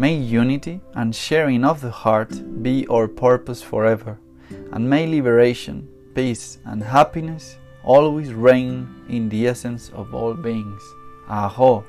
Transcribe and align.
May 0.00 0.14
unity 0.14 0.80
and 0.94 1.12
sharing 1.12 1.64
of 1.64 1.80
the 1.80 1.90
heart 1.90 2.62
be 2.62 2.86
our 2.86 3.08
purpose 3.08 3.62
forever, 3.62 4.20
and 4.70 4.88
may 4.88 5.08
liberation, 5.08 5.88
peace, 6.14 6.58
and 6.64 6.80
happiness 6.84 7.58
always 7.82 8.32
reign 8.32 8.86
in 9.08 9.28
the 9.28 9.48
essence 9.48 9.90
of 9.90 10.14
all 10.14 10.34
beings. 10.34 10.82
Aho! 11.28 11.84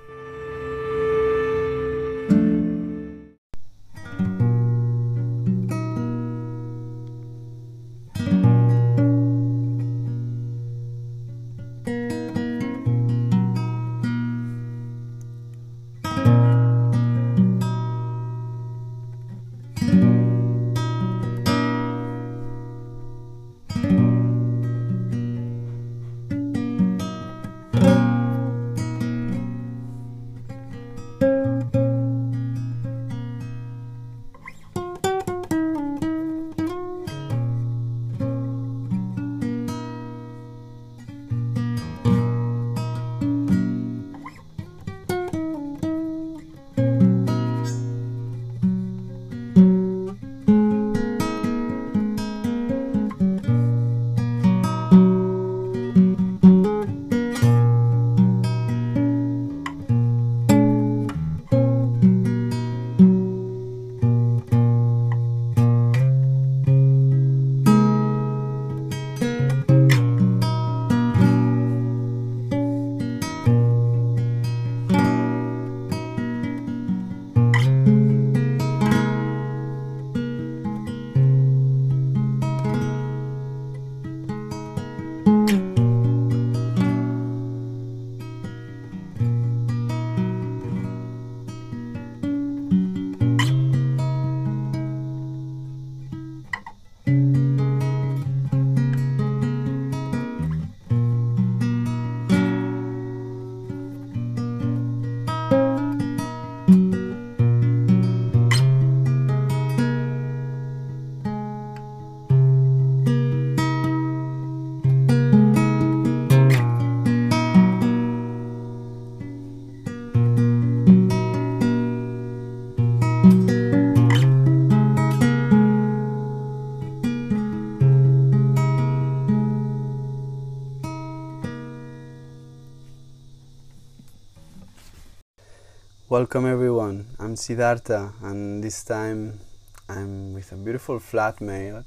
Welcome 136.19 136.47
everyone. 136.47 137.05
I'm 137.17 137.37
Siddhartha, 137.37 138.11
and 138.21 138.61
this 138.61 138.83
time 138.83 139.39
I'm 139.87 140.33
with 140.33 140.51
a 140.51 140.57
beautiful 140.57 140.99
flatmate 140.99 141.85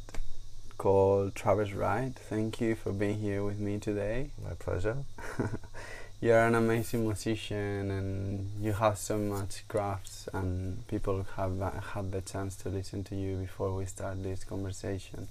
called 0.78 1.34
Travers 1.34 1.74
Wright. 1.74 2.14
Thank 2.14 2.58
you 2.58 2.74
for 2.74 2.92
being 2.92 3.18
here 3.18 3.44
with 3.44 3.58
me 3.58 3.78
today. 3.78 4.30
My 4.42 4.54
pleasure. 4.54 4.96
you're 6.22 6.46
an 6.46 6.54
amazing 6.54 7.04
musician 7.04 7.90
and 7.90 8.50
you 8.58 8.72
have 8.72 8.96
so 8.96 9.18
much 9.18 9.68
crafts 9.68 10.30
and 10.32 10.88
people 10.88 11.26
have 11.36 11.60
uh, 11.60 11.70
had 11.92 12.10
the 12.10 12.22
chance 12.22 12.56
to 12.56 12.70
listen 12.70 13.04
to 13.04 13.14
you 13.14 13.36
before 13.36 13.76
we 13.76 13.84
start 13.84 14.22
this 14.22 14.44
conversation 14.44 15.28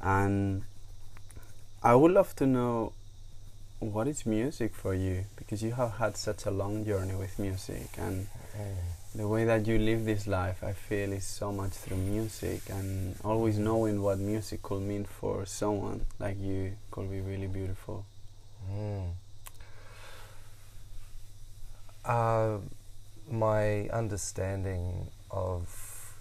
and 0.00 0.62
I 1.82 1.94
would 1.94 2.12
love 2.12 2.34
to 2.36 2.46
know 2.46 2.94
what 3.80 4.08
is 4.08 4.24
music 4.26 4.74
for 4.74 4.94
you 4.94 5.24
because 5.36 5.62
you 5.62 5.72
have 5.72 5.92
had 5.98 6.16
such 6.16 6.46
a 6.46 6.50
long 6.50 6.84
journey 6.84 7.14
with 7.14 7.38
music 7.38 7.88
and 7.98 8.26
Mm. 8.56 8.74
the 9.14 9.28
way 9.28 9.44
that 9.44 9.66
you 9.66 9.78
live 9.78 10.06
this 10.06 10.26
life 10.26 10.64
I 10.64 10.72
feel 10.72 11.12
is 11.12 11.24
so 11.26 11.52
much 11.52 11.72
through 11.72 11.98
music 11.98 12.62
and 12.70 13.14
always 13.22 13.58
knowing 13.58 14.00
what 14.00 14.18
music 14.18 14.62
could 14.62 14.80
mean 14.80 15.04
for 15.04 15.44
someone 15.44 16.06
like 16.18 16.38
you 16.40 16.72
could 16.90 17.10
be 17.10 17.20
really 17.20 17.48
beautiful 17.48 18.04
Mm. 18.70 19.10
Uh, 22.04 22.58
my 23.30 23.88
understanding 23.90 25.08
of 25.30 26.14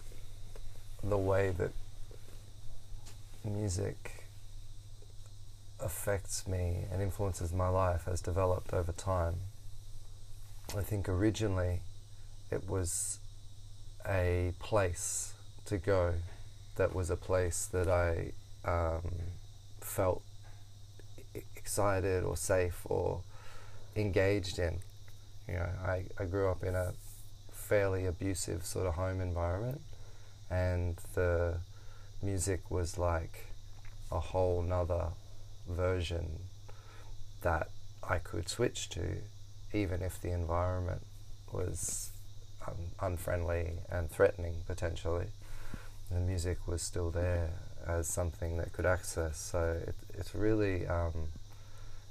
the 1.03 1.17
way 1.17 1.51
that 1.51 1.71
music 3.43 4.14
affects 5.79 6.47
me 6.47 6.85
and 6.91 7.01
influences 7.01 7.53
my 7.53 7.69
life 7.69 8.05
has 8.05 8.21
developed 8.21 8.73
over 8.73 8.91
time. 8.91 9.35
I 10.75 10.81
think 10.81 11.07
originally 11.07 11.81
it 12.51 12.67
was 12.67 13.19
a 14.07 14.53
place 14.59 15.33
to 15.65 15.77
go 15.77 16.13
that 16.75 16.93
was 16.93 17.09
a 17.09 17.15
place 17.15 17.65
that 17.67 17.87
I 17.87 18.31
um, 18.69 19.01
felt 19.79 20.21
excited 21.55 22.23
or 22.23 22.35
safe 22.35 22.81
or 22.85 23.21
engaged 23.95 24.59
in. 24.59 24.79
You 25.47 25.55
know, 25.55 25.69
I, 25.85 26.05
I 26.19 26.25
grew 26.25 26.49
up 26.49 26.63
in 26.63 26.75
a 26.75 26.93
fairly 27.51 28.05
abusive 28.05 28.65
sort 28.65 28.87
of 28.87 28.95
home 28.95 29.21
environment, 29.21 29.81
and 30.49 30.97
the 31.13 31.57
music 32.21 32.69
was 32.69 32.97
like 32.97 33.45
a 34.11 34.19
whole 34.19 34.61
nother 34.61 35.07
version 35.69 36.39
that 37.41 37.69
I 38.07 38.17
could 38.17 38.49
switch 38.49 38.89
to, 38.89 39.17
even 39.73 40.01
if 40.01 40.21
the 40.21 40.31
environment 40.31 41.01
was 41.51 42.09
um, 42.67 42.73
unfriendly 43.01 43.73
and 43.91 44.09
threatening 44.09 44.55
potentially. 44.67 45.27
The 46.11 46.19
music 46.19 46.67
was 46.67 46.81
still 46.81 47.09
there 47.09 47.49
as 47.87 48.07
something 48.07 48.57
that 48.57 48.73
could 48.73 48.85
access. 48.85 49.37
So 49.37 49.79
it, 49.87 49.95
it's 50.17 50.35
really 50.35 50.87
um, 50.87 51.29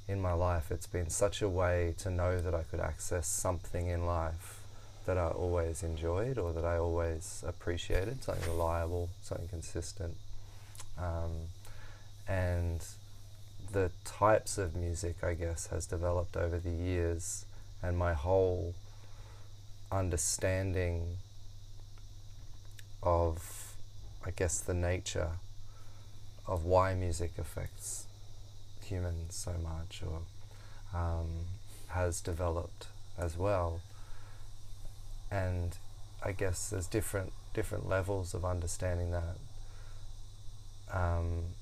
in 0.09 0.21
my 0.21 0.33
life, 0.33 0.71
it's 0.71 0.87
been 0.87 1.11
such 1.11 1.43
a 1.43 1.49
way 1.49 1.95
to 1.99 2.11
know 2.11 2.41
that 2.41 2.55
I 2.55 2.62
could 2.62 2.81
access 2.81 3.27
something 3.27 3.89
in 3.89 4.06
life 4.06 4.61
that 5.06 5.19
I 5.19 5.29
always 5.29 5.83
enjoyed 5.83 6.39
or 6.39 6.53
that 6.53 6.65
I 6.65 6.77
always 6.77 7.45
appreciated, 7.47 8.23
something 8.23 8.51
reliable, 8.51 9.11
something 9.23 9.49
consistent. 9.49 10.17
Um, 10.99 11.49
and 12.27 12.81
the 13.75 13.91
types 14.05 14.56
of 14.56 14.76
music, 14.76 15.17
I 15.23 15.35
guess, 15.35 15.67
has 15.67 15.85
developed 15.85 16.37
over 16.37 16.59
the 16.59 16.71
years, 16.71 17.44
and 17.82 17.99
my 17.99 18.15
whole 18.15 18.75
understanding 19.91 21.19
of, 23.03 23.75
I 24.25 24.31
guess, 24.31 24.61
the 24.61 24.75
nature 24.75 25.32
of 26.47 26.65
why 26.65 26.94
music 26.94 27.32
affects 27.37 28.06
humans 28.85 29.35
so 29.35 29.55
much 29.62 30.03
or 30.06 30.20
um, 30.99 31.47
has 31.88 32.20
developed 32.20 32.87
as 33.19 33.37
well. 33.37 33.81
And 35.32 35.77
I 36.23 36.31
guess 36.31 36.70
there's 36.70 36.87
different 36.87 37.32
different 37.55 37.88
levels 37.88 38.35
of 38.35 38.44
understanding 38.44 39.11
that. 39.11 39.37
Um, 40.93 41.55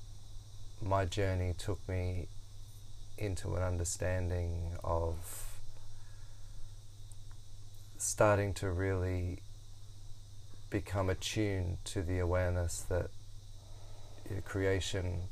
my 0.83 1.05
journey 1.05 1.53
took 1.57 1.87
me 1.87 2.27
into 3.17 3.55
an 3.55 3.63
understanding 3.63 4.73
of 4.83 5.15
starting 7.97 8.53
to 8.53 8.69
really 8.69 9.39
become 10.69 11.09
attuned 11.09 11.77
to 11.85 12.01
the 12.01 12.19
awareness 12.19 12.81
that 12.89 13.09
creation 14.45 15.23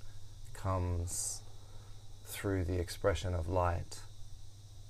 comes 0.53 1.41
through 2.25 2.63
the 2.63 2.79
expression 2.79 3.33
of 3.33 3.47
light 3.49 3.99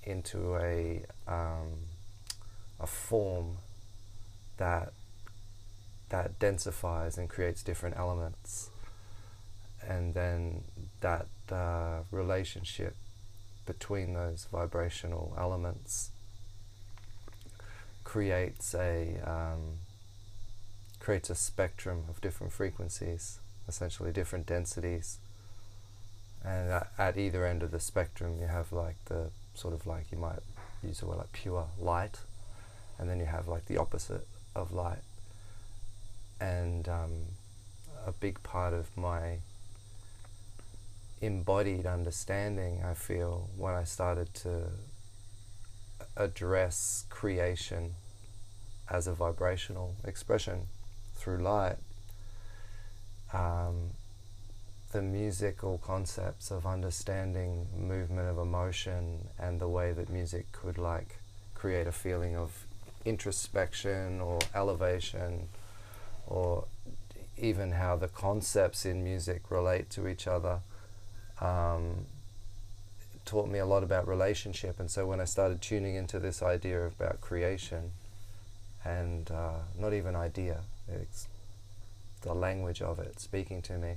into 0.04 0.56
a 0.56 1.02
um, 1.26 1.72
a 2.78 2.86
form 2.86 3.58
that 4.58 4.92
that 6.10 6.38
densifies 6.38 7.16
and 7.16 7.28
creates 7.28 7.62
different 7.62 7.96
elements, 7.96 8.70
and 9.88 10.14
then 10.14 10.64
that 11.00 11.26
uh, 11.50 12.00
relationship 12.10 12.96
between 13.66 14.14
those 14.14 14.46
vibrational 14.50 15.34
elements 15.38 16.10
creates 18.04 18.74
a 18.74 19.18
um, 19.24 19.78
creates 20.98 21.30
a 21.30 21.34
spectrum 21.34 22.04
of 22.08 22.20
different 22.20 22.52
frequencies, 22.52 23.38
essentially 23.66 24.12
different 24.12 24.46
densities. 24.46 25.18
And 26.44 26.82
at, 26.98 27.16
either 27.16 27.46
end 27.46 27.62
of 27.62 27.70
the 27.70 27.80
spectrum, 27.80 28.36
you 28.40 28.46
have 28.46 28.72
like 28.72 28.96
the 29.06 29.30
sort 29.54 29.74
of 29.74 29.86
like 29.86 30.06
you 30.10 30.18
might 30.18 30.40
use 30.82 31.00
the 31.00 31.06
word 31.06 31.18
like 31.18 31.32
pure 31.32 31.66
light, 31.78 32.18
and 32.98 33.08
then 33.08 33.18
you 33.20 33.26
have 33.26 33.48
like 33.48 33.66
the 33.66 33.78
opposite 33.78 34.26
of 34.54 34.72
light. 34.72 35.02
And 36.40 36.88
um, 36.88 37.12
a 38.06 38.12
big 38.12 38.42
part 38.42 38.74
of 38.74 38.96
my 38.96 39.38
embodied 41.22 41.86
understanding, 41.86 42.82
I 42.84 42.94
feel, 42.94 43.48
when 43.56 43.74
I 43.74 43.84
started 43.84 44.34
to 44.34 44.64
address 46.16 47.06
creation 47.08 47.94
as 48.90 49.06
a 49.06 49.12
vibrational 49.14 49.94
expression 50.04 50.66
through 51.14 51.38
light, 51.38 51.76
um, 53.32 53.92
the 54.90 55.00
musical 55.00 55.78
concepts 55.78 56.50
of 56.50 56.66
understanding 56.66 57.68
movement 57.78 58.28
of 58.28 58.36
emotion 58.36 59.28
and 59.38 59.60
the 59.60 59.68
way 59.68 59.92
that 59.92 60.10
music 60.10 60.50
could 60.52 60.76
like 60.76 61.16
create 61.54 61.86
a 61.86 61.92
feeling 61.92 62.36
of 62.36 62.66
introspection 63.04 64.20
or 64.20 64.40
elevation 64.54 65.48
or 66.26 66.64
even 67.38 67.72
how 67.72 67.96
the 67.96 68.08
concepts 68.08 68.84
in 68.84 69.02
music 69.02 69.50
relate 69.50 69.88
to 69.88 70.06
each 70.06 70.26
other 70.26 70.60
um, 71.42 72.06
taught 73.24 73.48
me 73.48 73.58
a 73.58 73.66
lot 73.66 73.82
about 73.82 74.06
relationship 74.06 74.78
and 74.80 74.90
so 74.90 75.06
when 75.06 75.20
I 75.20 75.24
started 75.24 75.60
tuning 75.60 75.94
into 75.94 76.18
this 76.18 76.42
idea 76.42 76.86
about 76.86 77.20
creation 77.20 77.92
and 78.84 79.30
uh, 79.30 79.58
not 79.78 79.92
even 79.92 80.16
idea 80.16 80.60
it's 80.88 81.28
the 82.22 82.34
language 82.34 82.80
of 82.80 82.98
it 82.98 83.20
speaking 83.20 83.62
to 83.62 83.78
me 83.78 83.94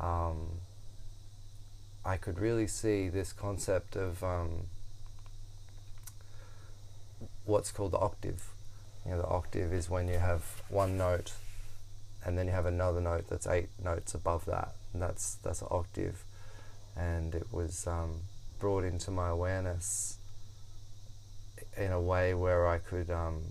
um, 0.00 0.60
I 2.04 2.16
could 2.16 2.38
really 2.38 2.66
see 2.66 3.08
this 3.08 3.32
concept 3.32 3.94
of 3.94 4.24
um, 4.24 4.66
what's 7.44 7.70
called 7.70 7.92
the 7.92 7.98
octave. 7.98 8.48
You 9.04 9.12
know, 9.12 9.18
the 9.18 9.28
octave 9.28 9.72
is 9.72 9.90
when 9.90 10.08
you 10.08 10.18
have 10.18 10.62
one 10.68 10.96
note, 10.96 11.32
and 12.24 12.38
then 12.38 12.46
you 12.46 12.52
have 12.52 12.66
another 12.66 13.00
note 13.00 13.28
that's 13.28 13.46
eight 13.46 13.68
notes 13.82 14.14
above 14.14 14.46
that, 14.46 14.72
and 14.92 15.02
that's 15.02 15.34
that's 15.42 15.60
an 15.60 15.68
octave. 15.70 16.24
And 16.96 17.34
it 17.34 17.46
was 17.52 17.86
um, 17.86 18.20
brought 18.58 18.84
into 18.84 19.10
my 19.10 19.28
awareness 19.28 20.18
in 21.76 21.92
a 21.92 22.00
way 22.00 22.34
where 22.34 22.66
I 22.66 22.78
could, 22.78 23.10
um, 23.10 23.42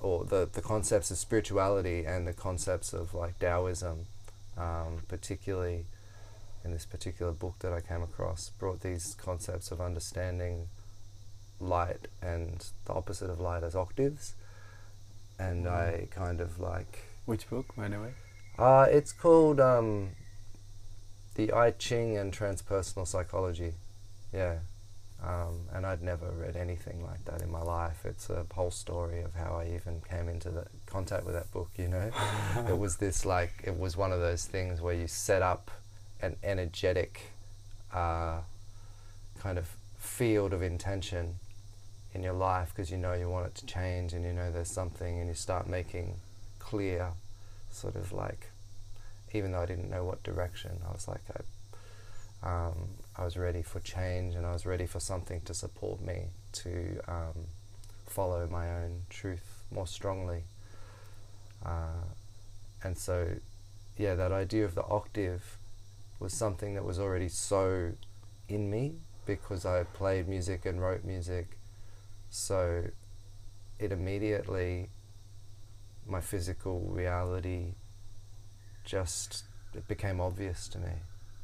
or 0.00 0.24
the 0.24 0.48
the 0.52 0.62
concepts 0.62 1.10
of 1.10 1.18
spirituality 1.18 2.04
and 2.04 2.26
the 2.26 2.32
concepts 2.32 2.92
of 2.92 3.14
like 3.14 3.38
Taoism 3.38 4.06
um, 4.56 5.02
particularly 5.08 5.84
in 6.64 6.72
this 6.72 6.84
particular 6.84 7.32
book 7.32 7.54
that 7.60 7.72
I 7.72 7.80
came 7.80 8.02
across, 8.02 8.50
brought 8.58 8.80
these 8.80 9.14
concepts 9.14 9.70
of 9.70 9.80
understanding 9.80 10.68
light 11.60 12.08
and 12.20 12.66
the 12.86 12.92
opposite 12.92 13.30
of 13.30 13.40
light 13.40 13.62
as 13.62 13.76
octaves. 13.76 14.34
And 15.38 15.68
I 15.68 16.08
kind 16.10 16.40
of 16.40 16.58
like. 16.58 17.04
which 17.26 17.48
book 17.50 17.66
by 17.76 17.88
the 17.88 18.00
way 18.00 18.14
Uh, 18.58 18.86
it's 18.90 19.12
called 19.12 19.60
um, 19.60 20.10
The 21.36 21.52
I 21.52 21.72
Ching 21.72 22.16
and 22.16 22.32
Transpersonal 22.32 23.06
Psychology. 23.06 23.74
Yeah. 24.32 24.56
Um, 25.22 25.60
and 25.72 25.84
I'd 25.84 26.02
never 26.02 26.30
read 26.30 26.56
anything 26.56 27.04
like 27.04 27.24
that 27.26 27.42
in 27.42 27.50
my 27.50 27.60
life. 27.60 28.06
It's 28.06 28.30
a 28.30 28.46
whole 28.54 28.70
story 28.70 29.20
of 29.20 29.34
how 29.34 29.56
I 29.56 29.74
even 29.74 30.00
came 30.08 30.30
into 30.30 30.48
the 30.48 30.66
contact 30.86 31.26
with 31.26 31.34
that 31.34 31.50
book. 31.50 31.70
You 31.76 31.88
know, 31.88 32.10
it 32.68 32.78
was 32.78 32.96
this 32.96 33.26
like 33.26 33.52
it 33.64 33.78
was 33.78 33.98
one 33.98 34.12
of 34.12 34.20
those 34.20 34.46
things 34.46 34.80
where 34.80 34.94
you 34.94 35.06
set 35.06 35.42
up 35.42 35.70
an 36.22 36.36
energetic 36.42 37.32
uh, 37.92 38.38
kind 39.38 39.58
of 39.58 39.76
field 39.98 40.54
of 40.54 40.62
intention 40.62 41.36
in 42.14 42.22
your 42.22 42.32
life 42.32 42.72
because 42.74 42.90
you 42.90 42.96
know 42.96 43.12
you 43.12 43.28
want 43.28 43.46
it 43.46 43.54
to 43.56 43.66
change 43.66 44.14
and 44.14 44.24
you 44.24 44.32
know 44.32 44.50
there's 44.50 44.70
something 44.70 45.18
and 45.18 45.28
you 45.28 45.34
start 45.34 45.68
making 45.68 46.14
clear 46.58 47.10
sort 47.70 47.94
of 47.94 48.10
like 48.12 48.48
even 49.36 49.52
though 49.52 49.60
I 49.60 49.66
didn't 49.66 49.90
know 49.90 50.04
what 50.04 50.22
direction 50.22 50.80
I 50.88 50.92
was 50.92 51.08
like 51.08 51.20
I 51.34 51.40
um, 52.42 52.88
I 53.16 53.24
was 53.24 53.36
ready 53.36 53.62
for 53.62 53.80
change 53.80 54.34
and 54.34 54.46
I 54.46 54.52
was 54.52 54.66
ready 54.66 54.86
for 54.86 55.00
something 55.00 55.40
to 55.42 55.54
support 55.54 56.00
me 56.00 56.26
to 56.52 57.00
um, 57.08 57.46
follow 58.06 58.46
my 58.46 58.68
own 58.70 59.02
truth 59.08 59.64
more 59.70 59.86
strongly. 59.86 60.44
Uh, 61.64 62.04
and 62.84 62.96
so 62.96 63.28
yeah 63.96 64.14
that 64.14 64.32
idea 64.32 64.64
of 64.64 64.74
the 64.74 64.84
octave 64.84 65.56
was 66.20 66.32
something 66.32 66.74
that 66.74 66.84
was 66.84 66.98
already 66.98 67.28
so 67.28 67.92
in 68.48 68.70
me 68.70 68.94
because 69.26 69.66
I 69.66 69.84
played 69.84 70.28
music 70.28 70.64
and 70.64 70.80
wrote 70.80 71.04
music. 71.04 71.58
So 72.30 72.84
it 73.78 73.92
immediately, 73.92 74.88
my 76.08 76.20
physical 76.20 76.80
reality 76.80 77.72
just, 78.86 79.44
it 79.74 79.86
became 79.86 80.20
obvious 80.20 80.66
to 80.68 80.78
me 80.78 80.92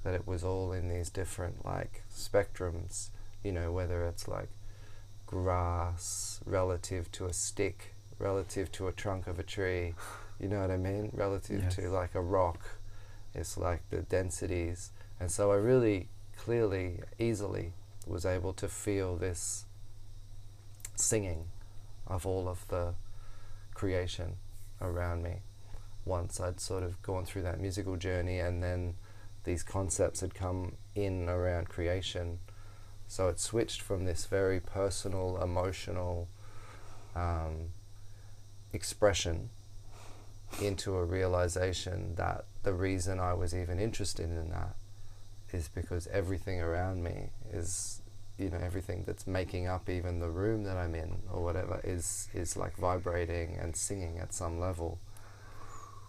that 0.04 0.14
it 0.14 0.26
was 0.26 0.42
all 0.42 0.72
in 0.72 0.88
these 0.88 1.10
different 1.10 1.64
like 1.64 2.02
spectrums, 2.12 3.10
you 3.44 3.52
know, 3.52 3.70
whether 3.70 4.06
it's 4.06 4.26
like 4.26 4.48
grass 5.26 6.40
relative 6.46 7.10
to 7.12 7.26
a 7.26 7.32
stick, 7.32 7.94
relative 8.18 8.70
to 8.72 8.88
a 8.88 8.92
trunk 8.92 9.26
of 9.26 9.38
a 9.38 9.42
tree, 9.42 9.94
you 10.40 10.48
know 10.48 10.60
what 10.60 10.70
I 10.70 10.76
mean? 10.76 11.10
Relative 11.12 11.62
Yes. 11.64 11.74
to 11.76 11.90
like 11.90 12.14
a 12.14 12.20
rock. 12.20 12.60
It's 13.34 13.56
like 13.56 13.88
the 13.90 13.98
densities. 14.02 14.90
And 15.20 15.30
so 15.30 15.52
I 15.52 15.56
really 15.56 16.08
clearly, 16.36 17.00
easily 17.18 17.72
was 18.06 18.26
able 18.26 18.52
to 18.54 18.68
feel 18.68 19.16
this 19.16 19.64
singing 20.96 21.46
of 22.06 22.26
all 22.26 22.48
of 22.48 22.66
the 22.68 22.94
creation 23.74 24.36
around 24.80 25.22
me 25.22 25.36
once 26.04 26.40
I'd 26.40 26.60
sort 26.60 26.82
of 26.82 27.00
gone 27.02 27.24
through 27.24 27.42
that 27.42 27.60
musical 27.60 27.96
journey 27.96 28.38
and 28.38 28.62
then 28.62 28.94
these 29.44 29.62
concepts 29.62 30.20
had 30.20 30.34
come 30.34 30.76
in 30.94 31.28
around 31.28 31.68
creation. 31.68 32.38
So 33.08 33.28
it 33.28 33.38
switched 33.40 33.80
from 33.82 34.04
this 34.04 34.26
very 34.26 34.60
personal, 34.60 35.40
emotional 35.42 36.28
um, 37.14 37.70
expression 38.72 39.50
into 40.60 40.96
a 40.96 41.04
realization 41.04 42.14
that 42.16 42.44
the 42.62 42.72
reason 42.72 43.18
I 43.18 43.34
was 43.34 43.54
even 43.54 43.78
interested 43.78 44.26
in 44.30 44.50
that 44.50 44.76
is 45.52 45.68
because 45.68 46.06
everything 46.08 46.60
around 46.60 47.02
me 47.02 47.30
is 47.52 48.00
you 48.38 48.48
know 48.48 48.58
everything 48.58 49.04
that's 49.06 49.26
making 49.26 49.66
up 49.66 49.88
even 49.88 50.18
the 50.18 50.30
room 50.30 50.64
that 50.64 50.76
I'm 50.76 50.94
in 50.94 51.18
or 51.30 51.42
whatever 51.42 51.80
is 51.84 52.28
is 52.32 52.56
like 52.56 52.76
vibrating 52.76 53.56
and 53.60 53.76
singing 53.76 54.18
at 54.18 54.32
some 54.32 54.58
level. 54.58 54.98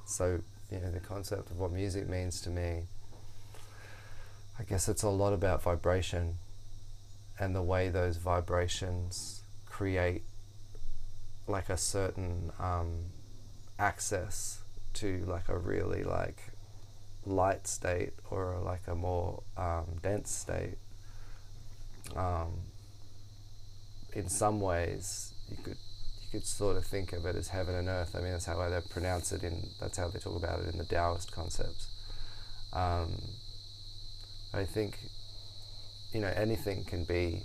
So 0.06 0.42
you 0.72 0.80
know 0.80 0.92
the 0.92 1.00
concept 1.00 1.52
of 1.52 1.60
what 1.60 1.72
music 1.72 2.08
means 2.08 2.42
to 2.42 2.50
me. 2.50 2.84
I 4.60 4.64
guess 4.64 4.88
it's 4.88 5.04
a 5.04 5.10
lot 5.10 5.34
about 5.34 5.64
vibration 5.64 6.38
and 7.40 7.56
the 7.56 7.62
way 7.62 7.90
those 7.90 8.18
vibrations 8.18 9.42
create 9.66 10.24
like 11.48 11.70
a 11.70 11.78
certain 11.78 12.52
um, 12.60 13.06
access 13.80 14.62
to 14.94 15.26
like 15.28 15.50
a 15.50 15.58
really 15.58 16.04
like 16.04 16.38
light 17.26 17.68
state 17.68 18.14
or 18.30 18.60
like 18.64 18.82
a 18.88 18.96
more 18.96 19.42
um, 19.58 19.86
dense 20.02 20.32
state 20.32 20.78
um, 22.16 22.52
in 24.14 24.30
some 24.30 24.62
ways 24.62 25.34
you 25.50 25.58
could 25.64 25.78
could 26.34 26.48
sort 26.48 26.78
of 26.78 26.84
think 26.84 27.14
of 27.14 27.28
it 27.28 27.36
as 27.36 27.50
heaven 27.50 27.76
and 27.76 27.88
earth. 27.88 28.16
I 28.16 28.20
mean, 28.20 28.32
that's 28.32 28.46
how 28.46 28.68
they 28.68 28.82
pronounce 28.90 29.32
it 29.32 29.44
in. 29.44 29.70
That's 29.80 30.00
how 30.00 30.08
they 30.08 30.18
talk 30.18 30.36
about 30.36 30.62
it 30.62 30.74
in 30.74 30.80
the 30.80 30.84
Taoist 30.84 31.32
concepts. 31.32 31.88
Um, 32.74 33.22
I 34.52 34.64
think 34.64 34.98
you 36.12 36.20
know 36.22 36.34
anything 36.36 36.86
can 36.86 37.04
be 37.04 37.44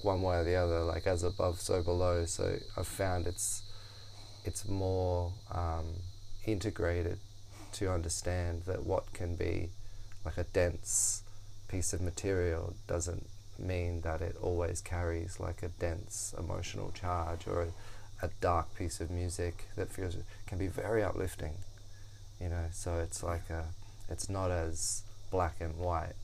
one 0.00 0.22
way 0.22 0.38
or 0.38 0.44
the 0.44 0.54
other, 0.54 0.80
like 0.84 1.06
as 1.06 1.22
above, 1.22 1.60
so 1.60 1.82
below. 1.82 2.24
So 2.24 2.56
I've 2.78 2.86
found 2.86 3.26
it's 3.26 3.62
it's 4.46 4.66
more 4.66 5.34
um, 5.52 5.84
integrated 6.46 7.18
to 7.72 7.92
understand 7.92 8.62
that 8.66 8.86
what 8.86 9.12
can 9.12 9.36
be 9.36 9.68
like 10.24 10.38
a 10.38 10.44
dense 10.44 11.24
piece 11.68 11.92
of 11.92 12.00
material 12.00 12.74
doesn't 12.86 13.26
mean 13.58 14.00
that 14.00 14.22
it 14.22 14.34
always 14.40 14.80
carries 14.80 15.38
like 15.38 15.62
a 15.62 15.68
dense 15.68 16.34
emotional 16.38 16.90
charge 16.92 17.46
or 17.46 17.62
a, 17.62 17.68
a 18.22 18.28
dark 18.40 18.74
piece 18.74 19.00
of 19.00 19.10
music 19.10 19.66
that 19.76 19.90
feels 19.90 20.16
can 20.46 20.58
be 20.58 20.66
very 20.66 21.02
uplifting 21.02 21.54
you 22.40 22.48
know? 22.48 22.64
So 22.72 22.98
it's 22.98 23.22
like 23.22 23.48
a 23.50 23.64
it's 24.08 24.28
not 24.28 24.50
as 24.50 25.02
black 25.30 25.56
and 25.60 25.78
white 25.78 26.14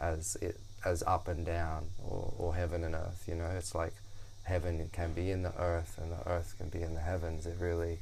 as 0.00 0.36
it 0.40 0.58
as 0.84 1.02
up 1.06 1.28
and 1.28 1.46
down 1.46 1.86
or, 2.06 2.32
or 2.38 2.54
heaven 2.54 2.82
and 2.84 2.94
earth 2.94 3.24
you 3.26 3.34
know? 3.34 3.50
It's 3.56 3.74
like 3.74 3.94
heaven 4.44 4.88
can 4.92 5.12
be 5.12 5.30
in 5.30 5.42
the 5.42 5.56
earth 5.58 5.98
and 6.02 6.12
the 6.12 6.28
earth 6.28 6.54
can 6.58 6.68
be 6.68 6.82
in 6.82 6.94
the 6.94 7.00
heavens. 7.00 7.46
It 7.46 7.56
really 7.58 7.98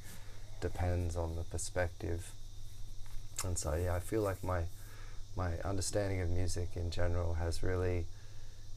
depends 0.60 1.16
on 1.16 1.36
the 1.36 1.42
perspective. 1.42 2.30
And 3.44 3.58
so 3.58 3.74
yeah 3.74 3.94
I 3.94 4.00
feel 4.00 4.22
like 4.22 4.42
my 4.42 4.62
my 5.36 5.58
understanding 5.64 6.20
of 6.20 6.30
music 6.30 6.70
in 6.76 6.90
general 6.90 7.34
has 7.34 7.62
really 7.62 8.06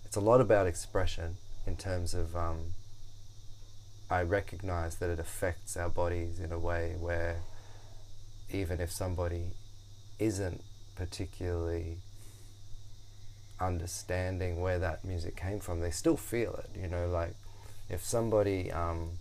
it's 0.06 0.16
a 0.16 0.22
lot 0.22 0.40
about 0.40 0.68
expression 0.68 1.38
in 1.68 1.75
terms 1.75 2.14
of 2.14 2.36
um, 2.36 2.74
I 4.09 4.21
recognize 4.21 4.97
that 4.97 5.09
it 5.09 5.19
affects 5.19 5.75
our 5.77 5.89
bodies 5.89 6.39
in 6.39 6.51
a 6.51 6.59
way 6.59 6.95
where 7.00 7.38
even 8.51 8.79
if 8.79 8.91
somebody 8.91 9.51
isn't 10.19 10.62
particularly 10.95 11.97
understanding 13.59 14.62
where 14.62 14.79
that 14.79 15.03
music 15.03 15.35
came 15.35 15.59
from, 15.59 15.79
they 15.79 15.91
still 15.91 16.17
feel 16.17 16.53
it. 16.55 16.69
You 16.79 16.88
know, 16.88 17.07
like 17.07 17.35
if 17.89 18.03
somebody, 18.03 18.71
um, 18.71 19.12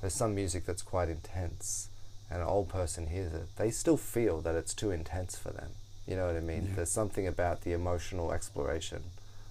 there's 0.00 0.14
some 0.14 0.34
music 0.34 0.66
that's 0.66 0.82
quite 0.82 1.08
intense 1.08 1.88
and 2.30 2.40
an 2.40 2.46
old 2.46 2.68
person 2.68 3.08
hears 3.08 3.32
it, 3.34 3.48
they 3.56 3.70
still 3.70 3.96
feel 3.96 4.40
that 4.42 4.54
it's 4.54 4.74
too 4.74 4.90
intense 4.90 5.36
for 5.36 5.50
them. 5.50 5.70
You 6.06 6.16
know 6.16 6.26
what 6.26 6.36
I 6.36 6.40
mean? 6.40 6.66
Yeah. 6.68 6.76
There's 6.76 6.90
something 6.90 7.26
about 7.26 7.62
the 7.62 7.72
emotional 7.72 8.32
exploration 8.32 9.02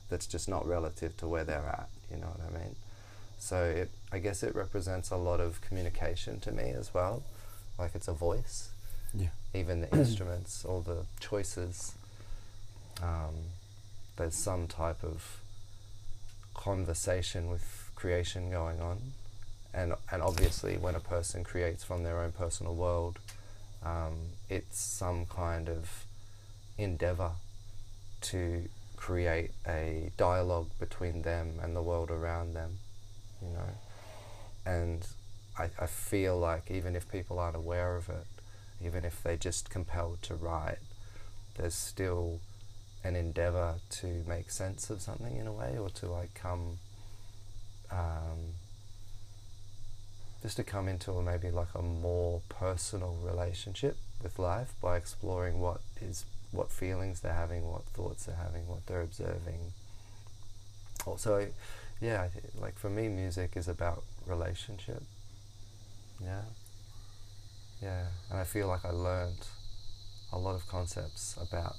that's 0.09 0.25
just 0.27 0.47
not 0.49 0.67
relative 0.67 1.15
to 1.17 1.27
where 1.27 1.43
they're 1.43 1.57
at. 1.57 1.89
You 2.09 2.17
know 2.17 2.27
what 2.27 2.41
I 2.49 2.63
mean? 2.63 2.75
So 3.37 3.63
it, 3.63 3.89
I 4.11 4.19
guess 4.19 4.43
it 4.43 4.55
represents 4.55 5.11
a 5.11 5.15
lot 5.15 5.39
of 5.39 5.61
communication 5.61 6.39
to 6.41 6.51
me 6.51 6.71
as 6.71 6.93
well. 6.93 7.23
Like 7.77 7.91
it's 7.95 8.07
a 8.07 8.13
voice. 8.13 8.69
Yeah. 9.13 9.27
Even 9.53 9.81
the 9.81 9.91
instruments, 9.97 10.65
all 10.65 10.81
the 10.81 11.05
choices. 11.19 11.93
Um, 13.01 13.35
there's 14.17 14.35
some 14.35 14.67
type 14.67 15.03
of 15.03 15.39
conversation 16.53 17.49
with 17.49 17.89
creation 17.95 18.51
going 18.51 18.81
on, 18.81 18.97
and 19.73 19.93
and 20.11 20.21
obviously 20.21 20.77
when 20.77 20.95
a 20.95 20.99
person 20.99 21.43
creates 21.43 21.83
from 21.83 22.03
their 22.03 22.19
own 22.19 22.31
personal 22.33 22.75
world, 22.75 23.19
um, 23.83 24.15
it's 24.49 24.79
some 24.79 25.25
kind 25.25 25.69
of 25.69 26.05
endeavor 26.77 27.31
to 28.21 28.63
create 28.97 29.51
a 29.65 30.11
dialogue 30.17 30.69
between 30.79 31.21
them 31.21 31.53
and 31.61 31.75
the 31.75 31.81
world 31.81 32.11
around 32.11 32.53
them, 32.53 32.79
you 33.41 33.47
know. 33.49 33.69
And 34.65 35.05
I, 35.57 35.69
I 35.79 35.85
feel 35.87 36.37
like 36.37 36.69
even 36.71 36.95
if 36.95 37.11
people 37.11 37.39
aren't 37.39 37.55
aware 37.55 37.95
of 37.95 38.09
it, 38.09 38.25
even 38.83 39.03
if 39.03 39.21
they're 39.23 39.37
just 39.37 39.69
compelled 39.69 40.21
to 40.23 40.35
write, 40.35 40.79
there's 41.57 41.75
still 41.75 42.39
an 43.03 43.15
endeavor 43.15 43.75
to 43.89 44.23
make 44.27 44.51
sense 44.51 44.89
of 44.89 45.01
something 45.01 45.37
in 45.37 45.47
a 45.47 45.53
way 45.53 45.77
or 45.77 45.89
to 45.89 46.07
like 46.07 46.33
come 46.33 46.79
um, 47.91 48.55
just 50.41 50.57
to 50.57 50.63
come 50.63 50.87
into 50.87 51.11
a 51.13 51.21
maybe 51.21 51.49
like 51.49 51.73
a 51.75 51.81
more 51.81 52.41
personal 52.49 53.17
relationship 53.21 53.97
with 54.21 54.39
life 54.39 54.73
by 54.81 54.97
exploring 54.97 55.59
what 55.59 55.81
is 56.01 56.25
what 56.51 56.71
feelings 56.71 57.19
they're 57.19 57.33
having, 57.33 57.69
what 57.69 57.83
thoughts 57.85 58.25
they're 58.25 58.35
having, 58.35 58.67
what 58.67 58.85
they're 58.87 59.01
observing. 59.01 59.73
Also, 61.05 61.47
yeah, 62.01 62.27
like 62.59 62.77
for 62.77 62.89
me, 62.89 63.07
music 63.07 63.51
is 63.55 63.67
about 63.67 64.03
relationship. 64.29 65.03
Yeah, 66.23 66.41
yeah, 67.81 68.05
and 68.29 68.39
I 68.39 68.43
feel 68.43 68.67
like 68.67 68.85
I 68.85 68.91
learned 68.91 69.47
a 70.31 70.37
lot 70.37 70.55
of 70.55 70.67
concepts 70.67 71.35
about 71.41 71.75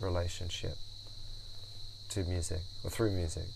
relationship 0.00 0.76
to 2.10 2.24
music 2.24 2.60
or 2.84 2.90
through 2.90 3.10
music. 3.12 3.46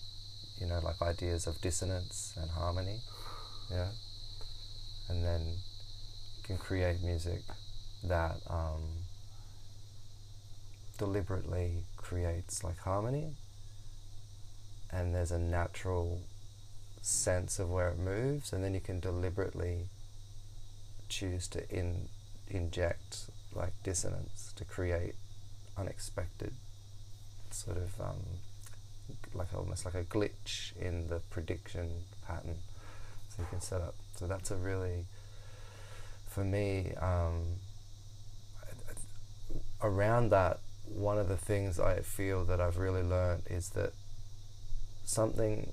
You 0.59 0.67
know, 0.67 0.79
like 0.83 1.01
ideas 1.01 1.47
of 1.47 1.59
dissonance 1.61 2.33
and 2.39 2.51
harmony. 2.51 2.99
Yeah, 3.71 3.89
and 5.09 5.23
then 5.23 5.41
you 5.41 6.43
can 6.43 6.57
create 6.57 7.01
music 7.01 7.41
that 8.03 8.37
um, 8.49 8.81
deliberately 10.97 11.83
creates 11.97 12.63
like 12.63 12.77
harmony 12.79 13.33
and 14.91 15.15
there's 15.15 15.31
a 15.31 15.39
natural 15.39 16.21
sense 17.01 17.59
of 17.59 17.69
where 17.69 17.89
it 17.89 17.97
moves, 17.97 18.53
and 18.53 18.63
then 18.63 18.73
you 18.73 18.79
can 18.79 18.99
deliberately 18.99 19.87
choose 21.09 21.47
to 21.49 21.69
in, 21.69 22.07
inject 22.49 23.29
like 23.53 23.73
dissonance 23.83 24.53
to 24.55 24.63
create 24.63 25.15
unexpected 25.77 26.53
sort 27.49 27.77
of 27.77 27.99
um, 27.99 28.23
like 29.33 29.47
almost 29.55 29.85
like 29.85 29.95
a 29.95 30.03
glitch 30.03 30.75
in 30.79 31.07
the 31.07 31.19
prediction 31.29 31.89
pattern. 32.25 32.57
So 33.29 33.41
you 33.41 33.47
can 33.49 33.61
set 33.61 33.81
up. 33.81 33.95
So 34.15 34.27
that's 34.27 34.51
a 34.51 34.55
really, 34.55 35.05
for 36.29 36.43
me, 36.43 36.93
um, 37.01 37.59
around 39.81 40.29
that, 40.29 40.59
one 40.85 41.17
of 41.17 41.27
the 41.27 41.37
things 41.37 41.79
I 41.79 42.01
feel 42.01 42.43
that 42.45 42.59
I've 42.59 42.77
really 42.77 43.03
learned 43.03 43.43
is 43.49 43.69
that 43.69 43.93
something 45.05 45.71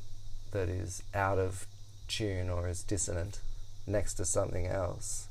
that 0.52 0.68
is 0.68 1.02
out 1.14 1.38
of 1.38 1.66
tune 2.06 2.48
or 2.48 2.68
is 2.68 2.82
dissonant 2.82 3.40
next 3.86 4.14
to 4.14 4.24
something 4.24 4.66
else 4.66 5.28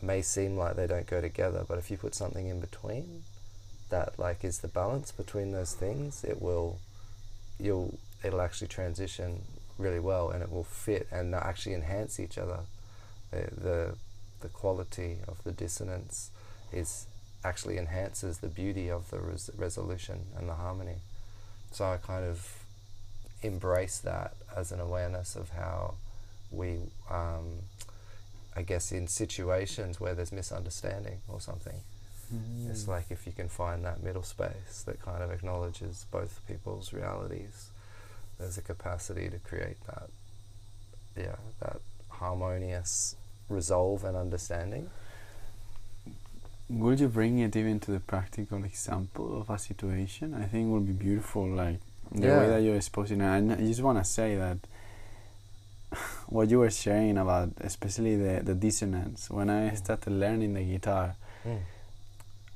may 0.00 0.22
seem 0.22 0.56
like 0.56 0.76
they 0.76 0.86
don't 0.86 1.06
go 1.06 1.20
together, 1.20 1.64
but 1.66 1.78
if 1.78 1.90
you 1.90 1.96
put 1.96 2.14
something 2.14 2.46
in 2.46 2.60
between 2.60 3.22
that 3.90 4.18
like 4.18 4.44
is 4.44 4.58
the 4.58 4.68
balance 4.68 5.10
between 5.12 5.52
those 5.52 5.72
things, 5.74 6.24
it 6.24 6.40
will 6.40 6.78
you'll 7.58 7.98
it'll 8.22 8.40
actually 8.40 8.68
transition 8.68 9.42
really 9.78 10.00
well 10.00 10.30
and 10.30 10.42
it 10.42 10.52
will 10.52 10.64
fit 10.64 11.06
and 11.10 11.34
actually 11.34 11.74
enhance 11.74 12.20
each 12.20 12.38
other. 12.38 12.60
The, 13.30 13.48
the 13.56 13.94
the 14.40 14.48
quality 14.48 15.18
of 15.26 15.42
the 15.44 15.52
dissonance 15.52 16.30
is 16.72 17.06
actually 17.44 17.78
enhances 17.78 18.38
the 18.38 18.48
beauty 18.48 18.88
of 18.90 19.10
the 19.10 19.18
res- 19.20 19.50
resolution 19.56 20.26
and 20.36 20.48
the 20.48 20.54
harmony. 20.54 20.96
So 21.72 21.84
I 21.86 21.96
kind 21.96 22.24
of 22.24 22.64
embrace 23.42 23.98
that 23.98 24.34
as 24.56 24.72
an 24.72 24.80
awareness 24.80 25.36
of 25.36 25.50
how 25.50 25.94
we, 26.50 26.78
um, 27.10 27.62
I 28.56 28.62
guess, 28.62 28.92
in 28.92 29.06
situations 29.06 30.00
where 30.00 30.14
there's 30.14 30.32
misunderstanding 30.32 31.20
or 31.28 31.40
something, 31.40 31.80
mm. 32.34 32.70
it's 32.70 32.88
like 32.88 33.06
if 33.10 33.26
you 33.26 33.32
can 33.32 33.48
find 33.48 33.84
that 33.84 34.02
middle 34.02 34.22
space 34.22 34.82
that 34.86 35.00
kind 35.02 35.22
of 35.22 35.30
acknowledges 35.30 36.06
both 36.10 36.40
people's 36.48 36.92
realities, 36.92 37.68
there's 38.38 38.58
a 38.58 38.62
capacity 38.62 39.28
to 39.28 39.38
create 39.38 39.76
that, 39.86 40.08
yeah, 41.16 41.36
that 41.60 41.80
harmonious 42.08 43.16
resolve 43.48 44.04
and 44.04 44.16
understanding. 44.16 44.90
Would 46.70 47.00
you 47.00 47.08
bring 47.08 47.38
it 47.38 47.56
even 47.56 47.80
to 47.80 47.92
the 47.92 48.00
practical 48.00 48.62
example 48.62 49.40
of 49.40 49.48
a 49.48 49.58
situation? 49.58 50.34
I 50.34 50.44
think 50.44 50.66
it 50.66 50.70
would 50.70 50.86
be 50.86 50.92
beautiful, 50.92 51.46
like 51.48 51.80
the 52.12 52.26
yeah. 52.26 52.38
way 52.38 52.48
that 52.48 52.62
you're 52.62 52.76
exposing 52.76 53.20
it. 53.20 53.24
And 53.24 53.52
I 53.52 53.56
just 53.56 53.82
want 53.82 53.98
to 53.98 54.04
say 54.04 54.36
that 54.36 54.58
what 56.28 56.50
you 56.50 56.60
were 56.60 56.70
sharing 56.70 57.18
about, 57.18 57.50
especially 57.60 58.16
the, 58.16 58.42
the 58.42 58.54
dissonance, 58.54 59.30
when 59.30 59.50
I 59.50 59.70
mm. 59.70 59.76
started 59.76 60.12
learning 60.12 60.54
the 60.54 60.62
guitar, 60.62 61.16
mm. 61.46 61.58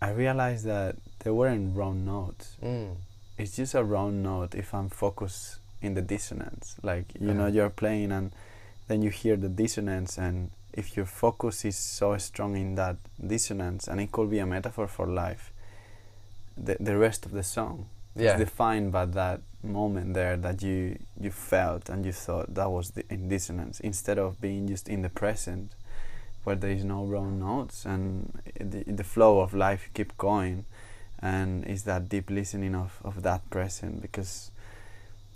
I 0.01 0.11
realized 0.11 0.65
that 0.67 0.97
there 1.21 1.35
weren't 1.35 1.77
wrong 1.77 2.05
notes. 2.05 2.57
Mm. 2.63 2.97
It's 3.39 3.57
just 3.57 3.75
a 3.75 3.85
wrong 3.85 4.23
note 4.23 4.55
if 4.55 4.75
I'm 4.75 4.89
focused 4.89 5.59
in 5.81 5.95
the 5.95 6.03
dissonance. 6.03 6.77
Like, 6.83 7.07
you 7.19 7.33
know, 7.33 7.47
you're 7.47 7.71
playing 7.71 8.13
and 8.13 8.33
then 8.89 9.03
you 9.03 9.11
hear 9.11 9.37
the 9.37 9.49
dissonance 9.49 10.19
and 10.19 10.51
if 10.73 10.97
your 10.97 11.07
focus 11.07 11.65
is 11.65 11.77
so 11.77 12.17
strong 12.19 12.57
in 12.57 12.75
that 12.77 12.97
dissonance, 13.25 13.87
and 13.89 14.01
it 14.01 14.11
could 14.11 14.31
be 14.31 14.39
a 14.39 14.47
metaphor 14.47 14.89
for 14.89 15.07
life, 15.07 15.53
the, 16.57 16.77
the 16.81 16.97
rest 16.97 17.27
of 17.27 17.33
the 17.33 17.43
song 17.43 17.87
yeah. 18.17 18.35
is 18.35 18.41
defined 18.41 18.93
by 18.93 19.05
that 19.05 19.41
moment 19.63 20.15
there 20.15 20.37
that 20.37 20.63
you 20.63 20.99
you 21.21 21.31
felt 21.31 21.89
and 21.89 22.05
you 22.05 22.13
thought 22.13 22.53
that 22.55 22.71
was 22.71 22.91
the 22.91 23.05
in 23.11 23.29
dissonance 23.29 23.79
instead 23.81 24.19
of 24.19 24.41
being 24.41 24.67
just 24.67 24.89
in 24.89 25.03
the 25.03 25.09
present 25.09 25.73
where 26.45 26.57
there 26.57 26.71
is 26.71 26.85
no 26.85 27.05
wrong 27.05 27.39
notes 27.39 27.85
and 27.85 28.33
the, 28.59 28.83
the 28.85 29.05
flow 29.05 29.41
of 29.41 29.55
life 29.55 29.89
keep 29.95 30.17
going 30.19 30.65
and 31.21 31.65
is 31.65 31.85
that 31.85 32.09
deep 32.09 32.29
listening 32.29 32.75
of, 32.75 32.99
of 33.05 33.23
that 33.23 33.49
present 33.51 34.03
because 34.03 34.51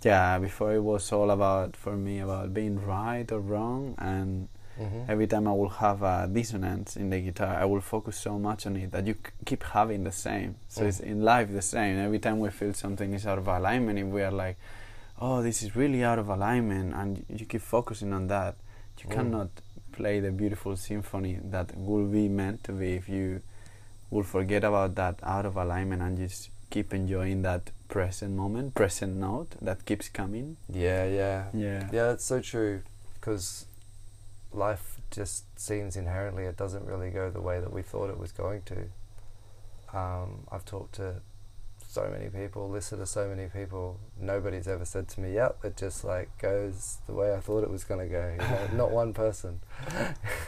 yeah 0.03 0.37
before 0.37 0.73
it 0.73 0.81
was 0.81 1.11
all 1.13 1.31
about 1.31 1.75
for 1.75 1.95
me 1.95 2.19
about 2.19 2.53
being 2.53 2.85
right 2.85 3.31
or 3.31 3.39
wrong 3.39 3.95
and 3.97 4.49
Mm-hmm. 4.79 5.11
Every 5.11 5.27
time 5.27 5.47
I 5.47 5.51
will 5.51 5.69
have 5.69 6.03
a 6.03 6.29
dissonance 6.31 6.95
in 6.95 7.09
the 7.09 7.19
guitar, 7.19 7.55
I 7.55 7.65
will 7.65 7.81
focus 7.81 8.17
so 8.17 8.37
much 8.37 8.65
on 8.65 8.75
it 8.77 8.91
that 8.91 9.07
you 9.07 9.13
c- 9.13 9.31
keep 9.45 9.63
having 9.63 10.03
the 10.03 10.11
same. 10.11 10.55
So 10.67 10.81
mm. 10.81 10.87
it's 10.87 10.99
in 10.99 11.23
life 11.23 11.51
the 11.51 11.61
same. 11.61 11.97
Every 11.97 12.19
time 12.19 12.39
we 12.39 12.49
feel 12.49 12.73
something 12.73 13.13
is 13.13 13.25
out 13.25 13.37
of 13.37 13.47
alignment, 13.47 13.97
if 13.99 14.07
we 14.07 14.21
are 14.21 14.31
like, 14.31 14.57
"Oh, 15.19 15.41
this 15.41 15.63
is 15.63 15.75
really 15.75 16.03
out 16.03 16.19
of 16.19 16.29
alignment," 16.29 16.93
and 16.93 17.25
you 17.29 17.45
keep 17.45 17.61
focusing 17.61 18.13
on 18.13 18.27
that, 18.27 18.55
you 18.99 19.09
mm. 19.09 19.13
cannot 19.13 19.49
play 19.91 20.19
the 20.19 20.31
beautiful 20.31 20.75
symphony 20.75 21.39
that 21.43 21.75
will 21.75 22.05
be 22.05 22.29
meant 22.29 22.63
to 22.63 22.71
be 22.71 22.93
if 22.93 23.09
you 23.09 23.41
will 24.11 24.23
forget 24.23 24.63
about 24.63 24.95
that 24.95 25.19
out 25.23 25.45
of 25.45 25.57
alignment 25.57 26.01
and 26.01 26.17
just 26.17 26.49
keep 26.69 26.93
enjoying 26.93 27.41
that 27.41 27.71
present 27.87 28.35
moment, 28.35 28.75
present 28.75 29.15
note 29.15 29.55
that 29.61 29.85
keeps 29.85 30.09
coming. 30.09 30.57
Yeah, 30.71 31.05
yeah, 31.05 31.45
yeah, 31.53 31.89
yeah. 31.91 32.03
That's 32.07 32.25
so 32.25 32.41
true 32.41 32.81
because 33.15 33.65
life 34.53 34.99
just 35.11 35.45
seems 35.59 35.95
inherently 35.95 36.43
it 36.43 36.57
doesn't 36.57 36.85
really 36.85 37.09
go 37.09 37.29
the 37.29 37.41
way 37.41 37.59
that 37.59 37.71
we 37.71 37.81
thought 37.81 38.09
it 38.09 38.19
was 38.19 38.31
going 38.31 38.61
to. 38.63 39.97
Um, 39.97 40.47
I've 40.51 40.65
talked 40.65 40.95
to 40.95 41.21
so 41.87 42.09
many 42.11 42.29
people, 42.29 42.69
listened 42.69 43.01
to 43.01 43.05
so 43.05 43.27
many 43.27 43.47
people. 43.47 43.99
Nobody's 44.19 44.67
ever 44.67 44.85
said 44.85 45.07
to 45.09 45.21
me, 45.21 45.33
"Yep, 45.33 45.65
it 45.65 45.77
just 45.77 46.03
like 46.03 46.37
goes 46.37 46.97
the 47.07 47.13
way 47.13 47.33
I 47.33 47.39
thought 47.39 47.63
it 47.63 47.69
was 47.69 47.83
going 47.83 48.07
to 48.07 48.11
go." 48.11 48.31
You 48.31 48.37
know? 48.37 48.67
Not 48.73 48.91
one 48.91 49.13
person 49.13 49.61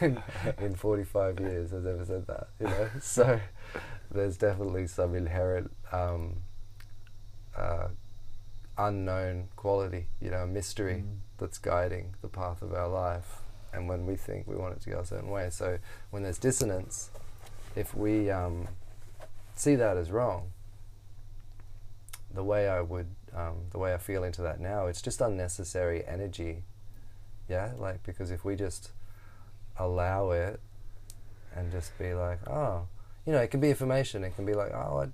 in 0.01 0.75
45 0.75 1.39
years 1.39 1.71
has 1.71 1.85
ever 1.85 2.05
said 2.05 2.27
that. 2.27 2.47
You 2.59 2.67
know, 2.67 2.89
so 3.01 3.39
there's 4.11 4.37
definitely 4.37 4.87
some 4.87 5.15
inherent 5.15 5.71
um, 5.91 6.41
uh, 7.55 7.87
unknown 8.77 9.47
quality, 9.55 10.07
you 10.21 10.29
know, 10.29 10.45
mystery 10.45 11.03
mm. 11.05 11.17
that's 11.37 11.57
guiding 11.57 12.15
the 12.21 12.27
path 12.27 12.61
of 12.61 12.73
our 12.73 12.87
life 12.87 13.41
and 13.73 13.87
when 13.87 14.05
we 14.05 14.15
think 14.15 14.47
we 14.47 14.55
want 14.55 14.75
it 14.75 14.81
to 14.81 14.89
go 14.89 14.99
a 14.99 15.05
certain 15.05 15.29
way. 15.29 15.49
So 15.49 15.77
when 16.09 16.23
there's 16.23 16.37
dissonance, 16.37 17.09
if 17.75 17.95
we 17.95 18.29
um, 18.29 18.67
see 19.55 19.75
that 19.75 19.97
as 19.97 20.11
wrong, 20.11 20.51
the 22.33 22.43
way 22.43 22.67
I 22.67 22.81
would, 22.81 23.07
um, 23.35 23.55
the 23.71 23.79
way 23.79 23.93
I 23.93 23.97
feel 23.97 24.23
into 24.23 24.41
that 24.43 24.59
now, 24.59 24.87
it's 24.87 25.01
just 25.01 25.21
unnecessary 25.21 26.03
energy. 26.05 26.63
Yeah, 27.47 27.71
like 27.77 28.03
because 28.03 28.31
if 28.31 28.45
we 28.45 28.55
just 28.55 28.91
allow 29.77 30.31
it 30.31 30.59
and 31.55 31.71
just 31.71 31.97
be 31.97 32.13
like, 32.13 32.47
oh, 32.47 32.87
you 33.25 33.33
know, 33.33 33.39
it 33.39 33.49
can 33.49 33.59
be 33.59 33.69
information. 33.69 34.23
It 34.23 34.35
can 34.35 34.45
be 34.45 34.53
like, 34.53 34.71
oh, 34.71 35.07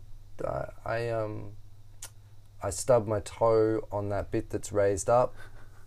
I, 0.43 0.47
I, 0.47 0.69
I 0.85 1.09
um, 1.09 1.51
I 2.61 2.69
stubbed 2.69 3.07
my 3.07 3.19
toe 3.21 3.87
on 3.91 4.09
that 4.09 4.31
bit 4.31 4.49
that's 4.49 4.71
raised 4.71 5.09
up 5.09 5.35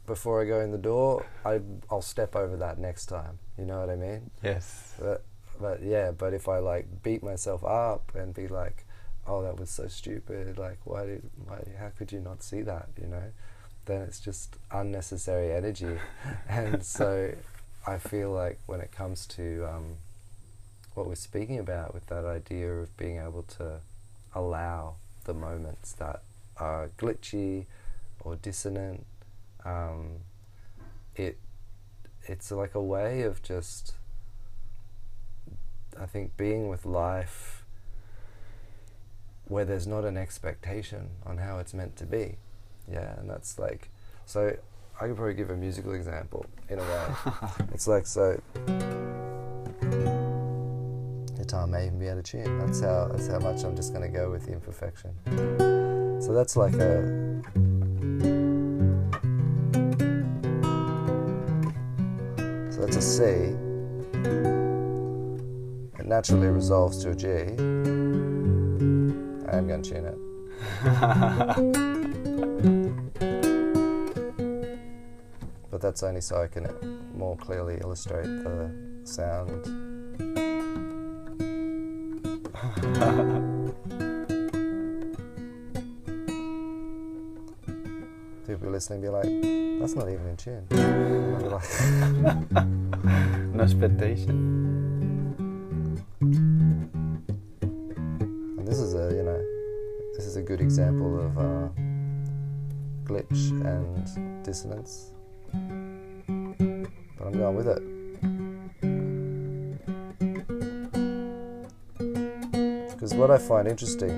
before 0.08 0.42
I 0.42 0.46
go 0.46 0.60
in 0.60 0.72
the 0.72 0.78
door, 0.78 1.24
I 1.44 1.60
I'll 1.88 2.02
step 2.02 2.34
over 2.34 2.56
that 2.56 2.78
next 2.78 3.06
time. 3.06 3.38
You 3.56 3.66
know 3.66 3.78
what 3.78 3.90
I 3.90 3.96
mean? 3.96 4.30
Yes. 4.42 4.94
But 4.98 5.22
but 5.60 5.82
yeah, 5.82 6.10
but 6.10 6.34
if 6.34 6.48
I 6.48 6.58
like 6.58 7.02
beat 7.04 7.22
myself 7.22 7.64
up 7.64 8.12
and 8.16 8.34
be 8.34 8.48
like, 8.48 8.84
oh, 9.26 9.42
that 9.42 9.60
was 9.60 9.70
so 9.70 9.86
stupid. 9.86 10.58
Like, 10.58 10.78
why 10.84 11.04
did 11.06 11.30
why 11.46 11.62
how 11.78 11.90
could 11.96 12.10
you 12.10 12.20
not 12.20 12.42
see 12.42 12.62
that? 12.62 12.88
You 13.00 13.08
know, 13.08 13.22
then 13.84 14.00
it's 14.02 14.18
just 14.18 14.56
unnecessary 14.72 15.52
energy, 15.52 15.98
and 16.48 16.82
so 16.82 17.32
I 17.86 17.98
feel 17.98 18.32
like 18.32 18.58
when 18.66 18.80
it 18.80 18.90
comes 18.90 19.26
to 19.26 19.68
um, 19.68 19.96
what 20.94 21.06
we're 21.06 21.14
speaking 21.14 21.58
about 21.58 21.94
with 21.94 22.06
that 22.06 22.24
idea 22.24 22.72
of 22.72 22.96
being 22.96 23.18
able 23.18 23.44
to 23.58 23.80
allow 24.34 24.94
the 25.24 25.34
moments 25.34 25.92
that 25.92 26.22
are 26.56 26.90
glitchy 26.98 27.66
or 28.20 28.36
dissonant 28.36 29.04
um, 29.64 30.18
it 31.16 31.38
it's 32.24 32.50
like 32.50 32.74
a 32.74 32.82
way 32.82 33.22
of 33.22 33.42
just 33.42 33.94
I 36.00 36.06
think 36.06 36.36
being 36.36 36.68
with 36.68 36.84
life 36.84 37.64
where 39.46 39.64
there's 39.64 39.86
not 39.86 40.04
an 40.04 40.16
expectation 40.16 41.10
on 41.24 41.38
how 41.38 41.58
it's 41.58 41.72
meant 41.72 41.96
to 41.96 42.04
be. 42.06 42.36
Yeah, 42.90 43.18
and 43.18 43.28
that's 43.28 43.58
like 43.58 43.90
so 44.26 44.56
I 45.00 45.06
could 45.06 45.16
probably 45.16 45.34
give 45.34 45.50
a 45.50 45.56
musical 45.56 45.94
example 45.94 46.46
in 46.68 46.78
a 46.78 46.82
way. 46.82 47.06
it's 47.72 47.88
like 47.88 48.06
so 48.06 48.40
guitar 51.48 51.66
may 51.66 51.86
even 51.86 51.98
be 51.98 52.08
out 52.08 52.18
of 52.18 52.24
tune. 52.24 52.58
That's 52.58 52.80
how 52.80 53.08
that's 53.08 53.26
how 53.26 53.38
much 53.38 53.64
I'm 53.64 53.74
just 53.74 53.92
gonna 53.92 54.08
go 54.08 54.30
with 54.30 54.44
the 54.44 54.52
imperfection. 54.52 55.14
So 56.20 56.34
that's 56.34 56.56
like 56.56 56.74
a 56.74 57.42
A 62.98 63.00
C. 63.00 63.22
It 66.00 66.04
naturally 66.04 66.48
resolves 66.48 67.00
to 67.04 67.11
a 67.11 67.14
G. 67.14 67.28
I 67.28 67.30
am 69.56 69.68
going 69.68 69.82
to 69.82 69.90
tune 69.90 70.04
it. 70.04 70.18
but 75.70 75.80
that's 75.80 76.02
only 76.02 76.20
so 76.20 76.42
I 76.42 76.48
can 76.48 76.66
more 77.16 77.37
clearly 77.37 77.78
illustrate 77.80 78.24
the 78.24 78.72
sound. 79.04 79.62
People 88.48 88.70
listening 88.72 89.02
be 89.02 89.08
like, 89.08 89.57
that's 89.78 89.94
not 89.94 90.08
even 90.08 90.26
in 90.26 90.36
tune. 90.36 90.66
And 90.70 91.36
I'll 91.36 91.42
be 91.42 91.48
like, 91.48 91.64
no 93.54 93.62
expectation. 93.62 94.36
And 98.58 98.66
this 98.66 98.78
is 98.78 98.94
a, 98.94 99.14
you 99.14 99.22
know, 99.22 99.40
this 100.16 100.26
is 100.26 100.36
a 100.36 100.42
good 100.42 100.60
example 100.60 101.20
of 101.20 101.38
uh, 101.38 101.68
glitch 103.04 103.50
and 103.64 104.44
dissonance. 104.44 105.12
But 105.52 107.26
I'm 107.26 107.32
going 107.32 107.56
with 107.56 107.68
it. 107.68 107.82
Because 112.90 113.14
what 113.14 113.30
I 113.30 113.38
find 113.38 113.68
interesting 113.68 114.10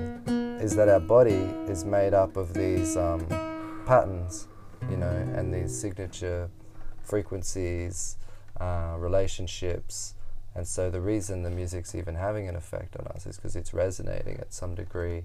is 0.59 0.75
that 0.75 0.89
our 0.89 0.99
body 0.99 1.47
is 1.69 1.85
made 1.85 2.13
up 2.13 2.35
of 2.35 2.53
these 2.53 2.97
um, 2.97 3.25
patterns, 3.85 4.47
you 4.89 4.97
know, 4.97 5.09
and 5.35 5.53
these 5.53 5.77
signature 5.77 6.49
frequencies, 7.03 8.17
uh, 8.59 8.95
relationships. 8.97 10.15
And 10.53 10.67
so 10.67 10.89
the 10.89 11.01
reason 11.01 11.43
the 11.43 11.49
music's 11.49 11.95
even 11.95 12.15
having 12.15 12.47
an 12.49 12.55
effect 12.55 12.95
on 12.97 13.07
us 13.07 13.25
is 13.25 13.37
because 13.37 13.55
it's 13.55 13.73
resonating 13.73 14.37
at 14.37 14.53
some 14.53 14.75
degree 14.75 15.23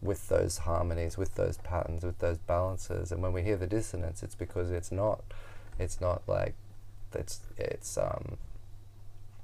with 0.00 0.28
those 0.28 0.58
harmonies, 0.58 1.18
with 1.18 1.34
those 1.34 1.58
patterns, 1.58 2.04
with 2.04 2.18
those 2.20 2.38
balances. 2.38 3.10
And 3.10 3.22
when 3.22 3.32
we 3.32 3.42
hear 3.42 3.56
the 3.56 3.66
dissonance, 3.66 4.22
it's 4.22 4.36
because 4.36 4.70
it's 4.70 4.92
not, 4.92 5.24
it's 5.78 6.00
not 6.00 6.22
like, 6.28 6.54
it's 7.14 7.40
it's 7.56 7.96
um, 7.96 8.36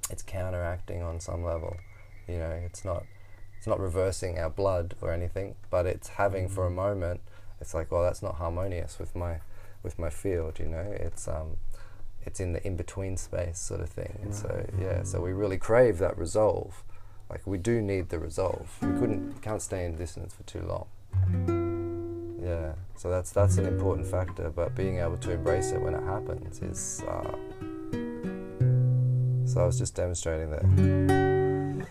it's 0.09 0.21
counteracting 0.23 1.01
on 1.01 1.19
some 1.19 1.43
level. 1.43 1.77
You 2.27 2.37
know, 2.37 2.51
it's 2.65 2.85
not 2.85 3.03
it's 3.57 3.67
not 3.67 3.79
reversing 3.79 4.37
our 4.37 4.49
blood 4.49 4.95
or 5.01 5.11
anything, 5.11 5.55
but 5.69 5.85
it's 5.85 6.09
having 6.09 6.47
for 6.47 6.65
a 6.65 6.71
moment. 6.71 7.21
It's 7.59 7.73
like, 7.73 7.91
well, 7.91 8.03
that's 8.03 8.21
not 8.21 8.35
harmonious 8.35 8.99
with 8.99 9.15
my 9.15 9.39
with 9.85 9.97
my 9.97 10.09
field. 10.09 10.59
You 10.59 10.65
know, 10.65 10.85
it's 10.99 11.29
um, 11.29 11.55
it's 12.25 12.41
in 12.41 12.51
the 12.51 12.67
in 12.67 12.75
between 12.75 13.15
space 13.15 13.59
sort 13.59 13.79
of 13.79 13.87
thing. 13.89 14.19
And 14.21 14.35
so 14.35 14.65
yeah, 14.77 15.03
so 15.03 15.21
we 15.21 15.31
really 15.31 15.57
crave 15.57 15.99
that 15.99 16.17
resolve. 16.17 16.83
Like 17.29 17.47
we 17.47 17.57
do 17.57 17.81
need 17.81 18.09
the 18.09 18.19
resolve. 18.19 18.75
We 18.81 18.99
couldn't 18.99 19.41
can't 19.41 19.61
stay 19.61 19.85
in 19.85 19.95
dissonance 19.95 20.33
for 20.33 20.43
too 20.43 20.61
long. 20.61 20.87
Yeah, 22.43 22.73
so 22.97 23.09
that's 23.09 23.31
that's 23.31 23.57
an 23.57 23.65
important 23.65 24.07
factor. 24.07 24.49
But 24.49 24.75
being 24.75 24.99
able 24.99 25.17
to 25.17 25.31
embrace 25.31 25.71
it 25.71 25.79
when 25.79 25.93
it 25.93 26.03
happens 26.03 26.61
is. 26.61 27.01
Uh, 27.07 27.37
so 29.45 29.61
I 29.61 29.65
was 29.65 29.77
just 29.77 29.95
demonstrating 29.95 30.49
that. 30.49 31.85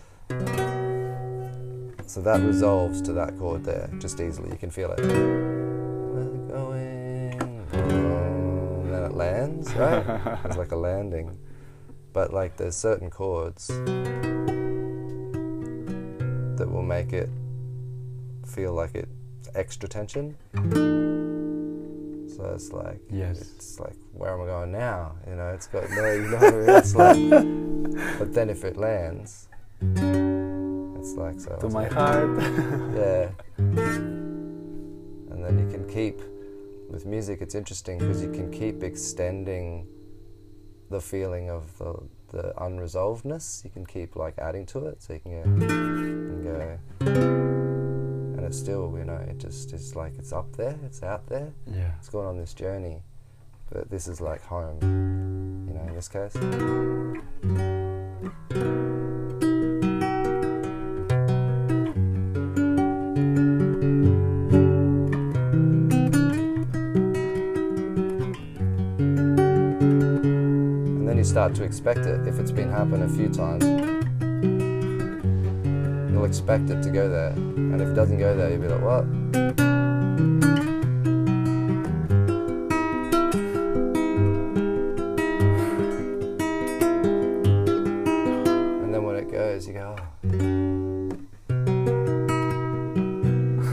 So 2.05 2.21
that 2.21 2.41
resolves 2.41 3.01
to 3.03 3.13
that 3.13 3.37
chord 3.39 3.63
there, 3.63 3.89
just 3.97 4.19
easily. 4.19 4.51
You 4.51 4.57
can 4.57 4.69
feel 4.69 4.91
it. 4.91 5.64
Lands, 9.15 9.73
right? 9.75 10.37
it's 10.45 10.57
like 10.57 10.71
a 10.71 10.75
landing. 10.75 11.37
But 12.13 12.31
like 12.33 12.55
there's 12.57 12.75
certain 12.75 13.09
chords 13.09 13.67
that 16.57 16.69
will 16.71 16.83
make 16.83 17.11
it 17.13 17.29
feel 18.45 18.73
like 18.73 18.95
it 18.95 19.09
extra 19.53 19.89
tension. 19.89 20.35
So 22.35 22.43
it's 22.53 22.71
like 22.71 22.99
Yes. 23.09 23.41
it's 23.55 23.79
like 23.79 23.95
where 24.13 24.33
am 24.33 24.41
I 24.41 24.45
going 24.45 24.71
now? 24.71 25.15
You 25.27 25.35
know, 25.35 25.49
it's 25.49 25.67
got 25.67 25.89
no 25.89 26.11
you 26.11 26.21
know 26.29 26.37
what 26.37 26.53
I 26.53 26.57
mean? 26.57 26.69
It's 26.69 26.95
like 26.95 27.17
but 28.19 28.33
then 28.33 28.49
if 28.49 28.63
it 28.63 28.77
lands 28.77 29.47
it's 29.81 31.13
like 31.15 31.39
so 31.39 31.55
To 31.59 31.69
my 31.69 31.83
like- 31.83 31.91
heart. 31.91 32.29
yeah. 32.95 33.29
And 33.57 35.43
then 35.43 35.59
you 35.59 35.67
can 35.69 35.87
keep, 35.87 36.19
with 36.89 37.05
music, 37.05 37.41
it's 37.41 37.55
interesting 37.55 37.97
because 37.99 38.21
you 38.21 38.31
can 38.31 38.51
keep 38.51 38.83
extending 38.83 39.87
the 40.89 41.01
feeling 41.01 41.49
of 41.49 41.77
the, 41.77 41.95
the 42.31 42.53
unresolvedness. 42.57 43.63
You 43.63 43.69
can 43.69 43.85
keep 43.85 44.15
like 44.15 44.37
adding 44.37 44.65
to 44.67 44.85
it, 44.87 45.01
so 45.01 45.13
you 45.13 45.19
can 45.19 45.31
go, 45.59 45.65
you 45.65 45.67
can 45.67 46.43
go, 46.43 46.79
and 48.37 48.45
it's 48.45 48.57
still, 48.57 48.93
you 48.97 49.05
know, 49.05 49.15
it 49.15 49.37
just 49.37 49.73
is 49.73 49.95
like 49.95 50.13
it's 50.17 50.33
up 50.33 50.55
there, 50.55 50.77
it's 50.85 51.03
out 51.03 51.25
there, 51.27 51.51
yeah. 51.65 51.91
it's 51.97 52.09
going 52.09 52.27
on 52.27 52.37
this 52.37 52.53
journey, 52.53 53.01
but 53.71 53.89
this 53.89 54.07
is 54.07 54.21
like 54.21 54.43
home, 54.43 54.77
you 55.67 55.73
know, 55.73 55.81
in 55.87 55.95
this 55.95 56.07
case. 56.07 56.35
Start 71.35 71.53
to 71.53 71.65
expect 71.65 71.99
it. 71.99 72.25
If 72.25 72.39
it's 72.39 72.49
been 72.49 72.71
happening 72.71 73.01
a 73.01 73.09
few 73.09 73.27
times, 73.27 73.65
you'll 76.09 76.23
expect 76.23 76.69
it 76.69 76.81
to 76.81 76.89
go 76.89 77.09
there. 77.09 77.31
And 77.31 77.81
if 77.81 77.89
it 77.89 77.93
doesn't 77.93 78.19
go 78.19 78.37
there, 78.37 78.51
you'll 78.51 78.61
be 78.61 78.69
like, 78.69 78.81
what? 78.81 79.03
And 88.81 88.93
then 88.93 89.03
when 89.03 89.17
it 89.17 89.29
goes, 89.29 89.67
you 89.67 89.73
go, 89.73 89.93
oh. 89.97 90.05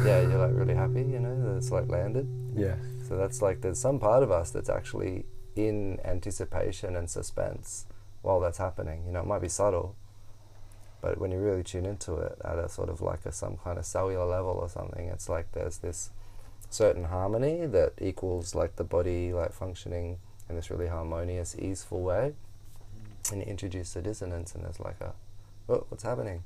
Yeah, 0.04 0.20
you're 0.22 0.38
like 0.38 0.50
really 0.52 0.74
happy, 0.74 1.02
you 1.02 1.20
know, 1.20 1.40
that 1.44 1.58
it's 1.58 1.70
like 1.70 1.88
landed. 1.88 2.26
Yeah. 2.56 2.74
So 3.06 3.16
that's 3.16 3.40
like 3.40 3.60
there's 3.60 3.78
some 3.78 4.00
part 4.00 4.24
of 4.24 4.32
us 4.32 4.50
that's 4.50 4.68
actually 4.68 5.26
in 5.56 6.00
anticipation 6.04 6.96
and 6.96 7.08
suspense 7.08 7.86
while 8.22 8.40
that's 8.40 8.58
happening. 8.58 9.04
You 9.06 9.12
know, 9.12 9.20
it 9.20 9.26
might 9.26 9.40
be 9.40 9.48
subtle, 9.48 9.96
but 11.00 11.18
when 11.18 11.32
you 11.32 11.38
really 11.38 11.64
tune 11.64 11.84
into 11.84 12.14
it 12.16 12.38
at 12.44 12.58
a 12.58 12.68
sort 12.68 12.88
of 12.88 13.00
like 13.00 13.26
a 13.26 13.32
some 13.32 13.56
kind 13.56 13.78
of 13.78 13.84
cellular 13.84 14.24
level 14.24 14.52
or 14.52 14.68
something, 14.68 15.08
it's 15.08 15.28
like 15.28 15.50
there's 15.52 15.78
this 15.78 16.10
certain 16.70 17.04
harmony 17.04 17.66
that 17.66 17.92
equals 18.00 18.54
like 18.54 18.76
the 18.76 18.84
body 18.84 19.32
like 19.32 19.52
functioning 19.52 20.18
in 20.48 20.56
this 20.56 20.70
really 20.70 20.88
harmonious, 20.88 21.56
easeful 21.58 22.02
way. 22.02 22.34
And 23.30 23.40
you 23.40 23.46
introduce 23.46 23.92
the 23.92 24.02
dissonance, 24.02 24.54
and 24.54 24.64
there's 24.64 24.80
like 24.80 25.00
a, 25.00 25.12
oh, 25.68 25.86
what's 25.88 26.02
happening? 26.02 26.42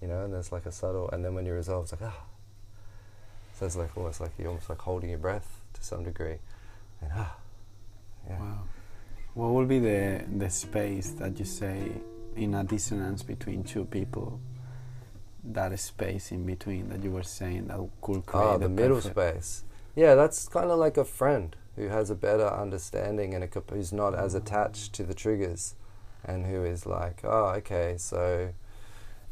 You 0.00 0.08
know, 0.08 0.24
and 0.24 0.32
there's 0.32 0.52
like 0.52 0.66
a 0.66 0.72
subtle, 0.72 1.10
and 1.10 1.24
then 1.24 1.34
when 1.34 1.44
you 1.44 1.52
resolve, 1.52 1.84
it's 1.84 1.92
like 1.92 2.02
ah. 2.02 2.24
So 3.54 3.66
it's 3.66 3.76
like 3.76 3.96
almost 3.96 4.20
like 4.20 4.30
you're 4.38 4.48
almost 4.48 4.70
like 4.70 4.78
holding 4.78 5.10
your 5.10 5.18
breath 5.18 5.60
to 5.74 5.82
some 5.82 6.04
degree, 6.04 6.38
and 7.00 7.10
ah, 7.14 7.36
yeah. 8.28 8.38
Wow. 8.38 8.58
What 9.34 9.50
would 9.50 9.68
be 9.68 9.78
the 9.78 10.24
the 10.36 10.50
space 10.50 11.10
that 11.10 11.38
you 11.38 11.44
say 11.44 11.92
in 12.36 12.54
a 12.54 12.64
dissonance 12.64 13.22
between 13.22 13.62
two 13.64 13.84
people? 13.84 14.40
That 15.42 15.78
space 15.78 16.32
in 16.32 16.44
between 16.44 16.90
that 16.90 17.02
you 17.02 17.10
were 17.10 17.22
saying 17.22 17.68
that 17.68 17.78
could 18.02 18.26
create 18.26 18.44
Ah, 18.44 18.58
the 18.58 18.68
middle 18.68 19.00
space. 19.00 19.64
Yeah, 19.96 20.14
that's 20.14 20.48
kind 20.48 20.70
of 20.70 20.78
like 20.78 20.96
a 20.96 21.04
friend 21.04 21.56
who 21.76 21.88
has 21.88 22.10
a 22.10 22.14
better 22.14 22.46
understanding 22.46 23.34
and 23.34 23.42
a, 23.44 23.62
who's 23.72 23.92
not 23.92 24.14
as 24.14 24.34
attached 24.34 24.92
to 24.94 25.02
the 25.02 25.14
triggers, 25.14 25.74
and 26.24 26.44
who 26.46 26.64
is 26.64 26.84
like, 26.84 27.20
oh, 27.24 27.46
okay, 27.56 27.94
so, 27.96 28.50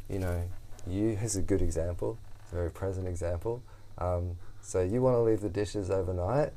you 0.09 0.19
know, 0.19 0.43
you 0.87 1.09
is 1.21 1.35
a 1.35 1.41
good 1.41 1.61
example, 1.61 2.17
a 2.51 2.55
very 2.55 2.71
present 2.71 3.07
example. 3.07 3.61
Um, 3.99 4.37
so 4.69 4.81
you 4.83 5.01
want 5.01 5.15
to 5.15 5.21
leave 5.21 5.41
the 5.41 5.49
dishes 5.49 5.89
overnight, 5.89 6.53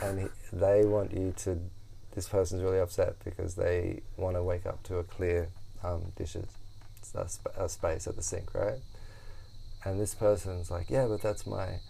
and 0.00 0.20
he, 0.20 0.26
they 0.52 0.84
want 0.84 1.12
you 1.12 1.34
to. 1.38 1.58
This 2.14 2.28
person's 2.28 2.62
really 2.62 2.78
upset 2.78 3.16
because 3.24 3.56
they 3.56 4.02
want 4.16 4.36
to 4.36 4.44
wake 4.44 4.64
up 4.64 4.84
to 4.84 4.98
a 4.98 5.02
clear 5.02 5.48
um, 5.82 6.12
dishes, 6.14 6.46
a, 7.16 7.26
sp- 7.26 7.50
a 7.56 7.68
space 7.68 8.06
at 8.06 8.14
the 8.14 8.22
sink, 8.22 8.54
right? 8.54 8.78
And 9.84 9.98
this 10.00 10.14
person's 10.14 10.70
like, 10.70 10.88
yeah, 10.88 11.06
but 11.06 11.20
that's 11.20 11.48
my 11.48 11.80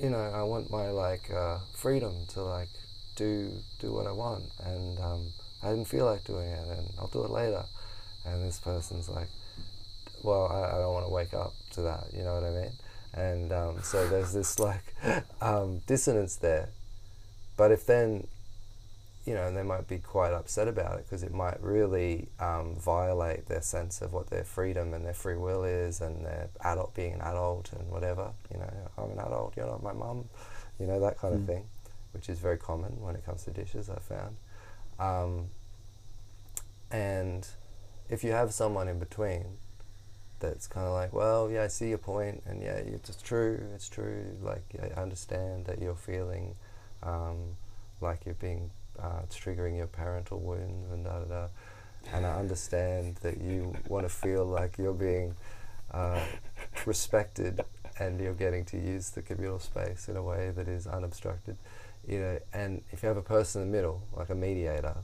you 0.00 0.08
know, 0.08 0.16
I 0.16 0.44
want 0.44 0.70
my 0.70 0.88
like 0.88 1.30
uh, 1.30 1.58
freedom 1.76 2.24
to 2.30 2.42
like 2.42 2.70
do 3.16 3.52
do 3.80 3.92
what 3.92 4.06
I 4.06 4.12
want, 4.12 4.44
and 4.64 4.98
um, 4.98 5.26
I 5.62 5.68
didn't 5.68 5.88
feel 5.88 6.06
like 6.06 6.24
doing 6.24 6.48
it, 6.48 6.68
and 6.78 6.88
I'll 6.98 7.08
do 7.08 7.22
it 7.22 7.30
later. 7.30 7.64
And 8.24 8.42
this 8.42 8.60
person's 8.60 9.10
like, 9.10 9.28
well, 10.22 10.46
I, 10.46 10.76
I 10.76 10.78
don't 10.78 10.94
want 10.94 11.04
to 11.04 11.12
wake 11.12 11.34
up 11.34 11.52
to 11.72 11.82
that, 11.82 12.06
you 12.16 12.22
know 12.22 12.34
what 12.34 12.44
I 12.44 12.50
mean? 12.50 12.72
And 13.14 13.52
um, 13.52 13.82
so 13.82 14.08
there's 14.08 14.32
this 14.32 14.58
like 14.68 14.94
um, 15.40 15.80
dissonance 15.86 16.36
there. 16.36 16.68
But 17.56 17.70
if 17.70 17.84
then, 17.86 18.26
you 19.26 19.34
know, 19.34 19.52
they 19.52 19.62
might 19.62 19.86
be 19.86 19.98
quite 19.98 20.32
upset 20.32 20.66
about 20.68 20.98
it 20.98 21.04
because 21.06 21.22
it 21.22 21.32
might 21.32 21.62
really 21.62 22.28
um, 22.40 22.74
violate 22.76 23.46
their 23.46 23.60
sense 23.62 24.00
of 24.02 24.12
what 24.12 24.30
their 24.30 24.44
freedom 24.44 24.94
and 24.94 25.04
their 25.04 25.14
free 25.14 25.36
will 25.36 25.62
is, 25.64 26.00
and 26.00 26.24
their 26.24 26.48
adult 26.64 26.94
being 26.94 27.12
an 27.12 27.20
adult 27.20 27.72
and 27.72 27.88
whatever. 27.90 28.30
You 28.52 28.58
know, 28.60 28.70
I'm 28.98 29.10
an 29.12 29.18
adult. 29.18 29.54
You're 29.56 29.66
not 29.66 29.82
my 29.82 29.92
mum. 29.92 30.24
You 30.80 30.86
know 30.86 30.98
that 31.00 31.18
kind 31.18 31.34
Mm. 31.34 31.40
of 31.42 31.46
thing. 31.46 31.64
which 32.12 32.28
is 32.28 32.38
very 32.38 32.58
common 32.58 33.00
when 33.00 33.14
it 33.16 33.24
comes 33.24 33.42
to 33.44 33.50
dishes. 33.50 33.88
I 33.88 33.98
found, 33.98 34.36
um, 34.98 35.48
and 36.90 37.46
if 38.10 38.22
you 38.22 38.32
have 38.32 38.52
someone 38.52 38.86
in 38.88 38.98
between 38.98 39.56
that's 40.42 40.66
kind 40.66 40.86
of 40.86 40.92
like, 40.92 41.12
well, 41.12 41.50
yeah, 41.50 41.62
I 41.62 41.68
see 41.68 41.88
your 41.88 41.98
point, 41.98 42.42
and 42.46 42.60
yeah, 42.60 42.74
it's 42.74 43.22
true, 43.22 43.62
it's 43.74 43.88
true. 43.88 44.24
Like, 44.42 44.64
I 44.82 45.00
understand 45.00 45.64
that 45.66 45.80
you're 45.80 45.94
feeling 45.94 46.56
um, 47.02 47.56
like 48.00 48.26
you're 48.26 48.34
being, 48.34 48.70
uh, 49.00 49.22
triggering 49.30 49.76
your 49.76 49.86
parental 49.86 50.40
wounds 50.40 50.92
and 50.92 51.04
da 51.04 51.20
da 51.20 51.24
da. 51.24 51.48
And 52.12 52.26
I 52.26 52.34
understand 52.38 53.16
that 53.22 53.40
you 53.40 53.74
want 53.88 54.04
to 54.04 54.12
feel 54.12 54.44
like 54.44 54.76
you're 54.78 54.92
being 54.92 55.36
uh, 55.92 56.20
respected 56.86 57.60
and 57.98 58.20
you're 58.20 58.34
getting 58.34 58.64
to 58.66 58.76
use 58.76 59.10
the 59.10 59.22
communal 59.22 59.60
space 59.60 60.08
in 60.08 60.16
a 60.16 60.22
way 60.22 60.50
that 60.50 60.66
is 60.66 60.86
unobstructed. 60.86 61.56
You 62.06 62.18
know, 62.18 62.38
and 62.52 62.82
if 62.90 63.02
you 63.02 63.08
have 63.08 63.16
a 63.16 63.22
person 63.22 63.62
in 63.62 63.70
the 63.70 63.76
middle, 63.76 64.02
like 64.16 64.28
a 64.28 64.34
mediator, 64.34 64.96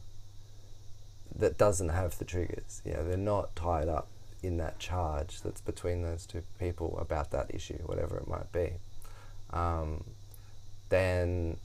that 1.37 1.57
doesn't 1.57 1.91
have 1.91 2.19
the 2.19 2.25
triggers, 2.25 2.83
you 2.85 2.95
know, 2.95 3.07
they're 3.07 3.17
not 3.17 3.55
tied 3.55 3.87
up 3.89 4.09
in 4.43 4.57
that 4.59 4.79
charge 4.79 5.43
that's 5.43 5.61
between 5.61 6.03
those 6.03 6.27
two 6.27 6.43
people 6.59 6.99
about 7.01 7.31
that 7.31 7.53
issue, 7.55 7.79
whatever 7.87 8.17
it 8.17 8.29
might 8.29 8.53
be, 8.53 8.73
um, 9.53 10.05
then 10.89 11.57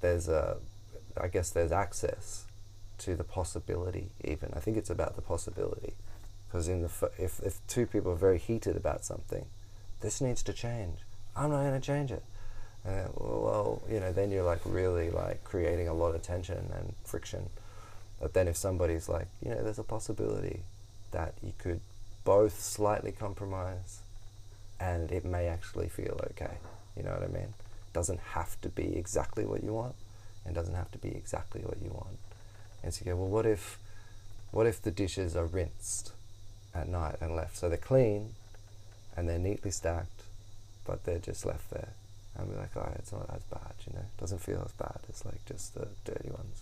there's 0.00 0.28
a, 0.28 0.58
I 1.20 1.28
guess 1.28 1.50
there's 1.50 1.72
access 1.72 2.44
to 2.98 3.16
the 3.16 3.24
possibility. 3.24 4.10
Even 4.24 4.52
I 4.54 4.60
think 4.60 4.76
it's 4.76 4.90
about 4.90 5.16
the 5.16 5.22
possibility, 5.22 5.94
because 6.48 6.68
in 6.68 6.82
the 6.82 7.10
if 7.18 7.40
if 7.40 7.66
two 7.66 7.86
people 7.86 8.12
are 8.12 8.16
very 8.16 8.38
heated 8.38 8.76
about 8.76 9.04
something, 9.04 9.46
this 10.00 10.20
needs 10.20 10.42
to 10.44 10.52
change. 10.52 10.98
I'm 11.34 11.50
not 11.50 11.62
going 11.62 11.80
to 11.80 11.80
change 11.80 12.10
it. 12.10 12.22
Uh, 12.86 13.08
well, 13.16 13.82
you 13.90 13.98
know, 13.98 14.12
then 14.12 14.30
you're 14.30 14.44
like 14.44 14.60
really 14.64 15.10
like 15.10 15.42
creating 15.44 15.88
a 15.88 15.94
lot 15.94 16.14
of 16.14 16.22
tension 16.22 16.70
and 16.74 16.94
friction. 17.04 17.50
But 18.20 18.32
then 18.32 18.48
if 18.48 18.56
somebody's 18.56 19.08
like, 19.08 19.26
you 19.42 19.50
know, 19.50 19.62
there's 19.62 19.78
a 19.78 19.84
possibility 19.84 20.62
that 21.12 21.34
you 21.42 21.52
could 21.58 21.80
both 22.24 22.60
slightly 22.60 23.12
compromise 23.12 24.00
and 24.80 25.10
it 25.10 25.24
may 25.24 25.46
actually 25.46 25.88
feel 25.88 26.20
okay. 26.30 26.58
You 26.96 27.02
know 27.02 27.10
what 27.10 27.22
I 27.22 27.28
mean? 27.28 27.54
Doesn't 27.92 28.20
have 28.20 28.60
to 28.62 28.68
be 28.68 28.96
exactly 28.96 29.44
what 29.44 29.62
you 29.62 29.72
want 29.72 29.94
and 30.44 30.54
doesn't 30.54 30.74
have 30.74 30.90
to 30.92 30.98
be 30.98 31.08
exactly 31.08 31.62
what 31.62 31.78
you 31.82 31.90
want. 31.90 32.18
And 32.82 32.92
so 32.92 33.04
you 33.04 33.12
go, 33.12 33.16
well, 33.16 33.28
what 33.28 33.46
if, 33.46 33.78
what 34.50 34.66
if 34.66 34.82
the 34.82 34.90
dishes 34.90 35.36
are 35.36 35.46
rinsed 35.46 36.12
at 36.74 36.88
night 36.88 37.16
and 37.20 37.34
left? 37.34 37.56
So 37.56 37.68
they're 37.68 37.78
clean 37.78 38.34
and 39.16 39.28
they're 39.28 39.38
neatly 39.38 39.70
stacked, 39.70 40.22
but 40.84 41.04
they're 41.04 41.18
just 41.18 41.46
left 41.46 41.70
there. 41.70 41.90
And 42.36 42.48
we're 42.48 42.58
like, 42.58 42.76
oh, 42.76 42.92
it's 42.96 43.12
not 43.12 43.30
as 43.34 43.42
bad, 43.44 43.72
you 43.86 43.94
know, 43.94 44.00
it 44.00 44.20
doesn't 44.20 44.42
feel 44.42 44.62
as 44.64 44.72
bad 44.72 44.98
as 45.08 45.24
like 45.24 45.42
just 45.46 45.74
the 45.74 45.88
dirty 46.04 46.28
ones. 46.28 46.60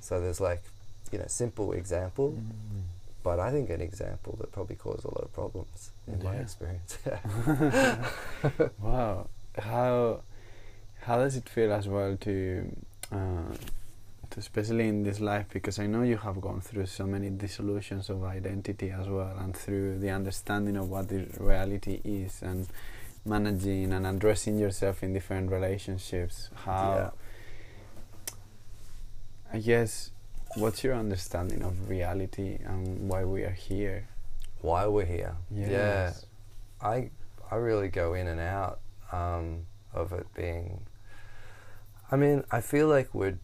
So 0.00 0.20
there's 0.20 0.40
like, 0.40 0.62
you 1.10 1.18
know, 1.18 1.24
simple 1.26 1.72
example. 1.72 2.30
Mm-hmm 2.30 2.99
but 3.22 3.38
I 3.38 3.50
think 3.50 3.70
an 3.70 3.80
example 3.80 4.36
that 4.40 4.52
probably 4.52 4.76
caused 4.76 5.04
a 5.04 5.08
lot 5.08 5.24
of 5.24 5.32
problems 5.32 5.90
in 6.06 6.20
yeah. 6.20 6.24
my 6.24 6.36
experience. 6.36 6.98
wow, 8.80 9.28
how 9.58 10.22
how 11.02 11.18
does 11.18 11.36
it 11.36 11.48
feel 11.48 11.72
as 11.72 11.88
well 11.88 12.16
to, 12.18 12.76
uh, 13.10 13.16
to, 14.30 14.38
especially 14.38 14.88
in 14.88 15.02
this 15.02 15.18
life, 15.18 15.46
because 15.50 15.78
I 15.78 15.86
know 15.86 16.02
you 16.02 16.18
have 16.18 16.40
gone 16.40 16.60
through 16.60 16.86
so 16.86 17.06
many 17.06 17.30
dissolutions 17.30 18.10
of 18.10 18.22
identity 18.24 18.90
as 18.90 19.08
well, 19.08 19.34
and 19.38 19.56
through 19.56 19.98
the 19.98 20.10
understanding 20.10 20.76
of 20.76 20.90
what 20.90 21.08
the 21.08 21.26
reality 21.38 22.00
is, 22.04 22.42
and 22.42 22.66
managing 23.24 23.92
and 23.92 24.06
addressing 24.06 24.58
yourself 24.58 25.02
in 25.02 25.12
different 25.12 25.50
relationships. 25.50 26.50
How 26.54 27.12
yeah. 28.32 28.36
I 29.52 29.58
guess 29.58 30.10
What's 30.56 30.82
your 30.82 30.94
understanding 30.94 31.62
of 31.62 31.88
reality 31.88 32.58
and 32.64 33.08
why 33.08 33.24
we 33.24 33.44
are 33.44 33.50
here? 33.50 34.08
Why 34.62 34.86
we're 34.86 35.04
here? 35.04 35.36
Yes. 35.50 35.70
Yeah, 35.70 36.12
I 36.88 37.10
I 37.50 37.56
really 37.56 37.88
go 37.88 38.14
in 38.14 38.26
and 38.26 38.40
out 38.40 38.80
um, 39.12 39.66
of 39.94 40.12
it 40.12 40.26
being. 40.34 40.86
I 42.10 42.16
mean, 42.16 42.44
I 42.50 42.60
feel 42.60 42.88
like 42.88 43.14
we're. 43.14 43.38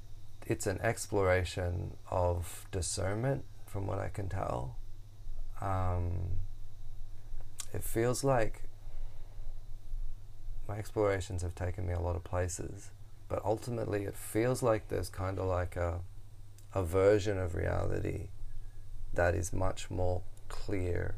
It's 0.47 0.67
an 0.67 0.81
exploration 0.81 1.97
of 2.11 2.67
discernment, 2.71 3.45
from 3.67 3.87
what 3.87 3.99
I 3.99 4.09
can 4.09 4.29
tell. 4.29 4.77
Um, 5.61 6.41
it 7.73 7.83
feels 7.83 8.23
like 8.25 8.63
my 10.69 10.77
explorations 10.77 11.43
have 11.43 11.55
taken 11.55 11.87
me 11.87 11.95
a 11.95 12.01
lot 12.01 12.17
of 12.17 12.25
places, 12.25 12.91
but 13.29 13.45
ultimately, 13.45 14.05
it 14.05 14.17
feels 14.17 14.63
like 14.63 14.89
there's 14.89 15.09
kind 15.09 15.39
of 15.39 15.47
like 15.47 15.77
a 15.77 16.01
a 16.77 16.83
version 16.83 17.39
of 17.39 17.55
reality 17.55 18.29
that 19.15 19.35
is 19.35 19.51
much 19.51 19.91
more 19.91 20.21
clear 20.51 21.15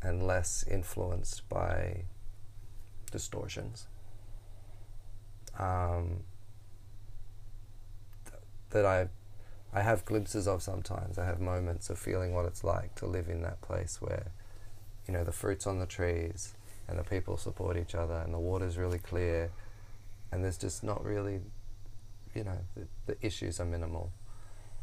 and 0.00 0.26
less 0.26 0.64
influenced 0.66 1.46
by 1.50 2.04
distortions. 3.10 3.86
Um, 5.58 6.20
th- 8.24 8.40
that 8.70 8.86
I, 8.86 9.08
I 9.74 9.82
have 9.82 10.06
glimpses 10.06 10.48
of 10.48 10.62
sometimes. 10.62 11.18
I 11.18 11.26
have 11.26 11.38
moments 11.38 11.90
of 11.90 11.98
feeling 11.98 12.32
what 12.32 12.46
it's 12.46 12.64
like 12.64 12.94
to 12.94 13.06
live 13.06 13.28
in 13.28 13.42
that 13.42 13.60
place 13.60 14.00
where, 14.00 14.32
you 15.06 15.12
know, 15.12 15.22
the 15.22 15.32
fruits 15.32 15.66
on 15.66 15.80
the 15.80 15.86
trees 15.86 16.54
and 16.88 16.98
the 16.98 17.04
people 17.04 17.36
support 17.36 17.76
each 17.76 17.94
other 17.94 18.22
and 18.24 18.32
the 18.32 18.38
water's 18.38 18.78
really 18.78 18.98
clear 18.98 19.50
and 20.32 20.42
there's 20.42 20.56
just 20.56 20.82
not 20.82 21.04
really, 21.04 21.40
you 22.34 22.44
know, 22.44 22.56
the, 22.74 22.86
the 23.04 23.16
issues 23.20 23.60
are 23.60 23.66
minimal 23.66 24.10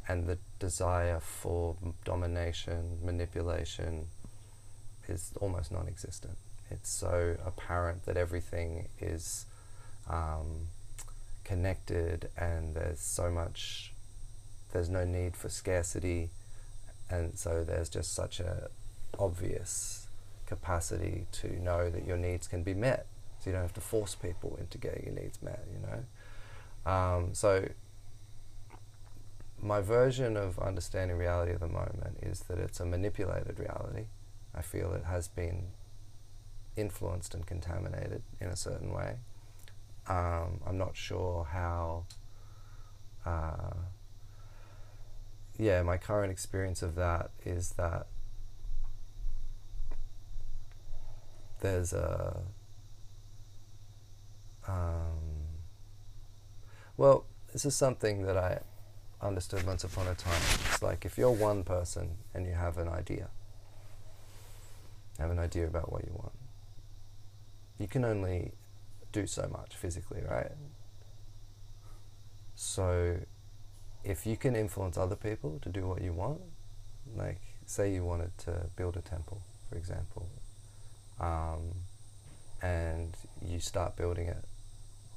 and 0.10 0.26
the 0.26 0.40
desire 0.58 1.20
for 1.20 1.78
domination, 2.04 2.98
manipulation 3.04 4.08
is 5.08 5.32
almost 5.40 5.72
non 5.72 5.88
existent. 5.88 6.36
It's 6.72 6.90
so 6.90 7.38
apparent 7.46 8.06
that 8.06 8.18
everything 8.18 8.90
is 9.00 9.46
um, 10.10 10.68
connected 11.44 12.30
and 12.36 12.76
there's 12.76 13.00
so 13.00 13.30
much, 13.30 13.94
there's 14.74 14.90
no 14.90 15.06
need 15.06 15.38
for 15.38 15.48
scarcity, 15.48 16.32
and 17.10 17.38
so 17.38 17.64
there's 17.64 17.90
just 17.90 18.14
such 18.14 18.40
a 18.40 18.70
obvious 19.20 20.08
capacity 20.48 21.28
to 21.34 21.62
know 21.62 21.92
that 21.92 22.06
your 22.06 22.18
needs 22.18 22.48
can 22.48 22.64
be 22.64 22.74
met. 22.74 23.06
So 23.40 23.52
you 23.52 23.54
don't 23.54 23.62
have 23.62 23.74
to 23.76 23.82
force 23.82 24.16
people 24.16 24.58
into 24.60 24.80
getting 24.80 25.06
your 25.06 25.14
needs 25.14 25.40
met, 25.44 25.64
you 25.72 25.80
know. 25.88 26.92
Um, 26.92 27.34
so 27.34 27.68
my 29.62 29.82
version 29.82 30.38
of 30.38 30.58
understanding 30.60 31.18
reality 31.18 31.52
at 31.52 31.60
the 31.60 31.68
moment 31.68 32.18
is 32.22 32.42
that 32.42 32.60
it's 32.60 32.80
a 32.80 32.86
manipulated 32.86 33.60
reality. 33.60 34.06
I 34.56 34.62
feel 34.62 34.94
it 34.94 35.04
has 35.06 35.28
been 35.28 35.70
influenced 36.76 37.34
and 37.34 37.46
contaminated 37.46 38.24
in 38.40 38.48
a 38.48 38.56
certain 38.56 38.94
way. 38.94 39.18
Um, 40.08 40.62
I'm 40.66 40.78
not 40.78 40.96
sure 40.96 41.46
how. 41.46 42.06
Uh, 43.26 43.74
yeah, 45.58 45.82
my 45.84 45.98
current 45.98 46.32
experience 46.32 46.82
of 46.82 46.96
that 46.96 47.32
is 47.46 47.72
that 47.72 48.08
there's 51.62 51.94
a. 51.94 52.44
Um, 54.68 55.48
well, 56.96 57.26
this 57.52 57.66
is 57.66 57.76
something 57.76 58.24
that 58.24 58.38
I 58.38 58.62
understood 59.22 59.66
once 59.66 59.84
upon 59.84 60.08
a 60.08 60.16
time. 60.16 60.42
It's 60.72 60.82
like 60.82 61.06
if 61.06 61.18
you're 61.18 61.32
one 61.32 61.64
person 61.64 62.18
and 62.34 62.46
you 62.46 62.54
have 62.54 62.78
an 62.78 62.88
idea, 62.88 63.30
have 65.18 65.32
an 65.32 65.40
idea 65.40 65.68
about 65.68 65.92
what 65.92 66.06
you 66.06 66.14
want, 66.14 66.34
you 67.78 67.88
can 67.88 68.06
only 68.06 68.54
do 69.12 69.28
so 69.28 69.50
much 69.52 69.76
physically, 69.76 70.22
right? 70.30 70.52
So 72.56 73.18
if 74.04 74.26
you 74.26 74.38
can 74.38 74.56
influence 74.56 74.98
other 74.98 75.16
people 75.16 75.60
to 75.62 75.70
do 75.70 75.88
what 75.88 76.02
you 76.02 76.14
want, 76.14 76.42
like 77.16 77.40
say 77.66 77.94
you 77.94 78.04
wanted 78.04 78.38
to 78.40 78.70
build 78.76 78.98
a 78.98 79.02
temple, 79.02 79.42
for 79.70 79.78
example, 79.78 80.28
um, 81.20 81.74
and 82.62 83.16
you 83.46 83.60
start 83.60 83.96
building 83.96 84.28
it, 84.28 84.44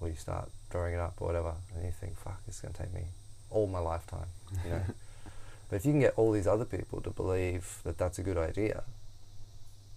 or 0.01 0.09
you 0.09 0.17
start 0.17 0.51
drawing 0.71 0.95
it 0.95 1.01
up, 1.01 1.15
or 1.21 1.29
whatever, 1.29 1.55
and 1.75 1.85
you 1.85 1.93
think, 1.93 2.19
fuck, 2.19 2.41
it's 2.47 2.61
going 2.61 2.73
to 2.75 2.83
take 2.83 2.93
me 2.93 3.05
all 3.53 3.67
my 3.67 3.79
lifetime, 3.79 4.27
you 4.65 4.71
know. 4.71 4.83
but 5.69 5.77
if 5.77 5.87
you 5.87 5.93
can 5.93 6.01
get 6.01 6.15
all 6.17 6.33
these 6.33 6.47
other 6.47 6.65
people 6.65 7.01
to 7.03 7.11
believe 7.11 7.79
that 7.85 7.99
that's 7.99 8.19
a 8.19 8.23
good 8.23 8.39
idea, 8.39 8.85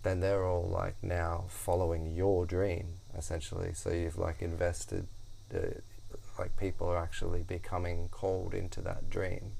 then 0.04 0.20
they're 0.20 0.46
all 0.46 0.68
like 0.68 0.96
now 1.02 1.46
following 1.50 2.14
your 2.16 2.46
dream 2.46 3.00
essentially. 3.18 3.74
So 3.74 3.90
you've 3.92 4.18
like 4.18 4.42
invested, 4.42 5.08
uh, 5.54 5.80
like 6.38 6.56
people 6.58 6.88
are 6.88 6.98
actually 6.98 7.42
becoming 7.42 8.10
called 8.10 8.54
into 8.54 8.82
that 8.82 9.10
dream, 9.10 9.54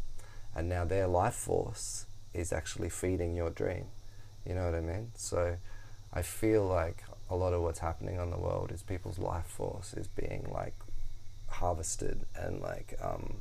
and 0.56 0.70
now 0.70 0.86
their 0.86 1.08
life 1.08 1.34
force 1.34 2.06
is 2.34 2.54
actually 2.54 2.90
feeding 2.90 3.36
your 3.36 3.50
dream. 3.50 3.86
You 4.46 4.56
know 4.56 4.66
what 4.66 4.76
I 4.76 4.82
mean? 4.82 5.12
So 5.16 5.58
I 6.14 6.22
feel 6.22 6.66
like 6.66 7.04
a 7.30 7.36
lot 7.36 7.54
of 7.54 7.62
what's 7.62 7.80
happening 7.80 8.20
on 8.20 8.30
the 8.30 8.38
world 8.38 8.72
is 8.72 8.84
people's 8.84 9.18
life 9.18 9.48
force 9.48 9.94
is 9.94 10.08
being 10.08 10.48
like 10.54 10.76
harvested 11.48 12.26
and 12.36 12.62
like 12.62 12.98
um, 13.02 13.38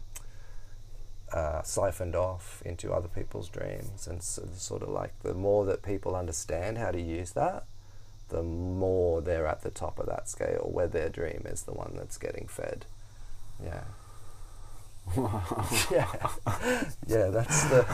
uh, 1.34 1.62
siphoned 1.62 2.14
off 2.14 2.62
into 2.64 2.92
other 2.92 3.08
people's 3.08 3.48
dreams. 3.48 4.06
And 4.06 4.22
so, 4.22 4.46
sort 4.56 4.82
of 4.82 4.88
like 4.88 5.12
the 5.22 5.34
more 5.34 5.66
that 5.66 5.82
people 5.82 6.14
understand 6.14 6.78
how 6.78 6.92
to 6.92 7.00
use 7.00 7.32
that, 7.32 7.64
the 8.28 8.42
more 8.42 9.20
they're 9.20 9.46
at 9.46 9.62
the 9.62 9.70
top 9.70 9.98
of 9.98 10.06
that 10.06 10.28
scale 10.28 10.68
where 10.72 10.86
their 10.86 11.08
dream 11.08 11.42
is 11.44 11.62
the 11.62 11.74
one 11.74 11.94
that's 11.96 12.18
getting 12.18 12.46
fed. 12.46 12.86
Yeah. 13.62 13.82
Wow. 15.16 15.42
Yeah. 15.90 16.06
yeah, 17.06 17.28
that's 17.28 17.64
the 17.64 17.84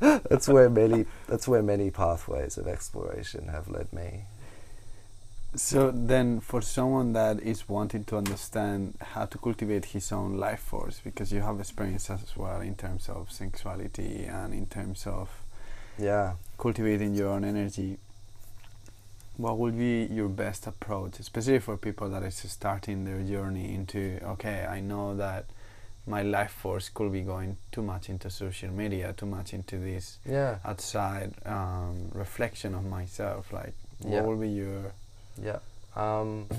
That's 0.30 0.48
where 0.48 0.70
many 0.70 1.06
that's 1.26 1.48
where 1.48 1.62
many 1.62 1.90
pathways 1.90 2.56
of 2.56 2.68
exploration 2.68 3.48
have 3.48 3.68
led 3.68 3.92
me. 3.92 4.24
So 5.54 5.90
then, 5.90 6.40
for 6.40 6.62
someone 6.62 7.12
that 7.12 7.40
is 7.40 7.68
wanting 7.68 8.04
to 8.04 8.16
understand 8.16 8.94
how 9.00 9.26
to 9.26 9.36
cultivate 9.36 9.84
his 9.86 10.10
own 10.10 10.38
life 10.38 10.60
force, 10.60 11.00
because 11.04 11.30
you 11.30 11.42
have 11.42 11.60
experience 11.60 12.08
as 12.08 12.34
well 12.36 12.62
in 12.62 12.74
terms 12.74 13.08
of 13.10 13.30
sexuality 13.30 14.24
and 14.24 14.54
in 14.54 14.66
terms 14.66 15.06
of 15.06 15.28
Yeah. 15.98 16.34
cultivating 16.56 17.14
your 17.14 17.28
own 17.28 17.44
energy, 17.44 17.98
what 19.36 19.58
would 19.58 19.76
be 19.76 20.04
your 20.10 20.28
best 20.28 20.66
approach, 20.66 21.18
especially 21.18 21.58
for 21.58 21.76
people 21.76 22.08
that 22.08 22.22
is 22.22 22.36
starting 22.36 23.04
their 23.04 23.20
journey 23.22 23.74
into 23.74 24.20
okay, 24.24 24.64
I 24.66 24.80
know 24.80 25.14
that 25.16 25.44
my 26.06 26.22
life 26.22 26.50
force 26.52 26.88
could 26.88 27.12
be 27.12 27.20
going 27.20 27.58
too 27.70 27.82
much 27.82 28.08
into 28.08 28.30
social 28.30 28.70
media, 28.70 29.12
too 29.12 29.26
much 29.26 29.52
into 29.52 29.76
this 29.78 30.18
Yeah. 30.24 30.58
outside 30.64 31.34
um, 31.44 32.10
reflection 32.14 32.74
of 32.74 32.84
myself. 32.86 33.52
Like, 33.52 33.74
what 34.00 34.12
Yeah. 34.12 34.22
will 34.22 34.36
be 34.36 34.48
your 34.48 34.92
Yeah. 35.40 35.58
Um, 35.96 36.46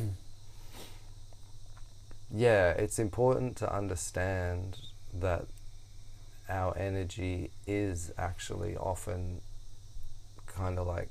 yeah, 2.34 2.72
it's 2.72 3.00
important 3.00 3.56
to 3.58 3.74
understand 3.74 4.78
that 5.14 5.46
our 6.50 6.78
energy 6.78 7.52
is 7.68 8.12
actually 8.18 8.76
often 8.76 9.42
kind 10.48 10.78
of 10.78 10.88
like 10.88 11.10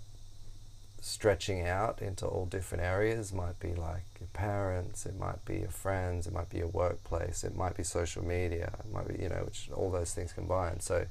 stretching 1.00 1.66
out 1.66 2.00
into 2.00 2.26
all 2.26 2.46
different 2.46 2.84
areas. 2.84 3.32
Might 3.32 3.58
be 3.58 3.74
like 3.74 4.04
your 4.20 4.28
parents, 4.32 5.06
it 5.06 5.18
might 5.18 5.44
be 5.44 5.58
your 5.58 5.70
friends, 5.70 6.26
it 6.26 6.32
might 6.32 6.50
be 6.50 6.58
your 6.58 6.68
workplace, 6.68 7.44
it 7.44 7.56
might 7.56 7.76
be 7.76 7.82
social 7.82 8.24
media, 8.24 8.72
it 8.78 8.92
might 8.92 9.08
be, 9.08 9.22
you 9.22 9.28
know, 9.28 9.42
which 9.44 9.68
all 9.74 9.90
those 9.90 10.12
things 10.12 10.32
combined. 10.32 10.82
So 10.82 11.06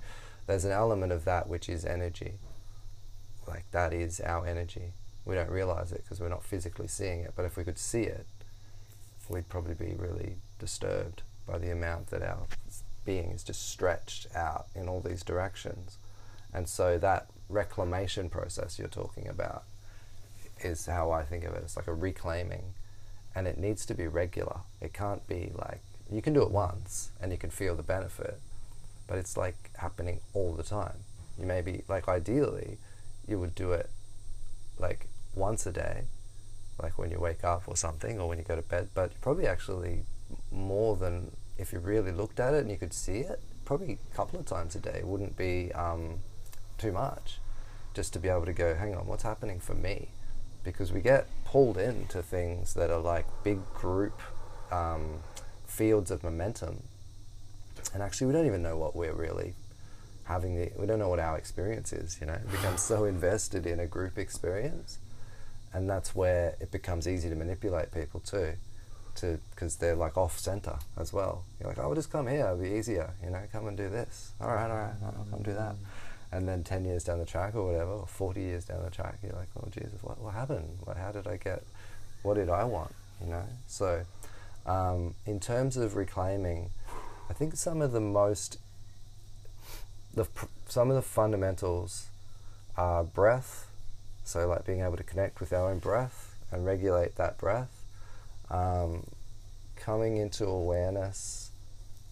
there's 0.47 0.65
an 0.65 0.71
element 0.71 1.11
of 1.11 1.25
that 1.25 1.47
which 1.47 1.67
is 1.67 1.83
energy. 1.85 2.35
Like 3.47 3.65
that 3.71 3.91
is 3.91 4.21
our 4.21 4.45
energy 4.45 4.93
we 5.25 5.35
don't 5.35 5.49
realize 5.49 5.91
it 5.91 6.03
because 6.03 6.19
we're 6.19 6.29
not 6.29 6.43
physically 6.43 6.87
seeing 6.87 7.21
it. 7.21 7.33
But 7.35 7.45
if 7.45 7.57
we 7.57 7.63
could 7.63 7.77
see 7.77 8.03
it, 8.03 8.25
we'd 9.29 9.49
probably 9.49 9.75
be 9.75 9.95
really 9.97 10.35
disturbed 10.59 11.21
by 11.47 11.57
the 11.57 11.71
amount 11.71 12.07
that 12.07 12.21
our 12.21 12.47
being 13.05 13.31
is 13.31 13.43
just 13.43 13.69
stretched 13.69 14.27
out 14.35 14.67
in 14.75 14.87
all 14.87 14.99
these 14.99 15.23
directions. 15.23 15.97
And 16.53 16.67
so 16.67 16.97
that 16.97 17.27
reclamation 17.49 18.29
process 18.29 18.77
you're 18.77 18.87
talking 18.87 19.27
about 19.27 19.63
is 20.61 20.85
how 20.85 21.11
I 21.11 21.23
think 21.23 21.43
of 21.43 21.53
it. 21.53 21.63
It's 21.63 21.77
like 21.77 21.87
a 21.87 21.93
reclaiming, 21.93 22.73
and 23.35 23.47
it 23.47 23.57
needs 23.57 23.85
to 23.87 23.93
be 23.93 24.07
regular. 24.07 24.59
It 24.79 24.93
can't 24.93 25.27
be 25.27 25.51
like 25.55 25.81
you 26.11 26.21
can 26.21 26.33
do 26.33 26.41
it 26.41 26.51
once 26.51 27.11
and 27.21 27.31
you 27.31 27.37
can 27.37 27.49
feel 27.49 27.75
the 27.75 27.83
benefit, 27.83 28.39
but 29.07 29.17
it's 29.17 29.37
like 29.37 29.71
happening 29.77 30.19
all 30.33 30.53
the 30.53 30.63
time. 30.63 30.97
You 31.39 31.45
maybe 31.45 31.83
like 31.87 32.07
ideally 32.07 32.77
you 33.27 33.39
would 33.39 33.55
do 33.55 33.71
it 33.71 33.89
like 34.77 35.07
once 35.35 35.65
a 35.65 35.71
day, 35.71 36.05
like 36.81 36.97
when 36.97 37.11
you 37.11 37.19
wake 37.19 37.43
up 37.43 37.63
or 37.67 37.75
something, 37.75 38.19
or 38.19 38.27
when 38.27 38.37
you 38.37 38.43
go 38.43 38.55
to 38.55 38.61
bed, 38.61 38.89
but 38.93 39.19
probably 39.21 39.47
actually 39.47 40.03
more 40.51 40.95
than 40.95 41.31
if 41.57 41.73
you 41.73 41.79
really 41.79 42.11
looked 42.11 42.39
at 42.39 42.53
it 42.53 42.61
and 42.61 42.71
you 42.71 42.77
could 42.77 42.93
see 42.93 43.19
it, 43.19 43.41
probably 43.65 43.99
a 44.11 44.15
couple 44.15 44.39
of 44.39 44.45
times 44.45 44.75
a 44.75 44.79
day 44.79 45.01
wouldn't 45.03 45.37
be 45.37 45.71
um, 45.73 46.19
too 46.77 46.91
much. 46.91 47.39
Just 47.93 48.13
to 48.13 48.19
be 48.19 48.29
able 48.29 48.45
to 48.45 48.53
go, 48.53 48.73
hang 48.73 48.95
on, 48.95 49.05
what's 49.05 49.23
happening 49.23 49.59
for 49.59 49.73
me? 49.73 50.09
Because 50.63 50.93
we 50.93 51.01
get 51.01 51.27
pulled 51.43 51.77
into 51.77 52.21
things 52.21 52.73
that 52.75 52.89
are 52.89 52.99
like 52.99 53.25
big 53.43 53.59
group 53.73 54.21
um, 54.71 55.19
fields 55.65 56.09
of 56.11 56.23
momentum, 56.23 56.83
and 57.93 58.01
actually 58.01 58.27
we 58.27 58.33
don't 58.33 58.45
even 58.45 58.61
know 58.61 58.77
what 58.77 58.95
we're 58.95 59.13
really 59.13 59.55
having 60.25 60.55
the 60.55 60.71
we 60.77 60.85
don't 60.85 60.99
know 60.99 61.09
what 61.09 61.19
our 61.19 61.37
experience 61.37 61.91
is 61.91 62.17
you 62.21 62.27
know 62.27 62.33
it 62.33 62.51
becomes 62.51 62.81
so 62.81 63.03
invested 63.15 63.65
in 63.65 63.79
a 63.79 63.87
group 63.87 64.17
experience 64.17 64.97
and 65.73 65.89
that's 65.89 66.15
where 66.15 66.55
it 66.59 66.71
becomes 66.71 67.07
easy 67.07 67.29
to 67.29 67.35
manipulate 67.35 67.91
people 67.91 68.19
too 68.19 68.53
to 69.15 69.39
because 69.49 69.75
they're 69.75 69.95
like 69.95 70.17
off 70.17 70.39
center 70.39 70.77
as 70.97 71.11
well. 71.11 71.43
You're 71.59 71.69
like 71.69 71.79
oh 71.79 71.89
will 71.89 71.95
just 71.95 72.11
come 72.11 72.27
here 72.27 72.45
it'll 72.45 72.57
be 72.57 72.69
easier 72.69 73.13
you 73.23 73.29
know 73.29 73.41
come 73.51 73.67
and 73.67 73.77
do 73.77 73.89
this. 73.89 74.33
All 74.39 74.47
right 74.47 74.69
all 74.69 74.77
right 74.77 74.93
i'll 75.03 75.27
come 75.29 75.43
do 75.43 75.53
that. 75.53 75.75
And 76.33 76.47
then 76.47 76.63
10 76.63 76.85
years 76.85 77.03
down 77.03 77.19
the 77.19 77.25
track 77.25 77.55
or 77.55 77.65
whatever 77.65 77.91
or 77.91 78.07
40 78.07 78.41
years 78.41 78.65
down 78.65 78.83
the 78.83 78.89
track 78.89 79.17
you're 79.21 79.33
like 79.33 79.49
oh 79.57 79.67
jesus 79.69 80.01
what, 80.01 80.19
what 80.21 80.33
happened? 80.33 80.77
What, 80.83 80.97
how 80.97 81.11
did 81.11 81.27
i 81.27 81.37
get 81.37 81.63
what 82.23 82.35
did 82.35 82.49
i 82.49 82.63
want? 82.63 82.93
You 83.21 83.31
know? 83.31 83.43
So 83.67 84.05
um, 84.65 85.15
in 85.25 85.39
terms 85.39 85.75
of 85.75 85.95
reclaiming 85.95 86.69
i 87.29 87.33
think 87.33 87.55
some 87.55 87.81
of 87.81 87.91
the 87.91 87.99
most 88.01 88.57
the 90.13 90.25
some 90.67 90.89
of 90.89 90.95
the 90.95 91.01
fundamentals 91.01 92.07
are 92.77 93.03
breath, 93.03 93.67
so 94.23 94.47
like 94.47 94.65
being 94.65 94.81
able 94.81 94.97
to 94.97 95.03
connect 95.03 95.39
with 95.39 95.53
our 95.53 95.69
own 95.69 95.79
breath 95.79 96.35
and 96.51 96.65
regulate 96.65 97.15
that 97.15 97.37
breath. 97.37 97.83
Um, 98.49 99.07
coming 99.75 100.17
into 100.17 100.45
awareness, 100.45 101.51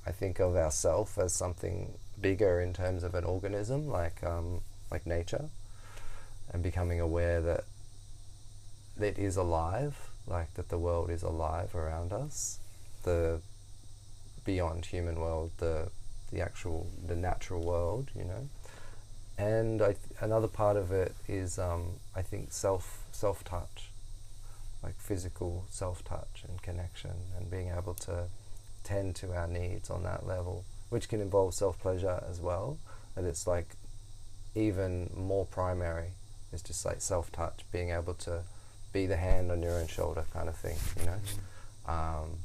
I 0.06 0.12
think 0.12 0.40
of 0.40 0.56
ourself 0.56 1.18
as 1.18 1.34
something 1.34 1.94
bigger 2.20 2.62
in 2.62 2.74
terms 2.74 3.04
of 3.04 3.14
an 3.16 3.24
organism, 3.24 3.88
like 3.88 4.24
um, 4.24 4.62
like 4.92 5.06
nature, 5.06 5.50
and 6.52 6.64
becoming 6.64 7.00
aware 7.00 7.42
that 7.42 7.66
it 9.00 9.18
is 9.20 9.38
alive, 9.38 10.10
like 10.28 10.54
that 10.56 10.70
the 10.70 10.78
world 10.78 11.10
is 11.10 11.24
alive 11.24 11.76
around 11.76 12.12
us, 12.12 12.60
the 13.04 13.42
beyond 14.46 14.86
human 14.88 15.20
world, 15.20 15.52
the 15.58 15.90
the 16.32 16.42
actual 16.42 16.88
the 17.06 17.16
natural 17.16 17.62
world, 17.62 18.10
you 18.16 18.24
know. 18.24 18.50
And 19.40 19.82
I 19.82 19.94
th- 19.94 20.00
another 20.20 20.50
part 20.50 20.76
of 20.76 20.92
it 20.92 21.16
is 21.30 21.58
um, 21.58 21.94
I 22.14 22.22
think 22.22 22.52
self 22.52 23.06
self 23.14 23.42
touch, 23.46 23.90
like 24.84 25.00
physical 25.00 25.64
self 25.70 26.04
touch 26.04 26.44
and 26.46 26.62
connection, 26.62 27.12
and 27.38 27.50
being 27.50 27.70
able 27.70 27.94
to 27.94 28.26
tend 28.84 29.16
to 29.16 29.34
our 29.34 29.48
needs 29.48 29.90
on 29.90 30.04
that 30.04 30.28
level, 30.28 30.66
which 30.90 31.08
can 31.08 31.22
involve 31.22 31.54
self 31.54 31.80
pleasure 31.80 32.22
as 32.30 32.42
well. 32.42 32.80
And 33.16 33.26
it's 33.26 33.48
like 33.48 33.78
even 34.56 35.10
more 35.16 35.46
primary. 35.46 36.12
It's 36.52 36.62
just 36.62 36.86
like 36.86 37.00
self 37.00 37.32
touch, 37.32 37.62
being 37.72 37.92
able 37.92 38.16
to 38.16 38.42
be 38.92 39.06
the 39.06 39.16
hand 39.18 39.52
on 39.52 39.64
your 39.64 39.76
own 39.80 39.88
shoulder 39.88 40.26
kind 40.34 40.50
of 40.50 40.58
thing, 40.58 40.76
you 41.00 41.06
know, 41.06 41.94
um, 41.94 42.40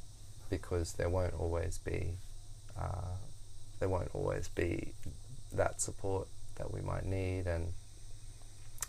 because 0.48 0.92
there 0.92 1.08
won't 1.08 1.34
always 1.34 1.78
be. 1.78 2.12
Uh, 2.80 3.16
there 3.80 3.88
won't 3.88 4.10
always 4.14 4.46
be 4.48 4.92
that 5.52 5.80
support 5.80 6.28
that 6.56 6.72
we 6.72 6.80
might 6.80 7.04
need 7.04 7.46
and 7.46 7.72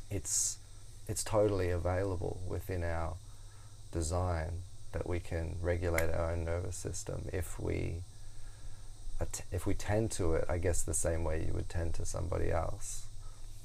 it's 0.10 0.58
it's 1.08 1.24
totally 1.24 1.70
available 1.70 2.40
within 2.48 2.84
our 2.84 3.14
design 3.92 4.64
that 4.92 5.08
we 5.08 5.20
can 5.20 5.56
regulate 5.62 6.10
our 6.10 6.32
own 6.32 6.46
nervous 6.46 6.76
system. 6.76 7.28
If 7.32 7.60
we 7.60 8.02
if 9.52 9.66
we 9.66 9.74
tend 9.74 10.12
to 10.12 10.34
it 10.34 10.46
I 10.50 10.58
guess 10.58 10.84
the 10.84 10.94
same 10.94 11.24
way 11.24 11.46
you 11.48 11.54
would 11.54 11.70
tend 11.70 11.94
to 11.96 12.06
somebody 12.06 12.52
else. 12.52 13.06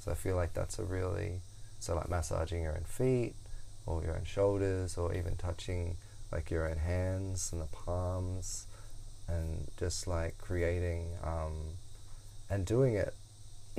So 0.00 0.10
I 0.10 0.14
feel 0.14 0.36
like 0.36 0.54
that's 0.54 0.78
a 0.78 0.84
really 0.84 1.40
so 1.78 1.94
like 1.94 2.10
massaging 2.10 2.62
your 2.62 2.72
own 2.72 2.84
feet 2.84 3.34
or 3.86 4.02
your 4.02 4.14
own 4.14 4.24
shoulders 4.24 4.96
or 4.98 5.14
even 5.14 5.36
touching 5.36 5.96
like 6.30 6.50
your 6.50 6.68
own 6.68 6.76
hands 6.76 7.50
and 7.52 7.60
the 7.60 7.66
palms 7.66 8.66
and 9.28 9.68
just 9.78 10.06
like 10.06 10.36
creating 10.38 11.08
um, 11.24 11.52
and 12.48 12.66
doing 12.66 12.94
it 12.94 13.14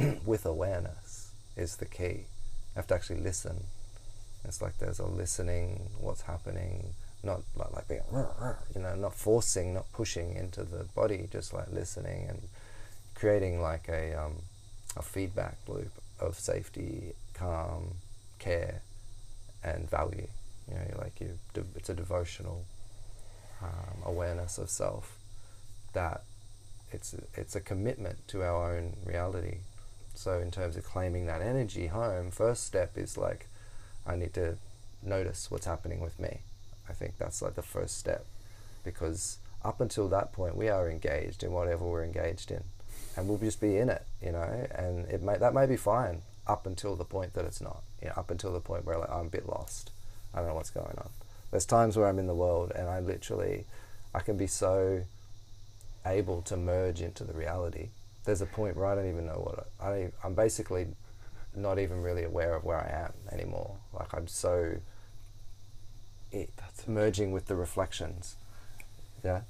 with 0.25 0.45
awareness 0.45 1.31
is 1.55 1.77
the 1.77 1.85
key. 1.85 2.25
You 2.73 2.75
have 2.77 2.87
to 2.87 2.95
actually 2.95 3.19
listen. 3.19 3.65
It's 4.43 4.61
like 4.61 4.77
there's 4.79 4.99
a 4.99 5.05
listening, 5.05 5.89
what's 5.99 6.21
happening, 6.21 6.93
not 7.23 7.41
like, 7.55 7.73
like 7.73 7.87
being, 7.87 8.01
you 8.75 8.81
know, 8.81 8.95
not 8.95 9.13
forcing, 9.13 9.73
not 9.73 9.91
pushing 9.93 10.35
into 10.35 10.63
the 10.63 10.85
body, 10.95 11.27
just 11.31 11.53
like 11.53 11.71
listening 11.71 12.25
and 12.27 12.41
creating 13.13 13.61
like 13.61 13.87
a, 13.87 14.13
um, 14.13 14.37
a 14.97 15.01
feedback 15.01 15.57
loop 15.67 15.91
of 16.19 16.39
safety, 16.39 17.13
calm, 17.33 17.95
care, 18.39 18.81
and 19.63 19.89
value. 19.89 20.27
You 20.67 20.75
know, 20.75 20.99
like 20.99 21.19
you, 21.19 21.37
it's 21.75 21.89
a 21.89 21.93
devotional 21.93 22.65
um, 23.61 24.01
awareness 24.05 24.57
of 24.57 24.69
self 24.69 25.17
that 25.93 26.23
it's 26.91 27.15
it's 27.35 27.55
a 27.55 27.61
commitment 27.61 28.27
to 28.29 28.43
our 28.43 28.75
own 28.75 28.93
reality. 29.05 29.57
So 30.15 30.39
in 30.39 30.51
terms 30.51 30.77
of 30.77 30.83
claiming 30.83 31.25
that 31.25 31.41
energy 31.41 31.87
home, 31.87 32.31
first 32.31 32.65
step 32.65 32.97
is 32.97 33.17
like 33.17 33.47
I 34.05 34.15
need 34.15 34.33
to 34.35 34.57
notice 35.03 35.49
what's 35.49 35.65
happening 35.65 35.99
with 35.99 36.19
me. 36.19 36.41
I 36.89 36.93
think 36.93 37.17
that's 37.17 37.41
like 37.41 37.55
the 37.55 37.61
first 37.61 37.97
step 37.97 38.25
because 38.83 39.37
up 39.63 39.79
until 39.79 40.07
that 40.09 40.33
point 40.33 40.55
we 40.55 40.69
are 40.69 40.89
engaged 40.89 41.43
in 41.43 41.51
whatever 41.51 41.85
we're 41.85 42.03
engaged 42.03 42.51
in 42.51 42.63
and 43.15 43.27
we'll 43.27 43.37
just 43.37 43.61
be 43.61 43.77
in 43.77 43.89
it, 43.89 44.03
you 44.21 44.31
know, 44.31 44.67
and 44.75 45.05
it 45.07 45.21
may 45.21 45.37
that 45.37 45.53
may 45.53 45.65
be 45.65 45.77
fine 45.77 46.21
up 46.47 46.65
until 46.65 46.95
the 46.95 47.05
point 47.05 47.33
that 47.33 47.45
it's 47.45 47.61
not. 47.61 47.81
You 48.01 48.07
know, 48.07 48.13
up 48.17 48.31
until 48.31 48.51
the 48.51 48.59
point 48.59 48.85
where 48.85 48.97
like 48.97 49.09
I'm 49.09 49.27
a 49.27 49.29
bit 49.29 49.47
lost. 49.47 49.91
I 50.33 50.39
don't 50.39 50.49
know 50.49 50.55
what's 50.55 50.69
going 50.69 50.97
on. 50.97 51.09
There's 51.51 51.65
times 51.65 51.97
where 51.97 52.07
I'm 52.07 52.19
in 52.19 52.27
the 52.27 52.35
world 52.35 52.71
and 52.75 52.87
I 52.87 52.99
literally 52.99 53.65
I 54.13 54.19
can 54.19 54.37
be 54.37 54.47
so 54.47 55.03
able 56.05 56.41
to 56.43 56.57
merge 56.57 57.01
into 57.01 57.23
the 57.23 57.33
reality. 57.33 57.89
There's 58.23 58.41
a 58.41 58.45
point 58.45 58.75
where 58.75 58.85
I 58.85 58.95
don't 58.95 59.09
even 59.09 59.25
know 59.25 59.41
what 59.43 59.69
I, 59.81 59.89
I 59.89 60.11
I'm 60.23 60.33
basically 60.33 60.87
not 61.55 61.79
even 61.79 62.01
really 62.01 62.23
aware 62.23 62.55
of 62.55 62.63
where 62.63 62.77
I 62.77 63.05
am 63.05 63.13
anymore. 63.33 63.77
Like 63.93 64.13
I'm 64.13 64.27
so 64.27 64.77
it, 66.31 66.49
That's 66.57 66.87
merging 66.87 67.31
with 67.31 67.47
the 67.47 67.55
reflections. 67.55 68.35
Yeah. 69.23 69.41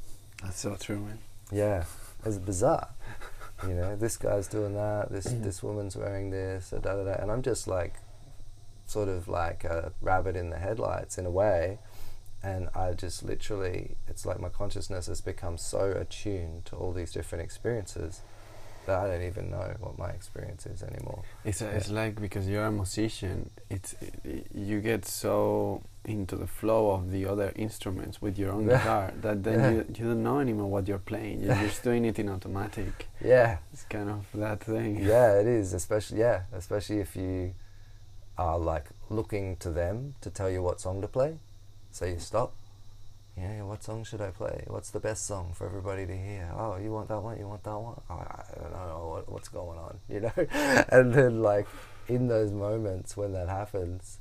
That's 0.43 0.59
so 0.59 0.75
true, 0.75 0.99
man. 0.99 1.19
Yeah, 1.51 1.83
it's 2.25 2.37
bizarre. 2.37 2.89
you 3.67 3.73
know, 3.73 3.95
this 3.95 4.17
guy's 4.17 4.47
doing 4.47 4.73
that. 4.73 5.11
This 5.11 5.25
this 5.25 5.61
woman's 5.61 5.95
wearing 5.95 6.31
this. 6.31 6.71
Da, 6.71 6.79
da, 6.79 7.03
da, 7.03 7.11
and 7.21 7.31
I'm 7.31 7.43
just 7.43 7.67
like, 7.67 7.95
sort 8.85 9.07
of 9.07 9.27
like 9.27 9.63
a 9.63 9.93
rabbit 10.01 10.35
in 10.35 10.49
the 10.49 10.57
headlights 10.57 11.17
in 11.17 11.25
a 11.25 11.31
way. 11.31 11.79
And 12.43 12.69
I 12.73 12.93
just 12.93 13.23
literally, 13.23 13.97
it's 14.07 14.25
like 14.25 14.39
my 14.39 14.49
consciousness 14.49 15.05
has 15.05 15.21
become 15.21 15.57
so 15.59 15.91
attuned 15.91 16.65
to 16.65 16.75
all 16.75 16.91
these 16.91 17.11
different 17.11 17.43
experiences 17.43 18.21
that 18.85 18.99
I 18.99 19.07
don't 19.07 19.23
even 19.23 19.51
know 19.51 19.73
what 19.79 19.97
my 19.97 20.09
experience 20.09 20.65
is 20.65 20.81
anymore. 20.83 21.23
It's, 21.45 21.61
a, 21.61 21.69
it's 21.69 21.89
like 21.89 22.19
because 22.19 22.47
you're 22.47 22.65
a 22.65 22.71
musician, 22.71 23.49
it's 23.69 23.95
i 24.25 24.43
you 24.53 24.81
get 24.81 25.05
so 25.05 25.81
into 26.05 26.35
the 26.35 26.47
flow 26.47 26.91
of 26.91 27.11
the 27.11 27.25
other 27.27 27.51
instruments 27.55 28.21
with 28.21 28.37
your 28.39 28.51
own 28.51 28.65
guitar 28.73 29.13
that 29.21 29.43
then 29.43 29.59
Yeah. 29.59 29.69
you, 29.71 29.85
you 29.97 30.05
don't 30.09 30.23
know 30.23 30.39
anymore 30.39 30.69
what 30.69 30.87
you're 30.87 31.05
playing. 31.13 31.41
You're 31.43 31.55
just 31.55 31.83
doing 31.89 32.05
it 32.05 32.17
in 32.19 32.27
automatic. 32.29 33.07
Yeah, 33.23 33.57
It's 33.73 33.83
kind 33.85 34.09
of 34.09 34.25
that 34.33 34.63
thing. 34.63 34.99
yeah, 35.05 35.39
it 35.41 35.47
is. 35.47 35.73
Especially 35.81 36.19
yeah, 36.19 36.41
especially 36.53 36.99
if 37.01 37.15
you 37.15 37.53
are 38.37 38.57
like 38.57 38.87
looking 39.09 39.57
to 39.57 39.69
them 39.69 40.15
to 40.21 40.29
tell 40.29 40.49
you 40.49 40.61
what 40.63 40.79
song 40.81 41.01
to 41.01 41.07
play. 41.07 41.37
So 41.91 42.05
you 42.05 42.19
stop. 42.19 42.53
Yeah, 43.41 43.63
what 43.63 43.83
song 43.83 44.03
should 44.03 44.21
I 44.21 44.29
play? 44.29 44.63
What's 44.67 44.91
the 44.91 44.99
best 44.99 45.25
song 45.25 45.53
for 45.55 45.65
everybody 45.65 46.05
to 46.05 46.15
hear? 46.15 46.51
Oh, 46.55 46.77
you 46.77 46.91
want 46.91 47.07
that 47.07 47.19
one? 47.21 47.39
You 47.39 47.47
want 47.47 47.63
that 47.63 47.77
one? 47.77 47.99
Oh, 48.09 48.13
I 48.13 48.43
I 48.55 48.61
don't 48.61 48.71
know 48.87 49.07
what, 49.13 49.31
what's 49.31 49.47
going 49.49 49.79
on, 49.79 49.97
you 50.09 50.19
know. 50.19 50.31
and 50.89 51.13
then 51.13 51.41
like 51.41 51.67
in 52.07 52.27
those 52.27 52.51
moments 52.51 53.17
when 53.17 53.33
that 53.33 53.49
happens, 53.49 54.17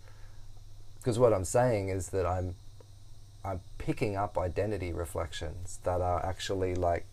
because 0.99 1.19
what 1.19 1.35
I'm 1.35 1.45
saying 1.45 1.91
is 1.91 2.09
that 2.11 2.25
I'm 2.25 2.55
I'm 3.45 3.61
picking 3.79 4.17
up 4.17 4.39
identity 4.39 4.93
reflections 4.93 5.81
that 5.85 6.01
are 6.01 6.25
actually 6.25 6.75
like 6.75 7.05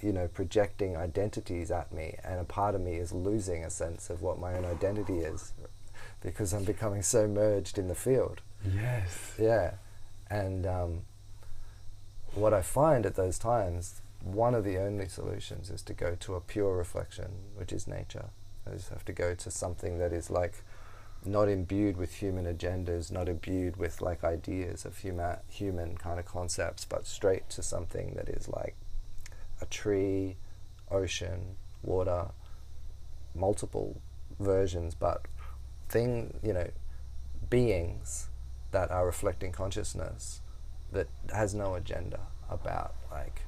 you 0.00 0.12
know 0.12 0.26
projecting 0.26 0.96
identities 0.96 1.70
at 1.70 1.92
me 1.92 2.16
and 2.24 2.40
a 2.40 2.44
part 2.44 2.74
of 2.74 2.80
me 2.80 2.94
is 2.96 3.12
losing 3.12 3.64
a 3.64 3.70
sense 3.70 4.10
of 4.10 4.20
what 4.20 4.38
my 4.38 4.54
own 4.54 4.64
identity 4.64 5.18
is 5.18 5.52
because 6.20 6.52
I'm 6.52 6.64
becoming 6.64 7.02
so 7.02 7.28
merged 7.28 7.78
in 7.78 7.86
the 7.88 7.94
field 7.94 8.40
Yes. 8.64 9.34
yeah 9.38 9.74
and 10.30 10.66
um, 10.66 11.02
what 12.34 12.54
I 12.54 12.62
find 12.62 13.04
at 13.04 13.14
those 13.14 13.38
times 13.38 14.00
one 14.22 14.54
of 14.54 14.64
the 14.64 14.78
only 14.78 15.08
solutions 15.08 15.70
is 15.70 15.82
to 15.82 15.92
go 15.92 16.16
to 16.20 16.34
a 16.34 16.40
pure 16.40 16.76
reflection 16.76 17.30
which 17.56 17.72
is 17.72 17.86
nature. 17.86 18.26
I 18.66 18.74
just 18.74 18.90
have 18.90 19.04
to 19.06 19.12
go 19.12 19.34
to 19.34 19.50
something 19.50 19.98
that 19.98 20.12
is 20.12 20.30
like 20.30 20.62
not 21.24 21.48
imbued 21.48 21.96
with 21.96 22.14
human 22.14 22.44
agendas, 22.44 23.10
not 23.10 23.28
imbued 23.28 23.76
with 23.76 24.00
like 24.00 24.24
ideas 24.24 24.84
of 24.84 24.98
human 24.98 25.36
human 25.48 25.96
kind 25.96 26.18
of 26.18 26.26
concepts, 26.26 26.84
but 26.84 27.06
straight 27.06 27.48
to 27.50 27.62
something 27.62 28.14
that 28.14 28.28
is 28.28 28.48
like 28.48 28.76
a 29.60 29.66
tree, 29.66 30.36
ocean, 30.90 31.56
water, 31.82 32.28
multiple 33.34 34.00
versions, 34.38 34.94
but 34.94 35.26
thing 35.88 36.38
you 36.42 36.52
know, 36.52 36.70
beings 37.50 38.28
that 38.70 38.90
are 38.90 39.04
reflecting 39.04 39.52
consciousness 39.52 40.41
that 40.92 41.08
has 41.34 41.54
no 41.54 41.74
agenda 41.74 42.20
about 42.50 42.94
like 43.10 43.42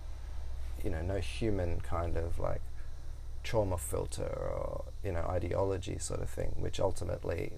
you 0.82 0.90
know 0.90 1.02
no 1.02 1.18
human 1.18 1.80
kind 1.80 2.16
of 2.16 2.38
like 2.38 2.62
trauma 3.42 3.76
filter 3.76 4.22
or 4.22 4.84
you 5.04 5.12
know 5.12 5.24
ideology 5.28 5.98
sort 5.98 6.20
of 6.20 6.28
thing 6.28 6.54
which 6.58 6.80
ultimately 6.80 7.52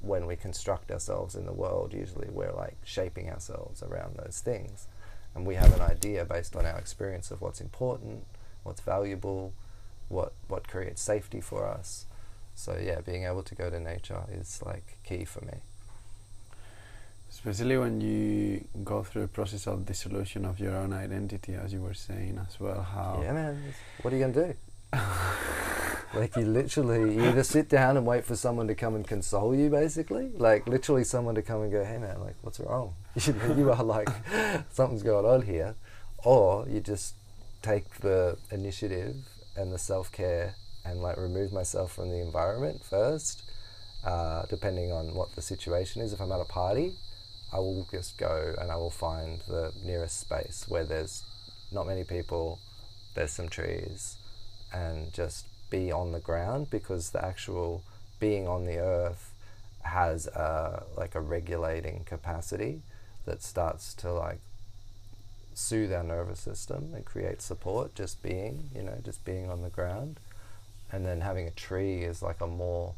when 0.00 0.26
we 0.26 0.36
construct 0.36 0.90
ourselves 0.90 1.34
in 1.34 1.44
the 1.46 1.52
world 1.52 1.92
usually 1.92 2.28
we're 2.30 2.52
like 2.52 2.76
shaping 2.84 3.28
ourselves 3.30 3.82
around 3.82 4.16
those 4.16 4.40
things. 4.44 4.86
And 5.34 5.46
we 5.46 5.56
have 5.56 5.72
an 5.74 5.80
idea 5.80 6.24
based 6.24 6.56
on 6.56 6.66
our 6.66 6.78
experience 6.78 7.30
of 7.30 7.40
what's 7.40 7.60
important 7.60 8.24
what's 8.62 8.80
valuable 8.80 9.52
what 10.08 10.32
what 10.48 10.68
creates 10.68 11.00
safety 11.02 11.40
for 11.40 11.66
us. 11.66 12.06
So 12.54 12.78
yeah 12.82 13.00
being 13.00 13.24
able 13.24 13.42
to 13.44 13.54
go 13.54 13.70
to 13.70 13.80
nature 13.80 14.22
is 14.32 14.60
like 14.64 14.98
key 15.04 15.24
for 15.24 15.44
me 15.44 15.62
Especially 17.38 17.78
when 17.78 18.00
you 18.00 18.66
go 18.82 19.04
through 19.04 19.22
the 19.22 19.28
process 19.28 19.68
of 19.68 19.86
dissolution 19.86 20.44
of 20.44 20.58
your 20.58 20.74
own 20.74 20.92
identity, 20.92 21.54
as 21.54 21.72
you 21.72 21.80
were 21.80 21.94
saying 21.94 22.36
as 22.44 22.58
well. 22.58 22.82
How 22.82 23.20
yeah 23.22 23.32
man. 23.32 23.62
What 24.02 24.12
are 24.12 24.16
you 24.16 24.26
gonna 24.26 24.46
do? 24.46 24.54
Like 26.14 26.36
you 26.36 26.46
literally 26.46 27.14
you 27.16 27.24
either 27.26 27.44
sit 27.44 27.68
down 27.68 27.98
and 27.98 28.06
wait 28.06 28.24
for 28.24 28.34
someone 28.34 28.66
to 28.68 28.74
come 28.74 28.94
and 28.94 29.06
console 29.06 29.54
you 29.54 29.68
basically? 29.68 30.30
Like 30.34 30.66
literally 30.66 31.04
someone 31.04 31.34
to 31.34 31.42
come 31.42 31.60
and 31.60 31.70
go 31.70 31.84
hey 31.84 31.98
man 31.98 32.18
like 32.20 32.34
what's 32.40 32.58
wrong? 32.58 32.94
You, 33.26 33.34
know, 33.34 33.54
you 33.54 33.70
are 33.70 33.84
like 33.84 34.08
something's 34.70 35.02
going 35.02 35.26
on 35.26 35.42
here. 35.42 35.74
Or 36.24 36.66
you 36.66 36.80
just 36.80 37.14
take 37.60 37.98
the 37.98 38.38
initiative 38.50 39.16
and 39.54 39.70
the 39.70 39.78
self-care 39.78 40.54
and 40.86 41.00
like 41.02 41.18
remove 41.18 41.52
myself 41.52 41.92
from 41.92 42.08
the 42.08 42.20
environment 42.20 42.82
first 42.82 43.42
uh, 44.02 44.46
depending 44.48 44.90
on 44.90 45.14
what 45.14 45.36
the 45.36 45.42
situation 45.42 46.00
is. 46.00 46.14
If 46.14 46.20
i'm 46.20 46.32
at 46.32 46.40
a 46.40 46.46
party 46.46 46.94
i 47.52 47.58
will 47.58 47.86
just 47.90 48.18
go 48.18 48.54
and 48.60 48.70
i 48.70 48.76
will 48.76 48.90
find 48.90 49.40
the 49.48 49.72
nearest 49.84 50.20
space 50.20 50.64
where 50.68 50.84
there's 50.84 51.24
not 51.72 51.86
many 51.86 52.04
people 52.04 52.58
there's 53.14 53.32
some 53.32 53.48
trees 53.48 54.16
and 54.72 55.12
just 55.12 55.46
be 55.70 55.92
on 55.92 56.12
the 56.12 56.20
ground 56.20 56.70
because 56.70 57.10
the 57.10 57.24
actual 57.24 57.82
being 58.20 58.48
on 58.48 58.64
the 58.64 58.78
earth 58.78 59.32
has 59.82 60.26
a, 60.28 60.84
like 60.96 61.14
a 61.14 61.20
regulating 61.20 62.04
capacity 62.04 62.82
that 63.24 63.42
starts 63.42 63.94
to 63.94 64.12
like 64.12 64.40
soothe 65.54 65.92
our 65.92 66.04
nervous 66.04 66.40
system 66.40 66.92
and 66.94 67.04
create 67.04 67.42
support 67.42 67.94
just 67.94 68.22
being 68.22 68.70
you 68.74 68.82
know 68.82 68.96
just 69.04 69.24
being 69.24 69.50
on 69.50 69.62
the 69.62 69.70
ground. 69.70 70.18
And 70.90 71.04
then 71.04 71.20
having 71.20 71.46
a 71.46 71.50
tree 71.50 72.02
is 72.02 72.22
like 72.22 72.40
a 72.40 72.46
more 72.46 72.94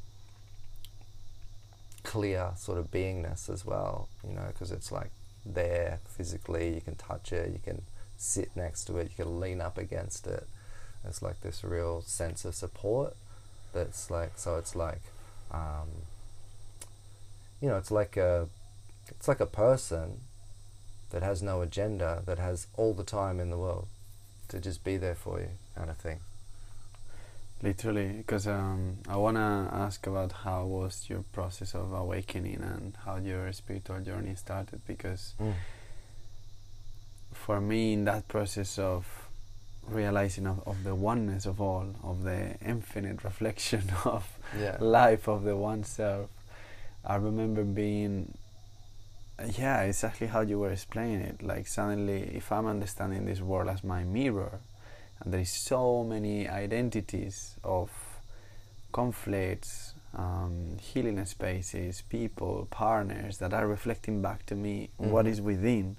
clear 2.02 2.52
sort 2.56 2.78
of 2.78 2.90
beingness 2.90 3.48
as 3.48 3.64
well 3.64 4.08
you 4.26 4.34
know 4.34 4.46
because 4.48 4.70
it's 4.70 4.90
like 4.90 5.10
there 5.44 6.00
physically 6.06 6.74
you 6.74 6.80
can 6.80 6.94
touch 6.96 7.32
it 7.32 7.50
you 7.52 7.60
can 7.64 7.82
sit 8.20 8.50
next 8.54 8.84
to 8.84 8.98
it 8.98 9.10
you 9.16 9.24
can 9.24 9.40
lean 9.40 9.60
up 9.60 9.78
against 9.78 10.26
it. 10.26 10.46
It's 11.04 11.22
like 11.22 11.40
this 11.40 11.64
real 11.64 12.02
sense 12.02 12.44
of 12.44 12.54
support 12.54 13.16
that's 13.72 14.10
like 14.10 14.32
so 14.36 14.56
it's 14.56 14.76
like 14.76 15.00
um, 15.50 15.88
you 17.60 17.68
know 17.68 17.76
it's 17.78 17.90
like 17.90 18.16
a 18.18 18.48
it's 19.08 19.26
like 19.26 19.40
a 19.40 19.46
person 19.46 20.20
that 21.10 21.22
has 21.22 21.42
no 21.42 21.62
agenda 21.62 22.22
that 22.26 22.38
has 22.38 22.66
all 22.76 22.92
the 22.92 23.04
time 23.04 23.40
in 23.40 23.48
the 23.48 23.56
world 23.56 23.88
to 24.48 24.60
just 24.60 24.84
be 24.84 24.98
there 24.98 25.14
for 25.14 25.40
you 25.40 25.48
kind 25.74 25.88
of 25.88 25.96
thing 25.96 26.20
Literally, 27.62 28.08
because 28.08 28.46
um, 28.46 28.98
I 29.06 29.16
want 29.16 29.36
to 29.36 29.68
ask 29.72 30.06
about 30.06 30.32
how 30.32 30.64
was 30.64 31.10
your 31.10 31.24
process 31.32 31.74
of 31.74 31.92
awakening 31.92 32.62
and 32.62 32.96
how 33.04 33.16
your 33.16 33.52
spiritual 33.52 34.00
journey 34.00 34.34
started. 34.34 34.80
Because 34.86 35.34
for 37.34 37.60
me, 37.60 37.92
in 37.92 38.04
that 38.06 38.28
process 38.28 38.78
of 38.78 39.28
realizing 39.86 40.46
of, 40.46 40.62
of 40.66 40.84
the 40.84 40.94
oneness 40.94 41.44
of 41.44 41.60
all, 41.60 41.94
of 42.02 42.22
the 42.22 42.54
infinite 42.64 43.24
reflection 43.24 43.82
of 44.04 44.38
yeah 44.58 44.76
life 44.80 45.28
of 45.28 45.44
the 45.44 45.56
one 45.56 45.84
self, 45.84 46.30
I 47.04 47.16
remember 47.16 47.64
being, 47.64 48.34
yeah, 49.58 49.82
exactly 49.82 50.26
how 50.26 50.40
you 50.40 50.58
were 50.58 50.70
explaining 50.70 51.20
it. 51.22 51.42
Like 51.42 51.66
suddenly, 51.66 52.22
if 52.34 52.52
I'm 52.52 52.66
understanding 52.66 53.24
this 53.24 53.40
world 53.40 53.68
as 53.68 53.82
my 53.82 54.04
mirror, 54.04 54.60
and 55.20 55.32
there 55.32 55.40
is 55.40 55.50
so 55.50 56.02
many 56.04 56.48
identities 56.48 57.54
of 57.62 57.90
conflicts, 58.92 59.94
um, 60.16 60.76
healing 60.80 61.24
spaces, 61.24 62.02
people, 62.08 62.66
partners 62.70 63.38
that 63.38 63.52
are 63.54 63.66
reflecting 63.66 64.20
back 64.22 64.44
to 64.46 64.54
me 64.54 64.90
what 64.96 65.26
Mhm. 65.26 65.30
is 65.30 65.40
within. 65.40 65.96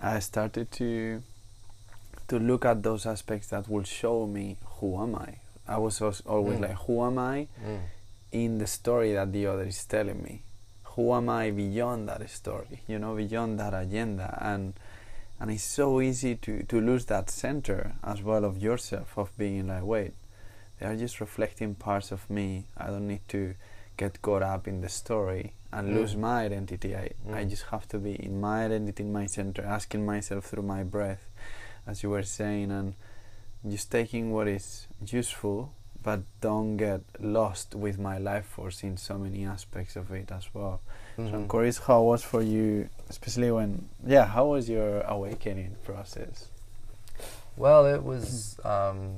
I 0.00 0.20
started 0.20 0.70
to 0.72 1.22
to 2.28 2.38
look 2.38 2.64
at 2.64 2.84
those 2.84 3.06
aspects 3.06 3.48
that 3.48 3.68
will 3.68 3.82
show 3.82 4.24
me 4.24 4.56
who 4.78 5.02
am 5.02 5.16
I. 5.16 5.40
I 5.66 5.78
was 5.78 6.00
always 6.00 6.58
Mm. 6.58 6.62
like, 6.62 6.76
who 6.86 7.04
am 7.04 7.18
I 7.18 7.48
mm. 7.60 7.80
in 8.30 8.58
the 8.58 8.68
story 8.68 9.12
that 9.14 9.32
the 9.32 9.46
other 9.46 9.64
is 9.64 9.84
telling 9.84 10.22
me? 10.22 10.42
Who 10.84 11.02
who 11.02 11.14
am 11.14 11.28
I 11.28 11.50
beyond 11.50 12.08
that 12.08 12.28
story? 12.30 12.82
You 12.86 12.98
know, 13.00 13.14
beyond 13.16 13.58
that 13.58 13.74
agenda, 13.74 14.38
and 14.40 14.74
and 15.40 15.50
it's 15.50 15.62
so 15.62 16.00
easy 16.00 16.36
to 16.36 16.62
to 16.64 16.80
lose 16.80 17.06
that 17.06 17.30
center 17.30 17.94
as 18.04 18.22
well 18.22 18.44
of 18.44 18.58
yourself 18.58 19.16
of 19.18 19.36
being 19.38 19.66
like, 19.68 19.82
wait, 19.84 20.12
they 20.78 20.86
are 20.86 20.96
just 20.96 21.20
reflecting 21.20 21.74
parts 21.74 22.12
of 22.12 22.28
me. 22.30 22.66
I 22.76 22.86
don't 22.86 23.08
need 23.08 23.26
to 23.28 23.54
get 23.96 24.22
caught 24.22 24.42
up 24.42 24.66
in 24.68 24.80
the 24.80 24.88
story 24.88 25.54
and 25.72 25.88
Mm. 25.88 25.94
lose 25.94 26.16
my 26.16 26.44
identity. 26.44 26.94
I, 26.96 27.10
I 27.28 27.44
Mm. 27.44 27.50
just 27.50 27.64
have 27.70 27.86
to 27.88 27.98
be 27.98 28.14
in 28.14 28.40
my 28.40 28.64
identity, 28.64 29.02
in 29.02 29.12
my 29.12 29.26
center, 29.26 29.62
asking 29.62 30.04
myself 30.06 30.44
through 30.46 30.62
my 30.76 30.82
breath, 30.84 31.24
as 31.86 32.02
you 32.02 32.10
were 32.10 32.22
saying, 32.22 32.70
and 32.70 32.94
just 33.68 33.90
taking 33.90 34.32
what 34.32 34.48
is 34.48 34.86
useful, 35.06 35.72
but 36.02 36.20
don't 36.40 36.76
get 36.78 37.02
lost 37.20 37.74
with 37.74 37.98
my 37.98 38.16
life 38.18 38.46
force 38.46 38.82
in 38.82 38.96
so 38.96 39.18
many 39.18 39.44
aspects 39.44 39.96
of 39.96 40.10
it 40.12 40.30
as 40.32 40.48
well. 40.54 40.80
So 41.28 41.34
I'm 41.34 41.48
curious 41.48 41.78
how 41.78 42.02
it 42.02 42.06
was 42.06 42.22
for 42.22 42.42
you, 42.42 42.88
especially 43.08 43.50
when, 43.50 43.88
yeah, 44.06 44.26
how 44.26 44.46
was 44.46 44.68
your 44.68 45.00
awakening 45.02 45.76
process? 45.84 46.48
Well, 47.56 47.84
it 47.86 48.02
was 48.02 48.58
um, 48.64 49.16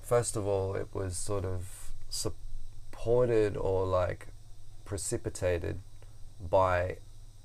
first 0.00 0.36
of 0.36 0.46
all, 0.46 0.74
it 0.74 0.88
was 0.92 1.16
sort 1.16 1.44
of 1.44 1.92
supported 2.08 3.56
or 3.56 3.86
like 3.86 4.28
precipitated 4.84 5.80
by. 6.40 6.96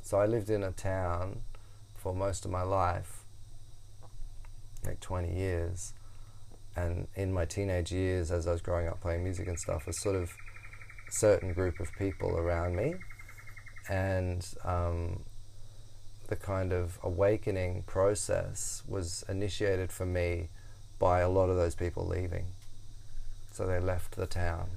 So 0.01 0.19
I 0.19 0.25
lived 0.25 0.49
in 0.49 0.63
a 0.63 0.71
town 0.71 1.41
for 1.95 2.13
most 2.13 2.45
of 2.45 2.51
my 2.51 2.61
life, 2.61 3.23
like 4.85 4.99
twenty 4.99 5.35
years, 5.35 5.93
and 6.75 7.07
in 7.15 7.33
my 7.33 7.45
teenage 7.45 7.91
years, 7.91 8.31
as 8.31 8.47
I 8.47 8.51
was 8.51 8.61
growing 8.61 8.87
up 8.87 9.01
playing 9.01 9.23
music 9.23 9.47
and 9.47 9.59
stuff, 9.59 9.87
a 9.87 9.93
sort 9.93 10.15
of 10.15 10.31
certain 11.09 11.53
group 11.53 11.79
of 11.79 11.91
people 11.97 12.37
around 12.37 12.75
me, 12.75 12.95
and 13.89 14.47
um, 14.63 15.23
the 16.27 16.35
kind 16.35 16.73
of 16.73 16.97
awakening 17.03 17.83
process 17.85 18.83
was 18.87 19.23
initiated 19.29 19.91
for 19.91 20.05
me 20.05 20.49
by 20.99 21.19
a 21.19 21.29
lot 21.29 21.49
of 21.49 21.55
those 21.55 21.75
people 21.75 22.05
leaving. 22.05 22.45
So 23.51 23.65
they 23.65 23.79
left 23.79 24.15
the 24.15 24.25
town. 24.25 24.69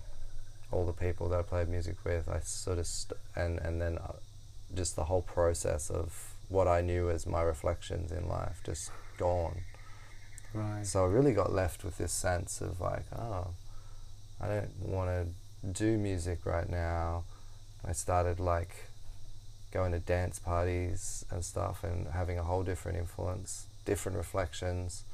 All 0.71 0.85
the 0.85 0.93
people 0.93 1.29
that 1.31 1.39
I 1.39 1.43
played 1.43 1.69
music 1.69 1.97
with, 2.05 2.29
I 2.29 2.41
sort 2.41 2.79
of, 2.79 2.87
st- 2.87 3.19
and 3.35 3.59
and 3.59 3.81
then 3.81 3.99
uh, 3.99 4.13
just 4.75 4.97
the 4.97 5.05
whole 5.05 5.23
process 5.23 5.91
of 5.91 6.35
what 6.49 6.69
I 6.69 6.81
knew 6.81 7.11
as 7.11 7.27
my 7.27 7.43
reflections 7.43 8.13
in 8.13 8.29
life 8.29 8.61
just 8.65 8.91
gone. 9.17 9.63
Right. 10.55 10.87
So 10.87 11.05
I 11.05 11.09
really 11.09 11.33
got 11.33 11.53
left 11.53 11.85
with 11.85 11.99
this 11.99 12.13
sense 12.13 12.61
of 12.61 12.81
like, 12.81 13.05
oh, 13.17 13.49
I 14.41 14.47
don't 14.47 14.79
want 14.81 15.11
to 15.11 15.73
do 15.73 15.99
music 15.99 16.45
right 16.45 16.69
now. 16.69 17.25
I 17.85 17.93
started 17.93 18.41
like 18.41 18.88
going 19.73 19.93
to 19.93 19.99
dance 19.99 20.39
parties 20.39 21.25
and 21.31 21.45
stuff 21.45 21.85
and 21.85 22.09
having 22.09 22.39
a 22.39 22.43
whole 22.43 22.63
different 22.63 22.99
influence, 22.99 23.67
different 23.85 24.17
reflections. 24.17 25.05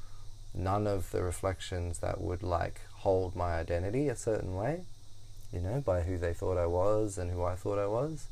None 0.53 0.87
of 0.87 1.11
the 1.11 1.21
reflections 1.21 1.99
that 1.99 2.21
would 2.21 2.41
like 2.41 2.81
hold 2.99 3.35
my 3.35 3.55
identity 3.55 4.07
a 4.07 4.15
certain 4.15 4.55
way, 4.55 4.81
you 5.51 5.59
know, 5.59 5.81
by 5.85 6.01
who 6.01 6.17
they 6.17 6.33
thought 6.33 6.57
I 6.57 6.65
was 6.65 7.17
and 7.17 7.31
who 7.31 7.43
I 7.43 7.55
thought 7.55 7.77
I 7.77 7.87
was. 7.87 8.27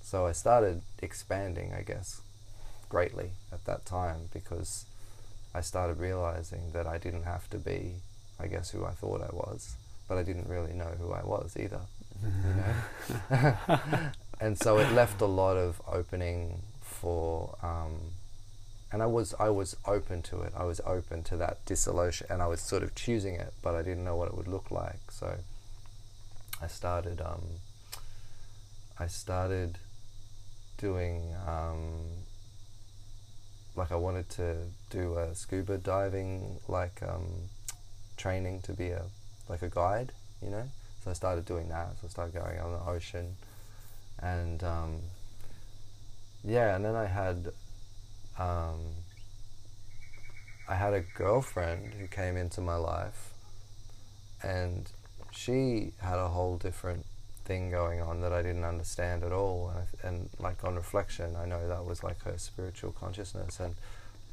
So 0.00 0.26
I 0.26 0.32
started 0.32 0.82
expanding, 1.02 1.74
I 1.74 1.82
guess, 1.82 2.20
greatly 2.88 3.32
at 3.52 3.64
that 3.64 3.84
time 3.84 4.28
because 4.32 4.86
I 5.54 5.60
started 5.60 5.98
realizing 5.98 6.70
that 6.72 6.86
I 6.86 6.98
didn't 6.98 7.24
have 7.24 7.50
to 7.50 7.58
be, 7.58 7.96
I 8.38 8.46
guess, 8.46 8.70
who 8.70 8.84
I 8.84 8.92
thought 8.92 9.20
I 9.20 9.34
was, 9.34 9.74
but 10.08 10.16
I 10.16 10.22
didn't 10.22 10.48
really 10.48 10.72
know 10.72 10.92
who 10.98 11.12
I 11.12 11.22
was 11.24 11.56
either, 11.58 11.80
you 12.22 12.54
know. 12.54 14.10
and 14.40 14.58
so 14.58 14.78
it 14.78 14.92
left 14.92 15.20
a 15.20 15.26
lot 15.26 15.56
of 15.56 15.80
opening 15.86 16.62
for, 16.80 17.56
um, 17.62 18.12
and 18.92 19.02
I 19.02 19.06
was 19.06 19.34
I 19.38 19.50
was 19.50 19.76
open 19.84 20.22
to 20.22 20.40
it. 20.42 20.52
I 20.56 20.64
was 20.64 20.80
open 20.86 21.22
to 21.24 21.36
that 21.36 21.64
dissolution, 21.66 22.26
and 22.30 22.42
I 22.42 22.46
was 22.46 22.60
sort 22.60 22.82
of 22.82 22.94
choosing 22.94 23.34
it, 23.34 23.52
but 23.62 23.74
I 23.74 23.82
didn't 23.82 24.04
know 24.04 24.16
what 24.16 24.28
it 24.28 24.36
would 24.36 24.48
look 24.48 24.70
like. 24.70 25.10
So 25.10 25.36
I 26.62 26.66
started. 26.66 27.20
Um, 27.20 27.42
I 29.00 29.06
started 29.06 29.78
doing 30.76 31.34
um, 31.46 32.02
like 33.76 33.92
I 33.92 33.96
wanted 33.96 34.28
to 34.30 34.56
do 34.90 35.16
a 35.16 35.34
scuba 35.34 35.78
diving 35.78 36.58
like 36.66 37.00
um, 37.02 37.26
training 38.16 38.60
to 38.62 38.72
be 38.72 38.90
a 38.90 39.04
like 39.48 39.62
a 39.62 39.68
guide, 39.68 40.12
you 40.42 40.50
know. 40.50 40.64
So 41.04 41.10
I 41.10 41.14
started 41.14 41.44
doing 41.46 41.68
that. 41.68 41.90
So 42.00 42.06
I 42.06 42.08
started 42.08 42.34
going 42.34 42.58
on 42.58 42.72
the 42.72 42.90
ocean, 42.90 43.36
and 44.22 44.62
um, 44.62 45.00
yeah, 46.44 46.74
and 46.74 46.84
then 46.84 46.94
I 46.94 47.06
had 47.06 47.52
um, 48.38 48.80
I 50.68 50.74
had 50.74 50.94
a 50.94 51.00
girlfriend 51.00 51.94
who 51.94 52.06
came 52.06 52.36
into 52.36 52.60
my 52.60 52.76
life, 52.76 53.32
and 54.42 54.90
she 55.30 55.92
had 55.98 56.18
a 56.18 56.28
whole 56.28 56.56
different 56.56 57.04
thing 57.44 57.70
going 57.70 58.00
on 58.00 58.20
that 58.20 58.32
I 58.32 58.42
didn't 58.42 58.64
understand 58.64 59.24
at 59.24 59.32
all. 59.32 59.72
And, 59.74 59.86
and 60.04 60.30
like 60.38 60.62
on 60.64 60.76
reflection, 60.76 61.34
I 61.36 61.46
know 61.46 61.66
that 61.68 61.84
was 61.84 62.04
like 62.04 62.22
her 62.24 62.36
spiritual 62.36 62.92
consciousness, 62.92 63.58
and 63.60 63.74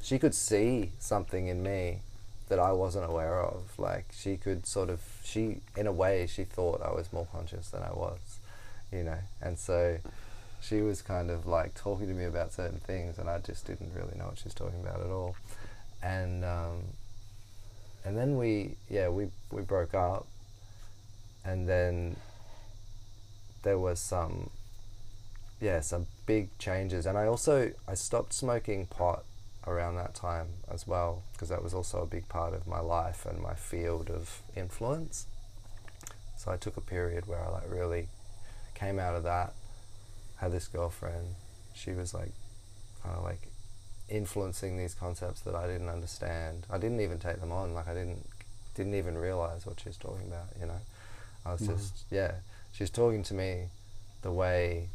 she 0.02 0.18
could 0.18 0.34
see 0.34 0.92
something 0.98 1.48
in 1.48 1.62
me 1.62 2.00
that 2.48 2.58
I 2.58 2.72
wasn't 2.72 3.06
aware 3.06 3.40
of. 3.40 3.78
Like 3.78 4.06
she 4.12 4.36
could 4.36 4.66
sort 4.66 4.90
of, 4.90 5.00
she 5.24 5.58
in 5.76 5.86
a 5.86 5.92
way, 5.92 6.26
she 6.26 6.44
thought 6.44 6.82
I 6.82 6.92
was 6.92 7.12
more 7.12 7.26
conscious 7.32 7.70
than 7.70 7.82
I 7.82 7.90
was, 7.90 8.35
you 8.92 9.02
know. 9.02 9.18
And 9.40 9.58
so 9.58 9.98
she 10.60 10.80
was 10.80 11.02
kind 11.02 11.30
of 11.30 11.46
like 11.46 11.74
talking 11.74 12.08
to 12.08 12.14
me 12.14 12.24
about 12.24 12.52
certain 12.52 12.80
things, 12.80 13.18
and 13.18 13.28
I 13.28 13.38
just 13.38 13.66
didn't 13.66 13.92
really 13.94 14.16
know 14.16 14.26
what 14.26 14.38
she 14.38 14.44
was 14.44 14.54
talking 14.54 14.80
about 14.80 15.00
at 15.00 15.10
all. 15.10 15.36
And 16.02 16.44
um, 16.44 16.82
and 18.04 18.16
then 18.16 18.36
we, 18.36 18.76
yeah, 18.88 19.08
we 19.08 19.28
we 19.50 19.62
broke 19.62 19.94
up, 19.94 20.26
and 21.44 21.68
then 21.68 22.16
there 23.62 23.78
was 23.78 23.98
some 23.98 24.50
yeah 25.60 25.80
some 25.80 26.06
big 26.26 26.56
changes 26.58 27.06
and 27.06 27.16
i 27.16 27.26
also 27.26 27.72
i 27.88 27.94
stopped 27.94 28.32
smoking 28.32 28.86
pot 28.86 29.24
around 29.66 29.96
that 29.96 30.14
time 30.14 30.46
as 30.70 30.86
well 30.86 31.22
because 31.32 31.48
that 31.48 31.62
was 31.62 31.74
also 31.74 32.02
a 32.02 32.06
big 32.06 32.28
part 32.28 32.54
of 32.54 32.66
my 32.66 32.78
life 32.78 33.26
and 33.26 33.40
my 33.40 33.54
field 33.54 34.10
of 34.10 34.42
influence 34.54 35.26
so 36.36 36.52
i 36.52 36.56
took 36.56 36.76
a 36.76 36.80
period 36.80 37.26
where 37.26 37.42
i 37.42 37.48
like 37.48 37.68
really 37.68 38.08
came 38.76 38.98
out 39.00 39.16
of 39.16 39.24
that 39.24 39.52
had 40.36 40.52
this 40.52 40.68
girlfriend 40.68 41.34
she 41.74 41.90
was 41.92 42.14
like 42.14 42.30
kind 43.02 43.16
of 43.16 43.24
like 43.24 43.48
influencing 44.08 44.76
these 44.78 44.94
concepts 44.94 45.40
that 45.40 45.54
i 45.54 45.66
didn't 45.66 45.88
understand 45.88 46.64
i 46.70 46.78
didn't 46.78 47.00
even 47.00 47.18
take 47.18 47.40
them 47.40 47.50
on 47.50 47.74
like 47.74 47.88
i 47.88 47.94
didn't 47.94 48.24
didn't 48.74 48.94
even 48.94 49.16
realize 49.18 49.66
what 49.66 49.80
she 49.80 49.88
was 49.88 49.96
talking 49.96 50.26
about 50.28 50.46
you 50.60 50.66
know 50.66 50.80
i 51.44 51.52
was 51.52 51.62
Mhm. 51.62 51.76
just 51.78 52.04
yeah 52.10 52.32
she 52.72 52.82
was 52.84 52.90
talking 52.90 53.22
to 53.24 53.34
me 53.34 53.68
the 54.22 54.30
way 54.30 54.88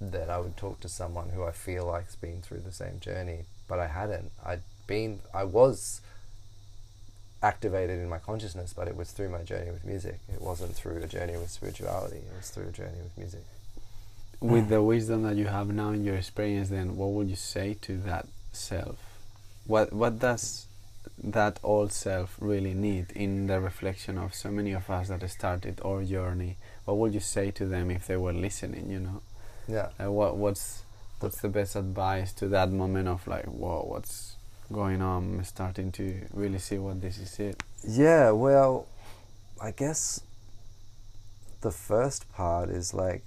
that 0.00 0.28
I 0.28 0.38
would 0.38 0.56
talk 0.56 0.80
to 0.80 0.88
someone 0.88 1.30
who 1.30 1.42
I 1.44 1.52
feel 1.52 1.86
like's 1.86 2.16
been 2.16 2.42
through 2.42 2.60
the 2.60 2.72
same 2.72 3.00
journey, 3.00 3.40
but 3.66 3.78
I 3.78 3.86
hadn't. 3.86 4.30
I'd 4.44 4.60
been, 4.86 5.20
I 5.32 5.44
was 5.44 6.00
activated 7.50 7.98
in 8.00 8.08
my 8.08 8.18
consciousness, 8.18 8.72
but 8.78 8.88
it 8.88 8.96
was 8.96 9.10
through 9.12 9.30
my 9.30 9.42
journey 9.42 9.70
with 9.70 9.84
music. 9.84 10.18
It 10.32 10.40
wasn't 10.40 10.74
through 10.74 11.02
a 11.02 11.06
journey 11.06 11.36
with 11.36 11.50
spirituality. 11.50 12.16
It 12.18 12.36
was 12.36 12.50
through 12.50 12.68
a 12.68 12.72
journey 12.72 13.00
with 13.06 13.16
music. 13.16 13.44
With 14.40 14.68
the 14.68 14.82
wisdom 14.82 15.22
that 15.22 15.36
you 15.36 15.46
have 15.46 15.68
now 15.68 15.90
in 15.90 16.04
your 16.04 16.16
experience, 16.16 16.68
then 16.68 16.96
what 16.96 17.10
would 17.12 17.28
you 17.30 17.36
say 17.36 17.74
to 17.82 17.96
that 17.98 18.26
self? 18.52 18.96
What 19.66 19.92
what 19.92 20.18
does 20.18 20.66
that 21.22 21.58
old 21.62 21.92
self 21.92 22.36
really 22.40 22.74
need 22.74 23.06
in 23.12 23.46
the 23.46 23.58
reflection 23.60 24.18
of 24.18 24.34
so 24.34 24.50
many 24.50 24.72
of 24.72 24.90
us 24.90 25.08
that 25.08 25.28
started 25.30 25.80
our 25.84 26.02
journey? 26.04 26.56
What 26.84 26.98
would 26.98 27.14
you 27.14 27.20
say 27.20 27.50
to 27.52 27.64
them 27.66 27.90
if 27.90 28.06
they 28.06 28.16
were 28.16 28.32
listening? 28.34 28.90
You 28.90 29.00
know, 29.00 29.22
Yeah. 29.68 29.88
like 29.98 30.08
what 30.10 30.36
what's 30.36 30.82
what's 31.20 31.40
the 31.40 31.48
best 31.48 31.74
advice 31.76 32.32
to 32.34 32.48
that 32.48 32.70
moment 32.70 33.08
of 33.08 33.26
like, 33.26 33.46
whoa, 33.46 33.82
what's 33.88 34.35
going 34.72 35.02
on? 35.02 35.42
Starting 35.44 35.92
to 35.92 36.26
really 36.32 36.58
see 36.58 36.78
what 36.78 37.00
this 37.00 37.18
is 37.18 37.38
it. 37.38 37.62
Yeah, 37.86 38.30
well, 38.30 38.86
I 39.60 39.70
guess 39.70 40.20
the 41.60 41.70
first 41.70 42.30
part 42.32 42.70
is 42.70 42.94
like 42.94 43.24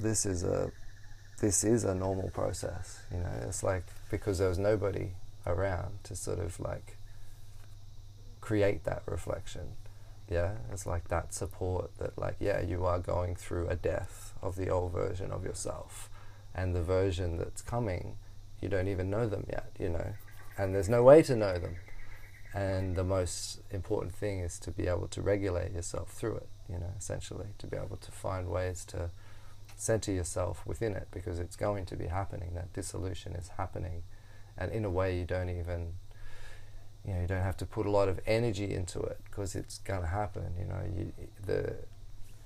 this 0.00 0.24
is 0.26 0.42
a 0.44 0.70
this 1.40 1.64
is 1.64 1.84
a 1.84 1.94
normal 1.94 2.30
process, 2.30 3.00
you 3.12 3.18
know. 3.18 3.32
It's 3.46 3.62
like 3.62 3.84
because 4.10 4.38
there 4.38 4.48
was 4.48 4.58
nobody 4.58 5.12
around 5.46 6.04
to 6.04 6.16
sort 6.16 6.38
of 6.38 6.58
like 6.60 6.96
create 8.40 8.84
that 8.84 9.02
reflection. 9.06 9.76
Yeah, 10.30 10.52
it's 10.72 10.86
like 10.86 11.08
that 11.08 11.32
support 11.32 11.90
that 11.98 12.18
like 12.18 12.36
yeah, 12.40 12.60
you 12.60 12.84
are 12.84 12.98
going 12.98 13.34
through 13.34 13.68
a 13.68 13.76
death 13.76 14.34
of 14.42 14.56
the 14.56 14.68
old 14.68 14.92
version 14.92 15.30
of 15.30 15.44
yourself 15.44 16.10
and 16.54 16.74
the 16.74 16.82
version 16.82 17.38
that's 17.38 17.62
coming, 17.62 18.16
you 18.60 18.68
don't 18.68 18.88
even 18.88 19.10
know 19.10 19.26
them 19.26 19.46
yet, 19.48 19.70
you 19.78 19.88
know. 19.88 20.12
And 20.56 20.74
there's 20.74 20.88
no 20.88 21.02
way 21.02 21.22
to 21.22 21.36
know 21.36 21.58
them 21.58 21.76
and 22.54 22.96
the 22.96 23.04
most 23.04 23.60
important 23.70 24.14
thing 24.14 24.40
is 24.40 24.58
to 24.58 24.70
be 24.70 24.88
able 24.88 25.06
to 25.08 25.20
regulate 25.20 25.72
yourself 25.72 26.10
through 26.10 26.36
it 26.36 26.48
you 26.70 26.78
know, 26.78 26.92
essentially, 26.98 27.46
to 27.58 27.66
be 27.66 27.76
able 27.76 27.96
to 27.96 28.12
find 28.12 28.48
ways 28.48 28.84
to 28.86 29.10
center 29.76 30.12
yourself 30.12 30.66
within 30.66 30.94
it 30.94 31.08
because 31.10 31.38
it's 31.38 31.56
going 31.56 31.86
to 31.86 31.96
be 31.96 32.06
happening. 32.06 32.50
That 32.54 32.72
dissolution 32.72 33.32
is 33.34 33.48
happening, 33.56 34.02
and 34.56 34.70
in 34.70 34.84
a 34.84 34.90
way, 34.90 35.18
you 35.18 35.24
don't 35.24 35.48
even, 35.48 35.94
you 37.06 37.14
know, 37.14 37.20
you 37.22 37.26
don't 37.26 37.42
have 37.42 37.56
to 37.58 37.66
put 37.66 37.86
a 37.86 37.90
lot 37.90 38.08
of 38.08 38.20
energy 38.26 38.74
into 38.74 39.00
it 39.00 39.18
because 39.24 39.54
it's 39.54 39.78
going 39.78 40.02
to 40.02 40.08
happen. 40.08 40.54
You 40.58 40.66
know, 40.66 40.82
you, 40.94 41.12
the 41.46 41.76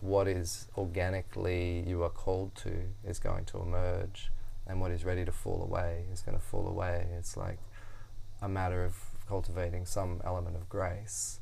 what 0.00 0.26
is 0.28 0.66
organically 0.76 1.84
you 1.86 2.02
are 2.02 2.10
called 2.10 2.54
to 2.56 2.72
is 3.04 3.18
going 3.18 3.44
to 3.46 3.58
emerge, 3.58 4.30
and 4.66 4.80
what 4.80 4.90
is 4.90 5.04
ready 5.04 5.24
to 5.24 5.32
fall 5.32 5.62
away 5.62 6.04
is 6.12 6.20
going 6.20 6.36
to 6.38 6.44
fall 6.44 6.66
away. 6.68 7.06
It's 7.18 7.36
like 7.36 7.58
a 8.40 8.48
matter 8.48 8.84
of 8.84 8.96
cultivating 9.28 9.86
some 9.86 10.20
element 10.24 10.56
of 10.56 10.68
grace 10.68 11.40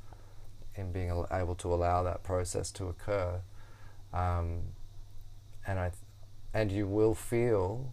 in 0.74 0.92
being 0.92 1.10
able 1.30 1.54
to 1.56 1.74
allow 1.74 2.02
that 2.02 2.22
process 2.22 2.70
to 2.72 2.86
occur. 2.88 3.40
Um, 4.12 4.60
and 5.66 5.78
I, 5.78 5.88
th- 5.88 6.02
and 6.54 6.72
you 6.72 6.86
will 6.86 7.14
feel 7.14 7.92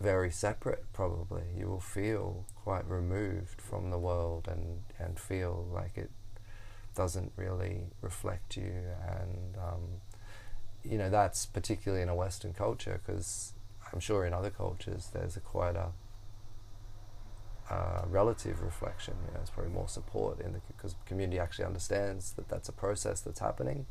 very 0.00 0.30
separate. 0.30 0.84
Probably 0.92 1.42
you 1.56 1.66
will 1.68 1.80
feel 1.80 2.44
quite 2.54 2.88
removed 2.88 3.60
from 3.60 3.90
the 3.90 3.98
world 3.98 4.48
and 4.48 4.82
and 4.98 5.18
feel 5.18 5.66
like 5.72 5.96
it 5.96 6.10
doesn't 6.94 7.32
really 7.36 7.86
reflect 8.00 8.56
you. 8.56 8.72
And 9.06 9.56
um, 9.56 10.00
you 10.84 10.98
know 10.98 11.10
that's 11.10 11.46
particularly 11.46 12.02
in 12.02 12.08
a 12.08 12.14
Western 12.14 12.52
culture 12.52 13.00
because 13.04 13.53
I'm 13.94 14.00
sure 14.00 14.26
in 14.26 14.34
other 14.34 14.50
cultures 14.50 15.10
there's 15.14 15.36
a 15.36 15.40
quite 15.40 15.76
a 15.76 15.92
uh, 17.70 18.02
relative 18.08 18.60
reflection. 18.60 19.14
You 19.28 19.34
know, 19.34 19.40
it's 19.40 19.50
probably 19.50 19.72
more 19.72 19.88
support 19.88 20.40
in 20.40 20.52
the 20.52 20.60
because 20.66 20.96
community 21.06 21.38
actually 21.38 21.66
understands 21.66 22.32
that 22.32 22.48
that's 22.48 22.68
a 22.68 22.72
process 22.72 23.20
that's 23.20 23.38
happening. 23.38 23.86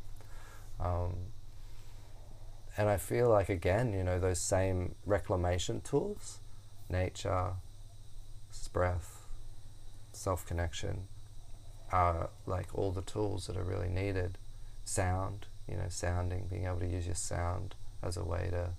Um, 0.78 1.16
and 2.78 2.90
I 2.90 2.98
feel 2.98 3.30
like 3.30 3.48
again, 3.48 3.94
you 3.94 4.04
know, 4.04 4.20
those 4.20 4.40
same 4.40 4.96
reclamation 5.06 5.80
tools, 5.80 6.40
nature, 6.90 7.54
breath, 8.74 9.22
self 10.12 10.46
connection, 10.46 11.08
are 11.94 12.30
like 12.46 12.68
all 12.74 12.92
the 12.92 13.02
tools 13.02 13.48
that 13.48 13.56
are 13.56 13.64
really 13.64 13.90
needed. 13.90 14.38
Sound, 14.84 15.46
you 15.66 15.78
know, 15.78 15.88
sounding, 15.88 16.48
being 16.50 16.66
able 16.66 16.80
to 16.80 16.88
use 16.88 17.06
your 17.06 17.16
sound 17.16 17.76
as 18.04 18.18
a 18.18 18.24
way 18.24 18.50
to 18.52 18.72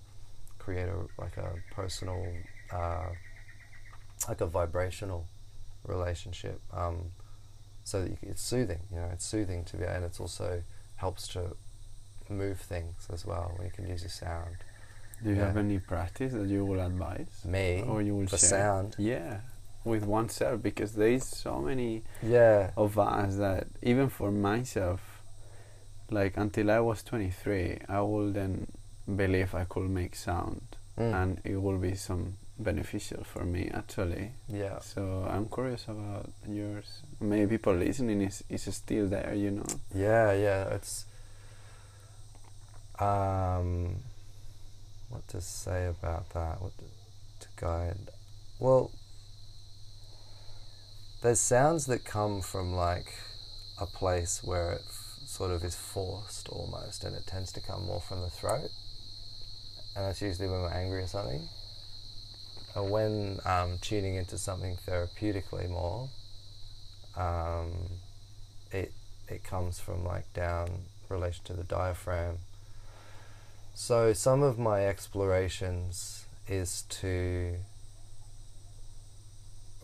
create 0.65 0.87
a 0.89 1.21
like 1.21 1.37
a 1.37 1.51
personal, 1.69 2.33
uh, 2.71 3.09
like 4.27 4.41
a 4.41 4.45
vibrational 4.47 5.25
relationship. 5.85 6.59
Um, 6.73 7.11
so 7.83 8.01
that 8.01 8.09
you, 8.11 8.17
it's 8.23 8.41
soothing, 8.41 8.79
you 8.91 8.97
know, 8.97 9.09
it's 9.13 9.25
soothing 9.25 9.63
to 9.65 9.77
be, 9.77 9.85
and 9.85 10.03
it's 10.03 10.19
also 10.19 10.63
helps 10.97 11.27
to 11.29 11.55
move 12.29 12.59
things 12.59 13.07
as 13.13 13.25
well 13.25 13.53
when 13.55 13.67
you 13.67 13.71
can 13.73 13.87
use 13.87 14.01
your 14.01 14.09
sound. 14.09 14.57
Do 15.23 15.29
you 15.29 15.35
Yeah. 15.35 15.45
have 15.45 15.57
any 15.57 15.79
practice 15.79 16.33
that 16.33 16.47
you 16.47 16.65
will 16.65 16.79
advise? 16.81 17.45
Me 17.45 17.83
Or 17.87 18.01
you 18.01 18.15
will 18.15 18.27
for 18.27 18.37
share? 18.37 18.37
sound, 18.37 18.97
Yeah, 18.97 19.39
with 19.83 20.03
oneself 20.05 20.61
because 20.61 20.93
there 20.93 21.09
is 21.09 21.25
so 21.25 21.59
many 21.61 22.03
yeah, 22.23 22.71
of 22.77 22.97
us 22.99 23.37
that 23.37 23.67
even 23.81 24.09
for 24.09 24.31
myself, 24.31 25.21
like 26.09 26.37
until 26.37 26.71
I 26.71 26.79
was 26.79 27.03
23, 27.03 27.79
I 27.89 28.01
wouldn't 28.01 28.69
believe 29.07 29.53
I 29.55 29.65
could 29.65 29.89
make 29.89 30.15
sound 30.15 30.61
Mm. 30.97 31.13
and 31.13 31.41
it 31.43 31.57
will 31.61 31.77
be 31.77 31.93
some 31.95 32.37
beneficial 32.57 33.23
for 33.25 33.43
me 33.43 33.69
actually. 33.73 34.31
yeah, 34.47 34.79
So 34.79 35.27
I'm 35.29 35.47
curious 35.49 35.83
about 35.89 36.29
yours. 36.47 37.01
Maybe 37.19 37.57
people 37.57 37.73
listening 37.75 38.21
is, 38.21 38.43
is 38.49 38.73
still 38.73 39.07
there, 39.09 39.33
you 39.35 39.51
know. 39.51 39.65
yeah, 39.93 40.31
yeah. 40.31 40.73
It's 40.73 41.05
um, 42.99 43.97
what 45.09 45.27
to 45.29 45.41
say 45.41 45.87
about 45.87 46.29
that? 46.29 46.61
What 46.61 46.71
to, 46.77 46.85
guide? 47.57 48.09
Well, 48.59 48.91
there's 51.21 51.39
sounds 51.41 51.85
that 51.87 52.05
come 52.05 52.41
from 52.41 52.73
like 52.73 53.13
a 53.79 53.85
place 53.85 54.41
where 54.43 54.71
it 54.73 54.81
f- 54.87 55.19
sort 55.27 55.51
of 55.51 55.63
is 55.63 55.75
forced 55.75 56.47
almost, 56.49 57.03
and 57.03 57.15
it 57.15 57.27
tends 57.27 57.51
to 57.53 57.59
come 57.61 57.85
more 57.85 57.99
from 58.01 58.21
the 58.21 58.29
throat, 58.29 58.69
and 59.95 60.05
that's 60.05 60.21
usually 60.21 60.47
when 60.49 60.61
we're 60.61 60.73
angry 60.73 61.01
or 61.01 61.07
something. 61.07 61.47
And 62.75 62.91
when 62.91 63.39
um, 63.45 63.77
tuning 63.81 64.15
into 64.15 64.37
something 64.37 64.77
therapeutically 64.87 65.69
more, 65.69 66.09
um, 67.15 67.71
it 68.71 68.91
it 69.27 69.43
comes 69.43 69.79
from 69.79 70.03
like 70.03 70.31
down 70.33 70.67
relation 71.09 71.43
to 71.45 71.53
the 71.53 71.63
diaphragm. 71.63 72.39
So 73.73 74.13
some 74.13 74.43
of 74.43 74.59
my 74.59 74.85
explorations 74.85 76.25
is 76.47 76.83
to 76.89 77.55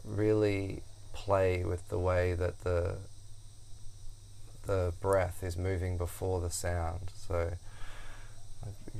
really 0.04 0.84
play 1.14 1.64
with 1.64 1.88
the 1.90 2.00
way 2.00 2.34
that 2.34 2.62
the 2.62 2.98
the 4.66 4.94
breath 5.02 5.44
is 5.44 5.58
moving 5.58 5.98
before 5.98 6.40
the 6.40 6.50
sound. 6.50 7.12
So 7.16 7.54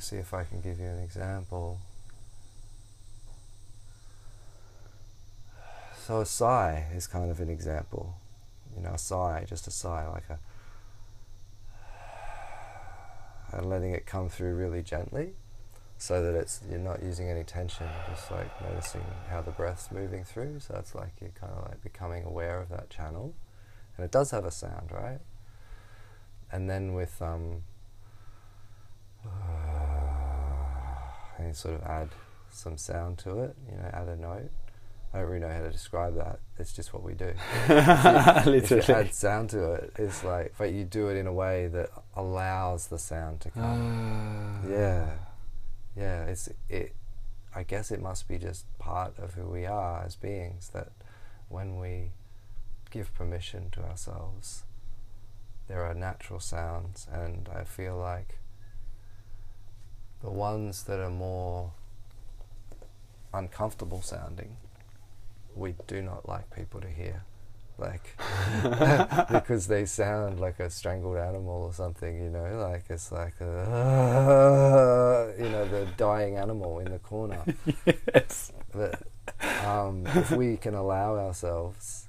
me 0.02 0.18
see 0.18 0.18
if 0.18 0.34
I 0.34 0.44
can 0.44 0.62
give 0.62 0.80
you 0.80 0.88
an 0.88 1.04
example. 1.04 1.80
So 6.06 6.22
a 6.22 6.26
sigh 6.26 6.88
is 6.96 7.06
kind 7.06 7.30
of 7.30 7.40
an 7.40 7.50
example. 7.50 8.16
You 8.76 8.82
know, 8.84 8.94
a 8.94 8.98
sigh, 8.98 9.46
just 9.48 9.68
a 9.68 9.72
sigh, 9.72 10.08
like 10.08 10.24
a 10.30 10.40
and 13.58 13.70
letting 13.70 13.92
it 13.92 14.06
come 14.06 14.28
through 14.30 14.56
really 14.56 14.82
gently 14.82 15.34
so 15.98 16.24
that 16.24 16.36
it's 16.36 16.62
you're 16.68 16.80
not 16.80 17.04
using 17.04 17.30
any 17.30 17.44
tension 17.44 17.88
just 18.10 18.32
like 18.32 18.50
noticing 18.62 19.06
how 19.30 19.40
the 19.40 19.52
breath's 19.52 19.92
moving 19.92 20.24
through 20.24 20.60
so 20.60 20.76
it's 20.80 20.96
like 20.96 21.12
you're 21.22 21.30
kind 21.40 21.54
of 21.54 21.68
like 21.70 21.84
becoming 21.84 22.24
aware 22.24 22.60
of 22.60 22.70
that 22.70 22.90
channel 22.90 23.36
and 23.96 24.04
it 24.04 24.10
does 24.10 24.32
have 24.32 24.44
a 24.44 24.50
sound 24.50 24.90
right 24.92 25.20
and 26.52 26.68
then 26.68 26.96
with 26.96 27.22
um 27.22 27.62
Ah, 29.26 31.14
and 31.38 31.48
you 31.48 31.54
sort 31.54 31.76
of 31.76 31.84
add 31.84 32.10
some 32.50 32.78
sound 32.78 33.18
to 33.18 33.40
it 33.40 33.56
you 33.70 33.78
know 33.78 33.90
add 33.94 34.08
a 34.08 34.16
note 34.16 34.52
I 35.14 35.20
don't 35.20 35.28
really 35.28 35.42
know 35.42 35.50
how 35.52 35.64
to 35.64 35.70
describe 35.72 36.16
that. 36.16 36.40
It's 36.58 36.72
just 36.72 36.94
what 36.94 37.04
we 37.04 37.16
do. 37.16 37.34
if 37.68 38.46
you 38.46 38.52
Literally. 38.78 38.94
add 38.94 39.14
sound 39.14 39.50
to 39.50 39.74
it, 39.74 39.92
it's 40.00 40.24
like, 40.24 40.54
but 40.58 40.72
you 40.72 40.86
do 40.86 41.10
it 41.10 41.18
in 41.18 41.28
a 41.28 41.34
way 41.34 41.68
that 41.68 41.90
allows 42.16 42.88
the 42.88 42.98
sound 42.98 43.42
to 43.42 43.50
come. 43.50 44.62
Ah. 44.64 44.70
yeah, 44.70 45.10
yeah. 45.98 46.24
It's 46.28 46.48
it. 46.70 46.96
I 47.54 47.64
guess 47.64 47.92
it 47.92 48.02
must 48.02 48.30
be 48.30 48.38
just 48.38 48.66
part 48.80 49.20
of 49.20 49.34
who 49.34 49.44
we 49.48 49.66
are 49.66 50.02
as 50.06 50.16
beings 50.16 50.70
that 50.74 50.94
when 51.50 51.78
we 51.78 52.12
give 52.90 53.14
permission 53.14 53.70
to 53.72 53.82
ourselves, 53.84 54.64
there 55.68 55.84
are 55.84 55.94
natural 55.94 56.40
sounds, 56.40 57.08
and 57.12 57.50
I 57.54 57.66
feel 57.66 57.98
like 57.98 58.38
the 60.24 60.30
ones 60.30 60.84
that 60.84 61.00
are 61.00 61.10
more 61.10 61.72
uncomfortable 63.34 64.02
sounding, 64.02 64.58
we 65.56 65.76
do 65.88 66.02
not 66.02 66.28
like 66.28 66.54
people 66.56 66.82
to 66.82 66.90
hear. 66.90 67.24
Like, 67.78 68.16
because 69.32 69.66
they 69.68 69.86
sound 69.86 70.40
like 70.40 70.60
a 70.60 70.70
strangled 70.70 71.18
animal 71.18 71.64
or 71.64 71.74
something, 71.74 72.22
you 72.22 72.30
know, 72.30 72.60
like 72.60 72.86
it's 72.90 73.12
like 73.12 73.34
a, 73.42 75.34
you 75.40 75.50
know, 75.50 75.68
the 75.68 75.88
dying 75.98 76.38
animal 76.38 76.78
in 76.80 76.92
the 76.92 77.00
corner. 77.00 77.44
yes. 78.14 78.52
But 78.72 79.02
um, 79.66 80.06
if 80.06 80.32
we 80.32 80.58
can 80.58 80.76
allow 80.76 81.18
ourselves, 81.18 82.08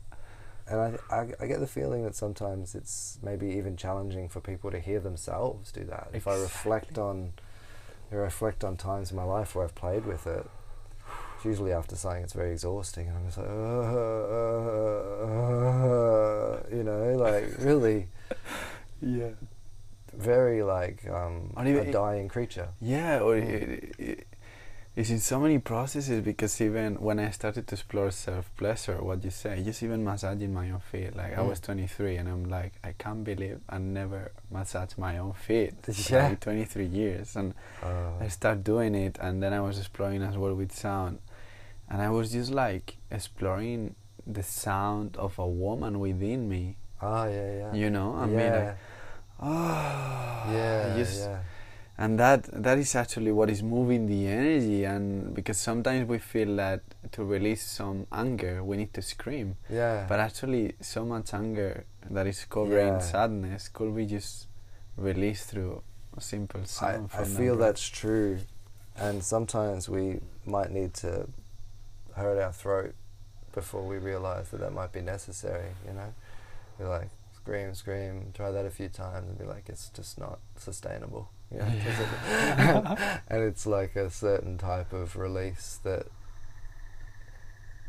and 0.68 0.78
I, 0.78 1.14
I, 1.14 1.28
I 1.40 1.46
get 1.46 1.60
the 1.60 1.66
feeling 1.66 2.04
that 2.04 2.14
sometimes 2.14 2.74
it's 2.74 3.18
maybe 3.22 3.48
even 3.52 3.76
challenging 3.76 4.28
for 4.28 4.40
people 4.40 4.70
to 4.70 4.78
hear 4.78 5.00
themselves 5.00 5.72
do 5.72 5.84
that. 5.84 6.08
If 6.12 6.28
I 6.28 6.36
reflect 6.36 6.98
on, 6.98 7.32
I 8.12 8.16
reflect 8.16 8.62
on 8.64 8.76
times 8.76 9.10
in 9.10 9.16
my 9.16 9.24
life 9.24 9.54
where 9.54 9.64
I've 9.64 9.74
played 9.74 10.04
with 10.06 10.26
it, 10.26 10.46
it's 11.36 11.44
usually 11.44 11.72
after 11.72 11.96
something 11.96 12.22
it's 12.22 12.32
very 12.34 12.52
exhausting, 12.52 13.08
and 13.08 13.16
I'm 13.16 13.24
just 13.26 13.38
like, 13.38 13.48
uh, 13.48 13.50
uh, 15.26 16.62
you 16.70 16.82
know, 16.84 17.14
like 17.16 17.44
really 17.58 18.08
Yeah. 19.00 19.30
very 20.12 20.62
like 20.62 21.08
um, 21.08 21.52
a 21.88 21.92
dying 21.92 22.28
creature. 22.28 22.68
Yeah, 22.80 23.20
or 23.20 23.36
it, 23.36 23.94
it, 23.98 24.26
it's 24.94 25.08
in 25.10 25.20
so 25.20 25.40
many 25.40 25.58
processes 25.58 26.20
because 26.22 26.60
even 26.60 26.96
when 26.96 27.18
I 27.18 27.30
started 27.30 27.66
to 27.68 27.74
explore 27.74 28.10
self 28.10 28.54
pleasure, 28.56 29.02
what 29.02 29.24
you 29.24 29.30
say, 29.30 29.62
just 29.62 29.82
even 29.82 30.04
massaging 30.04 30.52
my 30.52 30.70
own 30.70 30.80
feet. 30.80 31.16
Like 31.16 31.32
I 31.32 31.40
Mm. 31.42 31.48
was 31.48 31.60
23 31.60 32.16
and 32.18 32.28
I'm 32.28 32.44
like, 32.44 32.72
I 32.84 32.92
can't 32.92 33.24
believe 33.24 33.60
I 33.70 33.78
never 33.78 34.32
massaged 34.50 34.98
my 34.98 35.16
own 35.18 35.32
feet. 35.32 35.74
Yeah. 36.10 36.28
Like 36.28 36.40
23 36.40 36.84
years, 36.86 37.36
and 37.36 37.54
Uh, 37.82 38.18
I 38.20 38.28
started 38.28 38.64
doing 38.64 38.94
it, 38.94 39.18
and 39.20 39.42
then 39.42 39.52
I 39.54 39.60
was 39.60 39.78
exploring 39.78 40.22
as 40.22 40.36
well 40.36 40.54
with 40.54 40.72
sound, 40.72 41.18
and 41.88 42.02
I 42.02 42.10
was 42.10 42.32
just 42.32 42.50
like 42.50 42.96
exploring 43.10 43.94
the 44.26 44.42
sound 44.42 45.16
of 45.16 45.38
a 45.38 45.46
woman 45.46 45.98
within 46.00 46.48
me. 46.48 46.76
ah, 47.00 47.24
yeah, 47.26 47.50
yeah. 47.60 47.72
You 47.74 47.90
know, 47.90 48.14
I 48.14 48.26
mean, 48.26 48.52
like, 48.52 48.76
oh, 49.40 50.52
Yeah, 50.52 50.94
just- 50.96 51.20
yeah. 51.20 51.38
And 51.98 52.18
that 52.18 52.44
that 52.62 52.78
is 52.78 52.94
actually 52.94 53.30
what 53.32 53.50
is 53.50 53.62
moving 53.62 54.06
the 54.06 54.26
energy 54.26 54.84
and 54.84 55.34
because 55.34 55.58
sometimes 55.58 56.08
we 56.08 56.18
feel 56.18 56.56
that 56.56 56.80
to 57.12 57.22
release 57.24 57.62
some 57.62 58.06
anger 58.12 58.64
we 58.64 58.76
need 58.76 58.92
to 58.94 59.02
scream 59.02 59.56
Yeah. 59.68 60.06
but 60.08 60.18
actually 60.18 60.74
so 60.80 61.04
much 61.04 61.34
anger 61.34 61.84
that 62.10 62.26
is 62.26 62.44
covering 62.46 62.94
Yeah. 62.94 62.98
sadness 62.98 63.68
could 63.68 63.94
be 63.94 64.06
just 64.06 64.48
released 64.96 65.50
through 65.50 65.82
a 66.16 66.20
simple 66.20 66.60
I, 66.62 66.64
sound 66.64 67.10
I 67.14 67.24
the 67.24 67.28
feel 67.38 67.56
that's 67.56 67.86
true, 67.88 68.38
and 68.96 69.22
sometimes 69.24 69.88
we 69.88 70.20
might 70.44 70.70
need 70.70 70.92
to 70.94 71.26
hurt 72.14 72.38
our 72.38 72.52
throat 72.52 72.94
before 73.54 73.82
we 73.86 73.96
realise 73.98 74.48
that 74.50 74.60
that 74.60 74.72
might 74.72 74.92
be 74.92 75.00
necessary. 75.00 75.70
You 75.86 75.94
know, 75.94 76.12
we're 76.78 76.88
like 76.88 77.08
scream, 77.34 77.74
scream, 77.74 78.32
try 78.34 78.50
that 78.50 78.66
a 78.66 78.70
few 78.70 78.88
times, 78.88 79.28
and 79.28 79.38
be 79.38 79.44
like, 79.44 79.68
it's 79.68 79.88
just 79.90 80.18
not 80.18 80.38
sustainable. 80.56 81.30
'Cause 81.60 83.18
and 83.28 83.42
it's 83.42 83.66
like 83.66 83.96
a 83.96 84.10
certain 84.10 84.58
type 84.58 84.92
of 84.92 85.16
release 85.16 85.78
that. 85.84 86.06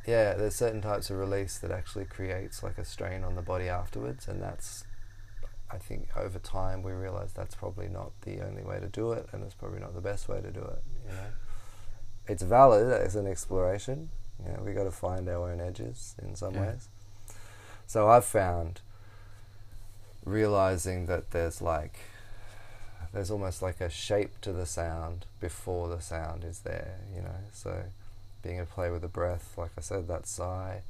Yeah, 0.06 0.34
there's 0.34 0.56
certain 0.56 0.82
types 0.82 1.10
of 1.10 1.18
release 1.18 1.58
that 1.60 1.72
actually 1.72 2.04
creates 2.06 2.62
like 2.62 2.78
a 2.78 2.84
strain 2.84 3.24
on 3.24 3.36
the 3.36 3.42
body 3.42 3.70
afterwards, 3.70 4.28
and 4.28 4.42
that's 4.42 4.84
I 5.72 5.78
think 5.78 6.10
over 6.18 6.40
time 6.40 6.84
we 6.84 6.92
realise 6.92 7.32
that's 7.32 7.56
probably 7.56 7.88
not 7.88 8.12
the 8.22 8.42
only 8.42 8.64
way 8.64 8.80
to 8.80 8.88
do 8.88 9.14
it, 9.14 9.28
and 9.32 9.44
it's 9.44 9.56
probably 9.56 9.80
not 9.80 9.96
the 9.96 10.02
best 10.02 10.28
way 10.28 10.42
to 10.42 10.52
do 10.52 10.60
it. 10.62 10.84
You 11.08 11.12
know, 11.14 11.28
it's 12.28 12.44
valid 12.44 12.92
as 12.92 13.16
an 13.16 13.28
exploration. 13.28 14.10
You 14.46 14.52
know, 14.52 14.62
we 14.64 14.74
got 14.74 14.84
to 14.84 14.92
find 14.92 15.30
our 15.30 15.50
own 15.50 15.62
edges 15.62 16.16
in 16.22 16.36
some 16.36 16.54
Yeah. 16.56 16.72
ways. 16.72 16.90
So 17.88 18.10
I've 18.10 18.26
found 18.26 18.82
realizing 20.26 21.06
that 21.08 21.32
there's 21.32 21.62
like 21.62 22.00
there's 23.14 23.30
almost 23.30 23.62
like 23.62 23.80
a 23.80 23.90
shape 23.90 24.42
to 24.42 24.52
the 24.52 24.66
sound 24.66 25.26
before 25.40 25.88
the 25.88 26.02
sound 26.02 26.44
is 26.44 26.60
there. 26.60 27.00
You 27.16 27.22
know, 27.22 27.36
so 27.52 27.84
being 28.42 28.58
able 28.58 28.66
to 28.66 28.74
play 28.74 28.90
with 28.90 29.02
the 29.02 29.08
breath, 29.08 29.54
like 29.58 29.72
I 29.78 29.82
said, 29.82 30.08
that 30.08 30.26
sigh. 30.28 30.82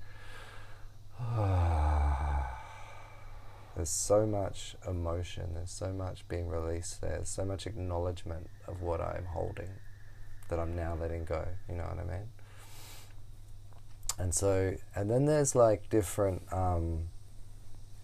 There's 3.76 3.89
so 3.89 4.26
much 4.28 4.76
emotion, 4.88 5.55
there's 5.55 5.71
so 5.71 5.91
much 5.91 6.28
being 6.28 6.47
released 6.47 7.01
there, 7.01 7.13
there's 7.13 7.30
so 7.30 7.43
much 7.43 7.65
acknowledgement 7.65 8.47
of 8.67 8.84
what 8.84 9.01
I'm 9.01 9.26
holding 9.26 9.69
that 10.49 10.59
I'm 10.59 10.76
now 10.76 10.95
letting 10.99 11.26
go, 11.26 11.47
you 11.67 11.74
know 11.76 11.86
what 11.86 11.97
I 11.97 12.03
mean? 12.03 12.30
And 14.19 14.32
so, 14.36 14.76
and 14.95 15.09
then 15.09 15.26
there's 15.26 15.55
like 15.55 15.89
different, 15.89 16.43
um, 16.53 17.05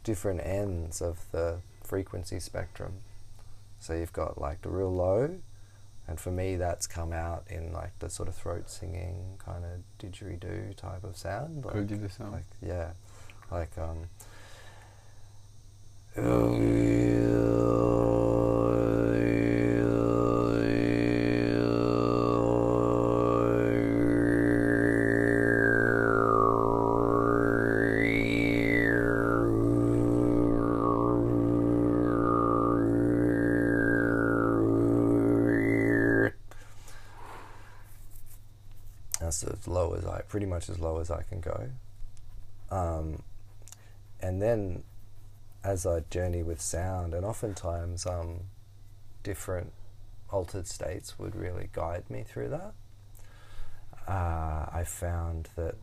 different 0.04 0.42
ends 0.44 1.04
of 1.04 1.20
the 1.32 1.60
frequency 1.84 2.40
spectrum. 2.40 2.94
So 3.80 3.94
you've 3.94 4.14
got 4.14 4.40
like 4.40 4.62
the 4.62 4.70
real 4.70 4.94
low, 4.94 5.40
and 6.08 6.20
for 6.20 6.32
me 6.32 6.56
that's 6.58 6.86
come 6.88 7.14
out 7.14 7.46
in 7.50 7.72
like 7.72 7.98
the 8.00 8.10
sort 8.10 8.28
of 8.30 8.36
throat 8.36 8.70
singing 8.70 9.38
kind 9.44 9.64
of 9.64 9.82
didgeridoo 10.00 10.76
type 10.76 11.04
of 11.04 11.16
sound. 11.18 11.66
Like, 11.66 11.74
Could 11.74 11.92
you 11.92 11.98
do 11.98 12.10
some? 12.10 12.32
like 12.32 12.46
yeah, 12.62 12.92
like 13.52 13.78
um. 13.78 14.10
Pretty 40.30 40.46
much 40.46 40.70
as 40.70 40.80
low 40.80 41.00
as 41.00 41.12
I 41.12 41.24
can 41.24 41.42
go. 41.42 41.70
Um, 42.72 43.24
and 44.22 44.42
then 44.42 44.84
as 45.64 45.86
I 45.86 46.02
journey 46.10 46.44
with 46.44 46.62
sound, 46.62 47.14
and 47.14 47.26
oftentimes 47.26 48.06
um, 48.06 48.42
different 49.24 49.74
altered 50.32 50.68
states 50.68 51.20
would 51.20 51.36
really 51.36 51.70
guide 51.74 52.10
me 52.10 52.24
through 52.24 52.50
that. 52.50 52.74
Uh, 54.08 54.70
I 54.72 54.84
found 54.86 55.50
that 55.56 55.76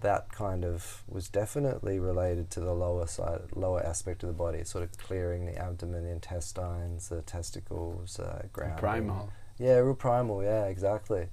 that 0.00 0.32
kind 0.32 0.64
of 0.64 1.02
was 1.08 1.28
definitely 1.28 1.98
related 1.98 2.50
to 2.50 2.60
the 2.60 2.72
lower 2.72 3.06
side, 3.06 3.40
lower 3.54 3.84
aspect 3.84 4.22
of 4.22 4.28
the 4.28 4.34
body, 4.34 4.64
sort 4.64 4.84
of 4.84 4.96
clearing 4.98 5.46
the 5.46 5.56
abdomen, 5.56 6.04
the 6.04 6.10
intestines, 6.10 7.08
the 7.08 7.22
testicles, 7.22 8.18
uh, 8.18 8.46
grounding. 8.52 8.78
primal 8.78 9.32
Yeah, 9.58 9.76
real 9.76 9.94
primal. 9.94 10.42
Yeah, 10.42 10.64
exactly. 10.66 11.28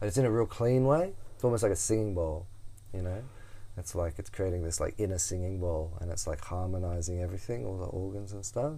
And 0.00 0.08
it's 0.08 0.16
in 0.16 0.24
a 0.24 0.30
real 0.30 0.46
clean 0.46 0.84
way. 0.84 1.12
It's 1.36 1.44
almost 1.44 1.62
like 1.62 1.72
a 1.72 1.76
singing 1.76 2.14
bowl, 2.14 2.46
you 2.94 3.02
know. 3.02 3.22
It's 3.76 3.94
like 3.94 4.18
it's 4.18 4.30
creating 4.30 4.64
this 4.64 4.80
like 4.80 4.94
inner 4.96 5.18
singing 5.18 5.60
bowl, 5.60 5.92
and 6.00 6.10
it's 6.10 6.26
like 6.26 6.40
harmonizing 6.40 7.20
everything, 7.20 7.66
all 7.66 7.76
the 7.76 7.84
organs 7.84 8.32
and 8.32 8.42
stuff. 8.42 8.72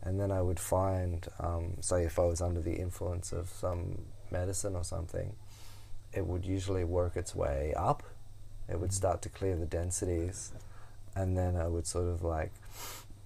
And 0.00 0.18
then 0.18 0.30
I 0.32 0.40
would 0.40 0.58
find, 0.58 1.28
um, 1.38 1.76
say, 1.80 2.04
if 2.04 2.18
I 2.18 2.22
was 2.22 2.40
under 2.40 2.62
the 2.62 2.72
influence 2.72 3.32
of 3.32 3.50
some 3.50 4.06
medicine 4.30 4.76
or 4.76 4.84
something, 4.84 5.34
it 6.14 6.26
would 6.26 6.46
usually 6.46 6.84
work 6.84 7.16
its 7.16 7.34
way 7.34 7.74
up. 7.76 8.02
It 8.66 8.80
would 8.80 8.94
start 8.94 9.20
to 9.22 9.28
clear 9.28 9.54
the 9.56 9.66
densities, 9.66 10.52
and 11.14 11.36
then 11.36 11.54
I 11.54 11.68
would 11.68 11.86
sort 11.86 12.08
of 12.08 12.22
like 12.22 12.52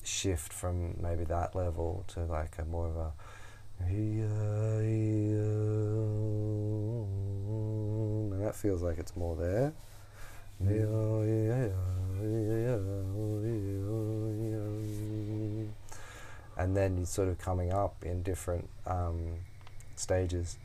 shift 0.03 0.53
from 0.53 0.97
maybe 1.01 1.23
that 1.25 1.55
level 1.55 2.05
to 2.09 2.25
like 2.25 2.59
a 2.59 2.65
more 2.65 2.89
of 2.89 2.97
a 2.97 3.13
that 8.49 8.57
feels 8.57 8.83
like 8.83 8.97
it's 8.99 9.15
more 9.15 9.37
there. 9.37 9.75
And 16.57 16.75
then 16.75 16.97
you're 16.97 17.05
sort 17.05 17.29
of 17.29 17.39
coming 17.39 17.75
up 17.75 18.03
in 18.03 18.23
different 18.23 18.71
um, 18.87 19.35
stages. 19.97 20.57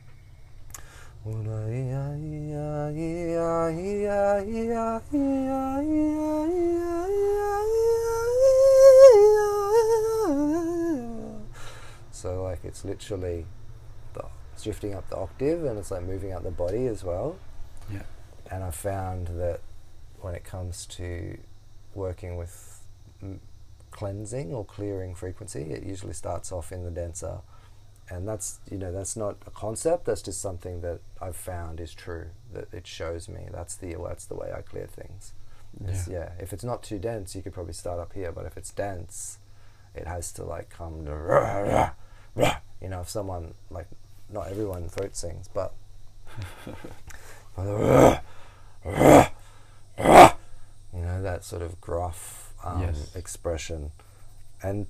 So 12.10 12.42
like 12.44 12.64
it's 12.64 12.82
literally 12.86 13.44
shifting 14.64 14.94
up 14.94 15.08
the 15.10 15.16
octave 15.16 15.64
and 15.64 15.78
it's 15.78 15.90
like 15.90 16.02
moving 16.04 16.32
up 16.32 16.42
the 16.42 16.50
body 16.50 16.86
as 16.86 17.04
well. 17.04 17.36
Yeah. 17.92 18.02
And 18.50 18.62
I 18.64 18.70
found 18.70 19.28
that 19.38 19.60
when 20.20 20.34
it 20.34 20.44
comes 20.44 20.86
to 20.86 21.38
working 21.94 22.36
with 22.36 22.82
m- 23.22 23.40
cleansing 23.90 24.52
or 24.52 24.64
clearing 24.64 25.14
frequency, 25.14 25.62
it 25.62 25.82
usually 25.84 26.12
starts 26.12 26.52
off 26.52 26.72
in 26.72 26.84
the 26.84 26.90
denser. 26.90 27.38
And 28.10 28.28
that's 28.28 28.58
you 28.70 28.76
know 28.76 28.92
that's 28.92 29.16
not 29.16 29.36
a 29.46 29.50
concept. 29.50 30.04
That's 30.04 30.20
just 30.20 30.40
something 30.40 30.82
that 30.82 31.00
I've 31.22 31.36
found 31.36 31.80
is 31.80 31.94
true. 31.94 32.26
That 32.52 32.68
it 32.72 32.86
shows 32.86 33.28
me 33.30 33.48
that's 33.50 33.76
the 33.76 33.96
that's 34.06 34.26
the 34.26 34.34
way 34.34 34.52
I 34.54 34.60
clear 34.60 34.86
things. 34.86 35.32
Yeah. 35.82 36.02
yeah. 36.10 36.28
If 36.38 36.52
it's 36.52 36.64
not 36.64 36.82
too 36.82 36.98
dense, 36.98 37.34
you 37.34 37.40
could 37.42 37.54
probably 37.54 37.72
start 37.72 37.98
up 37.98 38.12
here. 38.12 38.30
But 38.30 38.44
if 38.44 38.58
it's 38.58 38.70
dense, 38.70 39.38
it 39.94 40.06
has 40.06 40.32
to 40.32 40.44
like 40.44 40.68
come 40.68 41.06
to 41.06 41.92
you 42.82 42.88
know 42.88 43.00
if 43.00 43.08
someone 43.08 43.54
like 43.70 43.88
not 44.28 44.48
everyone 44.48 44.88
throat 44.88 45.16
sings, 45.16 45.48
but 45.48 45.72
you 47.56 48.18
know 51.00 51.22
that 51.22 51.44
sort 51.44 51.62
of 51.62 51.80
gruff 51.80 52.52
um, 52.64 52.80
Yes. 52.82 53.14
expression, 53.14 53.92
and 54.62 54.86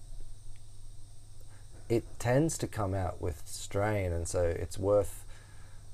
it 1.89 2.05
tends 2.19 2.57
to 2.59 2.67
come 2.67 2.95
out 2.95 3.21
with 3.21 3.43
strain, 3.47 4.12
and 4.12 4.27
so 4.27 4.43
it's 4.43 4.79
worth 4.79 5.25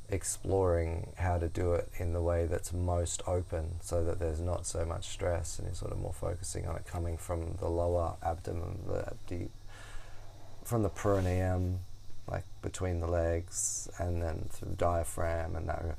exploring 0.09 1.13
how 1.19 1.39
to 1.39 1.49
do 1.49 1.73
it 1.75 1.89
in 1.99 2.13
the 2.13 2.21
way 2.21 2.45
that's 2.47 2.73
most 2.73 3.23
open 3.29 3.77
so 3.81 4.05
that 4.05 4.19
there's 4.19 4.41
not 4.41 4.67
so 4.67 4.85
much 4.85 5.07
stress 5.07 5.57
and 5.59 5.69
you're 5.69 5.75
sort 5.75 5.93
of 5.93 6.01
more 6.01 6.13
focusing 6.13 6.67
on 6.67 6.75
it 6.75 6.85
coming 6.85 7.17
from 7.17 7.55
the 7.61 7.69
lower 7.69 8.15
abdomen 8.21 8.81
the 8.89 9.13
deep 9.29 9.53
from 10.65 10.83
the 10.83 10.89
perineum 10.89 11.79
like 12.27 12.43
between 12.61 12.99
the 12.99 13.07
legs 13.07 13.89
and 13.99 14.21
then 14.21 14.49
through 14.51 14.71
the 14.71 14.75
diaphragm 14.75 15.55
and 15.55 15.69
that 15.69 15.97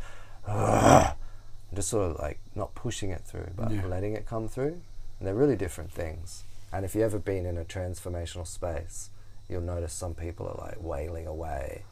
just 0.47 1.89
sort 1.89 2.11
of 2.11 2.19
like 2.19 2.39
not 2.55 2.75
pushing 2.75 3.11
it 3.11 3.21
through 3.25 3.49
but 3.55 3.71
Yeah. 3.71 3.85
letting 3.85 4.13
it 4.13 4.25
come 4.25 4.47
through 4.47 4.81
and 5.19 5.27
they're 5.27 5.35
really 5.35 5.55
different 5.55 5.91
things 5.91 6.43
and 6.73 6.83
if 6.85 6.95
you've 6.95 7.03
ever 7.03 7.19
been 7.19 7.45
in 7.45 7.57
a 7.57 7.63
transformational 7.65 8.45
space 8.47 9.09
you'll 9.47 9.61
notice 9.61 9.93
some 9.93 10.13
people 10.15 10.47
are 10.47 10.67
like 10.67 10.81
wailing 10.81 11.27
away 11.27 11.83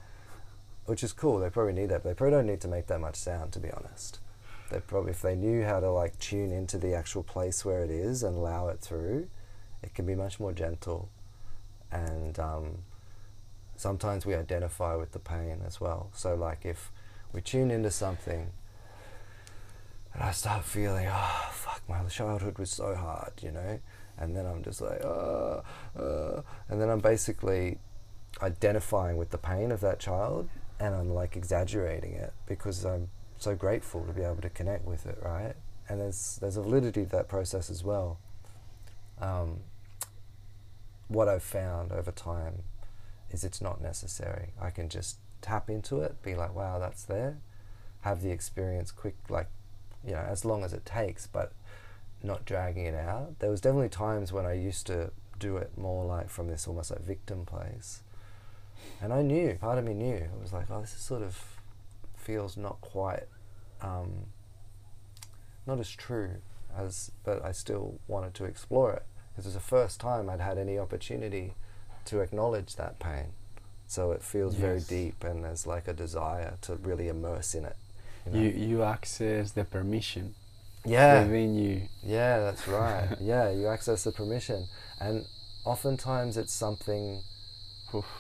which 0.86 1.04
is 1.04 1.14
cool. 1.14 1.38
They 1.38 1.52
probably 1.52 1.74
need 1.74 1.90
that, 1.90 2.02
but 2.02 2.10
they 2.10 2.16
probably 2.16 2.36
don't 2.36 2.48
need 2.48 2.62
to 2.62 2.68
make 2.68 2.88
that 2.88 3.00
much 3.00 3.16
sound, 3.16 3.52
to 3.52 3.60
be 3.60 3.70
honest. 3.70 4.18
They 4.72 4.80
probably, 4.80 5.12
if 5.12 5.22
they 5.22 5.36
knew 5.36 5.64
how 5.64 5.80
to 5.80 5.92
like 5.92 6.18
tune 6.18 6.52
into 6.52 6.80
the 6.80 6.96
actual 6.96 7.22
place 7.22 7.64
where 7.64 7.84
it 7.84 7.92
is 7.92 8.24
and 8.24 8.36
allow 8.36 8.70
it 8.70 8.80
through, 8.80 9.28
it 9.84 9.94
can 9.94 10.08
be 10.08 10.16
much 10.16 10.40
more 10.40 10.52
gentle. 10.52 11.10
and 11.92 12.40
um, 12.40 12.80
sometimes 13.76 14.26
we 14.26 14.34
identify 14.34 14.96
with 14.96 15.12
the 15.12 15.20
pain 15.20 15.62
as 15.64 15.80
well. 15.80 16.10
So, 16.12 16.34
like 16.34 16.66
if 16.66 16.92
we 17.34 17.42
tune 17.42 17.72
into 17.72 17.92
something 17.92 18.52
and 20.14 20.24
I 20.24 20.32
start 20.32 20.64
feeling, 20.64 21.08
oh, 21.10 21.50
fuck, 21.52 21.82
my 21.88 22.04
childhood 22.06 22.58
was 22.58 22.70
so 22.72 22.96
hard, 22.96 23.34
you 23.42 23.52
know? 23.52 23.80
And 24.18 24.36
then 24.36 24.46
I'm 24.46 24.64
just 24.64 24.82
like, 24.82 25.04
oh, 25.04 25.64
uh, 25.98 26.42
and 26.68 26.82
then 26.82 26.90
I'm 26.90 27.00
basically 27.00 27.78
identifying 28.42 29.18
with 29.18 29.30
the 29.30 29.38
pain 29.38 29.72
of 29.72 29.80
that 29.82 30.00
child 30.00 30.50
and 30.80 30.96
I'm 30.96 31.10
like 31.10 31.36
exaggerating 31.36 32.14
it 32.14 32.34
because 32.48 32.86
I'm 32.86 33.10
so 33.38 33.56
grateful 33.56 34.04
to 34.06 34.12
be 34.12 34.22
able 34.22 34.42
to 34.42 34.50
connect 34.50 34.86
with 34.86 35.06
it, 35.06 35.20
right? 35.24 35.54
And 35.88 36.02
there's, 36.02 36.38
there's 36.42 36.58
a 36.58 36.62
validity 36.62 37.04
to 37.04 37.10
that 37.12 37.28
process 37.28 37.70
as 37.70 37.84
well. 37.84 38.20
Um, 39.22 39.62
what 41.08 41.28
I've 41.28 41.44
found 41.44 41.92
over 41.92 42.12
time 42.12 42.64
is 43.32 43.44
it's 43.44 43.62
not 43.62 43.82
necessary. 43.82 44.50
I 44.62 44.70
can 44.70 44.90
just 44.90 45.18
tap 45.42 45.70
into 45.70 46.02
it, 46.02 46.22
be 46.22 46.36
like, 46.36 46.54
wow, 46.54 46.80
that's 46.80 47.04
there, 47.04 47.38
have 48.02 48.22
the 48.22 48.32
experience 48.32 48.92
quick, 48.92 49.16
like, 49.30 49.48
you 50.06 50.12
know, 50.12 50.26
as 50.28 50.46
long 50.46 50.64
as 50.64 50.74
it 50.74 50.86
takes, 50.86 51.28
but 51.28 51.52
not 52.24 52.46
dragging 52.46 52.86
it 52.86 52.96
out. 52.96 53.40
There 53.40 53.50
was 53.50 53.62
definitely 53.62 53.90
times 53.90 54.32
when 54.32 54.46
I 54.46 54.54
used 54.54 54.88
to 54.88 55.12
do 55.38 55.58
it 55.58 55.78
more 55.78 56.06
like 56.06 56.30
from 56.30 56.48
this 56.48 56.68
almost 56.68 56.92
like 56.92 57.02
victim 57.02 57.46
place. 57.46 58.02
And 59.02 59.14
I 59.14 59.22
knew, 59.22 59.58
part 59.60 59.78
of 59.78 59.86
me 59.86 59.94
knew, 59.94 60.16
it 60.16 60.42
was 60.42 60.54
like, 60.54 60.70
oh, 60.70 60.82
this 60.82 60.94
is 60.94 61.02
sort 61.02 61.22
of 61.22 61.42
feels 62.18 62.58
not 62.58 62.82
quite, 62.82 63.28
um, 63.82 64.28
not 65.66 65.80
as 65.80 65.90
true 65.90 66.36
as, 66.78 67.12
but 67.24 67.44
I 67.44 67.52
still 67.52 68.00
wanted 68.08 68.34
to 68.36 68.46
explore 68.46 68.94
it 68.94 69.04
because 69.32 69.46
it 69.46 69.50
was 69.50 69.54
the 69.56 69.62
first 69.62 70.00
time 70.00 70.30
I'd 70.30 70.42
had 70.42 70.58
any 70.58 70.78
opportunity 70.78 71.56
to 72.06 72.20
acknowledge 72.20 72.76
that 72.76 73.00
pain. 73.00 73.28
So 73.90 74.12
it 74.12 74.22
feels 74.22 74.54
yes. 74.54 74.62
very 74.62 74.82
deep, 74.82 75.24
and 75.24 75.44
there's 75.44 75.66
like 75.66 75.88
a 75.88 75.94
desire 75.94 76.58
to 76.62 76.76
really 76.76 77.08
immerse 77.08 77.56
in 77.56 77.66
it. 77.66 77.76
You, 78.28 78.32
know? 78.32 78.40
you, 78.40 78.50
you 78.50 78.84
access 78.84 79.52
the 79.52 79.66
permission. 79.66 80.36
Yeah. 80.86 81.24
Within 81.24 81.56
you. 81.56 81.82
Yeah, 82.04 82.38
that's 82.40 82.68
right. 82.80 83.18
yeah, 83.20 83.50
you 83.50 83.68
access 83.68 84.04
the 84.04 84.12
permission, 84.12 84.68
and 85.00 85.26
oftentimes 85.66 86.38
it's 86.38 86.54
something 86.54 87.24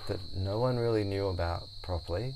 that 0.07 0.19
no 0.35 0.59
one 0.59 0.77
really 0.77 1.03
knew 1.03 1.27
about 1.27 1.67
properly. 1.83 2.33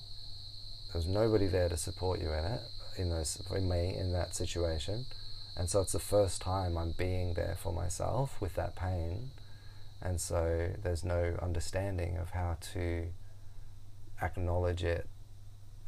There 0.92 1.00
was 1.00 1.08
nobody 1.08 1.48
there 1.48 1.70
to 1.70 1.78
support 1.78 2.22
you 2.22 2.32
in 2.32 2.46
it, 2.46 2.62
in 2.98 3.10
those, 3.10 3.42
for 3.48 3.60
me, 3.60 3.96
in 3.98 4.14
that 4.14 4.36
situation. 4.36 5.08
And 5.58 5.72
so 5.72 5.82
it's 5.82 5.94
the 5.94 5.98
first 5.98 6.40
time 6.40 6.78
I'm 6.78 6.92
being 6.92 7.34
there 7.34 7.58
for 7.60 7.74
myself 7.74 8.40
with 8.40 8.54
that 8.54 8.76
pain. 8.76 9.32
And 10.04 10.22
so 10.22 10.70
there's 10.84 11.04
no 11.04 11.36
understanding 11.42 12.18
of 12.18 12.30
how 12.30 12.58
to 12.74 13.08
acknowledge 14.22 14.84
it 14.84 15.08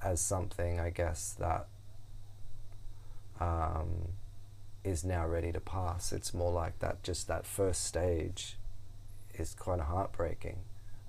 as 0.04 0.22
something, 0.22 0.80
I 0.80 0.90
guess, 0.90 1.36
that 1.40 1.68
um, 3.40 4.10
is 4.84 5.04
now 5.04 5.26
ready 5.28 5.52
to 5.52 5.60
pass. 5.60 6.12
It's 6.12 6.34
more 6.34 6.52
like 6.52 6.80
that, 6.80 7.04
just 7.04 7.28
that 7.28 7.46
first 7.46 7.84
stage 7.84 8.58
is 9.34 9.56
kind 9.56 9.82
of 9.82 9.88
heartbreaking 9.88 10.60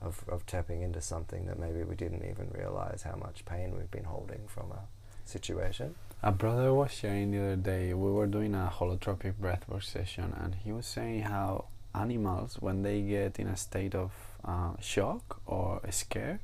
of, 0.01 0.25
of 0.29 0.47
tapping 0.47 0.83
into 0.83 1.01
something 1.01 1.47
that 1.47 1.59
maybe 1.59 1.83
we 1.83 1.95
didn't 1.95 2.25
even 2.25 2.51
realize 2.51 3.03
how 3.03 3.17
much 3.17 3.45
pain 3.45 3.77
we've 3.77 3.91
been 3.91 4.05
holding 4.05 4.47
from 4.47 4.73
a 4.73 4.81
situation. 5.25 5.95
A 6.23 6.33
brother 6.33 6.73
was 6.73 6.93
sharing 6.93 7.31
the 7.31 7.39
other 7.39 7.57
day, 7.57 7.93
we 7.93 8.11
were 8.11 8.27
doing 8.27 8.55
a 8.55 8.73
holotropic 8.75 9.35
breathwork 9.35 9.85
session, 9.85 10.35
and 10.43 10.55
he 10.55 10.73
was 10.73 10.87
saying 10.87 11.23
how 11.23 11.67
animals, 11.95 12.57
when 12.61 12.83
they 12.83 13.03
get 13.03 13.39
in 13.39 13.47
a 13.47 13.57
state 13.57 13.95
of 13.95 14.13
uh, 14.45 14.73
shock 14.81 15.41
or 15.47 15.81
scare, 15.91 16.41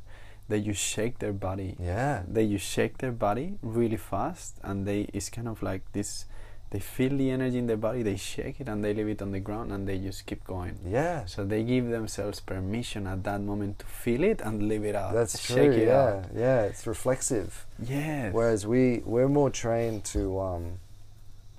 they 0.49 0.61
just 0.61 0.83
shake 0.83 1.19
their 1.19 1.33
body. 1.33 1.77
Yeah. 1.81 2.23
They 2.29 2.49
just 2.49 2.67
shake 2.67 2.99
their 2.99 3.13
body 3.13 3.59
really 3.63 3.97
fast, 3.97 4.59
and 4.63 4.87
they 4.87 5.09
it's 5.13 5.31
kind 5.31 5.49
of 5.49 5.63
like 5.63 5.83
this 5.93 6.27
they 6.73 6.81
feel 6.81 7.15
the 7.19 7.31
energy 7.31 7.59
in 7.59 7.67
their 7.67 7.77
body, 7.77 8.03
they 8.03 8.17
shake 8.17 8.59
it, 8.59 8.67
and 8.67 8.83
they 8.83 8.95
leave 8.95 9.09
it 9.09 9.21
on 9.21 9.31
the 9.31 9.41
ground, 9.41 9.73
and 9.73 9.87
they 9.87 9.99
just 9.99 10.25
keep 10.25 10.43
going. 10.45 10.79
Yeah. 10.87 11.27
So 11.27 11.45
they 11.45 11.63
give 11.65 11.91
themselves 11.91 12.41
permission 12.41 13.07
at 13.07 13.25
that 13.25 13.43
moment 13.43 13.81
to 13.81 13.87
feel 13.87 14.25
it 14.25 14.41
and 14.41 14.71
leave 14.71 14.83
it 14.83 14.95
out. 14.95 15.13
That's 15.13 15.47
true. 15.47 15.71
yeah, 15.77 15.93
out. 15.93 16.25
yeah. 16.35 16.63
It's 16.63 16.87
reflexive. 16.87 17.67
Yeah. 17.79 18.31
Whereas 18.31 18.67
we 18.67 19.03
we're 19.05 19.29
more 19.29 19.51
trained 19.51 20.05
to 20.17 20.41
um, 20.41 20.79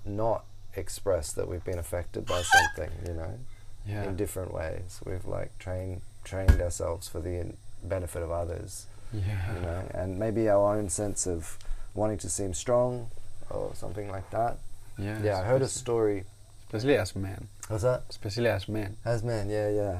not 0.04 0.46
express 0.76 1.32
that 1.34 1.48
we've 1.48 1.64
been 1.64 1.78
affected 1.78 2.26
by 2.26 2.42
something, 2.42 2.92
you 3.08 3.14
know, 3.14 3.40
yeah. 3.88 4.06
in 4.06 4.16
different 4.16 4.52
ways. 4.52 5.00
We've 5.06 5.26
like 5.26 5.56
trained 5.60 6.02
trained 6.24 6.60
ourselves 6.60 7.08
for 7.08 7.20
the 7.20 7.54
benefit 7.84 8.24
of 8.24 8.32
others. 8.32 8.88
Yeah. 9.14 9.54
You 9.54 9.62
know, 9.62 9.84
and 9.94 10.18
maybe 10.18 10.50
our 10.50 10.76
own 10.76 10.90
sense 10.90 11.28
of 11.28 11.58
wanting 11.94 12.18
to 12.20 12.30
seem 12.30 12.54
strong 12.54 13.12
or 13.50 13.72
something 13.76 14.10
like 14.10 14.30
that 14.32 14.58
yeah. 14.98 15.22
Yeah, 15.24 15.40
I 15.40 15.44
heard 15.44 15.62
a 15.62 15.68
story. 15.68 16.24
Especially 16.66 16.98
as 16.98 17.16
men. 17.16 17.48
What's 17.68 17.84
that? 17.84 18.04
Especially 18.10 18.48
as 18.48 18.68
men. 18.68 18.98
As 19.06 19.24
men, 19.24 19.50
yeah, 19.50 19.70
yeah. 19.70 20.00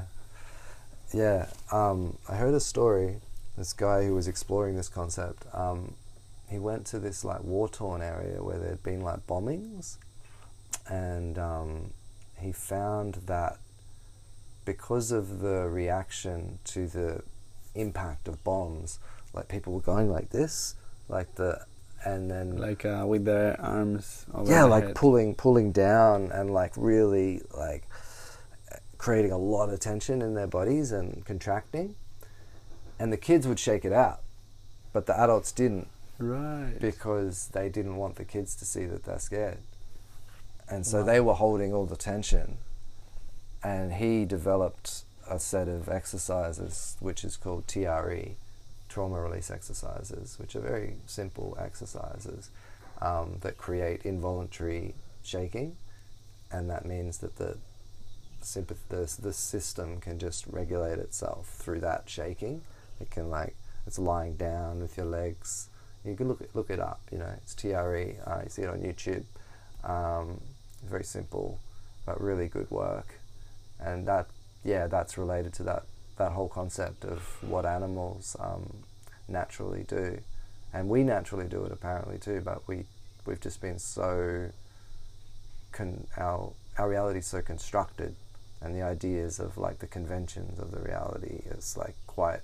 Yeah, 1.12 1.46
um, 1.70 2.18
I 2.28 2.36
heard 2.36 2.54
a 2.54 2.60
story. 2.60 3.16
This 3.56 3.72
guy 3.72 4.04
who 4.04 4.14
was 4.14 4.26
exploring 4.26 4.76
this 4.76 4.88
concept, 4.88 5.44
um, 5.52 5.94
he 6.48 6.58
went 6.58 6.86
to 6.86 6.98
this 6.98 7.24
like 7.24 7.44
war 7.44 7.68
torn 7.68 8.02
area 8.02 8.42
where 8.42 8.58
there'd 8.58 8.82
been 8.82 9.00
like 9.00 9.24
bombings, 9.28 9.98
and 10.88 11.38
um, 11.38 11.92
he 12.36 12.50
found 12.50 13.20
that 13.26 13.58
because 14.64 15.12
of 15.12 15.38
the 15.38 15.68
reaction 15.68 16.58
to 16.64 16.88
the 16.88 17.22
impact 17.74 18.28
of 18.28 18.42
bombs, 18.44 18.98
like 19.32 19.48
people 19.48 19.72
were 19.72 19.80
going 19.80 20.10
like 20.10 20.30
this, 20.30 20.74
like 21.08 21.34
the 21.34 21.64
and 22.04 22.30
then 22.30 22.56
like 22.56 22.84
uh, 22.84 23.04
with 23.06 23.24
their 23.24 23.58
arms 23.60 24.26
yeah 24.44 24.64
like 24.64 24.84
head. 24.84 24.94
pulling 24.94 25.34
pulling 25.34 25.72
down 25.72 26.30
and 26.32 26.52
like 26.52 26.70
really 26.76 27.40
like 27.56 27.88
creating 28.98 29.32
a 29.32 29.38
lot 29.38 29.70
of 29.70 29.80
tension 29.80 30.20
in 30.20 30.34
their 30.34 30.46
bodies 30.46 30.92
and 30.92 31.24
contracting. 31.24 31.94
And 32.98 33.12
the 33.12 33.16
kids 33.16 33.46
would 33.46 33.58
shake 33.58 33.84
it 33.84 33.92
out 33.92 34.20
but 34.94 35.04
the 35.04 35.20
adults 35.20 35.52
didn't. 35.52 35.88
Right. 36.18 36.78
Because 36.80 37.48
they 37.48 37.68
didn't 37.68 37.96
want 37.96 38.14
the 38.14 38.24
kids 38.24 38.54
to 38.54 38.64
see 38.64 38.86
that 38.86 39.02
they're 39.04 39.18
scared. 39.18 39.58
And 40.70 40.86
so 40.86 41.00
wow. 41.00 41.04
they 41.04 41.20
were 41.20 41.34
holding 41.34 41.74
all 41.74 41.84
the 41.84 41.96
tension. 41.96 42.56
And 43.62 43.94
he 43.94 44.24
developed 44.24 45.02
a 45.28 45.38
set 45.38 45.68
of 45.68 45.88
exercises 45.88 46.96
which 47.00 47.24
is 47.24 47.36
called 47.36 47.66
TRE 47.66 48.36
trauma 48.88 49.20
release 49.20 49.50
exercises, 49.50 50.38
which 50.38 50.54
are 50.54 50.60
very 50.60 50.94
simple 51.06 51.56
exercises 51.60 52.50
um, 53.02 53.38
that 53.40 53.58
create 53.58 54.02
involuntary 54.04 54.94
shaking, 55.24 55.76
and 56.52 56.70
that 56.70 56.86
means 56.86 57.18
that 57.18 57.36
the 57.36 57.56
sympath- 58.40 58.88
the, 58.90 59.20
the 59.20 59.32
system 59.32 60.00
can 60.00 60.18
just 60.18 60.46
regulate 60.46 60.98
itself 60.98 61.48
through 61.48 61.80
that 61.80 62.04
shaking. 62.06 62.62
It 63.00 63.10
can 63.10 63.30
like 63.30 63.56
it's 63.86 63.98
lying 63.98 64.36
down 64.36 64.80
with 64.80 64.96
your 64.96 65.06
legs. 65.06 65.68
You 66.04 66.14
can 66.14 66.28
look 66.28 66.40
it, 66.40 66.50
look 66.54 66.70
it 66.70 66.78
up. 66.78 67.00
You 67.10 67.18
know, 67.18 67.32
it's 67.42 67.54
TRE. 67.54 68.16
Uh, 68.24 68.40
you 68.44 68.48
see 68.48 68.62
it 68.62 68.68
on 68.68 68.80
YouTube. 68.80 69.24
Um, 69.82 70.40
very 70.86 71.04
simple, 71.04 71.58
but 72.06 72.20
really 72.20 72.46
good 72.46 72.70
work, 72.70 73.18
and 73.80 74.06
that 74.06 74.28
yeah, 74.64 74.86
that's 74.86 75.18
related 75.18 75.52
to 75.54 75.62
that 75.64 75.84
that 76.16 76.32
whole 76.32 76.48
concept 76.48 77.04
of 77.04 77.42
what 77.42 77.66
animals 77.66 78.36
um, 78.38 78.84
naturally 79.28 79.84
do, 79.86 80.18
and 80.72 80.88
we 80.88 81.02
naturally 81.02 81.46
do 81.46 81.64
it 81.64 81.72
apparently 81.72 82.18
too. 82.18 82.40
But 82.44 82.66
we 82.66 82.84
we've 83.26 83.40
just 83.40 83.60
been 83.60 83.78
so 83.78 84.50
con- 85.72 86.06
our 86.16 86.52
our 86.78 86.88
reality 86.88 87.20
so 87.20 87.42
constructed, 87.42 88.14
and 88.60 88.74
the 88.74 88.82
ideas 88.82 89.38
of 89.38 89.58
like 89.58 89.78
the 89.80 89.86
conventions 89.86 90.58
of 90.58 90.70
the 90.70 90.80
reality 90.80 91.42
is 91.50 91.76
like 91.76 91.94
quite 92.06 92.40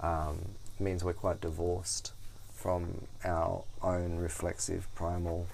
um, 0.00 0.38
means 0.80 1.04
we're 1.04 1.12
quite 1.12 1.40
divorced 1.40 2.12
from 2.52 3.06
our 3.24 3.64
own 3.82 4.16
reflexive 4.16 4.86
primal 4.94 5.46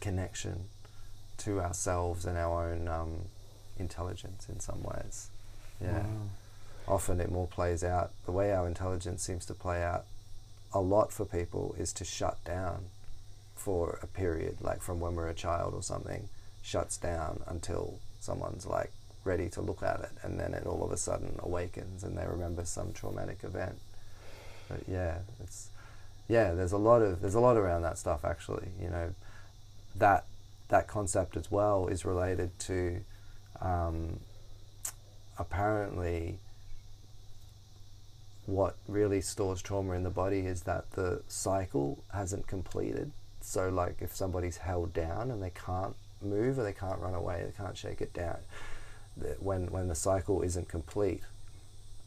connection 0.00 0.64
to 1.38 1.60
ourselves 1.60 2.24
and 2.24 2.36
our 2.36 2.70
own 2.70 2.88
um, 2.88 3.24
intelligence 3.78 4.48
in 4.48 4.60
some 4.60 4.82
ways. 4.82 5.28
Yeah. 5.80 5.98
Wow. 5.98 6.06
Often 6.86 7.20
it 7.20 7.30
more 7.30 7.46
plays 7.46 7.82
out, 7.82 8.10
the 8.26 8.32
way 8.32 8.52
our 8.52 8.66
intelligence 8.66 9.22
seems 9.22 9.46
to 9.46 9.54
play 9.54 9.82
out 9.82 10.04
a 10.72 10.80
lot 10.80 11.12
for 11.12 11.24
people 11.24 11.74
is 11.78 11.92
to 11.94 12.04
shut 12.04 12.42
down 12.44 12.86
for 13.54 13.98
a 14.02 14.06
period, 14.06 14.58
like 14.60 14.82
from 14.82 15.00
when 15.00 15.14
we're 15.14 15.28
a 15.28 15.34
child 15.34 15.72
or 15.74 15.82
something, 15.82 16.28
shuts 16.62 16.96
down 16.96 17.42
until 17.46 17.98
someone's 18.20 18.66
like 18.66 18.90
ready 19.24 19.48
to 19.48 19.60
look 19.60 19.82
at 19.82 20.00
it 20.00 20.10
and 20.22 20.38
then 20.38 20.52
it 20.52 20.66
all 20.66 20.84
of 20.84 20.92
a 20.92 20.96
sudden 20.96 21.36
awakens 21.38 22.04
and 22.04 22.16
they 22.16 22.26
remember 22.26 22.64
some 22.64 22.92
traumatic 22.92 23.38
event. 23.42 23.78
But 24.68 24.80
yeah, 24.88 25.18
it's 25.42 25.68
yeah, 26.28 26.52
there's 26.52 26.72
a 26.72 26.78
lot 26.78 27.02
of 27.02 27.20
there's 27.20 27.34
a 27.34 27.40
lot 27.40 27.56
around 27.56 27.82
that 27.82 27.98
stuff 27.98 28.24
actually. 28.24 28.68
You 28.80 28.88
know, 28.90 29.14
that 29.96 30.24
that 30.68 30.86
concept 30.86 31.36
as 31.36 31.50
well 31.50 31.86
is 31.86 32.04
related 32.04 32.58
to 32.60 33.00
um, 33.64 34.20
apparently 35.38 36.38
what 38.46 38.76
really 38.86 39.20
stores 39.20 39.62
trauma 39.62 39.94
in 39.94 40.02
the 40.02 40.10
body 40.10 40.40
is 40.40 40.62
that 40.62 40.90
the 40.92 41.22
cycle 41.26 42.04
hasn't 42.12 42.46
completed. 42.46 43.10
So, 43.40 43.68
like 43.70 43.96
if 44.00 44.14
somebody's 44.14 44.58
held 44.58 44.92
down 44.92 45.30
and 45.30 45.42
they 45.42 45.50
can't 45.50 45.96
move 46.22 46.58
or 46.58 46.62
they 46.62 46.72
can't 46.72 47.00
run 47.00 47.14
away, 47.14 47.42
they 47.44 47.64
can't 47.64 47.76
shake 47.76 48.00
it 48.00 48.12
down, 48.12 48.38
when, 49.38 49.70
when 49.70 49.88
the 49.88 49.94
cycle 49.94 50.42
isn't 50.42 50.68
complete, 50.68 51.22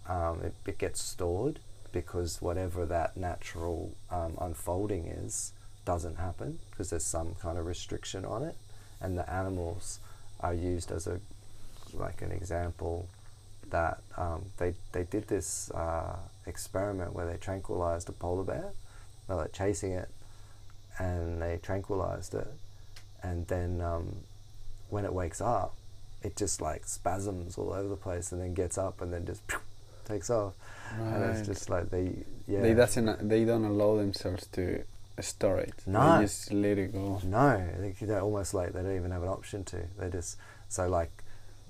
um, 0.07 0.41
it, 0.41 0.53
it 0.65 0.77
gets 0.77 1.01
stored 1.01 1.59
because 1.91 2.41
whatever 2.41 2.85
that 2.85 3.17
natural 3.17 3.93
um, 4.11 4.37
unfolding 4.39 5.07
is 5.07 5.53
doesn't 5.85 6.17
happen 6.17 6.59
because 6.69 6.89
there's 6.89 7.05
some 7.05 7.33
kind 7.41 7.57
of 7.57 7.65
restriction 7.65 8.25
on 8.25 8.43
it, 8.43 8.55
and 9.01 9.17
the 9.17 9.29
animals 9.31 9.99
are 10.39 10.53
used 10.53 10.91
as 10.91 11.07
a 11.07 11.19
like 11.97 12.21
an 12.21 12.31
example 12.31 13.07
that 13.69 13.99
um, 14.17 14.45
they 14.57 14.73
they 14.91 15.03
did 15.03 15.27
this 15.27 15.71
uh, 15.71 16.15
experiment 16.45 17.13
where 17.13 17.25
they 17.25 17.37
tranquilized 17.37 18.09
a 18.09 18.11
polar 18.11 18.43
bear. 18.43 18.71
They 19.27 19.33
were 19.33 19.41
like 19.41 19.53
chasing 19.53 19.91
it, 19.91 20.09
and 20.99 21.41
they 21.41 21.59
tranquilized 21.61 22.33
it, 22.33 22.47
and 23.21 23.47
then 23.47 23.81
um, 23.81 24.17
when 24.89 25.05
it 25.05 25.13
wakes 25.13 25.41
up, 25.41 25.75
it 26.23 26.35
just 26.35 26.61
like 26.61 26.85
spasms 26.85 27.57
all 27.57 27.73
over 27.73 27.89
the 27.89 27.97
place, 27.97 28.31
and 28.31 28.41
then 28.41 28.53
gets 28.53 28.77
up 28.77 29.01
and 29.01 29.11
then 29.11 29.25
just 29.25 29.41
takes 30.05 30.29
off, 30.29 30.53
right. 30.97 31.13
and 31.13 31.37
it's 31.37 31.47
just 31.47 31.69
like 31.69 31.89
they 31.89 32.13
yeah 32.47 32.61
they 32.61 32.73
doesn't 32.73 33.27
they 33.27 33.43
don't 33.43 33.65
allow 33.65 33.97
themselves 33.97 34.47
to 34.47 34.83
store 35.19 35.59
it. 35.59 35.73
No, 35.85 36.17
they 36.17 36.25
just 36.25 36.53
let 36.53 36.77
it 36.77 36.93
go. 36.93 37.19
No, 37.23 37.65
they're 37.99 38.21
almost 38.21 38.53
like 38.53 38.73
they 38.73 38.81
don't 38.81 38.95
even 38.95 39.11
have 39.11 39.23
an 39.23 39.29
option 39.29 39.63
to. 39.65 39.83
They 39.99 40.09
just 40.09 40.37
so 40.69 40.87
like 40.87 41.11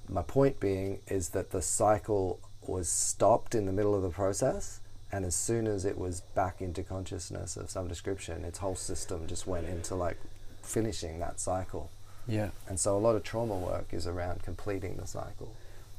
my 0.09 0.21
point 0.21 0.59
being 0.59 0.99
is 1.07 1.29
that 1.29 1.51
the 1.51 1.61
cycle 1.61 2.39
was 2.65 2.89
stopped 2.89 3.55
in 3.55 3.65
the 3.65 3.71
middle 3.71 3.95
of 3.95 4.01
the 4.01 4.09
process 4.09 4.81
and 5.11 5.23
as 5.23 5.35
soon 5.35 5.67
as 5.67 5.85
it 5.85 5.97
was 5.97 6.21
back 6.35 6.61
into 6.61 6.83
consciousness 6.83 7.55
of 7.55 7.69
some 7.69 7.87
description 7.87 8.43
its 8.43 8.59
whole 8.59 8.75
system 8.75 9.25
just 9.27 9.47
went 9.47 9.67
into 9.67 9.95
like 9.95 10.17
finishing 10.61 11.19
that 11.19 11.39
cycle. 11.39 11.89
Yeah. 12.27 12.49
And 12.67 12.77
so 12.77 12.97
a 12.97 12.99
lot 12.99 13.15
of 13.15 13.23
trauma 13.23 13.55
work 13.55 13.93
is 13.93 14.05
around 14.05 14.43
completing 14.43 14.97
the 14.97 15.07
cycle. 15.07 15.53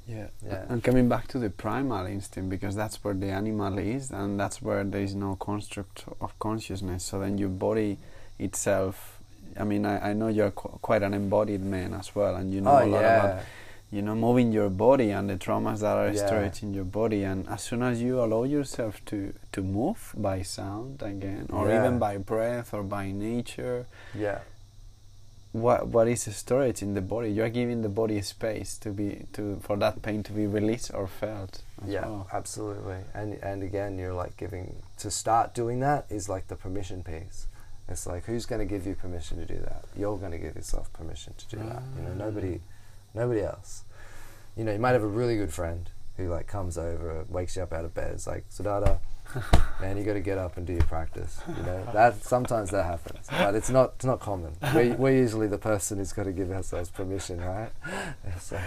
Yeah. 0.06 0.28
yeah. 0.44 0.64
And 0.68 0.84
coming 0.84 1.08
back 1.08 1.26
to 1.28 1.38
the 1.38 1.50
primal 1.50 2.06
instinct 2.06 2.50
because 2.50 2.76
that's 2.76 3.02
where 3.02 3.14
the 3.14 3.28
animal 3.28 3.78
is 3.78 4.10
and 4.10 4.38
that's 4.38 4.60
where 4.60 4.84
there 4.84 5.02
is 5.02 5.14
no 5.14 5.36
construct 5.36 6.04
of 6.20 6.38
consciousness. 6.38 7.04
So 7.04 7.20
then 7.20 7.38
your 7.38 7.48
body 7.48 7.98
itself 8.38 9.18
i 9.58 9.64
mean 9.64 9.84
i, 9.84 10.10
I 10.10 10.12
know 10.12 10.28
you're 10.28 10.50
qu- 10.50 10.78
quite 10.80 11.02
an 11.02 11.14
embodied 11.14 11.62
man 11.62 11.94
as 11.94 12.14
well 12.14 12.36
and 12.36 12.52
you 12.52 12.60
know 12.60 12.70
oh, 12.70 12.84
a 12.84 12.86
lot 12.86 13.00
yeah. 13.00 13.24
about 13.24 13.44
you 13.90 14.02
know 14.02 14.14
moving 14.14 14.52
your 14.52 14.68
body 14.68 15.10
and 15.10 15.30
the 15.30 15.36
traumas 15.36 15.80
that 15.80 15.96
are 15.96 16.12
yeah. 16.12 16.26
stored 16.26 16.62
in 16.62 16.74
your 16.74 16.84
body. 16.84 17.22
And 17.22 17.48
as 17.48 17.62
soon 17.62 17.82
as 17.82 18.02
you 18.02 18.20
allow 18.20 18.44
yourself 18.44 19.02
to 19.06 19.32
to 19.52 19.62
move 19.62 20.14
by 20.16 20.42
sound 20.42 21.02
again 21.02 21.46
or 21.50 21.68
yeah. 21.68 21.80
even 21.80 21.98
by 21.98 22.18
breath 22.18 22.74
or 22.74 22.82
by 22.82 23.10
nature 23.10 23.86
yeah. 24.14 24.40
what 25.52 25.88
what 25.88 26.06
is 26.06 26.28
storage 26.36 26.82
in 26.82 26.92
the 26.92 27.00
body? 27.00 27.30
You're 27.30 27.48
giving 27.48 27.80
the 27.80 27.88
body 27.88 28.20
space 28.20 28.76
to 28.78 28.90
be 28.90 29.26
to 29.32 29.58
for 29.62 29.76
that 29.78 30.02
pain 30.02 30.22
to 30.24 30.32
be 30.32 30.46
released 30.46 30.90
or 30.92 31.06
felt 31.06 31.62
yeah 31.86 32.06
well. 32.06 32.28
absolutely. 32.32 32.98
And 33.14 33.34
and 33.42 33.62
again 33.62 33.98
you're 33.98 34.14
like 34.14 34.36
giving 34.36 34.82
to 34.98 35.10
start 35.10 35.54
doing 35.54 35.80
that 35.80 36.04
is 36.10 36.28
like 36.28 36.48
the 36.48 36.56
permission 36.56 37.02
piece. 37.02 37.46
It's 37.88 38.06
like 38.06 38.26
who's 38.26 38.44
going 38.44 38.58
to 38.58 38.66
give 38.66 38.86
you 38.86 38.94
permission 38.94 39.38
to 39.38 39.46
do 39.46 39.58
that? 39.60 39.86
You're 39.96 40.18
going 40.18 40.32
to 40.32 40.38
give 40.38 40.56
yourself 40.56 40.92
permission 40.92 41.32
to 41.38 41.56
do 41.56 41.56
that. 41.56 41.82
You 41.96 42.02
know 42.02 42.12
nobody 42.12 42.60
ah. 42.62 42.74
Nobody 43.18 43.42
else. 43.42 43.84
You 44.56 44.64
know, 44.64 44.72
you 44.72 44.78
might 44.78 44.92
have 44.92 45.02
a 45.02 45.06
really 45.06 45.36
good 45.36 45.52
friend 45.52 45.90
who 46.16 46.28
like 46.28 46.46
comes 46.46 46.76
over, 46.76 47.24
wakes 47.28 47.56
you 47.56 47.62
up 47.62 47.72
out 47.72 47.84
of 47.84 47.94
bed. 47.94 48.12
It's 48.12 48.26
like 48.26 48.44
Siddhartha, 48.48 48.98
man, 49.80 49.96
you 49.96 50.04
got 50.04 50.14
to 50.14 50.20
get 50.20 50.38
up 50.38 50.56
and 50.56 50.66
do 50.66 50.72
your 50.72 50.82
practice. 50.84 51.40
You 51.46 51.62
know, 51.62 51.88
that 51.92 52.24
sometimes 52.24 52.70
that 52.70 52.84
happens, 52.84 53.26
but 53.30 53.54
it's 53.54 53.70
not 53.70 53.92
it's 53.96 54.04
not 54.04 54.20
common. 54.20 54.52
We're, 54.74 54.94
we're 54.94 55.16
usually 55.16 55.46
the 55.46 55.58
person 55.58 55.98
who's 55.98 56.12
got 56.12 56.24
to 56.24 56.32
give 56.32 56.50
ourselves 56.50 56.90
permission, 56.90 57.40
right? 57.40 57.70
so. 58.40 58.58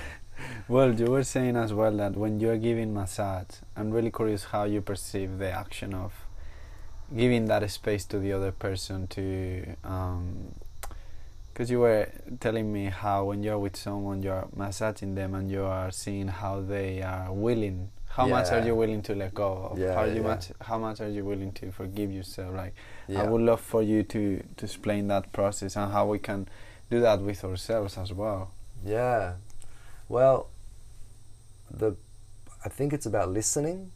Well, 0.68 0.94
you 0.96 1.06
were 1.06 1.24
saying 1.24 1.56
as 1.56 1.72
well 1.72 1.96
that 1.98 2.16
when 2.16 2.40
you're 2.40 2.58
giving 2.58 2.94
massage, 2.94 3.60
I'm 3.76 3.92
really 3.92 4.10
curious 4.10 4.46
how 4.46 4.64
you 4.64 4.82
perceive 4.82 5.38
the 5.38 5.52
action 5.52 5.94
of 5.94 6.14
giving 7.16 7.46
that 7.46 7.70
space 7.70 8.06
to 8.06 8.18
the 8.18 8.32
other 8.34 8.52
person 8.52 9.06
to 9.08 9.76
um, 9.84 10.56
because 11.62 11.70
you 11.70 11.80
were 11.80 12.10
telling 12.40 12.74
me 12.74 12.86
how 12.86 13.26
when 13.26 13.44
you're 13.44 13.60
with 13.60 13.76
someone 13.76 14.24
you're 14.24 14.48
massaging 14.56 15.14
them 15.14 15.36
and 15.36 15.52
you 15.52 15.64
are 15.64 15.92
seeing 15.92 16.28
how 16.28 16.60
they 16.60 17.04
are 17.04 17.32
willing 17.32 17.92
how 18.08 18.26
yeah. 18.26 18.32
much 18.32 18.52
are 18.52 18.66
you 18.66 18.74
willing 18.74 19.04
to 19.04 19.14
let 19.14 19.36
go 19.36 19.70
of? 19.70 19.78
Yeah, 19.78 19.94
how 19.94 20.06
you 20.06 20.16
yeah. 20.16 20.22
much 20.22 20.52
how 20.60 20.80
much 20.80 21.02
are 21.02 21.08
you 21.08 21.24
willing 21.24 21.52
to 21.52 21.72
forgive 21.72 22.12
yourself? 22.12 22.56
Like 22.56 22.74
i 23.16 23.24
would 23.24 23.42
love 23.42 23.62
for 23.62 23.84
you 23.84 24.02
to 24.02 24.44
to 24.58 24.66
explain 24.66 25.08
that 25.10 25.32
process 25.34 25.76
and 25.76 25.92
how 25.94 26.08
we 26.08 26.18
can 26.18 26.48
do 26.90 27.00
that 27.00 27.22
with 27.22 27.44
ourselves 27.46 27.96
as 27.96 28.12
well. 28.12 28.50
Yeah. 28.84 29.36
Well 30.10 30.50
the 31.70 31.96
i 32.66 32.70
think 32.70 32.92
it's 32.92 33.06
about 33.06 33.30
listening. 33.30 33.92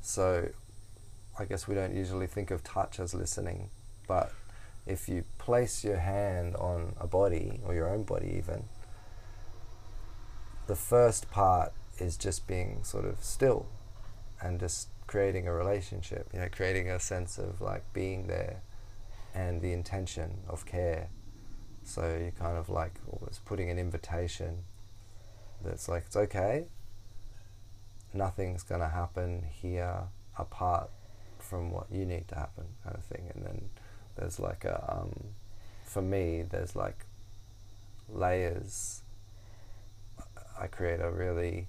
So 0.00 0.48
i 1.38 1.44
guess 1.44 1.68
we 1.68 1.76
don't 1.76 1.94
usually 1.94 2.26
think 2.26 2.50
of 2.50 2.64
touch 2.64 2.98
as 2.98 3.14
listening 3.14 3.70
but 4.08 4.32
if 4.86 5.08
you 5.08 5.24
place 5.38 5.84
your 5.84 5.98
hand 5.98 6.54
on 6.56 6.94
a 7.00 7.06
body 7.06 7.60
or 7.64 7.74
your 7.74 7.88
own 7.88 8.02
body 8.02 8.34
even 8.36 8.64
the 10.66 10.76
first 10.76 11.30
part 11.30 11.72
is 11.98 12.16
just 12.16 12.46
being 12.46 12.82
sort 12.82 13.04
of 13.04 13.22
still 13.22 13.66
and 14.40 14.60
just 14.60 14.88
creating 15.06 15.46
a 15.46 15.52
relationship 15.52 16.28
you 16.32 16.40
know 16.40 16.48
creating 16.50 16.90
a 16.90 16.98
sense 16.98 17.38
of 17.38 17.60
like 17.60 17.82
being 17.92 18.26
there 18.26 18.62
and 19.36 19.60
the 19.60 19.72
intention 19.72 20.38
of 20.48 20.64
care. 20.64 21.10
So 21.84 22.16
you're 22.18 22.30
kind 22.32 22.56
of 22.56 22.68
like 22.68 22.94
almost 23.06 23.44
putting 23.44 23.70
an 23.70 23.78
invitation 23.78 24.64
that's 25.62 25.88
like 25.88 26.04
it's 26.06 26.16
okay. 26.16 26.66
Nothing's 28.14 28.62
going 28.62 28.80
to 28.80 28.88
happen 28.88 29.44
here 29.62 30.04
apart 30.38 30.90
from 31.38 31.70
what 31.70 31.86
you 31.92 32.06
need 32.06 32.26
to 32.28 32.34
happen 32.34 32.64
kind 32.82 32.96
of 32.96 33.04
thing. 33.04 33.30
And 33.34 33.44
then 33.44 33.68
there's 34.16 34.38
like 34.38 34.64
a 34.64 35.00
um, 35.00 35.12
for 35.84 36.02
me 36.02 36.42
there's 36.48 36.74
like 36.76 37.06
layers. 38.12 39.02
I 40.58 40.66
create 40.68 41.00
a 41.00 41.10
really 41.10 41.66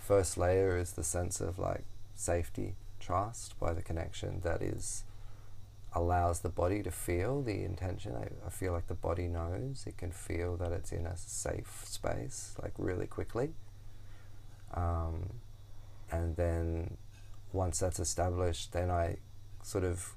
first 0.00 0.36
layer 0.36 0.76
is 0.76 0.92
the 0.92 1.04
sense 1.04 1.40
of 1.40 1.58
like 1.58 1.84
safety 2.14 2.74
trust 3.00 3.58
by 3.60 3.72
the 3.72 3.82
connection 3.82 4.40
that 4.42 4.62
is 4.62 5.04
allows 5.92 6.40
the 6.40 6.48
body 6.48 6.82
to 6.82 6.90
feel 6.90 7.42
the 7.42 7.62
intention. 7.64 8.14
I, 8.14 8.28
I 8.46 8.50
feel 8.50 8.72
like 8.72 8.86
the 8.88 8.94
body 8.94 9.28
knows. 9.28 9.84
It 9.86 9.96
can 9.96 10.10
feel 10.10 10.56
that 10.56 10.72
it's 10.72 10.92
in 10.92 11.06
a 11.06 11.16
safe 11.16 11.84
space 11.86 12.54
like 12.60 12.72
really 12.76 13.06
quickly. 13.06 13.54
Um, 14.74 15.40
and 16.10 16.36
then 16.36 16.96
once 17.52 17.78
that's 17.78 17.98
established 17.98 18.72
then 18.72 18.90
i 18.90 19.16
sort 19.62 19.84
of 19.84 20.14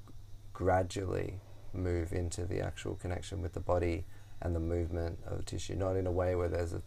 gradually 0.60 1.40
move 1.72 2.12
into 2.12 2.44
the 2.44 2.60
actual 2.60 2.96
connection 2.96 3.42
with 3.42 3.54
the 3.54 3.62
body 3.62 4.04
and 4.42 4.54
the 4.54 4.60
movement 4.60 5.18
of 5.26 5.46
tissue, 5.46 5.74
not 5.74 5.96
in 5.96 6.06
a 6.06 6.12
way 6.12 6.36
where 6.36 6.50
there's 6.50 6.74
a 6.74 6.82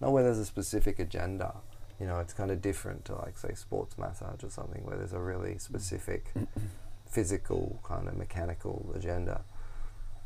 not 0.00 0.10
where 0.10 0.24
there's 0.24 0.38
a 0.38 0.44
specific 0.44 0.98
agenda. 0.98 1.54
You 2.00 2.06
know, 2.06 2.18
it's 2.18 2.32
kind 2.32 2.50
of 2.50 2.60
different 2.60 3.04
to 3.04 3.14
like 3.14 3.38
say 3.38 3.54
sports 3.54 3.96
massage 3.96 4.42
or 4.42 4.50
something 4.50 4.84
where 4.84 4.96
there's 4.96 5.12
a 5.12 5.20
really 5.20 5.58
specific 5.58 6.32
physical 7.08 7.78
kind 7.84 8.08
of 8.08 8.16
mechanical 8.16 8.92
agenda. 8.96 9.44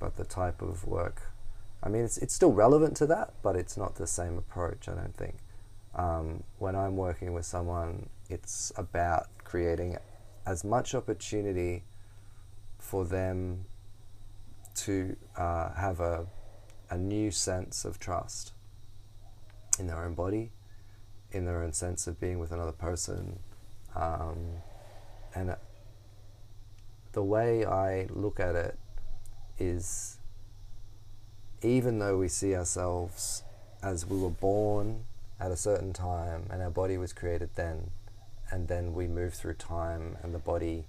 But 0.00 0.16
the 0.16 0.24
type 0.24 0.62
of 0.62 0.86
work, 0.86 1.30
I 1.82 1.90
mean, 1.90 2.04
it's 2.04 2.16
it's 2.16 2.34
still 2.34 2.52
relevant 2.52 2.96
to 2.96 3.06
that, 3.08 3.34
but 3.42 3.54
it's 3.54 3.76
not 3.76 3.96
the 3.96 4.06
same 4.06 4.38
approach. 4.38 4.88
I 4.88 4.94
don't 4.94 5.14
think. 5.14 5.36
Um, 5.94 6.42
when 6.58 6.74
I'm 6.74 6.96
working 6.96 7.34
with 7.34 7.44
someone, 7.44 8.08
it's 8.30 8.72
about 8.76 9.26
creating 9.44 9.98
as 10.46 10.64
much 10.64 10.94
opportunity 10.94 11.82
for 12.78 13.04
them 13.04 13.64
to 14.74 15.16
uh, 15.36 15.72
have 15.74 16.00
a, 16.00 16.26
a 16.90 16.96
new 16.96 17.30
sense 17.30 17.84
of 17.84 17.98
trust 17.98 18.52
in 19.78 19.86
their 19.86 20.04
own 20.04 20.14
body, 20.14 20.50
in 21.32 21.44
their 21.44 21.62
own 21.62 21.72
sense 21.72 22.06
of 22.06 22.20
being 22.20 22.38
with 22.38 22.52
another 22.52 22.72
person. 22.72 23.38
Um, 23.94 24.62
and 25.34 25.56
the 27.12 27.22
way 27.22 27.64
I 27.64 28.06
look 28.10 28.40
at 28.40 28.54
it 28.54 28.78
is 29.58 30.18
even 31.62 31.98
though 31.98 32.16
we 32.18 32.28
see 32.28 32.54
ourselves 32.54 33.42
as 33.82 34.06
we 34.06 34.16
were 34.18 34.30
born 34.30 35.04
at 35.40 35.50
a 35.50 35.56
certain 35.56 35.92
time 35.92 36.46
and 36.50 36.62
our 36.62 36.70
body 36.70 36.96
was 36.96 37.12
created 37.12 37.50
then, 37.56 37.90
and 38.50 38.68
then 38.68 38.94
we 38.94 39.06
move 39.06 39.34
through 39.34 39.54
time 39.54 40.16
and 40.22 40.34
the 40.34 40.38
body 40.38 40.84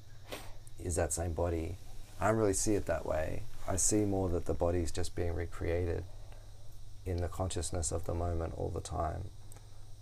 is 0.84 0.95
that 0.95 1.13
same 1.13 1.34
body. 1.34 1.77
I 2.19 2.27
don't 2.27 2.38
really 2.38 2.53
see 2.53 2.75
it 2.75 2.86
that 2.88 3.05
way. 3.05 3.43
I 3.67 3.75
see 3.75 4.05
more 4.05 4.30
that 4.30 4.45
the 4.45 4.53
body 4.53 4.80
is 4.80 4.91
just 4.91 5.15
being 5.15 5.34
recreated 5.34 6.03
in 7.05 7.17
the 7.17 7.27
consciousness 7.27 7.91
of 7.91 8.05
the 8.05 8.13
moment 8.13 8.53
all 8.57 8.69
the 8.69 8.82
time. 8.82 9.30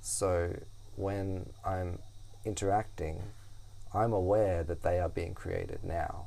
So 0.02 0.58
when 0.96 1.50
I'm 1.66 2.00
interacting, 2.46 3.22
I'm 3.94 4.14
aware 4.14 4.64
that 4.64 4.84
they 4.84 5.00
are 5.00 5.10
being 5.10 5.34
created 5.34 5.84
now. 5.84 6.26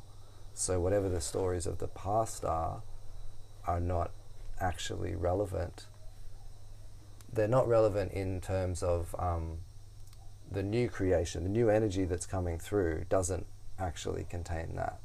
So 0.54 0.80
whatever 0.80 1.08
the 1.08 1.20
stories 1.20 1.66
of 1.66 1.78
the 1.78 1.88
past 1.88 2.44
are, 2.44 2.82
are 3.66 3.80
not 3.80 4.10
actually 4.60 5.14
relevant. 5.14 5.86
They're 7.32 7.48
not 7.48 7.68
relevant 7.68 8.12
in 8.12 8.40
terms 8.40 8.82
of 8.82 9.14
um, 9.18 9.58
the 10.50 10.62
new 10.62 10.88
creation, 10.88 11.44
the 11.44 11.50
new 11.50 11.70
energy 11.70 12.04
that's 12.04 12.26
coming 12.26 12.58
through 12.58 13.06
doesn't 13.08 13.46
actually 13.80 14.26
contain 14.28 14.76
that. 14.76 15.00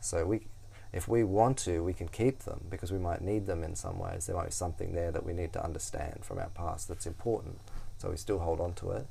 So 0.00 0.24
we, 0.24 0.46
if 0.92 1.08
we 1.08 1.24
want 1.24 1.58
to, 1.58 1.82
we 1.82 1.92
can 1.92 2.08
keep 2.08 2.40
them 2.40 2.64
because 2.70 2.92
we 2.92 2.98
might 2.98 3.20
need 3.20 3.46
them 3.46 3.62
in 3.62 3.74
some 3.74 3.98
ways. 3.98 4.26
There 4.26 4.36
might 4.36 4.46
be 4.46 4.52
something 4.52 4.94
there 4.94 5.10
that 5.10 5.24
we 5.24 5.32
need 5.32 5.52
to 5.54 5.64
understand 5.64 6.20
from 6.22 6.38
our 6.38 6.50
past 6.50 6.88
that's 6.88 7.06
important. 7.06 7.58
So 7.98 8.10
we 8.10 8.16
still 8.16 8.38
hold 8.38 8.60
on 8.60 8.74
to 8.74 8.90
it. 8.92 9.06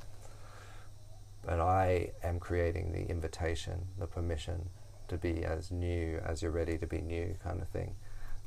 But 1.45 1.59
I 1.59 2.11
am 2.24 2.39
creating 2.39 2.91
the 2.91 3.09
invitation, 3.09 3.88
the 3.99 4.07
permission 4.07 4.70
to 5.07 5.18
be 5.18 5.45
as 5.45 5.72
new 5.72 6.20
as 6.26 6.41
you're 6.41 6.51
ready 6.51 6.78
to 6.78 6.88
be 6.88 6.99
new, 6.99 7.36
kind 7.43 7.61
of 7.61 7.70
thing. 7.70 7.95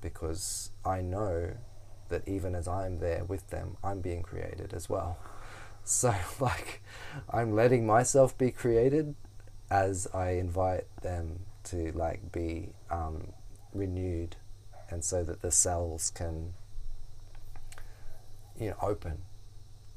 Because 0.01 0.71
I 0.85 1.01
know 1.01 1.53
that 2.09 2.27
even 2.27 2.55
as 2.55 2.67
I'm 2.67 2.99
there 2.99 3.25
with 3.25 3.49
them, 3.51 3.77
I'm 3.83 4.01
being 4.01 4.23
created 4.23 4.73
as 4.75 4.89
well. 4.89 5.19
So, 5.83 6.15
like, 6.39 6.83
I'm 7.31 7.55
letting 7.57 7.87
myself 7.87 8.37
be 8.37 8.51
created 8.51 9.15
as 9.71 10.09
I 10.13 10.31
invite 10.33 10.87
them 11.03 11.41
to, 11.65 11.93
like, 11.93 12.33
be 12.33 12.71
um, 12.91 13.29
renewed, 13.73 14.37
and 14.91 15.05
so 15.05 15.23
that 15.25 15.43
the 15.43 15.51
cells 15.51 16.11
can, 16.11 16.55
you 18.59 18.71
know, 18.71 18.77
open, 18.83 19.23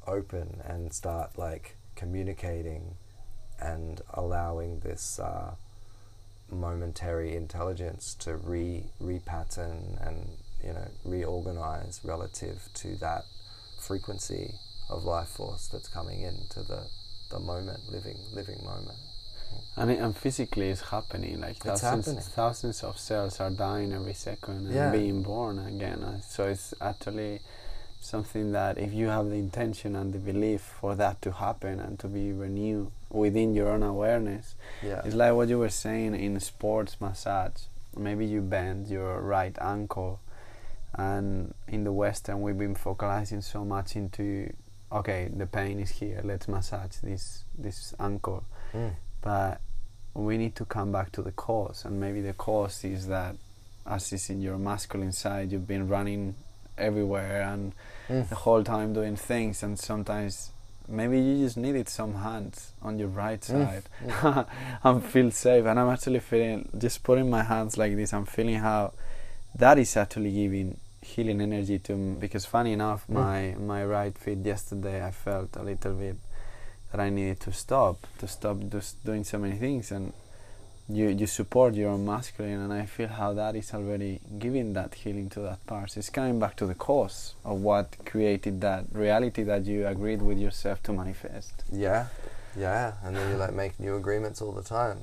open 0.06 0.62
and 0.66 0.94
start, 0.94 1.38
like, 1.38 1.76
communicating 1.96 2.96
and 3.60 4.02
allowing 4.14 4.80
this 4.80 5.20
uh, 5.20 5.56
momentary 6.52 7.36
intelligence 7.36 8.14
to 8.16 8.36
re 8.36 8.84
repattern 9.02 10.06
and 10.06 10.30
you 10.64 10.74
know 10.74 10.88
reorganize 11.04 12.00
relative 12.04 12.70
to 12.74 12.96
that 12.98 13.24
frequency 13.80 14.54
of 14.90 15.04
life 15.04 15.30
force 15.30 15.68
that's 15.68 15.88
coming 15.88 16.22
into 16.22 16.62
the 16.64 16.88
the 17.32 17.40
moment, 17.40 17.80
living 17.90 18.18
living 18.34 18.64
moment. 18.64 18.98
And, 19.76 19.92
it, 19.92 20.00
and 20.00 20.16
physically 20.16 20.70
it's 20.70 20.82
happening. 20.82 21.40
Like 21.42 21.58
It's 21.58 21.82
thousands, 21.82 22.06
happening. 22.08 22.24
thousands 22.36 22.84
of 22.84 22.98
cells 23.00 23.40
are 23.40 23.50
dying 23.50 23.94
every 23.94 24.14
second 24.14 24.68
and 24.68 24.74
Yeah. 24.76 24.92
being 24.92 25.24
born 25.24 25.60
again. 25.60 26.04
Uh, 26.04 26.20
So 26.22 26.46
it's 26.48 26.74
actually 26.82 27.42
something 28.02 28.52
that 28.52 28.78
if 28.78 28.92
you 28.94 29.08
have 29.08 29.30
the 29.30 29.36
intention 29.38 29.96
and 29.96 30.14
the 30.14 30.20
belief 30.20 30.62
for 30.62 30.94
that 30.96 31.22
to 31.22 31.32
happen 31.32 31.80
and 31.80 31.98
to 32.00 32.08
be 32.08 32.32
renewed 32.34 32.92
within 33.10 33.54
your 33.54 33.70
own 33.70 33.84
awareness, 33.84 34.56
Yeah. 34.82 35.02
it's 35.06 35.16
like 35.16 35.34
what 35.34 35.48
you 35.48 35.58
were 35.60 35.70
saying 35.70 36.14
in 36.16 36.40
sports 36.40 37.00
massage. 37.00 37.64
Maybe 37.96 38.26
you 38.26 38.42
bend 38.42 38.88
your 38.88 39.22
right 39.22 39.58
ankle, 39.62 40.20
and 40.96 41.54
in 41.68 41.84
the 41.84 41.92
Western, 41.92 42.42
we've 42.42 42.58
been 42.58 42.76
focalizing 42.76 43.42
so 43.42 43.64
much 43.66 43.96
into 43.96 44.52
okay, 44.92 45.28
the 45.36 45.48
pain 45.48 45.80
is 45.80 45.90
here. 45.90 46.22
Let's 46.24 46.48
massage 46.48 46.98
this 47.02 47.46
this 47.58 47.94
ankle, 48.00 48.44
Mm. 48.74 48.92
But 49.24 49.60
we 50.14 50.38
need 50.38 50.56
to 50.58 50.66
come 50.66 50.92
back 50.92 51.12
to 51.14 51.22
the 51.22 51.32
cause, 51.32 51.86
and 51.86 52.00
maybe 52.00 52.22
the 52.22 52.34
cause 52.34 52.84
is 52.84 53.08
that, 53.08 53.36
as 53.86 54.14
is 54.14 54.30
in 54.30 54.42
your 54.42 54.58
masculine 54.58 55.12
side, 55.12 55.52
you've 55.52 55.68
been 55.68 55.88
running 55.88 56.36
everywhere 56.78 57.42
and 57.52 57.74
Mm. 58.10 58.28
the 58.30 58.36
whole 58.36 58.64
time 58.64 58.94
doing 58.94 59.16
things, 59.16 59.64
and 59.64 59.80
sometimes 59.80 60.52
maybe 60.90 61.18
you 61.20 61.46
just 61.46 61.56
needed 61.56 61.88
some 61.88 62.16
hands 62.16 62.74
on 62.82 63.00
your 63.00 63.08
right 63.08 63.40
Mm, 63.42 63.82
side 63.82 64.48
and 64.84 65.04
feel 65.06 65.32
safe. 65.32 65.66
And 65.66 65.80
I'm 65.80 65.90
actually 65.90 66.20
feeling 66.20 66.68
just 66.78 67.02
putting 67.04 67.30
my 67.30 67.44
hands 67.44 67.78
like 67.78 67.96
this. 67.96 68.12
I'm 68.14 68.26
feeling 68.26 68.56
how 68.60 68.92
that 69.56 69.78
is 69.80 69.96
actually 69.96 70.32
giving 70.34 70.78
healing 71.02 71.40
energy 71.42 71.80
to 71.80 71.96
me. 71.96 72.16
Because 72.20 72.46
funny 72.46 72.74
enough, 72.74 73.06
Mm. 73.08 73.14
my 73.14 73.56
my 73.74 73.86
right 73.86 74.18
feet 74.18 74.40
yesterday, 74.46 74.98
I 75.06 75.12
felt 75.12 75.56
a 75.56 75.64
little 75.64 75.94
bit 75.94 76.18
that 76.94 77.02
I 77.02 77.10
needed 77.10 77.40
to 77.42 77.52
stop, 77.52 78.08
to 78.20 78.28
stop 78.28 78.58
just 78.70 79.04
doing 79.04 79.26
so 79.26 79.38
many 79.40 79.58
things 79.58 79.92
and. 79.92 80.14
You, 80.90 81.08
you 81.08 81.28
support 81.28 81.76
your 81.76 81.98
masculine, 81.98 82.60
and 82.60 82.74
I 82.74 82.86
feel 82.86 83.08
how 83.08 83.34
that 83.36 83.56
is 83.56 83.74
already 83.74 84.20
giving 84.38 84.74
that 84.74 84.94
healing 84.96 85.30
to 85.30 85.40
that 85.40 85.66
part. 85.66 85.96
It's 85.96 86.10
coming 86.10 86.40
back 86.40 86.58
to 86.58 86.66
the 86.66 86.76
cause 86.76 87.36
of 87.46 87.62
what 87.62 87.96
created 88.06 88.60
that 88.62 88.88
reality 88.92 89.44
that 89.44 89.66
you 89.66 89.88
agreed 89.88 90.22
with 90.22 90.38
yourself 90.38 90.84
to 90.84 90.92
manifest. 90.92 91.64
Yeah, 91.72 92.08
yeah, 92.60 92.96
and 93.02 93.16
then 93.16 93.32
you 93.32 93.38
like 93.38 93.54
make 93.54 93.80
new 93.80 93.96
agreements 93.96 94.42
all 94.42 94.52
the 94.52 94.62
time. 94.62 94.98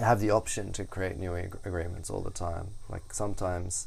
You 0.00 0.04
have 0.04 0.18
the 0.18 0.30
option 0.32 0.72
to 0.72 0.84
create 0.84 1.16
new 1.16 1.36
ag- 1.36 1.58
agreements 1.64 2.10
all 2.10 2.22
the 2.22 2.32
time. 2.32 2.70
Like 2.90 3.14
sometimes, 3.14 3.86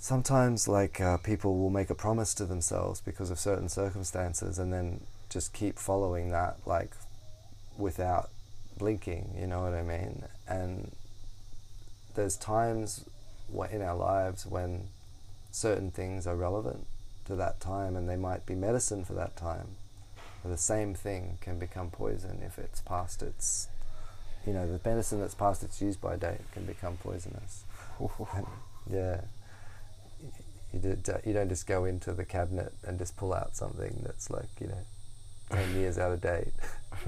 sometimes 0.00 0.66
like 0.66 1.00
uh, 1.00 1.18
people 1.18 1.58
will 1.58 1.70
make 1.70 1.90
a 1.90 1.94
promise 1.94 2.34
to 2.34 2.46
themselves 2.46 3.00
because 3.00 3.30
of 3.30 3.38
certain 3.38 3.68
circumstances, 3.68 4.58
and 4.58 4.72
then 4.72 5.02
just 5.28 5.52
keep 5.52 5.78
following 5.78 6.30
that 6.30 6.56
like 6.66 6.90
without 7.78 8.30
blinking. 8.78 9.36
You 9.38 9.46
know 9.46 9.62
what 9.62 9.74
I 9.74 9.82
mean? 9.82 10.24
And 10.48 10.90
there's 12.14 12.36
times 12.36 13.04
in 13.70 13.82
our 13.82 13.96
lives 13.96 14.46
when 14.46 14.88
certain 15.52 15.90
things 15.90 16.26
are 16.26 16.36
relevant 16.36 16.86
to 17.26 17.36
that 17.36 17.60
time 17.60 17.96
and 17.96 18.08
they 18.08 18.16
might 18.16 18.46
be 18.46 18.54
medicine 18.54 19.04
for 19.04 19.12
that 19.14 19.36
time. 19.36 19.76
But 20.42 20.50
the 20.50 20.58
same 20.58 20.94
thing 20.94 21.38
can 21.40 21.58
become 21.58 21.90
poison 21.90 22.40
if 22.44 22.58
it's 22.58 22.80
past 22.80 23.22
its, 23.22 23.68
you 24.46 24.52
know, 24.52 24.66
the 24.66 24.80
medicine 24.88 25.20
that's 25.20 25.34
past 25.34 25.62
its 25.62 25.82
use 25.82 25.96
by 25.96 26.16
date 26.16 26.40
can 26.52 26.64
become 26.64 26.96
poisonous. 26.96 27.64
And, 27.98 28.46
yeah. 28.90 29.20
You, 30.72 30.78
did, 30.78 31.08
you 31.24 31.32
don't 31.32 31.48
just 31.48 31.66
go 31.66 31.84
into 31.84 32.12
the 32.12 32.24
cabinet 32.24 32.72
and 32.86 32.98
just 32.98 33.16
pull 33.16 33.34
out 33.34 33.56
something 33.56 34.02
that's 34.04 34.30
like, 34.30 34.48
you 34.60 34.68
know, 34.68 34.84
10 35.50 35.74
years 35.74 35.98
out 35.98 36.12
of 36.12 36.20
date 36.20 36.52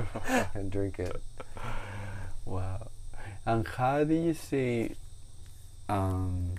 and 0.55 0.71
drink 0.71 0.99
it. 0.99 1.23
Wow. 2.45 2.89
And 3.47 3.67
how 3.67 4.05
do 4.05 4.15
you 4.15 4.35
see? 4.35 4.93
Um, 5.89 6.55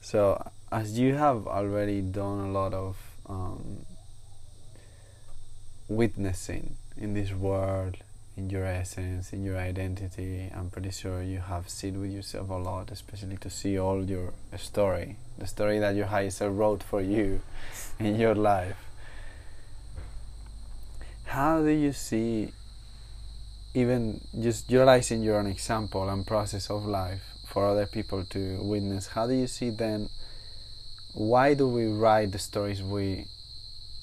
so, 0.00 0.50
as 0.70 0.98
you 0.98 1.14
have 1.14 1.46
already 1.46 2.00
done 2.00 2.40
a 2.40 2.50
lot 2.50 2.72
of 2.72 2.96
um, 3.28 3.84
witnessing 5.88 6.76
in 6.96 7.14
this 7.14 7.32
world, 7.32 7.96
in 8.36 8.50
your 8.50 8.64
essence, 8.64 9.32
in 9.32 9.42
your 9.42 9.56
identity, 9.56 10.50
I'm 10.54 10.70
pretty 10.70 10.90
sure 10.90 11.22
you 11.22 11.38
have 11.38 11.68
sit 11.68 11.94
with 11.94 12.10
yourself 12.10 12.50
a 12.50 12.54
lot, 12.54 12.90
especially 12.90 13.38
to 13.38 13.50
see 13.50 13.78
all 13.78 14.04
your 14.04 14.32
story, 14.56 15.16
the 15.38 15.46
story 15.46 15.78
that 15.78 15.94
your 15.94 16.06
higher 16.06 16.30
self 16.30 16.56
wrote 16.56 16.82
for 16.82 17.00
you 17.00 17.40
in 17.98 18.16
your 18.16 18.34
life. 18.34 18.76
How 21.24 21.62
do 21.62 21.70
you 21.70 21.92
see 21.92 22.52
even 23.74 24.22
just 24.40 24.70
utilizing 24.70 25.22
your 25.22 25.38
own 25.38 25.46
example 25.46 26.08
and 26.08 26.26
process 26.26 26.70
of 26.70 26.86
life 26.86 27.20
for 27.46 27.66
other 27.66 27.86
people 27.86 28.24
to 28.24 28.58
witness, 28.62 29.08
how 29.08 29.26
do 29.26 29.34
you 29.34 29.46
see 29.46 29.70
then 29.70 30.08
why 31.14 31.54
do 31.54 31.66
we 31.68 31.86
write 31.86 32.32
the 32.32 32.38
stories 32.38 32.82
we 32.82 33.26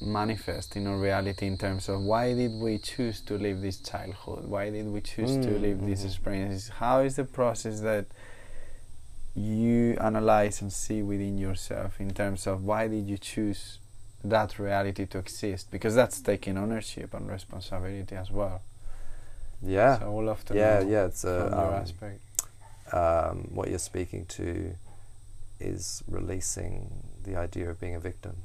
manifest 0.03 0.75
in 0.75 0.87
our 0.87 0.97
reality 0.97 1.47
in 1.47 1.57
terms 1.57 1.89
of 1.89 2.01
why 2.01 2.33
did 2.33 2.51
we 2.53 2.77
choose 2.77 3.21
to 3.21 3.37
live 3.37 3.61
this 3.61 3.77
childhood? 3.79 4.45
Why 4.45 4.69
did 4.69 4.87
we 4.87 5.01
choose 5.01 5.37
to 5.37 5.51
Mm, 5.51 5.59
live 5.59 5.85
these 5.85 6.03
mhm. 6.03 6.05
experiences? 6.05 6.69
How 6.69 7.01
is 7.01 7.15
the 7.15 7.25
process 7.25 7.81
that 7.81 8.05
you 9.35 9.97
analyze 9.99 10.61
and 10.61 10.71
see 10.71 11.01
within 11.01 11.37
yourself 11.37 11.99
in 11.99 12.13
terms 12.13 12.45
of 12.47 12.63
why 12.63 12.87
did 12.87 13.07
you 13.07 13.17
choose 13.17 13.79
that 14.23 14.59
reality 14.59 15.05
to 15.07 15.17
exist? 15.17 15.71
Because 15.71 15.95
that's 15.95 16.21
taking 16.21 16.57
ownership 16.57 17.13
and 17.13 17.29
responsibility 17.29 18.15
as 18.15 18.29
well. 18.31 18.61
Yeah. 19.61 19.99
So 19.99 20.05
I 20.05 20.09
would 20.09 20.25
love 20.25 20.45
to 20.45 20.55
yeah, 20.55 20.81
yeah, 20.81 21.05
it's 21.05 21.23
a, 21.23 21.47
um, 21.57 21.73
aspect. 21.81 22.19
um, 22.91 23.49
what 23.53 23.69
you're 23.69 23.79
speaking 23.79 24.25
to 24.27 24.75
is 25.59 26.03
releasing 26.07 27.03
the 27.23 27.35
idea 27.37 27.69
of 27.69 27.79
being 27.79 27.95
a 27.95 27.99
victim. 27.99 28.35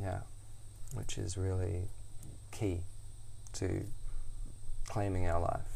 Yeah, 0.00 0.20
which 0.94 1.18
is 1.18 1.36
really 1.36 1.88
key 2.50 2.80
to 3.54 3.84
claiming 4.88 5.28
our 5.28 5.40
life. 5.40 5.70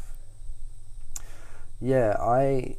Yeah, 1.81 2.17
I. 2.21 2.77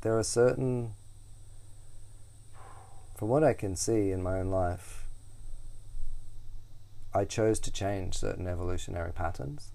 There 0.00 0.18
are 0.18 0.24
certain. 0.24 0.94
From 3.16 3.28
what 3.28 3.44
I 3.44 3.52
can 3.52 3.76
see 3.76 4.10
in 4.10 4.22
my 4.22 4.40
own 4.40 4.50
life, 4.50 5.06
I 7.14 7.24
chose 7.24 7.60
to 7.60 7.70
change 7.70 8.16
certain 8.16 8.48
evolutionary 8.48 9.12
patterns. 9.12 9.70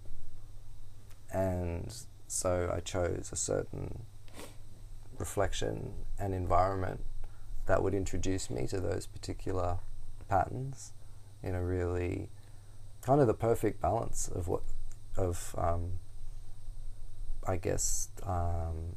And 1.31 1.95
so 2.27 2.72
I 2.73 2.80
chose 2.81 3.30
a 3.31 3.35
certain 3.35 4.03
reflection 5.18 5.94
and 6.19 6.34
environment 6.34 7.02
that 7.68 7.84
would 7.84 7.94
introduce 7.94 8.49
me 8.49 8.68
to 8.68 8.80
those 8.80 9.06
particular 9.06 9.80
patterns 10.28 10.94
in 11.44 11.56
a 11.56 11.64
really 11.64 12.30
kind 13.02 13.22
of 13.22 13.28
the 13.28 13.34
perfect 13.34 13.82
balance 13.82 14.28
of 14.28 14.48
what 14.48 14.64
of 15.16 15.56
um, 15.58 15.94
I 17.48 17.58
guess 17.58 18.10
um, 18.24 18.95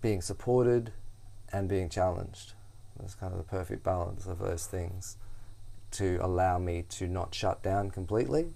being 0.00 0.22
supported 0.22 0.92
and 1.52 1.68
being 1.68 1.88
challenged. 1.88 2.52
That's 2.98 3.14
kind 3.14 3.32
of 3.32 3.38
the 3.38 3.44
perfect 3.44 3.82
balance 3.82 4.26
of 4.26 4.38
those 4.38 4.66
things 4.66 5.16
to 5.92 6.18
allow 6.22 6.58
me 6.58 6.84
to 6.88 7.06
not 7.06 7.34
shut 7.34 7.62
down 7.62 7.90
completely, 7.90 8.52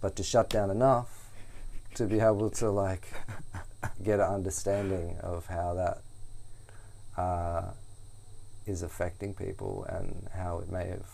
but 0.00 0.16
to 0.16 0.22
shut 0.22 0.48
down 0.48 0.70
enough 0.70 1.30
to 1.94 2.06
be 2.06 2.20
able 2.20 2.50
to 2.50 2.70
like 2.70 3.08
get 4.02 4.20
an 4.20 4.26
understanding 4.26 5.16
of 5.20 5.46
how 5.46 5.74
that 5.74 7.20
uh, 7.20 7.72
is 8.68 8.82
affecting 8.82 9.34
people 9.34 9.84
and 9.88 10.28
how 10.34 10.58
it 10.58 10.70
may 10.70 10.86
have 10.88 11.06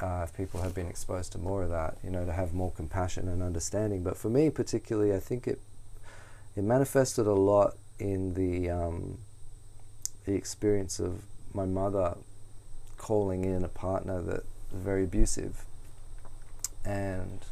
uh, 0.00 0.22
if 0.24 0.36
people 0.36 0.62
have 0.62 0.74
been 0.74 0.86
exposed 0.86 1.32
to 1.32 1.38
more 1.38 1.64
of 1.64 1.70
that, 1.70 1.96
you 2.04 2.10
know, 2.10 2.24
to 2.24 2.32
have 2.32 2.54
more 2.54 2.70
compassion 2.70 3.28
and 3.28 3.42
understanding. 3.42 4.02
But 4.02 4.16
for 4.16 4.28
me, 4.28 4.50
particularly, 4.50 5.14
I 5.14 5.18
think 5.18 5.46
it 5.46 5.60
it 6.56 6.64
manifested 6.64 7.26
a 7.26 7.34
lot 7.34 7.76
in 7.98 8.34
the 8.34 8.70
um, 8.70 9.18
the 10.24 10.34
experience 10.34 11.00
of 11.00 11.22
my 11.52 11.64
mother 11.64 12.16
calling 12.96 13.44
in 13.44 13.64
a 13.64 13.68
partner 13.68 14.20
that 14.22 14.44
was 14.72 14.82
very 14.82 15.04
abusive, 15.04 15.64
and 16.84 17.44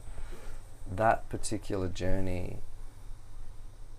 that 0.91 1.29
particular 1.29 1.89
journey 1.89 2.59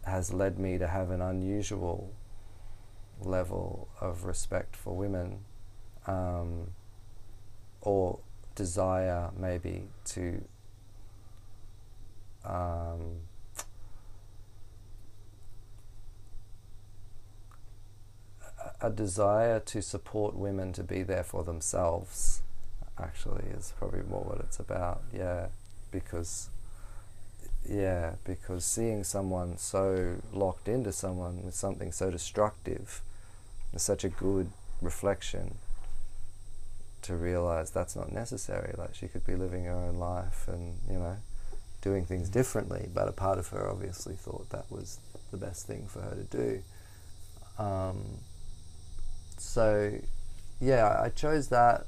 has 0.05 0.31
led 0.31 0.57
me 0.57 0.77
to 0.77 0.87
have 0.87 1.09
an 1.11 1.21
unusual 1.21 2.13
level 3.21 3.87
of 3.99 4.23
respect 4.23 4.75
for 4.75 4.95
women, 4.95 5.39
um, 6.05 6.71
or 7.81 8.19
desire 8.55 9.29
maybe 9.37 9.87
to 10.05 10.43
um, 12.45 13.17
a 18.81 18.89
desire 18.89 19.59
to 19.59 19.81
support 19.81 20.35
women 20.35 20.73
to 20.73 20.83
be 20.83 21.03
there 21.03 21.23
for 21.23 21.43
themselves 21.43 22.41
actually 22.99 23.45
is 23.51 23.73
probably 23.77 24.01
more 24.01 24.23
what 24.23 24.39
it's 24.39 24.59
about. 24.59 25.03
Yeah 25.13 25.47
because 25.91 26.49
yeah 27.67 28.13
because 28.23 28.63
seeing 28.63 29.03
someone 29.03 29.57
so 29.57 30.15
locked 30.31 30.67
into 30.67 30.91
someone 30.91 31.43
with 31.43 31.55
something 31.55 31.91
so 31.91 32.09
destructive 32.09 33.01
is 33.73 33.81
such 33.81 34.03
a 34.03 34.09
good 34.09 34.49
reflection 34.81 35.55
to 37.01 37.15
realize 37.15 37.71
that's 37.71 37.95
not 37.95 38.11
necessary 38.11 38.73
like 38.77 38.93
she 38.93 39.07
could 39.07 39.25
be 39.25 39.35
living 39.35 39.65
her 39.65 39.73
own 39.73 39.97
life 39.97 40.47
and 40.47 40.75
you 40.89 40.97
know 40.97 41.17
doing 41.81 42.05
things 42.05 42.29
differently 42.29 42.89
but 42.93 43.07
a 43.07 43.11
part 43.11 43.37
of 43.37 43.47
her 43.49 43.69
obviously 43.69 44.15
thought 44.15 44.49
that 44.49 44.69
was 44.71 44.99
the 45.31 45.37
best 45.37 45.65
thing 45.67 45.87
for 45.87 46.01
her 46.01 46.15
to 46.15 46.23
do 46.23 46.61
um, 47.59 48.03
so 49.37 49.99
yeah, 50.59 50.99
I 51.01 51.09
chose 51.09 51.49
that. 51.49 51.85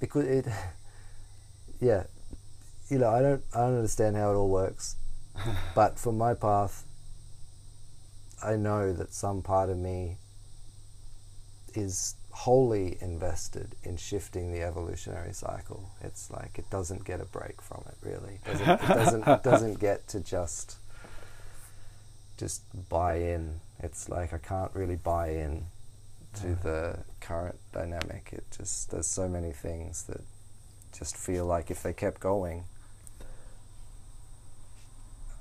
Because 0.00 0.26
it, 0.26 0.46
yeah, 1.80 2.04
you 2.88 2.98
know, 2.98 3.10
I 3.10 3.20
don't, 3.20 3.42
I 3.54 3.60
don't 3.60 3.76
understand 3.76 4.16
how 4.16 4.30
it 4.32 4.34
all 4.34 4.48
works, 4.48 4.96
but 5.74 5.98
for 5.98 6.12
my 6.12 6.34
path, 6.34 6.84
I 8.42 8.56
know 8.56 8.92
that 8.92 9.12
some 9.12 9.42
part 9.42 9.68
of 9.68 9.76
me 9.76 10.16
is 11.74 12.14
wholly 12.30 12.96
invested 13.00 13.74
in 13.82 13.96
shifting 13.96 14.52
the 14.52 14.62
evolutionary 14.62 15.32
cycle. 15.32 15.90
It's 16.00 16.30
like 16.30 16.58
it 16.58 16.70
doesn't 16.70 17.04
get 17.04 17.20
a 17.20 17.24
break 17.24 17.60
from 17.60 17.84
it. 17.88 17.96
Really, 18.00 18.40
it 18.46 18.58
doesn't, 18.58 18.68
it 18.68 18.86
doesn't, 18.86 19.28
it 19.28 19.42
doesn't 19.42 19.80
get 19.80 20.08
to 20.08 20.20
just 20.20 20.76
just 22.36 22.62
buy 22.88 23.16
in. 23.16 23.60
It's 23.80 24.08
like 24.08 24.32
I 24.32 24.38
can't 24.38 24.70
really 24.74 24.96
buy 24.96 25.30
in 25.30 25.66
to 26.40 26.54
the 26.54 26.98
current 27.20 27.58
dynamic. 27.72 28.30
It 28.32 28.44
just 28.56 28.90
there's 28.90 29.06
so 29.06 29.28
many 29.28 29.52
things 29.52 30.04
that 30.04 30.20
just 30.96 31.16
feel 31.16 31.44
like 31.44 31.70
if 31.70 31.82
they 31.82 31.92
kept 31.92 32.20
going, 32.20 32.64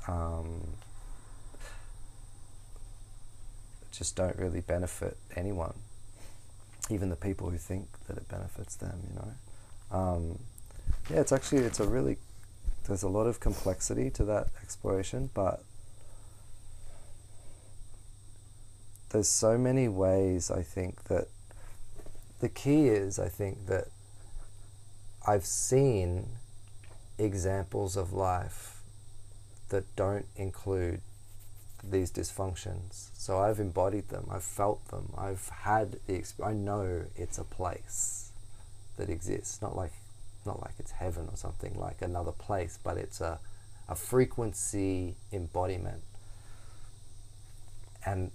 um, 0.08 0.62
just 3.92 4.16
don't 4.16 4.38
really 4.38 4.62
benefit 4.62 5.18
anyone 5.36 5.74
even 6.90 7.10
the 7.10 7.16
people 7.16 7.50
who 7.50 7.58
think 7.58 7.88
that 8.08 8.18
it 8.18 8.28
benefits 8.30 8.76
them, 8.76 9.00
you 9.10 9.16
know. 9.16 9.98
Um, 9.98 10.40
yeah, 11.10 11.22
it's 11.22 11.32
actually 11.32 11.64
it's 11.64 11.80
a 11.80 11.88
really 11.88 12.18
there's 12.88 13.04
a 13.04 13.10
lot 13.10 13.28
of 13.28 13.40
complexity 13.40 14.10
to 14.12 14.24
that 14.26 14.48
exploration, 14.62 15.30
but 15.34 15.64
there's 19.10 19.28
so 19.28 19.58
many 19.58 19.88
ways 19.88 20.50
I 20.50 20.62
think 20.62 21.06
that 21.06 21.28
the 22.40 22.50
key 22.50 22.88
is 22.88 23.20
I 23.20 23.30
think 23.30 23.68
that 23.68 23.88
I've 25.26 25.46
seen 25.46 26.28
examples 27.18 27.98
of 27.98 28.14
life 28.14 28.77
that 29.70 29.96
don't 29.96 30.26
include 30.36 31.02
these 31.84 32.12
dysfunctions. 32.12 33.10
So 33.14 33.40
I've 33.40 33.60
embodied 33.60 34.10
them, 34.10 34.28
I've 34.32 34.44
felt 34.44 34.88
them, 34.90 35.14
I've 35.18 35.50
had 35.50 36.00
the 36.08 36.14
exp- 36.14 36.46
I 36.46 36.54
know 36.54 37.04
it's 37.16 37.38
a 37.38 37.44
place 37.44 38.32
that 38.98 39.10
exists, 39.10 39.62
not 39.62 39.76
like 39.76 39.94
not 40.46 40.62
like 40.62 40.74
it's 40.80 40.92
heaven 40.92 41.28
or 41.30 41.36
something 41.36 41.78
like 41.78 42.02
another 42.02 42.32
place, 42.32 42.80
but 42.84 42.98
it's 42.98 43.22
a 43.22 43.40
a 43.90 43.96
frequency 43.96 45.16
embodiment. 45.32 46.02
And 48.06 48.32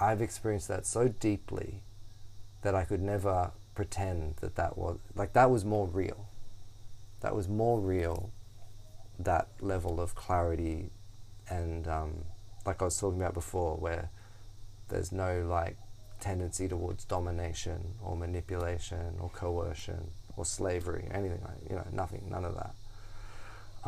I've 0.00 0.20
experienced 0.20 0.68
that 0.68 0.86
so 0.86 1.08
deeply 1.08 1.82
that 2.62 2.74
I 2.74 2.84
could 2.84 3.00
never 3.02 3.52
pretend 3.74 4.36
that 4.40 4.56
that 4.56 4.76
was 4.76 4.98
like 5.14 5.32
that 5.34 5.50
was 5.50 5.64
more 5.64 5.86
real. 5.86 6.26
That 7.20 7.34
was 7.34 7.48
more 7.48 7.80
real. 7.80 8.30
That 9.22 9.48
level 9.60 10.00
of 10.00 10.14
clarity 10.14 10.90
and 11.48 11.86
um, 11.88 12.24
like 12.64 12.80
I 12.80 12.86
was 12.86 12.98
talking 12.98 13.20
about 13.20 13.34
before, 13.34 13.76
where 13.76 14.10
there's 14.88 15.12
no 15.12 15.46
like 15.48 15.76
tendency 16.20 16.68
towards 16.68 17.04
domination 17.04 17.94
or 18.02 18.16
manipulation 18.16 19.16
or 19.20 19.28
coercion 19.30 20.10
or 20.36 20.44
slavery, 20.44 21.08
anything 21.10 21.40
like 21.42 21.58
you 21.68 21.76
know, 21.76 21.86
nothing, 21.92 22.26
none 22.30 22.44
of 22.44 22.54
that, 22.54 22.74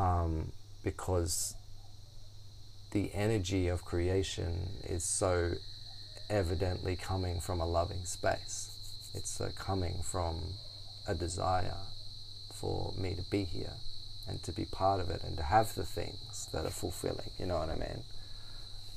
um, 0.01 0.53
because 0.83 1.55
the 2.91 3.13
energy 3.15 3.69
of 3.69 3.85
creation 3.85 4.69
is 4.85 5.05
so 5.05 5.53
evidently 6.31 6.97
coming 6.97 7.41
from 7.41 7.61
a 7.61 7.67
loving 7.67 8.05
space. 8.05 8.71
It's 9.15 9.41
uh, 9.41 9.51
coming 9.57 10.03
from 10.03 10.43
a 11.07 11.15
desire 11.15 11.77
for 12.53 12.93
me 12.99 13.15
to 13.15 13.23
be 13.31 13.45
here 13.45 13.75
and 14.29 14.43
to 14.43 14.53
be 14.53 14.65
part 14.65 15.01
of 15.01 15.11
it 15.11 15.23
and 15.23 15.37
to 15.37 15.43
have 15.43 15.75
the 15.75 15.85
things 15.85 16.49
that 16.53 16.65
are 16.65 16.71
fulfilling. 16.71 17.31
You 17.39 17.47
know 17.47 17.59
what 17.59 17.69
I 17.69 17.77
mean? 17.77 18.03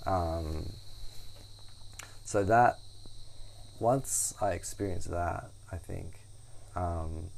Um, 0.05 0.73
so 2.23 2.43
that 2.43 2.79
once 3.79 4.33
I 4.41 4.51
experienced 4.51 5.11
that, 5.11 5.49
I 5.71 5.77
think 5.77 6.19
um, 6.75 7.29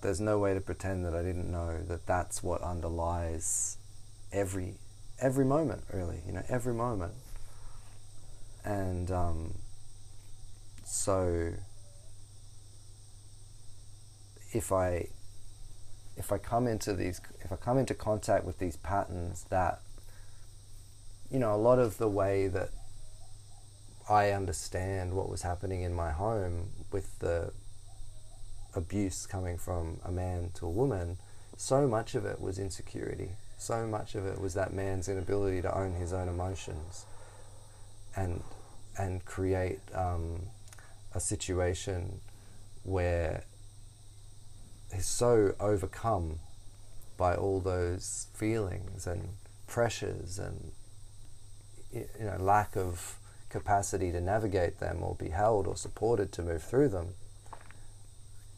there's 0.00 0.20
no 0.20 0.38
way 0.38 0.54
to 0.54 0.60
pretend 0.60 1.04
that 1.04 1.14
I 1.14 1.22
didn't 1.22 1.50
know 1.50 1.82
that 1.82 2.06
that's 2.06 2.42
what 2.42 2.62
underlies 2.62 3.78
every 4.32 4.74
every 5.20 5.44
moment, 5.44 5.84
really. 5.92 6.22
You 6.26 6.32
know, 6.32 6.42
every 6.48 6.74
moment, 6.74 7.14
and 8.64 9.10
um, 9.10 9.54
so 10.84 11.52
if 14.52 14.72
I 14.72 15.08
if 16.16 16.32
I 16.32 16.38
come 16.38 16.66
into 16.66 16.92
these 16.92 17.20
if 17.40 17.52
I 17.52 17.56
come 17.56 17.78
into 17.78 17.94
contact 17.94 18.44
with 18.44 18.58
these 18.58 18.76
patterns 18.76 19.44
that 19.50 19.80
you 21.34 21.40
know, 21.40 21.52
a 21.52 21.56
lot 21.56 21.80
of 21.80 21.98
the 21.98 22.08
way 22.08 22.46
that 22.46 22.70
I 24.08 24.30
understand 24.30 25.14
what 25.14 25.28
was 25.28 25.42
happening 25.42 25.82
in 25.82 25.92
my 25.92 26.12
home 26.12 26.70
with 26.92 27.18
the 27.18 27.52
abuse 28.74 29.26
coming 29.26 29.58
from 29.58 29.98
a 30.04 30.12
man 30.12 30.50
to 30.54 30.66
a 30.66 30.70
woman, 30.70 31.18
so 31.56 31.88
much 31.88 32.14
of 32.14 32.24
it 32.24 32.40
was 32.40 32.58
insecurity. 32.58 33.30
So 33.58 33.84
much 33.86 34.14
of 34.14 34.26
it 34.26 34.40
was 34.40 34.54
that 34.54 34.72
man's 34.72 35.08
inability 35.08 35.62
to 35.62 35.76
own 35.76 35.94
his 35.94 36.12
own 36.12 36.28
emotions 36.28 37.06
and 38.14 38.42
and 38.96 39.24
create 39.24 39.80
um, 39.92 40.42
a 41.14 41.20
situation 41.20 42.20
where 42.84 43.42
he's 44.94 45.06
so 45.06 45.54
overcome 45.60 46.38
by 47.16 47.34
all 47.34 47.60
those 47.60 48.26
feelings 48.34 49.06
and 49.06 49.28
pressures 49.66 50.38
and 50.38 50.72
you 51.92 52.06
know 52.20 52.36
lack 52.38 52.76
of 52.76 53.18
capacity 53.48 54.10
to 54.10 54.20
navigate 54.20 54.80
them 54.80 54.98
or 55.00 55.14
be 55.14 55.28
held 55.28 55.66
or 55.66 55.76
supported 55.76 56.32
to 56.32 56.42
move 56.42 56.62
through 56.62 56.88
them 56.88 57.14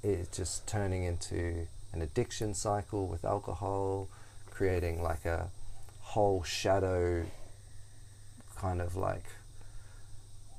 is 0.03 0.29
just 0.29 0.67
turning 0.67 1.05
into 1.05 1.67
an 1.93 2.03
addiction 2.03 2.55
cycle 2.55 3.07
with 3.07 3.25
alcohol, 3.25 4.09
creating 4.51 5.03
like 5.03 5.25
a 5.25 5.51
whole 6.01 6.43
shadow 6.43 7.25
kind 8.57 8.81
of 8.81 8.97
like 8.97 9.25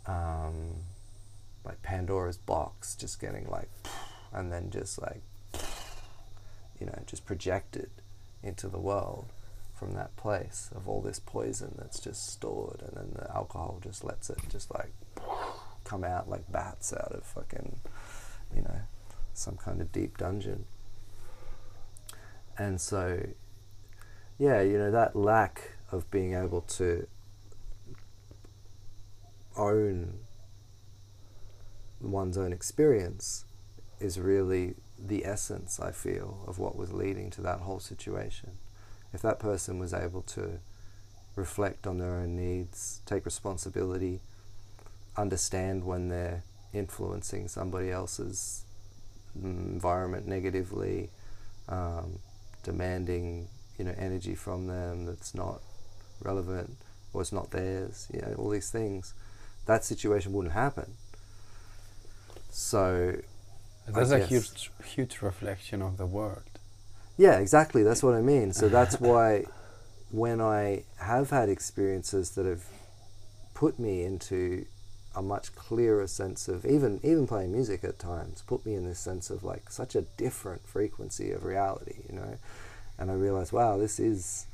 um, 0.05 0.73
like 1.65 1.81
Pandora's 1.81 2.37
box, 2.37 2.95
just 2.95 3.19
getting 3.19 3.47
like, 3.49 3.69
and 4.31 4.51
then 4.51 4.69
just 4.69 5.01
like, 5.01 5.21
you 6.79 6.85
know, 6.85 6.99
just 7.05 7.25
projected 7.25 7.89
into 8.43 8.67
the 8.67 8.79
world 8.79 9.25
from 9.73 9.93
that 9.93 10.15
place 10.15 10.69
of 10.75 10.87
all 10.87 11.01
this 11.01 11.19
poison 11.19 11.75
that's 11.77 11.99
just 11.99 12.27
stored, 12.27 12.81
and 12.81 12.95
then 12.95 13.11
the 13.13 13.31
alcohol 13.35 13.79
just 13.81 14.03
lets 14.03 14.29
it 14.29 14.37
just 14.49 14.73
like 14.73 14.91
come 15.83 16.03
out 16.03 16.29
like 16.29 16.51
bats 16.51 16.93
out 16.93 17.11
of 17.11 17.23
fucking, 17.23 17.79
you 18.55 18.61
know, 18.61 18.81
some 19.33 19.55
kind 19.55 19.81
of 19.81 19.91
deep 19.91 20.17
dungeon. 20.17 20.65
And 22.57 22.81
so, 22.81 23.27
yeah, 24.39 24.61
you 24.61 24.77
know, 24.77 24.91
that 24.91 25.15
lack 25.15 25.73
of 25.91 26.09
being 26.09 26.33
able 26.33 26.61
to 26.61 27.07
own 29.55 30.19
one's 32.01 32.37
own 32.37 32.53
experience 32.53 33.45
is 33.99 34.19
really 34.19 34.75
the 34.99 35.25
essence, 35.25 35.79
I 35.79 35.91
feel, 35.91 36.43
of 36.47 36.59
what 36.59 36.75
was 36.75 36.93
leading 36.93 37.29
to 37.31 37.41
that 37.41 37.59
whole 37.59 37.79
situation. 37.79 38.51
If 39.13 39.21
that 39.21 39.39
person 39.39 39.79
was 39.79 39.93
able 39.93 40.21
to 40.23 40.59
reflect 41.35 41.87
on 41.87 41.99
their 41.99 42.15
own 42.15 42.35
needs, 42.35 43.01
take 43.05 43.25
responsibility, 43.25 44.21
understand 45.15 45.85
when 45.85 46.09
they're 46.09 46.43
influencing 46.73 47.47
somebody 47.47 47.91
else's 47.91 48.65
environment 49.35 50.27
negatively, 50.27 51.09
um, 51.69 52.19
demanding 52.63 53.47
you 53.77 53.85
know 53.85 53.93
energy 53.97 54.35
from 54.35 54.67
them 54.67 55.05
that's 55.05 55.35
not 55.35 55.61
relevant 56.21 56.75
or 57.13 57.21
it's 57.21 57.31
not 57.31 57.51
theirs. 57.51 58.07
You 58.13 58.21
know 58.21 58.35
all 58.37 58.49
these 58.49 58.69
things. 58.69 59.13
That 59.65 59.83
situation 59.83 60.33
wouldn't 60.33 60.53
happen. 60.53 60.93
So 62.49 63.17
that's 63.87 64.11
a 64.11 64.25
huge 64.25 64.71
huge 64.83 65.21
reflection 65.21 65.81
of 65.81 65.97
the 65.97 66.05
world. 66.05 66.43
Yeah, 67.17 67.39
exactly. 67.39 67.83
That's 67.83 68.03
what 68.03 68.13
I 68.13 68.21
mean. 68.21 68.53
So 68.53 68.69
that's 68.69 68.99
why 69.09 69.45
when 70.11 70.39
I 70.41 70.83
have 70.97 71.29
had 71.29 71.49
experiences 71.49 72.31
that 72.31 72.45
have 72.45 72.65
put 73.53 73.79
me 73.79 74.03
into 74.03 74.65
a 75.15 75.21
much 75.21 75.55
clearer 75.55 76.05
sense 76.05 76.47
of 76.47 76.63
even 76.63 76.99
even 77.03 77.25
playing 77.25 77.51
music 77.51 77.83
at 77.83 77.97
times 77.97 78.43
put 78.45 78.63
me 78.65 78.75
in 78.75 78.85
this 78.85 78.99
sense 78.99 79.31
of 79.31 79.43
like 79.43 79.71
such 79.71 79.95
a 79.95 80.01
different 80.15 80.67
frequency 80.67 81.31
of 81.31 81.43
reality, 81.43 81.95
you 82.07 82.15
know. 82.15 82.37
And 82.99 83.11
I 83.11 83.15
realized, 83.15 83.51
wow, 83.51 83.77
this 83.77 83.99
is 83.99 84.45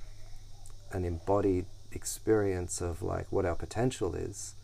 an 0.91 1.05
embodied 1.05 1.65
experience 1.91 2.81
of 2.81 3.01
like 3.01 3.31
what 3.31 3.45
our 3.45 3.55
potential 3.55 4.15
is. 4.15 4.55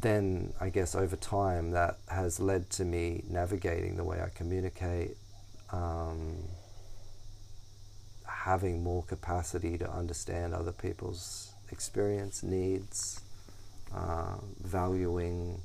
Then 0.00 0.52
I 0.60 0.68
guess 0.68 0.94
over 0.94 1.16
time 1.16 1.72
that 1.72 1.98
has 2.08 2.38
led 2.38 2.70
to 2.70 2.84
me 2.84 3.24
navigating 3.28 3.96
the 3.96 4.04
way 4.04 4.20
I 4.20 4.28
communicate, 4.28 5.16
um, 5.72 6.44
having 8.24 8.82
more 8.82 9.02
capacity 9.02 9.76
to 9.78 9.90
understand 9.90 10.54
other 10.54 10.70
people's 10.70 11.52
experience, 11.72 12.44
needs, 12.44 13.20
uh, 13.94 14.36
valuing 14.60 15.60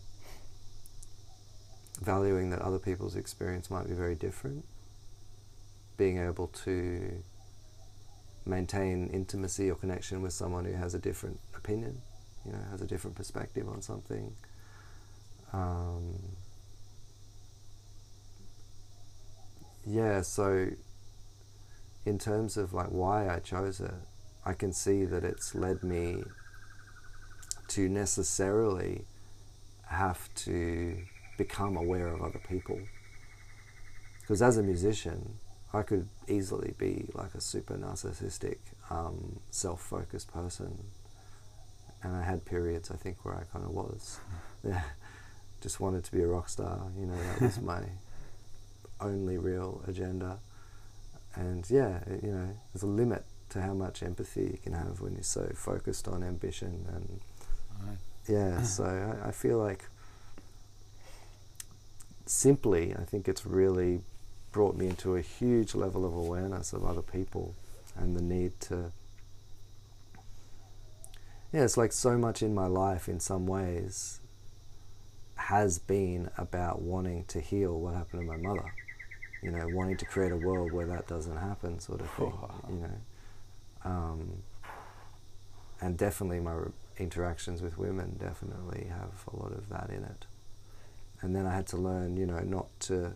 valuing 2.01 2.49
that 2.49 2.59
other 2.59 2.79
people's 2.79 3.15
experience 3.15 3.69
might 3.69 3.87
be 3.87 3.93
very 3.93 4.15
different, 4.15 4.65
being 5.95 6.17
able 6.17 6.47
to 6.47 7.23
maintain 8.45 9.07
intimacy 9.13 9.69
or 9.69 9.75
connection 9.75 10.21
with 10.21 10.33
someone 10.33 10.65
who 10.65 10.73
has 10.73 10.95
a 10.95 10.99
different 10.99 11.39
opinion, 11.55 12.01
you 12.45 12.51
know, 12.51 12.59
has 12.71 12.81
a 12.81 12.87
different 12.87 13.15
perspective 13.15 13.67
on 13.67 13.81
something. 13.81 14.33
Um, 15.51 16.19
yeah, 19.85 20.21
so 20.21 20.69
in 22.05 22.19
terms 22.19 22.57
of 22.57 22.73
like 22.73 22.87
why 22.87 23.29
I 23.29 23.39
chose 23.39 23.79
it, 23.79 23.93
I 24.45 24.53
can 24.53 24.73
see 24.73 25.05
that 25.05 25.23
it's 25.23 25.55
led 25.55 25.83
me 25.83 26.23
to 27.69 27.87
necessarily 27.87 29.05
have 29.87 30.33
to 30.35 30.97
become 31.37 31.77
aware 31.77 32.07
of 32.07 32.21
other 32.21 32.41
people. 32.47 32.79
Because 34.21 34.41
as 34.41 34.57
a 34.57 34.63
musician, 34.63 35.35
I 35.73 35.81
could 35.81 36.07
easily 36.27 36.73
be 36.77 37.09
like 37.13 37.33
a 37.33 37.41
super 37.41 37.75
narcissistic, 37.75 38.57
um, 38.89 39.39
self 39.49 39.81
focused 39.81 40.31
person. 40.31 40.85
And 42.03 42.15
I 42.15 42.23
had 42.23 42.45
periods, 42.45 42.91
I 42.91 42.95
think, 42.95 43.23
where 43.23 43.35
I 43.35 43.43
kind 43.51 43.65
of 43.65 43.71
was. 43.71 44.19
Yeah, 44.63 44.81
just 45.61 45.79
wanted 45.79 46.03
to 46.03 46.11
be 46.11 46.21
a 46.21 46.27
rock 46.27 46.49
star. 46.49 46.87
You 46.99 47.05
know, 47.05 47.15
that 47.15 47.41
was 47.41 47.61
my 47.73 47.83
only 48.99 49.37
real 49.37 49.81
agenda. 49.87 50.39
And 51.35 51.69
yeah, 51.69 51.99
you 52.21 52.31
know, 52.31 52.49
there's 52.73 52.83
a 52.83 52.87
limit 52.87 53.25
to 53.49 53.61
how 53.61 53.73
much 53.73 54.03
empathy 54.03 54.43
you 54.43 54.59
can 54.61 54.73
have 54.73 54.99
when 55.01 55.13
you're 55.13 55.23
so 55.23 55.49
focused 55.55 56.07
on 56.07 56.23
ambition 56.23 56.85
and 56.93 57.19
Right. 57.81 57.97
Yeah, 58.27 58.61
so 58.63 58.83
I, 58.83 59.29
I 59.29 59.31
feel 59.31 59.57
like 59.57 59.85
simply, 62.25 62.95
I 62.95 63.03
think 63.03 63.27
it's 63.27 63.45
really 63.45 64.01
brought 64.51 64.75
me 64.75 64.87
into 64.87 65.15
a 65.15 65.21
huge 65.21 65.73
level 65.75 66.05
of 66.05 66.13
awareness 66.13 66.73
of 66.73 66.85
other 66.85 67.01
people 67.01 67.55
and 67.95 68.15
the 68.15 68.21
need 68.21 68.59
to. 68.61 68.91
Yeah, 71.53 71.61
it's 71.63 71.77
like 71.77 71.91
so 71.91 72.17
much 72.17 72.41
in 72.41 72.55
my 72.55 72.65
life, 72.65 73.07
in 73.07 73.19
some 73.19 73.45
ways, 73.45 74.19
has 75.35 75.77
been 75.77 76.31
about 76.35 76.81
wanting 76.81 77.25
to 77.25 77.39
heal 77.39 77.79
what 77.79 77.93
happened 77.93 78.23
to 78.23 78.27
my 78.27 78.37
mother. 78.37 78.73
You 79.43 79.51
know, 79.51 79.67
wanting 79.69 79.97
to 79.97 80.05
create 80.05 80.31
a 80.31 80.37
world 80.37 80.73
where 80.73 80.87
that 80.87 81.07
doesn't 81.07 81.37
happen, 81.37 81.79
sort 81.79 82.01
of 82.01 82.09
thing. 82.11 82.33
you 82.69 82.75
know, 82.77 82.97
um, 83.85 84.43
and 85.79 85.95
definitely 85.95 86.39
my 86.39 86.55
interactions 86.97 87.61
with 87.61 87.77
women 87.77 88.17
definitely 88.19 88.87
have 88.89 89.23
a 89.31 89.35
lot 89.35 89.51
of 89.51 89.69
that 89.69 89.89
in 89.89 90.03
it. 90.03 90.25
And 91.21 91.35
then 91.35 91.45
I 91.45 91.53
had 91.53 91.67
to 91.67 91.77
learn, 91.77 92.17
you 92.17 92.25
know, 92.25 92.39
not 92.39 92.67
to, 92.81 93.13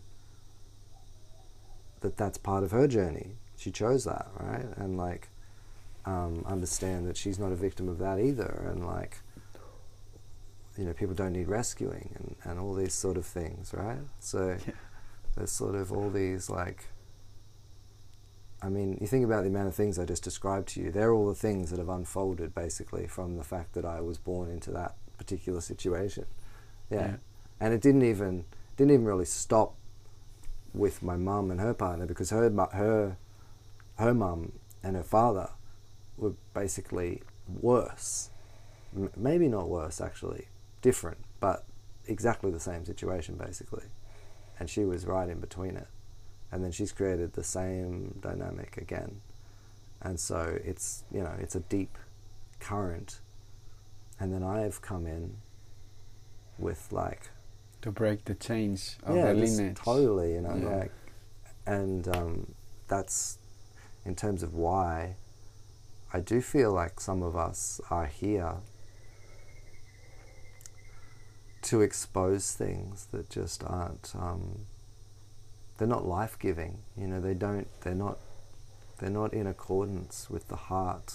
that 2.01 2.17
that's 2.17 2.37
part 2.37 2.63
of 2.63 2.69
her 2.71 2.87
journey. 2.87 3.31
She 3.57 3.71
chose 3.71 4.03
that, 4.03 4.27
right? 4.39 4.65
And 4.75 4.95
like, 4.95 5.29
um, 6.07 6.43
understand 6.47 7.05
that 7.07 7.17
she's 7.17 7.37
not 7.37 7.51
a 7.51 7.55
victim 7.55 7.89
of 7.89 7.99
that 7.99 8.17
either. 8.17 8.71
And 8.71 8.85
like, 8.85 9.17
you 10.77 10.85
know, 10.85 10.93
people 10.93 11.13
don't 11.13 11.33
need 11.33 11.49
rescuing 11.49 12.11
and, 12.15 12.35
and 12.45 12.59
all 12.59 12.73
these 12.73 12.93
sort 12.93 13.17
of 13.17 13.25
things, 13.25 13.73
right? 13.73 13.99
So 14.19 14.57
yeah. 14.65 14.73
there's 15.35 15.51
sort 15.51 15.75
of 15.75 15.91
all 15.91 16.09
these 16.09 16.49
like, 16.49 16.85
I 18.61 18.69
mean, 18.69 18.97
you 19.01 19.05
think 19.05 19.25
about 19.25 19.43
the 19.43 19.49
amount 19.49 19.67
of 19.67 19.75
things 19.75 19.99
I 19.99 20.05
just 20.05 20.23
described 20.23 20.69
to 20.69 20.81
you, 20.81 20.91
they're 20.91 21.13
all 21.13 21.27
the 21.27 21.35
things 21.35 21.71
that 21.71 21.77
have 21.77 21.89
unfolded 21.89 22.55
basically 22.55 23.05
from 23.05 23.35
the 23.35 23.43
fact 23.43 23.73
that 23.73 23.83
I 23.83 23.99
was 23.99 24.17
born 24.17 24.49
into 24.49 24.71
that 24.71 24.95
particular 25.17 25.59
situation. 25.59 26.25
Yeah. 26.89 26.99
yeah. 26.99 27.15
And 27.59 27.73
it 27.73 27.81
didn't 27.81 28.03
even 28.03 28.45
didn't 28.77 28.91
even 28.91 29.05
really 29.05 29.25
stop 29.25 29.75
with 30.73 31.03
my 31.03 31.17
mum 31.17 31.51
and 31.51 31.59
her 31.59 31.73
partner 31.73 32.05
because 32.05 32.29
her 32.29 32.49
her 32.73 33.17
her 33.97 34.13
mum 34.13 34.53
and 34.83 34.95
her 34.95 35.03
father 35.03 35.49
were 36.17 36.33
basically 36.53 37.21
worse. 37.61 38.29
M- 38.95 39.11
maybe 39.15 39.47
not 39.47 39.69
worse 39.69 40.01
actually, 40.01 40.47
different, 40.81 41.19
but 41.39 41.65
exactly 42.05 42.51
the 42.51 42.59
same 42.59 42.85
situation 42.85 43.35
basically. 43.35 43.85
And 44.59 44.69
she 44.69 44.85
was 44.85 45.05
right 45.05 45.29
in 45.29 45.39
between 45.39 45.77
it 45.77 45.87
and 46.51 46.63
then 46.63 46.71
she's 46.71 46.91
created 46.91 47.33
the 47.33 47.43
same 47.43 48.15
dynamic 48.21 48.77
again. 48.77 49.21
And 50.01 50.19
so 50.19 50.57
it's 50.63 51.03
you 51.11 51.21
know 51.21 51.33
it's 51.39 51.55
a 51.55 51.59
deep 51.61 51.97
current, 52.59 53.19
and 54.19 54.33
then 54.33 54.43
I've 54.43 54.81
come 54.81 55.05
in 55.07 55.37
with 56.57 56.87
like 56.91 57.29
to 57.81 57.91
break 57.91 58.25
the 58.25 58.35
chains 58.35 58.97
of 59.03 59.15
yeah, 59.15 59.33
the 59.33 59.33
lineage. 59.33 59.77
Totally, 59.77 60.33
you 60.33 60.41
know, 60.41 60.55
yeah. 60.55 60.77
like, 60.77 60.91
and 61.65 62.07
um, 62.15 62.55
that's 62.87 63.39
in 64.05 64.15
terms 64.15 64.43
of 64.43 64.53
why 64.53 65.15
I 66.13 66.19
do 66.19 66.41
feel 66.41 66.71
like 66.71 66.99
some 66.99 67.21
of 67.21 67.35
us 67.35 67.81
are 67.89 68.05
here 68.05 68.55
to 71.63 71.81
expose 71.81 72.53
things 72.53 73.07
that 73.11 73.29
just 73.29 73.63
aren't. 73.63 74.13
Um, 74.17 74.65
they're 75.77 75.87
not 75.87 76.05
life 76.05 76.37
giving. 76.39 76.79
You 76.97 77.07
know, 77.07 77.19
they 77.19 77.33
don't. 77.33 77.67
They're 77.81 77.93
not 77.93 78.17
They're 78.99 79.09
not 79.09 79.33
in 79.33 79.45
accordance 79.47 80.29
with 80.29 80.47
the 80.47 80.55
heart. 80.55 81.13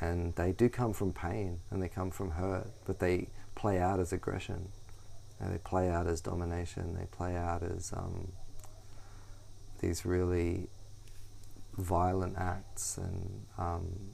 And 0.00 0.34
they 0.36 0.52
do 0.52 0.68
come 0.68 0.92
from 0.92 1.12
pain 1.12 1.60
and 1.70 1.82
they 1.82 1.88
come 1.88 2.10
from 2.10 2.32
hurt, 2.32 2.68
but 2.86 2.98
they 3.00 3.28
play 3.54 3.78
out 3.80 3.98
as 3.98 4.12
aggression. 4.12 4.68
And 5.40 5.52
they 5.52 5.58
play 5.58 5.88
out 5.88 6.06
as 6.06 6.20
domination. 6.20 6.94
They 6.98 7.06
play 7.06 7.36
out 7.36 7.62
as 7.62 7.92
um, 7.92 8.32
these 9.80 10.04
really 10.04 10.68
violent 11.78 12.36
acts 12.36 12.98
and 12.98 13.46
um, 13.56 14.10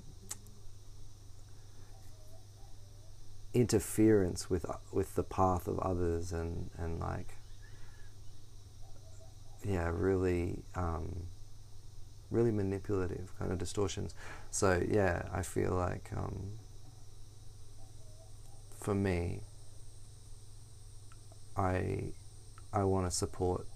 interference 3.54 4.50
with 4.50 4.66
with 4.92 5.14
the 5.14 5.22
path 5.22 5.66
of 5.68 5.78
others 5.78 6.32
and 6.32 6.70
and 6.76 7.00
like 7.00 7.34
yeah 9.64 9.90
really 9.92 10.62
um, 10.74 11.26
really 12.30 12.50
manipulative 12.50 13.32
kind 13.38 13.52
of 13.52 13.58
distortions. 13.58 14.14
So 14.50 14.82
yeah 14.86 15.22
I 15.32 15.42
feel 15.42 15.72
like 15.72 16.10
um, 16.16 16.58
for 18.80 18.94
me 18.94 19.40
I 21.56 22.12
I 22.72 22.84
want 22.84 23.06
to 23.06 23.10
support 23.10 23.66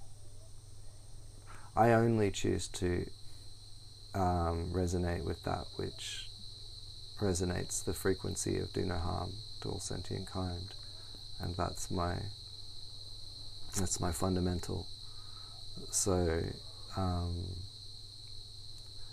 I 1.76 1.92
only 1.92 2.30
choose 2.32 2.66
to 2.68 3.06
um, 4.14 4.70
resonate 4.72 5.24
with 5.24 5.42
that 5.44 5.66
which 5.76 6.28
resonates 7.20 7.84
the 7.84 7.92
frequency 7.92 8.58
of 8.58 8.72
do 8.72 8.84
no 8.84 8.96
harm 8.96 9.32
to 9.60 9.68
all 9.68 9.80
sentient 9.80 10.26
kind, 10.26 10.74
and 11.40 11.56
that's 11.56 11.90
my 11.90 12.16
that's 13.76 14.00
my 14.00 14.12
fundamental. 14.12 14.86
So 15.90 16.42
um, 16.96 17.34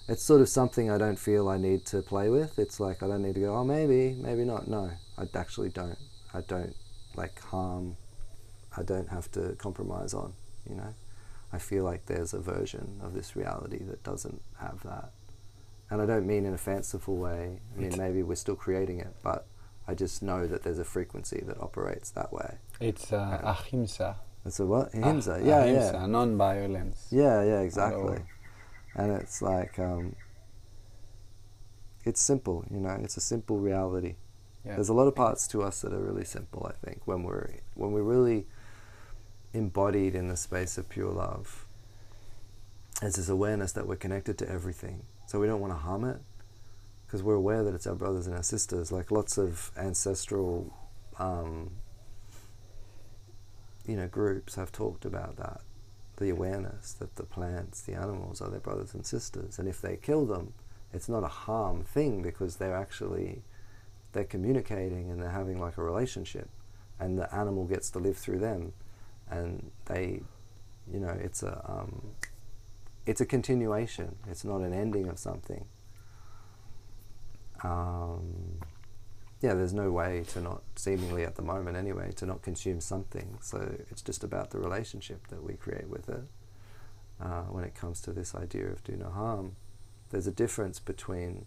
it's 0.08 0.24
sort 0.24 0.42
of 0.42 0.50
something 0.50 0.90
I 0.90 0.98
don't 0.98 1.18
feel 1.20 1.50
I 1.50 1.58
need 1.58 1.86
to 1.88 2.02
play 2.02 2.30
with. 2.30 2.60
It's 2.60 2.80
like 2.80 3.02
I 3.04 3.08
don't 3.08 3.24
need 3.24 3.36
to 3.36 3.42
go, 3.42 3.56
oh 3.56 3.64
maybe, 3.64 4.16
maybe 4.22 4.44
not. 4.44 4.68
No, 4.68 4.92
I 5.18 5.28
actually 5.34 5.70
don't. 5.70 5.98
I 6.34 6.42
don't 6.42 6.76
like 7.16 7.40
harm. 7.42 7.98
I 8.78 8.84
don't 8.84 9.10
have 9.10 9.32
to 9.32 9.56
compromise 9.58 10.14
on. 10.14 10.34
You 10.70 10.76
know, 10.76 10.94
I 11.54 11.58
feel 11.58 11.84
like 11.84 12.06
there's 12.08 12.34
a 12.34 12.40
version 12.40 13.00
of 13.02 13.14
this 13.14 13.36
reality 13.36 13.84
that 13.84 14.04
doesn't 14.04 14.42
have 14.60 14.84
that. 14.84 15.12
And 15.90 16.02
I 16.02 16.06
don't 16.06 16.26
mean 16.26 16.46
in 16.46 16.54
a 16.54 16.58
fanciful 16.58 17.16
way. 17.16 17.60
I 17.76 17.80
mean, 17.80 17.94
maybe 17.98 18.24
we're 18.24 18.36
still 18.36 18.56
creating 18.56 19.00
it, 19.00 19.16
but 19.22 19.46
I 19.88 19.94
just 19.94 20.24
know 20.24 20.48
that 20.48 20.64
there's 20.64 20.80
a 20.80 20.84
frequency 20.84 21.44
that 21.46 21.60
operates 21.62 22.10
that 22.12 22.34
way. 22.34 22.58
It's 22.80 23.14
uh, 23.14 23.40
ahimsa. 23.44 24.18
It's 24.46 24.60
a 24.60 24.66
what? 24.66 24.94
Ahimsa. 24.94 25.40
Ah, 25.42 25.46
yeah, 25.46 25.64
ahimsa, 25.64 25.98
yeah. 26.02 26.06
Non-violence. 26.08 27.08
Yeah, 27.12 27.44
yeah, 27.44 27.60
exactly. 27.62 28.20
And 28.96 29.12
it's 29.12 29.42
like, 29.42 29.78
um, 29.78 30.16
it's 32.04 32.22
simple. 32.22 32.66
You 32.72 32.80
know, 32.80 32.98
it's 33.04 33.18
a 33.18 33.22
simple 33.22 33.58
reality. 33.60 34.16
Yeah. 34.66 34.76
There's 34.76 34.90
a 34.90 34.94
lot 34.94 35.08
of 35.08 35.16
parts 35.16 35.48
to 35.50 35.62
us 35.62 35.82
that 35.82 35.94
are 35.94 36.00
really 36.00 36.26
simple. 36.26 36.66
I 36.68 36.86
think 36.86 37.02
when 37.06 37.24
we're 37.24 37.52
when 37.76 37.92
we're 37.92 38.02
really 38.02 38.48
embodied 39.56 40.16
in 40.16 40.28
the 40.28 40.36
space 40.38 40.78
of 40.78 40.90
pure 40.90 41.12
love. 41.12 41.66
It's 43.02 43.18
this 43.18 43.30
awareness 43.30 43.72
that 43.74 43.88
we're 43.88 43.96
connected 43.96 44.38
to 44.40 44.50
everything, 44.50 45.04
so 45.28 45.40
we 45.40 45.48
don't 45.48 45.60
want 45.62 45.74
to 45.74 45.80
harm 45.80 46.04
it 46.04 46.18
because 47.06 47.24
we're 47.24 47.36
aware 47.36 47.64
that 47.64 47.74
it's 47.74 47.88
our 47.88 47.96
brothers 47.96 48.28
and 48.28 48.36
our 48.36 48.44
sisters. 48.44 48.92
Like 48.92 49.12
lots 49.12 49.38
of 49.38 49.72
ancestral, 49.78 50.74
um, 51.20 51.72
you 53.86 53.96
know, 53.96 54.08
groups 54.08 54.56
have 54.56 54.72
talked 54.72 55.06
about 55.06 55.38
that, 55.38 55.62
the 56.18 56.30
awareness 56.30 56.94
that 56.94 57.16
the 57.16 57.24
plants, 57.24 57.82
the 57.82 57.94
animals 57.94 58.42
are 58.42 58.50
their 58.50 58.60
brothers 58.60 58.94
and 58.94 59.06
sisters, 59.06 59.60
and 59.60 59.68
if 59.68 59.82
they 59.82 59.98
kill 59.98 60.26
them, 60.26 60.54
it's 60.94 61.10
not 61.10 61.24
a 61.24 61.28
harm 61.28 61.84
thing 61.84 62.22
because 62.22 62.58
they're 62.58 62.76
actually 62.76 63.42
they're 64.14 64.24
communicating 64.24 65.12
and 65.12 65.22
they're 65.22 65.30
having 65.30 65.60
like 65.60 65.78
a 65.78 65.84
relationship, 65.84 66.50
and 67.00 67.18
the 67.20 67.34
animal 67.36 67.66
gets 67.66 67.90
to 67.92 68.00
live 68.00 68.18
through 68.18 68.40
them, 68.40 68.72
and 69.30 69.72
they, 69.86 70.22
you 70.92 71.00
know, 71.00 71.18
it's 71.20 71.44
a 71.44 71.62
um, 71.68 72.02
it's 73.06 73.22
a 73.22 73.26
continuation. 73.26 74.16
It's 74.30 74.44
not 74.44 74.62
an 74.62 74.74
ending 74.74 75.08
of 75.08 75.20
something 75.20 75.66
um, 77.64 78.60
yeah, 79.42 79.54
there's 79.54 79.74
no 79.74 79.92
way 79.92 80.24
to 80.30 80.42
not, 80.42 80.62
seemingly 80.76 81.24
at 81.24 81.36
the 81.36 81.42
moment 81.42 81.78
anyway, 81.78 82.12
to 82.14 82.26
not 82.26 82.42
consume 82.42 82.82
something. 82.82 83.38
So 83.42 83.76
it's 83.90 84.02
just 84.02 84.24
about 84.24 84.52
the 84.52 84.60
relationship 84.60 85.28
that 85.28 85.44
we 85.44 85.54
create 85.56 85.90
with 85.90 86.10
it. 86.10 86.24
Uh, 87.22 87.44
when 87.44 87.64
it 87.64 87.74
comes 87.74 88.02
to 88.02 88.12
this 88.12 88.36
idea 88.36 88.68
of 88.68 88.84
do 88.84 88.94
no 88.94 89.10
harm, 89.10 89.56
there's 90.10 90.28
a 90.28 90.32
difference 90.32 90.80
between, 90.80 91.46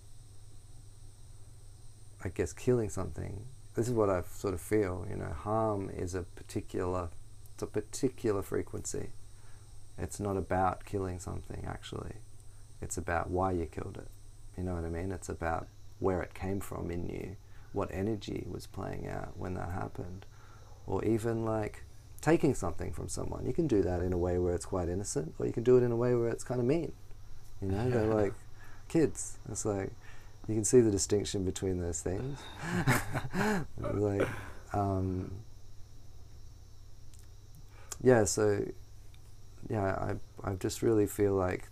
I 2.24 2.30
guess, 2.30 2.52
killing 2.52 2.88
something. 2.88 3.44
This 3.74 3.86
is 3.86 3.94
what 3.94 4.08
I 4.08 4.22
sort 4.22 4.54
of 4.54 4.60
feel. 4.60 5.06
You 5.08 5.16
know, 5.16 5.32
harm 5.32 5.90
is 5.90 6.14
a 6.14 6.22
particular, 6.22 7.10
it's 7.58 7.62
a 7.64 7.66
particular 7.66 8.40
frequency. 8.40 9.08
It's 9.98 10.20
not 10.20 10.36
about 10.36 10.84
killing 10.84 11.18
something 11.18 11.64
actually. 11.66 12.12
It's 12.80 12.96
about 12.96 13.30
why 13.30 13.50
you 13.50 13.66
killed 13.66 13.98
it. 13.98 14.06
You 14.56 14.62
know 14.62 14.76
what 14.76 14.84
I 14.84 14.88
mean? 14.88 15.10
It's 15.10 15.28
about 15.28 15.66
where 15.98 16.22
it 16.22 16.34
came 16.34 16.60
from 16.60 16.88
in 16.92 17.08
you, 17.08 17.34
what 17.72 17.88
energy 17.92 18.46
was 18.48 18.68
playing 18.68 19.08
out 19.08 19.36
when 19.36 19.54
that 19.54 19.70
happened, 19.70 20.24
or 20.86 21.04
even 21.04 21.44
like 21.44 21.82
taking 22.20 22.54
something 22.54 22.92
from 22.92 23.08
someone. 23.08 23.44
You 23.44 23.52
can 23.52 23.66
do 23.66 23.82
that 23.82 24.02
in 24.02 24.12
a 24.12 24.18
way 24.18 24.38
where 24.38 24.54
it's 24.54 24.66
quite 24.66 24.88
innocent, 24.88 25.34
or 25.40 25.46
you 25.46 25.52
can 25.52 25.64
do 25.64 25.76
it 25.76 25.82
in 25.82 25.90
a 25.90 25.96
way 25.96 26.14
where 26.14 26.28
it's 26.28 26.44
kind 26.44 26.60
of 26.60 26.66
mean. 26.66 26.92
You 27.60 27.72
know, 27.72 27.90
they're 27.90 28.14
like 28.14 28.34
kids. 28.86 29.38
It's 29.50 29.64
like 29.64 29.90
you 30.46 30.54
can 30.54 30.64
see 30.64 30.80
the 30.80 30.92
distinction 30.92 31.44
between 31.44 31.80
those 31.80 32.02
things. 32.02 32.38
like, 33.80 34.28
um, 34.72 35.32
yeah. 38.02 38.24
So, 38.24 38.64
yeah, 39.68 40.16
I 40.44 40.50
I 40.50 40.54
just 40.54 40.82
really 40.82 41.06
feel 41.06 41.34
like 41.34 41.68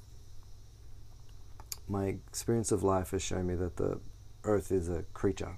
my 1.89 2.07
experience 2.07 2.73
of 2.73 2.83
life 2.83 3.11
has 3.11 3.23
shown 3.23 3.47
me 3.47 3.55
that 3.55 3.77
the 3.77 4.01
Earth 4.45 4.73
is 4.73 4.89
a 4.89 5.03
creature. 5.15 5.57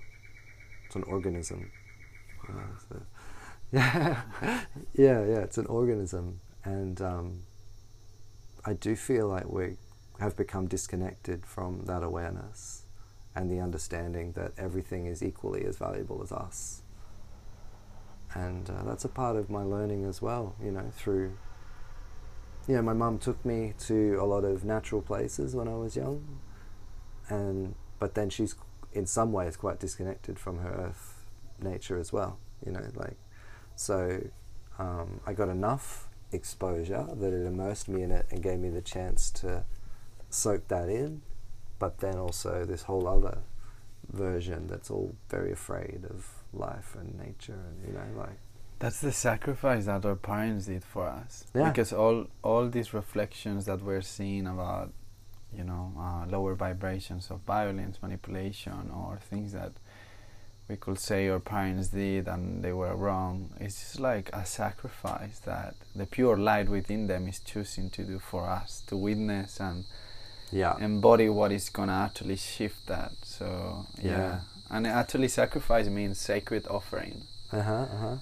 It's 0.87 0.97
an 0.97 1.05
organism. 1.05 1.71
Know, 2.49 2.63
so 2.89 3.03
yeah, 3.73 4.23
yeah, 4.95 5.25
yeah. 5.25 5.41
It's 5.41 5.59
an 5.59 5.67
organism, 5.67 6.41
and 6.65 7.01
um, 7.03 7.43
I 8.65 8.73
do 8.73 8.97
feel 8.97 9.29
like 9.29 9.49
we 9.49 9.77
have 10.19 10.37
become 10.37 10.67
disconnected 10.67 11.47
from 11.47 11.85
that 11.85 12.03
awareness 12.03 12.85
and 13.35 13.51
the 13.51 13.61
understanding 13.61 14.33
that 14.33 14.53
everything 14.59 15.07
is 15.07 15.23
equally 15.23 15.65
as 15.65 15.77
valuable 15.77 16.23
as 16.23 16.33
us. 16.33 16.83
And 18.35 18.69
uh, 18.69 18.83
that's 18.85 19.05
a 19.05 19.09
part 19.09 19.37
of 19.37 19.51
my 19.51 19.63
learning 19.63 20.05
as 20.05 20.21
well. 20.21 20.55
You 20.63 20.71
know, 20.71 20.91
through 20.95 21.33
yeah, 22.69 22.83
my 22.83 22.93
mum 22.93 23.19
took 23.19 23.43
me 23.47 23.73
to 23.87 24.19
a 24.21 24.25
lot 24.25 24.45
of 24.45 24.63
natural 24.63 25.01
places 25.01 25.57
when 25.57 25.69
I 25.69 25.75
was 25.75 25.97
young, 25.97 26.41
and 27.31 27.75
but 27.99 28.15
then 28.15 28.29
she's 28.29 28.55
in 28.93 29.07
some 29.07 29.33
ways 29.33 29.57
quite 29.57 29.81
disconnected 29.81 30.39
from 30.39 30.59
her 30.59 30.71
earth 30.71 31.25
nature 31.61 31.99
as 31.99 32.13
well. 32.13 32.39
You 32.65 32.73
know, 32.73 32.85
like 32.95 33.17
so 33.75 34.23
um, 34.79 35.21
I 35.27 35.33
got 35.33 35.49
enough 35.49 36.09
exposure 36.31 37.07
that 37.11 37.33
it 37.33 37.47
immersed 37.47 37.89
me 37.89 38.03
in 38.03 38.11
it 38.11 38.27
and 38.31 38.43
gave 38.43 38.59
me 38.59 38.69
the 38.69 38.83
chance 38.83 39.31
to 39.31 39.65
soak 40.29 40.69
that 40.69 40.91
in. 40.91 41.23
But 41.79 41.99
then 41.99 42.19
also 42.19 42.65
this 42.67 42.83
whole 42.83 43.09
other 43.09 43.39
version 44.13 44.67
that's 44.67 44.91
all 44.91 45.15
very 45.31 45.53
afraid 45.53 46.05
of 46.11 46.38
life 46.53 46.97
and 46.99 47.19
nature 47.19 47.59
and 47.69 47.87
you 47.87 47.93
know 47.93 48.21
like 48.21 48.39
that's 48.79 49.01
the 49.01 49.13
sacrifice 49.13 49.87
that 49.87 50.05
our 50.05 50.15
parents 50.15 50.67
did 50.67 50.85
for 50.85 51.07
us 51.07 51.45
yeah. 51.55 51.69
because 51.69 51.93
all 51.93 52.27
all 52.43 52.69
these 52.69 52.95
reflections 52.95 53.67
that 53.67 53.83
we're 53.83 54.03
seeing 54.03 54.47
about 54.47 54.93
you 55.57 55.65
know, 55.65 55.93
uh, 55.99 56.27
lower 56.27 56.55
vibrations 56.55 57.31
of 57.31 57.41
violence, 57.41 57.99
manipulation, 58.03 58.91
or 58.95 59.19
things 59.31 59.53
that 59.53 59.73
we 60.69 60.77
could 60.77 60.99
say 60.99 61.29
our 61.29 61.41
parents 61.41 61.89
did 61.89 62.29
and 62.29 62.63
they 62.63 62.73
were 62.73 62.95
wrong. 62.95 63.51
It's 63.59 63.81
just 63.81 64.01
like 64.01 64.29
a 64.35 64.45
sacrifice 64.45 65.39
that 65.41 65.75
the 65.95 66.05
pure 66.05 66.37
light 66.37 66.69
within 66.69 67.07
them 67.07 67.29
is 67.29 67.41
choosing 67.41 67.89
to 67.91 68.05
do 68.05 68.19
for 68.19 68.47
us 68.47 68.83
to 68.89 68.97
witness 68.97 69.61
and 69.61 69.85
yeah. 70.53 70.77
embody 70.79 71.31
what 71.31 71.53
is 71.53 71.71
gonna 71.71 71.93
actually 71.93 72.37
shift 72.37 72.87
that. 72.87 73.13
So 73.23 73.87
yeah. 74.03 74.11
yeah. 74.11 74.41
And 74.71 74.87
actually 74.87 75.29
sacrifice 75.29 75.87
means 75.89 76.19
sacred 76.19 76.67
offering. 76.69 77.23
Uh 77.53 77.63
huh. 77.63 77.73
Uh 77.73 77.97
huh. 77.97 78.17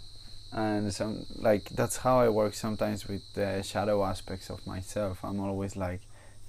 And 0.52 0.94
some 0.94 1.26
like 1.34 1.68
that's 1.70 1.98
how 1.98 2.20
I 2.20 2.28
work 2.28 2.54
sometimes 2.54 3.08
with 3.08 3.22
the 3.34 3.62
shadow 3.62 4.04
aspects 4.04 4.50
of 4.50 4.66
myself. 4.66 5.24
I'm 5.24 5.40
always 5.40 5.76
like 5.76 6.00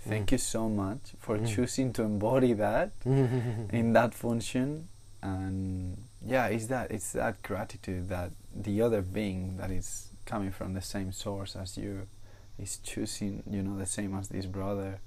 Thank 0.07 0.29
mm. 0.29 0.31
you 0.33 0.37
so 0.37 0.69
much 0.69 1.13
for 1.19 1.37
mm. 1.37 1.47
choosing 1.53 1.91
to 1.93 2.03
embody 2.03 2.53
that 2.53 2.91
in 3.05 3.93
that 3.93 4.13
function. 4.13 4.87
And 5.21 5.97
yeah, 6.25 6.45
it's 6.47 6.67
that 6.67 6.91
it's 6.91 7.11
that 7.13 7.41
gratitude 7.41 8.07
that 8.09 8.31
the 8.55 8.81
other 8.81 9.01
being 9.01 9.57
that 9.57 9.71
is 9.71 10.09
coming 10.25 10.51
from 10.51 10.73
the 10.73 10.81
same 10.81 11.11
source 11.11 11.55
as 11.55 11.77
you 11.77 12.07
is 12.59 12.77
choosing, 12.77 13.43
you 13.49 13.61
know, 13.63 13.77
the 13.77 13.85
same 13.85 14.15
as 14.15 14.29
this 14.29 14.45
brother 14.45 14.99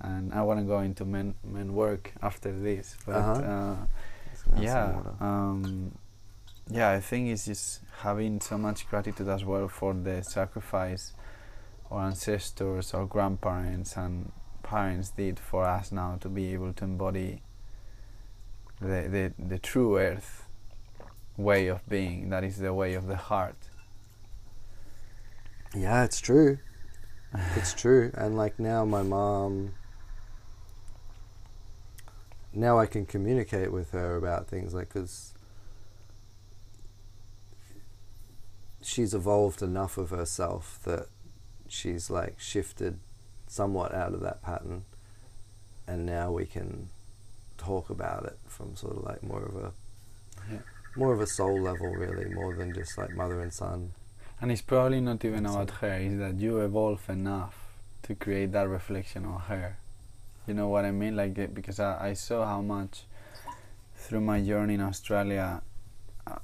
and 0.00 0.32
I 0.34 0.42
want 0.42 0.58
to 0.60 0.64
go 0.66 0.80
into 0.80 1.04
men 1.04 1.34
men 1.44 1.74
work 1.74 2.12
after 2.22 2.52
this. 2.52 2.96
But 3.06 3.16
Uh-huh. 3.16 3.32
uh, 3.32 3.76
Let's 3.76 3.86
have 3.86 3.86
some 3.86 4.11
yeah, 4.58 4.98
um, 5.20 5.92
yeah, 6.70 6.90
I 6.90 7.00
think 7.00 7.28
it's 7.28 7.46
just 7.46 7.80
having 8.00 8.40
so 8.40 8.58
much 8.58 8.88
gratitude 8.88 9.28
as 9.28 9.44
well 9.44 9.68
for 9.68 9.94
the 9.94 10.22
sacrifice 10.22 11.12
our 11.92 12.06
ancestors, 12.06 12.94
our 12.94 13.04
grandparents, 13.04 13.96
and 13.96 14.32
parents 14.62 15.10
did 15.10 15.38
for 15.38 15.64
us 15.64 15.92
now 15.92 16.16
to 16.20 16.28
be 16.28 16.54
able 16.54 16.72
to 16.72 16.84
embody 16.84 17.42
the 18.80 19.08
the, 19.08 19.32
the 19.38 19.58
true 19.58 19.98
earth 19.98 20.48
way 21.36 21.66
of 21.66 21.86
being. 21.88 22.30
That 22.30 22.44
is 22.44 22.58
the 22.58 22.72
way 22.72 22.94
of 22.94 23.06
the 23.06 23.16
heart. 23.16 23.56
Yeah, 25.74 26.04
it's 26.04 26.20
true. 26.20 26.58
It's 27.56 27.74
true. 27.74 28.10
And 28.14 28.36
like 28.36 28.58
now, 28.58 28.84
my 28.84 29.02
mom. 29.02 29.74
Now 32.54 32.78
I 32.78 32.86
can 32.86 33.06
communicate 33.06 33.72
with 33.72 33.92
her 33.92 34.16
about 34.16 34.46
things 34.46 34.74
like 34.74 34.88
because 34.92 35.32
she's 38.82 39.14
evolved 39.14 39.62
enough 39.62 39.96
of 39.96 40.10
herself 40.10 40.78
that 40.84 41.06
she's 41.68 42.10
like 42.10 42.38
shifted 42.38 42.98
somewhat 43.46 43.94
out 43.94 44.12
of 44.12 44.20
that 44.20 44.42
pattern, 44.42 44.84
and 45.86 46.04
now 46.04 46.30
we 46.32 46.46
can 46.46 46.88
talk 47.58 47.90
about 47.90 48.24
it 48.24 48.38
from 48.46 48.74
sort 48.76 48.96
of 48.96 49.04
like 49.04 49.22
more 49.22 49.42
of 49.44 49.56
a 49.56 49.72
Yeah. 50.50 50.58
more 50.96 51.12
of 51.12 51.20
a 51.20 51.26
soul 51.26 51.60
level, 51.60 51.94
really, 51.94 52.28
more 52.34 52.54
than 52.54 52.74
just 52.74 52.98
like 52.98 53.14
mother 53.14 53.40
and 53.40 53.52
son. 53.52 53.92
And 54.40 54.50
it's 54.50 54.60
probably 54.62 55.00
not 55.00 55.24
even 55.24 55.46
about 55.46 55.70
her, 55.80 55.94
it's 55.94 56.18
that 56.18 56.40
you 56.40 56.58
evolve 56.60 57.08
enough 57.08 57.54
to 58.02 58.14
create 58.14 58.50
that 58.52 58.68
reflection 58.68 59.24
on 59.24 59.40
her. 59.42 59.76
You 60.46 60.54
know 60.54 60.68
what 60.68 60.84
I 60.84 60.90
mean? 60.90 61.14
Like, 61.16 61.36
it, 61.38 61.54
because 61.54 61.78
I, 61.80 62.08
I 62.10 62.12
saw 62.14 62.44
how 62.44 62.60
much 62.62 63.04
through 63.96 64.20
my 64.22 64.40
journey 64.40 64.74
in 64.74 64.80
Australia, 64.80 65.62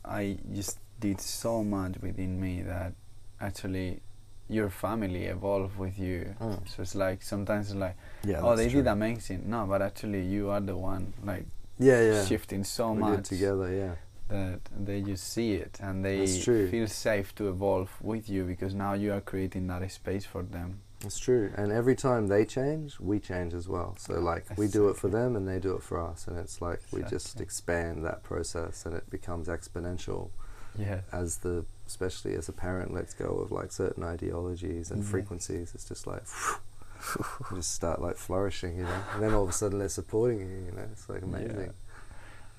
I- 0.05 0.39
just 0.53 0.79
did 1.01 1.21
so 1.21 1.63
much 1.65 1.95
within 2.01 2.41
me 2.41 2.63
that 2.63 2.93
actually 3.41 4.01
your 4.49 4.71
family 4.71 5.25
evolved 5.27 5.77
with 5.79 5.99
you. 5.99 6.35
Mm. 6.41 6.69
So 6.69 6.83
it's 6.83 6.95
like 6.95 7.23
sometimes 7.23 7.67
it's 7.71 7.77
like, 7.77 7.97
Yeah. 8.25 8.41
oh, 8.43 8.57
they 8.57 8.69
true. 8.69 8.83
did 8.83 8.89
amazing. 8.89 9.43
No, 9.47 9.67
but 9.67 9.83
actually 9.83 10.23
you 10.23 10.51
are 10.51 10.61
the 10.61 10.77
one 10.77 11.13
like 11.25 11.47
Yeah, 11.79 12.01
yeah. 12.03 12.25
shifting 12.25 12.65
so 12.65 12.93
we 12.93 12.99
much 13.01 13.29
together. 13.29 13.71
Yeah. 13.73 13.95
that 14.29 14.61
they 14.85 15.01
just 15.03 15.33
see 15.33 15.53
it 15.55 15.79
and 15.81 16.05
they 16.05 16.27
feel 16.27 16.87
safe 16.87 17.35
to 17.37 17.49
evolve 17.49 17.91
with 18.03 18.29
you 18.29 18.45
because 18.45 18.75
now 18.75 18.93
you 18.95 19.13
are 19.13 19.21
creating 19.23 19.67
that 19.69 19.91
space 19.91 20.25
for 20.27 20.43
them. 20.43 20.81
It's 21.05 21.19
true, 21.19 21.53
and 21.57 21.71
every 21.71 21.95
time 21.95 22.27
they 22.27 22.45
change, 22.45 22.99
we 22.99 23.21
change 23.21 23.55
as 23.55 23.69
well. 23.69 23.95
So 23.99 24.15
like 24.15 24.47
we 24.59 24.67
do 24.67 24.89
it 24.89 24.97
for 24.97 25.09
them, 25.09 25.37
and 25.37 25.47
they 25.47 25.59
do 25.61 25.75
it 25.77 25.83
for 25.83 26.01
us, 26.05 26.27
and 26.27 26.37
it's 26.37 26.61
like 26.61 26.81
we 26.93 27.03
just 27.05 27.41
expand 27.41 28.05
that 28.05 28.25
process, 28.25 28.85
and 28.85 28.95
it 28.97 29.09
becomes 29.09 29.47
exponential 29.49 30.31
Yeah. 30.77 31.03
as 31.13 31.39
the, 31.39 31.65
especially 31.87 32.35
as 32.35 32.49
a 32.49 32.53
parent 32.53 32.93
lets 32.93 33.15
go 33.15 33.27
of 33.39 33.53
like 33.53 33.71
certain 33.71 34.03
ideologies 34.03 34.91
and 34.91 35.03
Mhm. 35.05 35.07
frequencies. 35.07 35.73
It's 35.75 35.85
just 35.85 36.07
like 36.09 36.25
just 37.55 37.73
start 37.73 38.01
like 38.03 38.17
flourishing, 38.17 38.77
you 38.77 38.83
know, 38.83 39.03
and 39.15 39.23
then 39.23 39.33
all 39.35 39.45
of 39.45 39.49
a 39.51 39.53
sudden 39.53 39.79
they're 39.79 39.89
supporting 39.89 40.41
you. 40.41 40.65
You 40.67 40.73
know, 40.73 40.89
it's 40.91 41.09
like 41.09 41.23
amazing. 41.23 41.75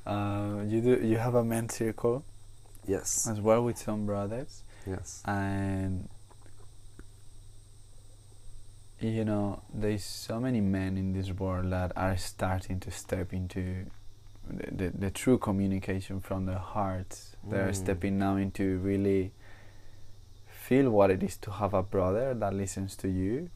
Uh, 0.05 0.63
you 0.65 0.81
do. 0.81 0.95
You 1.05 1.17
have 1.17 1.35
a 1.35 1.43
men's 1.43 1.75
circle 1.75 2.23
Yes, 2.87 3.27
as 3.27 3.41
well 3.41 3.63
with 3.65 3.77
some 3.77 4.05
brothers, 4.05 4.63
yes, 4.87 5.21
and 5.25 6.07
you 9.01 9.23
know 9.25 9.61
there's 9.73 10.03
so 10.03 10.39
many 10.39 10.61
men 10.61 10.97
in 10.97 11.13
this 11.13 11.31
world 11.31 11.71
that 11.71 11.91
are 11.95 12.17
starting 12.17 12.79
to 12.81 12.91
step 12.91 13.33
into 13.33 13.85
the, 14.49 14.71
the, 14.71 14.89
the 14.97 15.11
true 15.11 15.37
communication 15.37 16.19
from 16.19 16.45
their 16.45 16.57
hearts. 16.59 17.35
They're 17.49 17.69
Mm. 17.69 17.75
stepping 17.75 18.19
now 18.19 18.35
into 18.37 18.79
really 18.79 19.31
feel 20.47 20.89
what 20.89 21.09
it 21.11 21.23
is 21.23 21.37
to 21.37 21.51
have 21.51 21.73
a 21.73 21.81
brother 21.83 22.33
that 22.33 22.53
listens 22.53 22.95
to 22.97 23.07
you, 23.07 23.49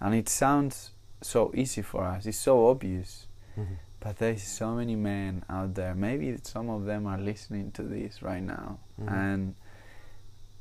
and 0.00 0.14
it 0.14 0.28
sounds 0.28 0.90
so 1.22 1.50
easy 1.54 1.82
for 1.82 2.04
us. 2.04 2.26
It's 2.26 2.38
so 2.38 2.68
obvious. 2.68 3.26
Mhm. 3.56 3.76
But 4.00 4.16
there's 4.18 4.42
so 4.42 4.74
many 4.76 4.96
men 4.96 5.44
out 5.48 5.74
there. 5.74 5.94
Maybe 5.94 6.36
some 6.42 6.70
of 6.70 6.84
them 6.86 7.06
are 7.06 7.18
listening 7.18 7.70
to 7.72 7.82
this 7.82 8.22
right 8.22 8.42
now, 8.42 8.78
Mhm. 9.00 9.12
and 9.12 9.54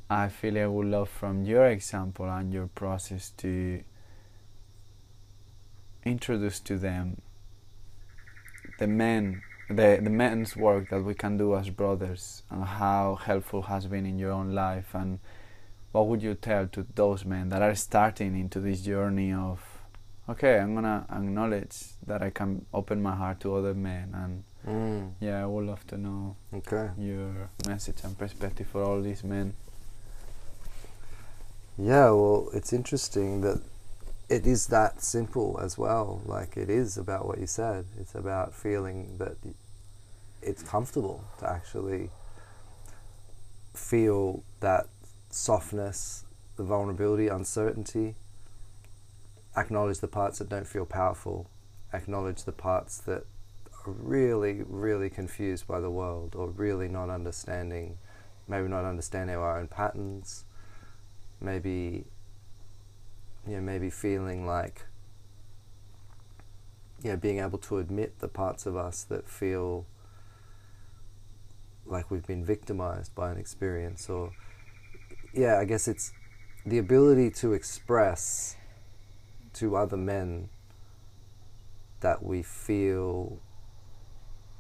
I 0.10 0.28
feel 0.30 0.57
I 0.57 0.66
would 0.66 0.88
love 0.88 1.07
from 1.10 1.44
your 1.45 1.68
example 1.68 2.26
and 2.30 2.52
your 2.53 2.68
process 2.68 3.30
to 3.38 3.82
introduce 6.06 6.60
to 6.62 6.78
them 6.78 7.22
the 8.78 8.88
men, 8.88 9.42
the 9.68 10.00
the 10.02 10.10
men's 10.10 10.56
work 10.56 10.90
that 10.90 11.02
we 11.04 11.14
can 11.14 11.38
do 11.38 11.56
as 11.56 11.70
brothers, 11.70 12.44
and 12.50 12.64
how 12.64 13.16
helpful 13.16 13.64
has 13.64 13.86
been 13.88 14.06
in 14.06 14.18
your 14.20 14.32
own 14.32 14.54
life, 14.54 14.94
and 14.94 15.20
what 15.92 16.08
would 16.08 16.22
you 16.22 16.36
tell 16.36 16.68
to 16.68 16.86
those 16.96 17.26
men 17.26 17.50
that 17.50 17.62
are 17.62 17.76
starting 17.76 18.40
into 18.40 18.60
this 18.60 18.82
journey 18.82 19.34
of 19.34 19.60
okay, 20.30 20.60
I'm 20.60 20.76
gonna 20.76 21.06
acknowledge 21.12 21.76
that 22.06 22.22
I 22.22 22.30
can 22.30 22.66
open 22.74 23.02
my 23.02 23.16
heart 23.16 23.40
to 23.42 23.56
other 23.56 23.74
men, 23.74 24.14
and 24.14 24.44
Mm. 24.68 25.14
yeah, 25.22 25.42
I 25.42 25.46
would 25.46 25.66
love 25.66 25.88
to 25.88 25.98
know 25.98 26.36
Okay. 26.54 26.90
your 26.98 27.50
message 27.66 28.04
and 28.04 28.18
perspective 28.18 28.68
for 28.68 28.84
all 28.84 29.02
these 29.02 29.24
men. 29.24 29.54
Yeah, 31.78 32.12
well, 32.12 32.50
it's 32.54 32.74
interesting 32.74 33.42
that 33.42 33.62
it 34.30 34.46
is 34.46 34.68
that 34.68 35.02
simple 35.02 35.60
as 35.62 35.78
well. 35.78 36.22
Like, 36.26 36.56
it 36.56 36.70
is 36.70 36.98
about 36.98 37.26
what 37.26 37.40
you 37.40 37.48
said. 37.48 37.86
It's 38.00 38.16
about 38.16 38.54
feeling 38.54 39.18
that 39.18 39.38
it's 40.42 40.64
comfortable 40.64 41.24
to 41.40 41.50
actually 41.50 42.12
feel 43.74 44.44
that 44.60 44.88
softness, 45.30 46.26
the 46.56 46.64
vulnerability, 46.64 47.28
uncertainty. 47.28 48.16
Acknowledge 49.58 50.00
the 50.00 50.08
parts 50.08 50.40
that 50.40 50.50
don't 50.50 50.68
feel 50.68 50.86
powerful. 50.86 51.50
Acknowledge 51.92 52.44
the 52.44 52.52
parts 52.52 53.00
that 53.00 53.24
are 53.86 53.92
really, 53.92 54.62
really 54.68 55.10
confused 55.10 55.68
by 55.68 55.80
the 55.80 55.90
world 55.90 56.36
or 56.36 56.50
really 56.50 56.88
not 56.88 57.10
understanding, 57.10 57.98
maybe 58.48 58.68
not 58.68 58.86
understanding 58.86 59.36
our 59.36 59.58
own 59.58 59.68
patterns 59.68 60.46
maybe 61.42 62.06
you 63.50 63.56
know 63.56 63.62
maybe 63.62 63.90
feeling 63.90 64.46
like 64.46 64.86
you 67.04 67.10
know 67.10 67.18
being 67.18 67.40
able 67.40 67.58
to 67.58 67.80
admit 67.80 68.20
the 68.20 68.28
parts 68.28 68.66
of 68.66 68.76
us 68.78 69.04
that 69.04 69.28
feel 69.28 69.86
like 71.86 72.12
we've 72.12 72.28
been 72.28 72.46
victimized 72.46 73.16
by 73.16 73.32
an 73.32 73.38
experience 73.38 74.08
or 74.08 74.32
yeah 75.34 75.58
i 75.58 75.66
guess 75.66 75.88
it's 75.88 76.14
the 76.66 76.78
ability 76.78 77.32
to 77.32 77.54
express 77.54 78.56
to 79.54 79.76
other 79.76 79.98
men 79.98 80.48
that 82.02 82.22
we 82.22 82.44
feel 82.44 83.40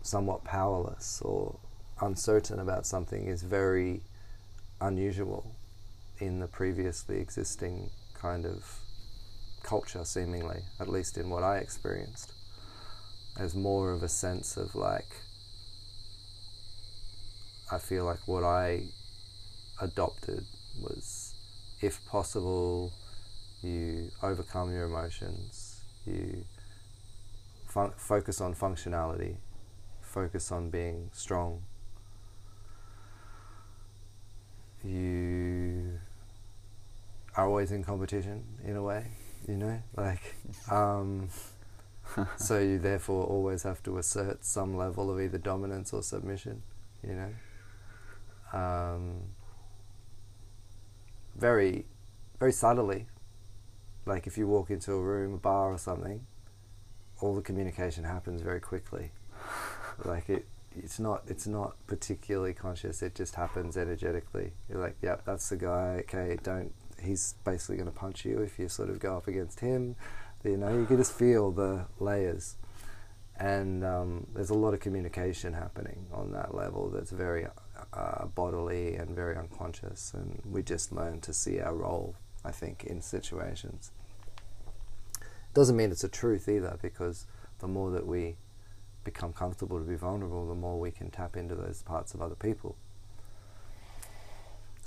somewhat 0.01 0.43
powerless 0.43 1.21
or 1.23 1.59
uncertain 2.01 2.59
about 2.59 2.87
something 2.87 3.27
is 3.27 3.43
very 3.43 4.01
unusual 4.81 5.55
in 6.19 6.39
the 6.39 6.47
previously 6.47 7.19
existing 7.19 7.89
kind 8.21 8.45
of 8.45 8.79
culture, 9.63 10.03
seemingly, 10.05 10.61
at 10.79 10.89
least 10.89 11.17
in 11.17 11.29
what 11.29 11.43
I 11.43 11.57
experienced. 11.57 12.33
as 13.37 13.55
more 13.55 13.91
of 13.91 14.03
a 14.03 14.09
sense 14.09 14.57
of 14.57 14.75
like, 14.75 15.07
I 17.71 17.77
feel 17.77 18.03
like 18.03 18.27
what 18.27 18.43
I 18.43 18.83
adopted 19.81 20.43
was 20.81 21.33
if 21.81 22.05
possible, 22.05 22.91
you 23.61 24.09
overcome 24.21 24.73
your 24.73 24.85
emotions, 24.85 25.81
you 26.05 26.43
fun- 27.67 27.93
focus 27.95 28.41
on 28.41 28.53
functionality, 28.55 29.35
focus 30.01 30.51
on 30.51 30.69
being 30.69 31.09
strong. 31.13 31.61
You 34.83 35.99
are 37.35 37.47
always 37.47 37.71
in 37.71 37.83
competition 37.83 38.43
in 38.65 38.75
a 38.75 38.83
way, 38.83 39.05
you 39.47 39.57
know, 39.57 39.81
like, 39.95 40.35
um, 40.71 41.29
so 42.37 42.59
you 42.59 42.79
therefore 42.79 43.25
always 43.25 43.63
have 43.63 43.81
to 43.83 43.97
assert 43.97 44.43
some 44.43 44.75
level 44.75 45.11
of 45.11 45.19
either 45.19 45.37
dominance 45.37 45.93
or 45.93 46.03
submission, 46.03 46.63
you 47.07 47.13
know. 47.13 47.33
Um, 48.51 49.21
very, 51.35 51.85
very 52.39 52.51
subtly, 52.51 53.07
like 54.05 54.27
if 54.27 54.37
you 54.37 54.47
walk 54.47 54.69
into 54.71 54.93
a 54.93 55.01
room, 55.01 55.35
a 55.35 55.37
bar 55.37 55.71
or 55.71 55.77
something, 55.77 56.25
all 57.21 57.35
the 57.35 57.41
communication 57.41 58.03
happens 58.03 58.41
very 58.41 58.59
quickly. 58.59 59.11
like 60.05 60.29
it, 60.29 60.45
it's 60.75 60.99
not, 60.99 61.23
it's 61.27 61.47
not 61.47 61.75
particularly 61.87 62.53
conscious. 62.53 63.01
It 63.01 63.15
just 63.15 63.35
happens 63.35 63.77
energetically. 63.77 64.51
You're 64.69 64.81
like, 64.81 64.97
yep, 65.01 65.23
that's 65.25 65.49
the 65.49 65.57
guy. 65.57 66.03
Okay, 66.03 66.37
don't. 66.41 66.73
He's 67.01 67.35
basically 67.43 67.77
going 67.77 67.91
to 67.91 67.95
punch 67.95 68.25
you 68.25 68.39
if 68.39 68.59
you 68.59 68.67
sort 68.67 68.89
of 68.89 68.99
go 68.99 69.17
up 69.17 69.27
against 69.27 69.59
him. 69.59 69.95
You 70.43 70.57
know, 70.57 70.73
you 70.77 70.85
can 70.85 70.97
just 70.97 71.13
feel 71.13 71.51
the 71.51 71.85
layers, 71.99 72.55
and 73.37 73.83
um, 73.83 74.27
there's 74.33 74.49
a 74.49 74.53
lot 74.53 74.73
of 74.73 74.79
communication 74.79 75.53
happening 75.53 76.05
on 76.13 76.31
that 76.31 76.55
level. 76.55 76.89
That's 76.89 77.11
very 77.11 77.45
uh, 77.93 78.25
bodily 78.27 78.95
and 78.95 79.15
very 79.15 79.35
unconscious, 79.35 80.13
and 80.13 80.41
we 80.45 80.63
just 80.63 80.91
learn 80.91 81.19
to 81.21 81.33
see 81.33 81.59
our 81.59 81.75
role. 81.75 82.15
I 82.45 82.51
think 82.51 82.85
in 82.85 83.01
situations 83.01 83.91
doesn't 85.53 85.75
mean 85.75 85.91
it's 85.91 86.03
a 86.03 86.09
truth 86.09 86.47
either, 86.47 86.77
because 86.81 87.25
the 87.59 87.67
more 87.67 87.91
that 87.91 88.05
we 88.07 88.37
become 89.03 89.33
comfortable 89.33 89.79
to 89.79 89.85
be 89.85 89.95
vulnerable, 89.95 90.47
the 90.47 90.55
more 90.55 90.79
we 90.79 90.91
can 90.91 91.09
tap 91.09 91.35
into 91.35 91.55
those 91.55 91.81
parts 91.81 92.13
of 92.13 92.21
other 92.21 92.35
people. 92.35 92.77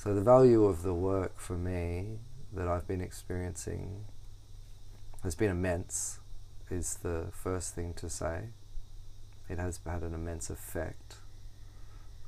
So, 0.03 0.13
the 0.13 0.21
value 0.21 0.65
of 0.65 0.83
the 0.83 0.93
work 0.93 1.39
for 1.39 1.57
me 1.57 2.19
that 2.53 2.67
I've 2.67 2.89
been 2.89 3.01
experiencing 3.01 4.07
has 5.23 5.37
been 5.37 5.49
immense, 5.49 6.19
is 6.73 6.97
the 7.05 7.27
first 7.31 7.77
thing 7.77 7.95
to 7.95 8.11
say. 8.11 8.49
It 9.49 9.59
has 9.59 9.79
had 9.87 10.03
an 10.03 10.13
immense 10.13 10.51
effect 10.51 11.19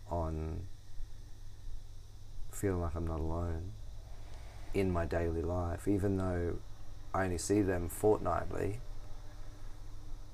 on 0.08 0.68
feeling 2.52 2.80
like 2.80 2.94
I'm 2.94 3.08
not 3.08 3.18
alone 3.18 3.72
in 4.72 4.92
my 4.92 5.04
daily 5.04 5.42
life, 5.42 5.88
even 5.88 6.16
though 6.16 6.58
I 7.12 7.24
only 7.24 7.38
see 7.38 7.60
them 7.60 7.88
fortnightly. 7.88 8.78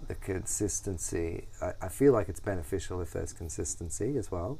The 0.08 0.14
consistency, 0.14 1.46
I, 1.62 1.72
I 1.80 1.88
feel 1.88 2.12
like 2.12 2.28
it's 2.28 2.40
beneficial 2.40 3.00
if 3.00 3.14
there's 3.14 3.32
consistency 3.32 4.18
as 4.18 4.30
well 4.30 4.58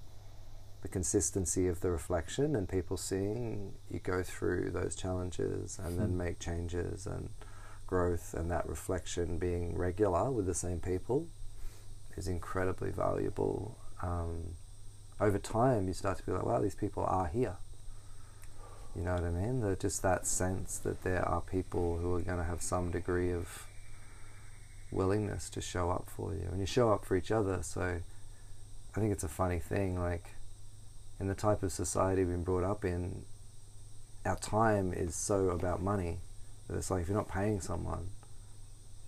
the 0.82 0.88
consistency 0.88 1.68
of 1.68 1.80
the 1.80 1.90
reflection 1.90 2.56
and 2.56 2.68
people 2.68 2.96
seeing 2.96 3.74
you 3.90 3.98
go 3.98 4.22
through 4.22 4.70
those 4.70 4.94
challenges 4.94 5.78
and 5.82 5.98
then 5.98 6.10
hmm. 6.10 6.18
make 6.18 6.38
changes 6.38 7.06
and 7.06 7.30
growth 7.86 8.34
and 8.34 8.50
that 8.50 8.68
reflection 8.68 9.38
being 9.38 9.76
regular 9.76 10.30
with 10.30 10.46
the 10.46 10.54
same 10.54 10.80
people 10.80 11.26
is 12.16 12.28
incredibly 12.28 12.90
valuable. 12.90 13.76
Um, 14.02 14.54
over 15.20 15.38
time, 15.38 15.86
you 15.86 15.94
start 15.94 16.18
to 16.18 16.24
be 16.24 16.32
like, 16.32 16.44
wow, 16.44 16.60
these 16.60 16.74
people 16.74 17.04
are 17.04 17.26
here. 17.26 17.56
You 18.96 19.02
know 19.02 19.14
what 19.14 19.24
I 19.24 19.30
mean? 19.30 19.60
That 19.60 19.80
just 19.80 20.02
that 20.02 20.26
sense 20.26 20.78
that 20.78 21.02
there 21.02 21.26
are 21.28 21.40
people 21.40 21.98
who 21.98 22.14
are 22.14 22.20
going 22.20 22.38
to 22.38 22.44
have 22.44 22.62
some 22.62 22.90
degree 22.90 23.32
of 23.32 23.66
willingness 24.90 25.50
to 25.50 25.60
show 25.60 25.90
up 25.90 26.08
for 26.08 26.34
you, 26.34 26.48
and 26.50 26.58
you 26.58 26.66
show 26.66 26.92
up 26.92 27.04
for 27.04 27.16
each 27.16 27.30
other. 27.30 27.60
So, 27.62 28.00
I 28.96 29.00
think 29.00 29.12
it's 29.12 29.22
a 29.22 29.28
funny 29.28 29.60
thing, 29.60 29.98
like 29.98 30.30
in 31.20 31.28
the 31.28 31.34
type 31.34 31.62
of 31.62 31.70
society 31.70 32.24
we've 32.24 32.32
been 32.32 32.42
brought 32.42 32.64
up 32.64 32.84
in, 32.84 33.22
our 34.24 34.36
time 34.36 34.92
is 34.92 35.14
so 35.14 35.50
about 35.50 35.82
money 35.82 36.18
that 36.66 36.76
it's 36.76 36.90
like 36.90 37.02
if 37.02 37.08
you're 37.08 37.16
not 37.16 37.28
paying 37.28 37.60
someone, 37.60 38.08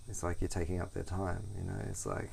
it's 0.07 0.21
like 0.21 0.39
you're 0.39 0.47
taking 0.47 0.79
up 0.79 0.93
their 0.93 1.03
time. 1.03 1.43
You 1.57 1.63
know, 1.63 1.79
it's 1.89 2.05
like 2.05 2.29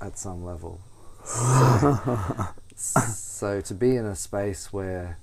at 0.00 0.18
some 0.18 0.44
level. 0.44 0.80
So, 2.80 3.00
so 3.00 3.60
to 3.60 3.74
be 3.74 3.96
in 3.96 4.06
a 4.06 4.14
space 4.14 4.72
where 4.72 5.18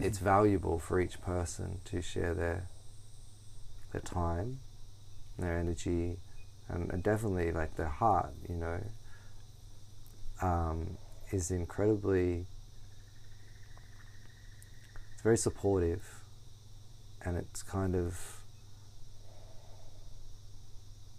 it's 0.00 0.16
valuable 0.16 0.78
for 0.78 0.98
each 0.98 1.20
person 1.20 1.82
to 1.84 2.00
share 2.00 2.32
their 2.32 2.68
their 3.92 4.00
time, 4.00 4.60
their 5.38 5.58
energy, 5.58 6.16
and, 6.70 6.90
and 6.90 7.02
definitely 7.02 7.52
like 7.52 7.76
their 7.76 7.88
heart, 7.88 8.32
you 8.48 8.56
know, 8.56 8.80
um, 10.40 10.96
is 11.30 11.50
incredibly 11.50 12.46
it's 15.12 15.22
very 15.22 15.36
supportive 15.36 16.20
and 17.22 17.36
it's 17.36 17.62
kind 17.62 17.94
of 17.94 18.40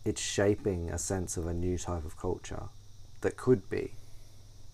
it's 0.03 0.21
shaping 0.21 0.89
a 0.89 0.97
sense 0.97 1.37
of 1.37 1.47
a 1.47 1.53
new 1.53 1.77
type 1.77 2.05
of 2.05 2.17
culture 2.17 2.69
that 3.21 3.35
could 3.37 3.69
be 3.69 3.93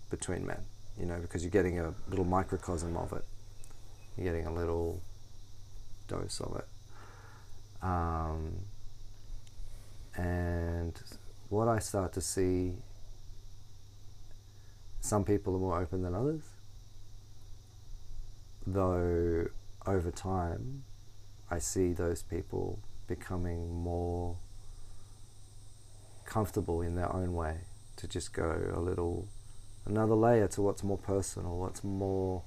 between 0.09 0.45
men 0.45 0.65
you 1.01 1.05
know 1.05 1.17
because 1.19 1.43
you're 1.43 1.51
getting 1.51 1.79
a 1.79 1.93
little 2.09 2.25
microcosm 2.25 2.95
of 2.97 3.13
it. 3.13 3.25
You're 4.15 4.31
getting 4.31 4.45
a 4.45 4.53
little 4.53 5.01
dose 6.07 6.39
of 6.41 6.57
it. 6.57 6.67
Um, 7.83 8.53
and 10.15 10.93
what 11.49 11.67
I 11.67 11.79
start 11.79 12.13
to 12.13 12.21
see 12.21 12.73
some 15.01 15.25
people 15.25 15.55
are 15.55 15.59
more 15.59 15.81
open 15.81 16.03
than 16.03 16.13
others, 16.13 16.43
though 18.65 19.47
over 19.85 20.11
time 20.11 20.83
I 21.49 21.57
see 21.57 21.91
those 21.91 22.21
people 22.21 22.79
becoming 23.07 23.73
more 23.73 24.37
comfortable 26.23 26.81
in 26.81 26.95
their 26.95 27.11
own 27.11 27.33
way 27.33 27.57
to 27.97 28.07
just 28.07 28.31
go 28.31 28.71
a 28.73 28.79
little 28.79 29.27
another 29.85 30.13
layer 30.13 30.47
to 30.47 30.61
what's 30.61 30.83
more 30.83 30.99
personal, 30.99 31.57
what's 31.57 31.83
more 31.83 32.43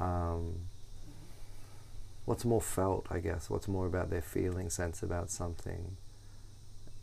um, 0.00 0.60
what's 2.24 2.46
more 2.46 2.62
felt, 2.62 3.06
I 3.10 3.18
guess, 3.18 3.50
what's 3.50 3.68
more 3.68 3.86
about 3.86 4.08
their 4.08 4.22
feeling 4.22 4.70
sense 4.70 5.02
about 5.02 5.30
something. 5.30 5.96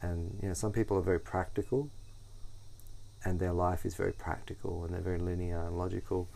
And 0.01 0.39
you 0.41 0.47
know, 0.47 0.53
some 0.55 0.71
people 0.71 0.97
are 0.97 1.01
very 1.01 1.19
practical 1.19 1.91
and 3.23 3.39
their 3.39 3.53
life 3.53 3.85
is 3.85 3.95
very 3.95 4.13
practical 4.13 4.83
and 4.83 4.93
they're 4.93 5.01
very 5.01 5.19
linear 5.19 5.61
and 5.65 5.77
logical 5.77 6.29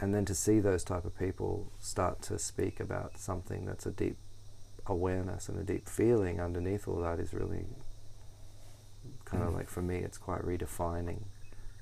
and 0.00 0.14
then 0.14 0.24
to 0.24 0.34
see 0.34 0.60
those 0.60 0.82
type 0.82 1.04
of 1.04 1.18
people 1.18 1.70
start 1.78 2.22
to 2.22 2.38
speak 2.38 2.80
about 2.80 3.18
something 3.18 3.66
that's 3.66 3.86
a 3.86 3.90
deep 3.90 4.16
awareness 4.86 5.48
and 5.48 5.58
a 5.58 5.62
deep 5.62 5.88
feeling 5.88 6.40
underneath 6.40 6.88
all 6.88 7.00
that 7.00 7.20
is 7.20 7.34
really 7.34 7.66
kind 9.24 9.42
of 9.42 9.50
mm. 9.50 9.56
like 9.56 9.68
for 9.68 9.82
me 9.82 9.98
it's 9.98 10.18
quite 10.18 10.42
redefining 10.42 11.22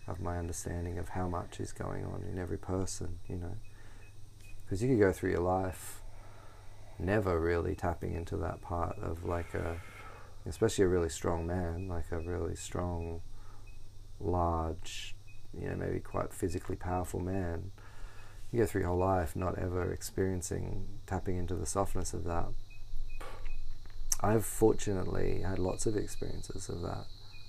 of 0.06 0.20
my 0.20 0.38
understanding 0.38 0.98
of 0.98 1.10
how 1.10 1.28
much 1.28 1.60
is 1.60 1.72
going 1.72 2.04
on 2.04 2.24
in 2.30 2.38
every 2.38 2.58
person 2.58 3.18
you 3.28 3.36
know 3.36 3.56
because 4.64 4.82
you 4.82 4.88
could 4.88 5.00
go 5.00 5.12
through 5.12 5.30
your 5.30 5.40
life 5.40 6.02
never 6.98 7.38
really 7.38 7.74
tapping 7.74 8.14
into 8.14 8.36
that 8.36 8.60
part 8.60 8.98
of 8.98 9.24
like 9.24 9.54
a 9.54 9.80
especially 10.48 10.84
a 10.84 10.88
really 10.88 11.08
strong 11.08 11.46
man, 11.46 11.88
like 11.88 12.10
a 12.10 12.18
really 12.18 12.56
strong, 12.56 13.20
large, 14.20 15.14
you 15.52 15.68
know, 15.68 15.76
maybe 15.76 16.00
quite 16.00 16.32
physically 16.32 16.76
powerful 16.76 17.20
man, 17.20 17.70
you 18.50 18.60
go 18.60 18.66
through 18.66 18.82
your 18.82 18.90
whole 18.90 18.98
life 18.98 19.36
not 19.36 19.58
ever 19.58 19.92
experiencing 19.92 20.86
tapping 21.06 21.36
into 21.36 21.54
the 21.54 21.66
softness 21.66 22.14
of 22.14 22.24
that. 22.24 22.48
I've 24.20 24.44
fortunately 24.44 25.42
had 25.42 25.58
lots 25.58 25.86
of 25.86 25.96
experiences 25.96 26.68
of 26.68 26.80
that. 26.82 27.06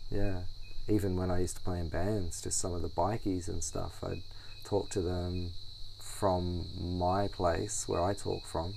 Yeah. 0.09 0.41
Even 0.87 1.15
when 1.15 1.31
I 1.31 1.39
used 1.39 1.55
to 1.57 1.63
play 1.63 1.79
in 1.79 1.89
bands, 1.89 2.41
just 2.41 2.59
some 2.59 2.73
of 2.73 2.81
the 2.81 2.89
bikies 2.89 3.47
and 3.47 3.63
stuff, 3.63 4.03
I'd 4.03 4.23
talk 4.65 4.89
to 4.91 5.01
them 5.01 5.51
from 5.99 6.65
my 6.77 7.27
place 7.27 7.87
where 7.87 8.03
I 8.03 8.13
talk 8.13 8.45
from. 8.45 8.73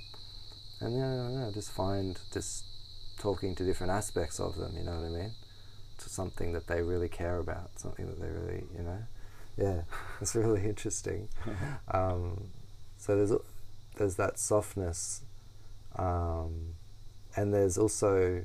And 0.80 0.94
yeah, 0.94 1.30
yeah, 1.30 1.50
just 1.52 1.70
find 1.70 2.18
just 2.32 2.64
talking 3.22 3.54
to 3.54 3.64
different 3.64 3.92
aspects 3.92 4.40
of 4.40 4.56
them, 4.56 4.76
you 4.76 4.82
know 4.82 4.96
what 4.96 5.06
I 5.06 5.10
mean? 5.10 5.30
To 5.98 6.08
something 6.08 6.52
that 6.54 6.66
they 6.66 6.82
really 6.82 7.08
care 7.08 7.38
about, 7.38 7.78
something 7.78 8.06
that 8.06 8.20
they 8.20 8.26
really, 8.26 8.64
you 8.76 8.82
know? 8.82 8.98
Yeah, 9.56 9.82
it's 10.20 10.34
really 10.34 10.64
interesting. 10.64 11.28
Um, 11.88 12.50
so 12.96 13.16
there's, 13.16 13.32
there's 13.96 14.16
that 14.16 14.38
softness, 14.38 15.22
um, 15.96 16.74
and 17.36 17.52
there's 17.52 17.76
also, 17.76 18.44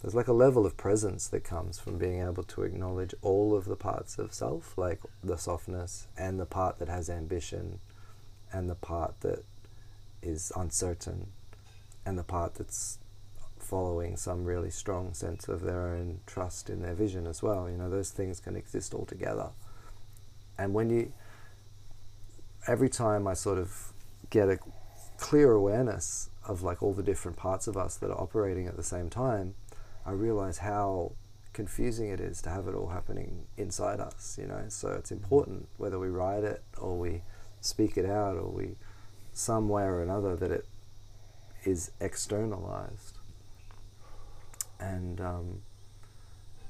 there's 0.00 0.14
like 0.14 0.28
a 0.28 0.32
level 0.32 0.64
of 0.64 0.76
presence 0.76 1.26
that 1.28 1.42
comes 1.42 1.78
from 1.78 1.98
being 1.98 2.22
able 2.22 2.44
to 2.44 2.62
acknowledge 2.62 3.14
all 3.20 3.56
of 3.56 3.64
the 3.64 3.74
parts 3.74 4.18
of 4.18 4.32
self, 4.32 4.78
like 4.78 5.00
the 5.24 5.36
softness 5.36 6.06
and 6.16 6.38
the 6.38 6.46
part 6.46 6.78
that 6.78 6.88
has 6.88 7.10
ambition 7.10 7.80
and 8.52 8.70
the 8.70 8.76
part 8.76 9.20
that 9.22 9.44
is 10.22 10.52
uncertain 10.54 11.28
and 12.06 12.16
the 12.16 12.22
part 12.22 12.54
that's 12.54 12.98
following 13.68 14.16
some 14.16 14.44
really 14.44 14.70
strong 14.70 15.12
sense 15.12 15.46
of 15.46 15.60
their 15.60 15.88
own 15.88 16.20
trust 16.26 16.70
in 16.70 16.80
their 16.80 16.94
vision 16.94 17.26
as 17.26 17.42
well. 17.42 17.68
You 17.68 17.76
know, 17.76 17.90
those 17.90 18.10
things 18.10 18.40
can 18.40 18.56
exist 18.56 18.94
all 18.94 19.04
together. 19.04 19.50
And 20.56 20.72
when 20.72 20.88
you, 20.88 21.12
every 22.66 22.88
time 22.88 23.26
I 23.26 23.34
sort 23.34 23.58
of 23.58 23.92
get 24.30 24.48
a 24.48 24.58
clear 25.18 25.52
awareness 25.52 26.30
of 26.46 26.62
like 26.62 26.82
all 26.82 26.94
the 26.94 27.02
different 27.02 27.36
parts 27.36 27.66
of 27.66 27.76
us 27.76 27.96
that 27.96 28.10
are 28.10 28.18
operating 28.18 28.66
at 28.66 28.76
the 28.76 28.82
same 28.82 29.10
time, 29.10 29.54
I 30.06 30.12
realize 30.12 30.58
how 30.58 31.12
confusing 31.52 32.08
it 32.08 32.20
is 32.20 32.40
to 32.42 32.50
have 32.50 32.68
it 32.68 32.74
all 32.74 32.88
happening 32.88 33.44
inside 33.58 34.00
us, 34.00 34.38
you 34.40 34.46
know. 34.46 34.64
So 34.68 34.92
it's 34.92 35.12
important 35.12 35.68
whether 35.76 35.98
we 35.98 36.08
write 36.08 36.42
it 36.42 36.62
or 36.78 36.96
we 36.96 37.20
speak 37.60 37.98
it 37.98 38.06
out 38.06 38.36
or 38.36 38.48
we, 38.48 38.76
some 39.34 39.68
way 39.68 39.82
or 39.82 40.00
another, 40.00 40.36
that 40.36 40.50
it 40.50 40.66
is 41.64 41.90
externalized 42.00 43.17
and 44.80 45.20
um, 45.20 45.62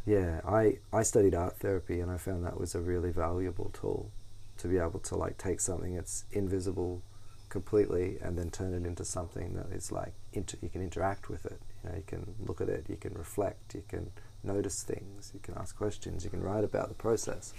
yeah, 0.06 0.40
I 0.46 0.78
I 0.92 1.02
studied 1.02 1.34
art 1.34 1.58
therapy, 1.58 2.00
and 2.00 2.10
I 2.10 2.16
found 2.16 2.44
that 2.44 2.58
was 2.58 2.74
a 2.74 2.80
really 2.80 3.10
valuable 3.10 3.70
tool 3.72 4.10
to 4.58 4.68
be 4.68 4.78
able 4.78 5.00
to 5.00 5.16
like 5.16 5.38
take 5.38 5.60
something 5.60 5.94
that's 5.94 6.24
invisible 6.32 7.02
completely 7.48 8.18
and 8.20 8.36
then 8.36 8.50
turn 8.50 8.74
it 8.74 8.86
into 8.86 9.04
something 9.04 9.54
that 9.54 9.74
is 9.74 9.90
like 9.90 10.12
inter- 10.32 10.58
you 10.60 10.68
can 10.68 10.82
interact 10.82 11.28
with 11.28 11.46
it. 11.46 11.60
You 11.82 11.90
know 11.90 11.96
you 11.96 12.04
can 12.06 12.34
look 12.46 12.60
at 12.60 12.68
it 12.68 12.86
you 12.88 12.96
can 12.96 13.14
reflect 13.14 13.74
you 13.74 13.84
can 13.88 14.10
notice 14.42 14.82
things 14.82 15.30
you 15.32 15.40
can 15.40 15.54
ask 15.54 15.76
questions 15.76 16.24
you 16.24 16.30
can 16.30 16.42
write 16.42 16.64
about 16.64 16.88
the 16.88 16.94
process. 16.94 17.52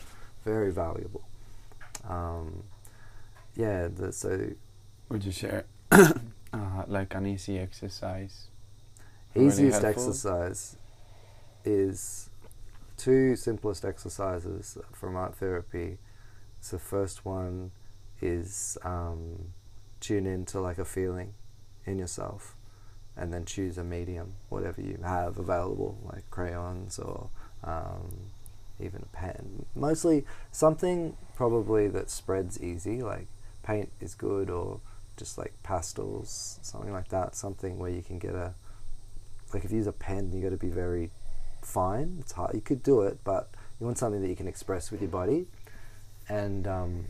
Very 0.45 0.71
valuable. 0.71 1.27
Um, 2.07 2.63
yeah 3.55 3.87
the, 3.87 4.11
so 4.11 4.51
would 5.09 5.23
you 5.23 5.31
share 5.31 5.65
uh, 5.91 6.11
like 6.87 7.15
an 7.15 7.25
easy 7.25 7.57
exercise 7.57 8.48
easiest 9.35 9.83
exercise 9.83 10.75
is 11.65 12.29
two 12.97 13.35
simplest 13.35 13.85
exercises 13.85 14.77
from 14.91 15.15
art 15.15 15.35
therapy 15.35 15.97
so 16.61 16.77
first 16.77 17.25
one 17.25 17.71
is 18.21 18.77
um, 18.83 19.53
tune 19.99 20.25
into 20.25 20.59
like 20.59 20.77
a 20.77 20.85
feeling 20.85 21.33
in 21.85 21.97
yourself 21.97 22.55
and 23.15 23.33
then 23.33 23.43
choose 23.45 23.77
a 23.77 23.83
medium, 23.83 24.33
whatever 24.47 24.81
you 24.81 24.97
have 25.03 25.37
available, 25.37 25.97
like 26.05 26.29
crayons 26.31 26.97
or 26.97 27.29
um, 27.63 28.31
even 28.79 29.01
a 29.01 29.15
pen. 29.15 29.65
Mostly 29.75 30.25
something 30.51 31.17
probably 31.35 31.87
that 31.89 32.09
spreads 32.09 32.61
easy, 32.61 33.01
like 33.01 33.27
paint 33.61 33.91
is 33.99 34.15
good 34.15 34.49
or 34.49 34.79
just 35.17 35.37
like 35.37 35.53
pastels, 35.63 36.59
something 36.61 36.93
like 36.93 37.09
that. 37.09 37.35
Something 37.35 37.77
where 37.77 37.91
you 37.91 38.01
can 38.01 38.19
get 38.19 38.35
a, 38.35 38.53
like 39.53 39.65
if 39.65 39.71
you 39.71 39.77
use 39.77 39.87
a 39.87 39.91
pen, 39.91 40.31
you 40.33 40.41
got 40.41 40.49
to 40.49 40.57
be 40.57 40.69
very 40.69 41.11
fine. 41.61 42.17
It's 42.19 42.33
hard. 42.33 42.53
You 42.53 42.61
could 42.61 42.83
do 42.83 43.01
it, 43.01 43.19
but 43.23 43.49
you 43.79 43.85
want 43.85 43.97
something 43.97 44.21
that 44.21 44.29
you 44.29 44.35
can 44.35 44.47
express 44.47 44.91
with 44.91 45.01
your 45.01 45.09
body. 45.09 45.45
And 46.27 46.67
um, 46.67 47.05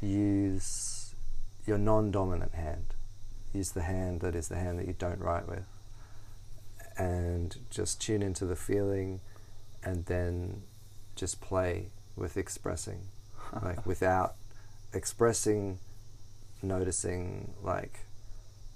use 0.00 1.14
your 1.66 1.78
non 1.78 2.10
dominant 2.10 2.54
hand. 2.54 2.94
Use 3.52 3.70
the 3.70 3.82
hand 3.82 4.20
that 4.20 4.34
is 4.34 4.48
the 4.48 4.56
hand 4.56 4.78
that 4.78 4.86
you 4.86 4.94
don't 4.98 5.20
write 5.20 5.48
with. 5.48 5.66
And 6.96 7.56
just 7.70 8.00
tune 8.00 8.22
into 8.22 8.44
the 8.44 8.56
feeling 8.56 9.20
and 9.82 10.06
then 10.06 10.62
just 11.16 11.40
play 11.40 11.88
with 12.16 12.36
expressing. 12.36 13.08
like 13.62 13.86
without 13.86 14.34
expressing, 14.92 15.78
noticing 16.62 17.54
like 17.62 18.00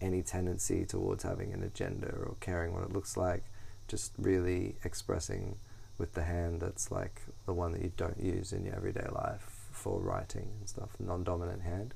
any 0.00 0.22
tendency 0.22 0.84
towards 0.84 1.22
having 1.22 1.52
an 1.52 1.62
agenda 1.62 2.08
or 2.08 2.36
caring 2.40 2.74
what 2.74 2.82
it 2.82 2.92
looks 2.92 3.16
like. 3.16 3.44
Just 3.88 4.12
really 4.18 4.76
expressing 4.84 5.56
with 5.98 6.14
the 6.14 6.22
hand 6.22 6.60
that's 6.60 6.90
like 6.90 7.22
the 7.46 7.52
one 7.52 7.72
that 7.72 7.82
you 7.82 7.92
don't 7.96 8.20
use 8.20 8.52
in 8.52 8.64
your 8.64 8.74
everyday 8.74 9.06
life 9.12 9.68
for 9.70 10.00
writing 10.00 10.48
and 10.58 10.68
stuff, 10.68 10.90
non-dominant 10.98 11.62
hand. 11.62 11.94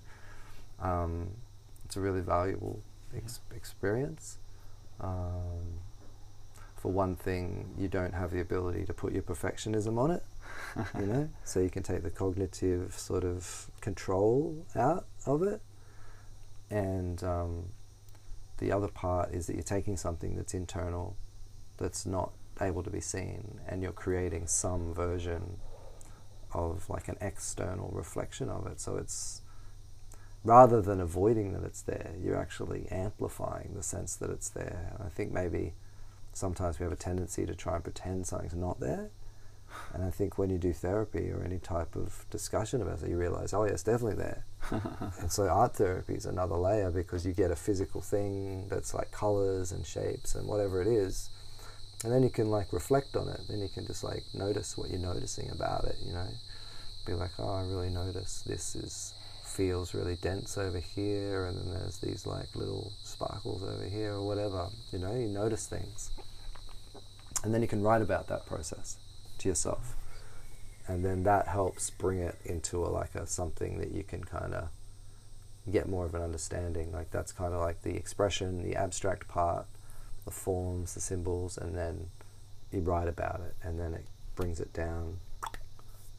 Um, 0.80 1.30
it's 1.84 1.96
a 1.96 2.00
really 2.00 2.20
valuable 2.20 2.82
ex- 3.16 3.40
experience. 3.54 4.38
Um, 5.00 5.80
for 6.76 6.92
one 6.92 7.16
thing, 7.16 7.70
you 7.76 7.88
don't 7.88 8.14
have 8.14 8.30
the 8.30 8.40
ability 8.40 8.84
to 8.84 8.92
put 8.92 9.12
your 9.12 9.22
perfectionism 9.22 9.98
on 9.98 10.12
it, 10.12 10.22
you 10.98 11.06
know, 11.06 11.28
so 11.44 11.60
you 11.60 11.70
can 11.70 11.82
take 11.82 12.02
the 12.02 12.10
cognitive 12.10 12.96
sort 12.96 13.24
of 13.24 13.70
control 13.80 14.64
out 14.76 15.06
of 15.26 15.42
it. 15.42 15.60
And 16.70 17.22
um, 17.24 17.64
the 18.58 18.72
other 18.72 18.88
part 18.88 19.32
is 19.32 19.46
that 19.46 19.54
you're 19.54 19.62
taking 19.62 19.96
something 19.96 20.36
that's 20.36 20.54
internal, 20.54 21.16
that's 21.76 22.04
not 22.04 22.32
able 22.60 22.82
to 22.82 22.90
be 22.90 23.00
seen, 23.00 23.60
and 23.66 23.82
you're 23.82 23.92
creating 23.92 24.46
some 24.46 24.92
version 24.92 25.58
of 26.52 26.88
like 26.88 27.08
an 27.08 27.16
external 27.20 27.90
reflection 27.92 28.48
of 28.48 28.66
it. 28.66 28.80
So 28.80 28.96
it's 28.96 29.42
rather 30.44 30.80
than 30.80 31.00
avoiding 31.00 31.52
that 31.52 31.64
it's 31.64 31.82
there, 31.82 32.14
you're 32.22 32.38
actually 32.38 32.86
amplifying 32.90 33.72
the 33.74 33.82
sense 33.82 34.16
that 34.16 34.30
it's 34.30 34.48
there. 34.48 34.92
And 34.94 35.06
I 35.06 35.10
think 35.10 35.32
maybe 35.32 35.74
sometimes 36.32 36.78
we 36.78 36.84
have 36.84 36.92
a 36.92 36.96
tendency 36.96 37.46
to 37.46 37.54
try 37.54 37.74
and 37.74 37.84
pretend 37.84 38.26
something's 38.26 38.54
not 38.54 38.80
there. 38.80 39.10
And 39.94 40.04
I 40.04 40.10
think 40.10 40.38
when 40.38 40.50
you 40.50 40.58
do 40.58 40.72
therapy 40.72 41.30
or 41.30 41.42
any 41.42 41.58
type 41.58 41.96
of 41.96 42.24
discussion 42.30 42.82
about 42.82 43.02
it, 43.02 43.08
you 43.08 43.16
realize, 43.16 43.54
oh, 43.54 43.64
yeah, 43.64 43.72
it's 43.72 43.82
definitely 43.82 44.16
there. 44.16 44.44
and 45.20 45.30
so 45.30 45.48
art 45.48 45.76
therapy 45.76 46.14
is 46.14 46.26
another 46.26 46.56
layer 46.56 46.90
because 46.90 47.24
you 47.26 47.32
get 47.32 47.50
a 47.50 47.56
physical 47.56 48.00
thing 48.00 48.68
that's 48.68 48.92
like 48.92 49.10
colors 49.10 49.72
and 49.72 49.86
shapes 49.86 50.34
and 50.34 50.46
whatever 50.46 50.82
it 50.82 50.88
is. 50.88 51.30
And 52.04 52.12
then 52.12 52.22
you 52.22 52.30
can 52.30 52.50
like 52.50 52.72
reflect 52.72 53.16
on 53.16 53.28
it. 53.28 53.40
Then 53.48 53.60
you 53.60 53.68
can 53.68 53.86
just 53.86 54.04
like 54.04 54.22
notice 54.34 54.76
what 54.76 54.90
you're 54.90 55.00
noticing 55.00 55.50
about 55.50 55.84
it 55.84 55.96
you 56.04 56.12
know? 56.12 56.28
Be 57.06 57.14
like 57.14 57.30
oh 57.38 57.54
i 57.54 57.62
really 57.62 57.88
notice 57.88 58.42
this 58.42 58.76
is 58.76 59.14
feels 59.42 59.94
really 59.94 60.16
dense 60.16 60.58
over 60.58 60.78
here 60.78 61.46
and 61.46 61.58
then 61.58 61.70
there's 61.70 61.98
these 61.98 62.26
like 62.26 62.54
little 62.54 62.92
sparkles 63.02 63.64
over 63.64 63.84
here 63.84 64.12
or 64.12 64.26
whatever. 64.26 64.68
You 64.92 64.98
know 64.98 65.14
you 65.14 65.26
notice 65.26 65.66
things. 65.66 66.10
And 67.42 67.54
then 67.54 67.62
you 67.62 67.68
can 67.68 67.82
write 67.82 68.02
about 68.02 68.28
that 68.28 68.44
process 68.46 68.98
to 69.38 69.48
yourself 69.48 69.96
and 70.86 71.04
then 71.04 71.22
that 71.22 71.48
helps 71.48 71.90
bring 71.90 72.18
it 72.18 72.36
into 72.44 72.84
a, 72.84 72.88
like 72.88 73.14
a 73.14 73.26
something 73.26 73.78
that 73.78 73.92
you 73.92 74.02
can 74.02 74.24
kind 74.24 74.54
of 74.54 74.68
get 75.70 75.88
more 75.88 76.06
of 76.06 76.14
an 76.14 76.22
understanding 76.22 76.90
like 76.92 77.10
that's 77.10 77.32
kind 77.32 77.52
of 77.52 77.60
like 77.60 77.82
the 77.82 77.94
expression 77.94 78.62
the 78.62 78.74
abstract 78.74 79.28
part 79.28 79.66
the 80.28 80.34
forms, 80.34 80.92
the 80.92 81.00
symbols, 81.00 81.56
and 81.56 81.74
then 81.74 82.10
you 82.70 82.80
write 82.80 83.08
about 83.08 83.40
it, 83.40 83.54
and 83.62 83.80
then 83.80 83.94
it 83.94 84.04
brings 84.36 84.60
it 84.60 84.74
down 84.74 85.20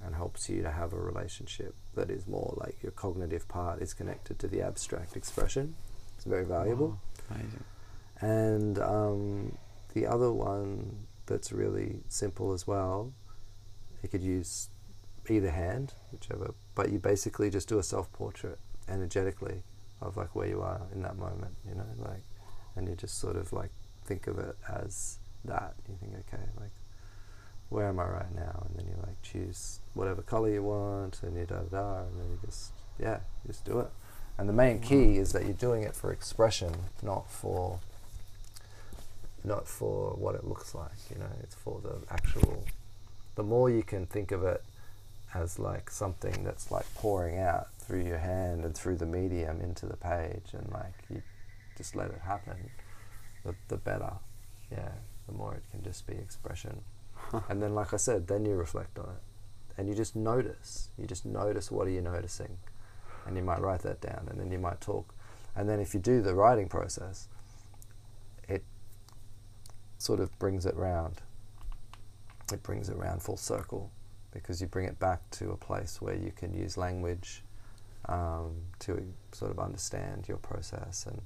and 0.03 0.15
helps 0.15 0.49
you 0.49 0.63
to 0.63 0.71
have 0.71 0.93
a 0.93 0.99
relationship 0.99 1.75
that 1.93 2.09
is 2.09 2.25
more 2.25 2.55
like 2.57 2.81
your 2.81 2.91
cognitive 2.91 3.47
part 3.47 3.81
is 3.83 3.93
connected 3.93 4.39
to 4.39 4.47
the 4.47 4.63
abstract 4.63 5.15
expression. 5.15 5.75
It's 6.15 6.25
very 6.25 6.43
valuable. 6.43 6.99
amazing. 7.29 7.63
And 8.19 8.79
um, 8.79 9.57
the 9.93 10.07
other 10.07 10.31
one 10.31 11.05
that's 11.29 11.53
really 11.53 12.01
simple 12.09 12.51
as 12.51 12.67
well, 12.67 13.13
you 14.03 14.09
could 14.09 14.23
use 14.23 14.69
either 15.29 15.51
hand, 15.51 15.93
whichever, 16.11 16.53
but 16.75 16.91
you 16.91 16.99
basically 16.99 17.49
just 17.49 17.69
do 17.69 17.79
a 17.79 17.83
self 17.83 18.11
portrait 18.11 18.59
energetically 18.89 19.63
of 20.01 20.17
like 20.17 20.35
where 20.35 20.47
you 20.47 20.61
are 20.61 20.81
in 20.93 21.01
that 21.03 21.17
moment, 21.17 21.53
you 21.67 21.75
know, 21.75 21.85
like, 21.97 22.23
and 22.75 22.87
you 22.87 22.95
just 22.95 23.19
sort 23.19 23.35
of 23.35 23.53
like 23.53 23.71
think 24.05 24.27
of 24.27 24.39
it 24.39 24.57
as 24.67 25.19
that. 25.45 25.75
You 25.87 25.95
think, 25.99 26.13
okay, 26.13 26.43
like, 26.59 26.71
where 27.69 27.87
am 27.87 27.99
I 27.99 28.05
right 28.05 28.35
now? 28.35 28.65
And 28.67 28.79
then 28.79 28.87
you 28.87 28.95
like 29.05 29.21
choose 29.21 29.79
whatever 29.93 30.21
color 30.21 30.49
you 30.49 30.63
want, 30.63 31.21
and 31.23 31.37
you 31.37 31.45
da 31.45 31.57
da 31.57 31.69
da, 31.69 31.99
and 32.01 32.19
then 32.19 32.29
you 32.31 32.39
just 32.45 32.71
yeah, 32.99 33.19
just 33.45 33.65
do 33.65 33.79
it. 33.79 33.89
And 34.37 34.47
the 34.47 34.53
main 34.53 34.79
key 34.79 35.17
is 35.17 35.33
that 35.33 35.43
you're 35.43 35.53
doing 35.53 35.83
it 35.83 35.95
for 35.95 36.11
expression, 36.11 36.73
not 37.03 37.29
for 37.29 37.79
not 39.43 39.67
for 39.67 40.11
what 40.11 40.35
it 40.35 40.45
looks 40.45 40.75
like. 40.75 40.97
You 41.11 41.19
know, 41.19 41.31
it's 41.43 41.55
for 41.55 41.81
the 41.81 41.97
actual. 42.13 42.65
The 43.35 43.43
more 43.43 43.69
you 43.69 43.83
can 43.83 44.05
think 44.05 44.31
of 44.31 44.43
it 44.43 44.63
as 45.33 45.59
like 45.59 45.89
something 45.89 46.43
that's 46.43 46.71
like 46.71 46.85
pouring 46.95 47.39
out 47.39 47.67
through 47.79 48.03
your 48.03 48.17
hand 48.17 48.65
and 48.65 48.75
through 48.75 48.97
the 48.97 49.05
medium 49.05 49.61
into 49.61 49.85
the 49.85 49.97
page, 49.97 50.53
and 50.53 50.69
like 50.71 50.93
you 51.09 51.21
just 51.77 51.95
let 51.95 52.11
it 52.11 52.21
happen 52.21 52.69
the, 53.43 53.55
the 53.67 53.77
better. 53.77 54.13
Yeah, 54.71 54.91
the 55.27 55.33
more 55.33 55.55
it 55.55 55.63
can 55.71 55.83
just 55.83 56.05
be 56.07 56.13
expression. 56.13 56.81
and 57.49 57.61
then, 57.61 57.75
like 57.75 57.93
I 57.93 57.97
said, 57.97 58.27
then 58.27 58.45
you 58.45 58.55
reflect 58.55 58.97
on 58.99 59.05
it. 59.05 59.21
And 59.77 59.87
you 59.87 59.95
just 59.95 60.15
notice. 60.15 60.89
You 60.97 61.05
just 61.05 61.25
notice 61.25 61.71
what 61.71 61.87
are 61.87 61.91
you 61.91 62.01
noticing. 62.01 62.57
And 63.25 63.37
you 63.37 63.43
might 63.43 63.61
write 63.61 63.81
that 63.81 64.01
down 64.01 64.27
and 64.29 64.39
then 64.39 64.51
you 64.51 64.57
might 64.57 64.81
talk. 64.81 65.13
And 65.55 65.69
then 65.69 65.79
if 65.79 65.93
you 65.93 65.99
do 65.99 66.21
the 66.21 66.33
writing 66.33 66.67
process, 66.67 67.27
sort 69.99 70.19
of 70.19 70.37
brings 70.39 70.65
it 70.65 70.75
round. 70.75 71.21
It 72.51 72.63
brings 72.63 72.89
it 72.89 72.97
round 72.97 73.21
full 73.21 73.37
circle 73.37 73.91
because 74.31 74.59
you 74.59 74.67
bring 74.67 74.85
it 74.85 74.97
back 74.99 75.21
to 75.31 75.51
a 75.51 75.57
place 75.57 76.01
where 76.01 76.15
you 76.15 76.31
can 76.35 76.53
use 76.53 76.77
language 76.77 77.43
um, 78.07 78.55
to 78.79 79.13
sort 79.31 79.51
of 79.51 79.59
understand 79.59 80.25
your 80.27 80.37
process 80.37 81.05
and 81.05 81.21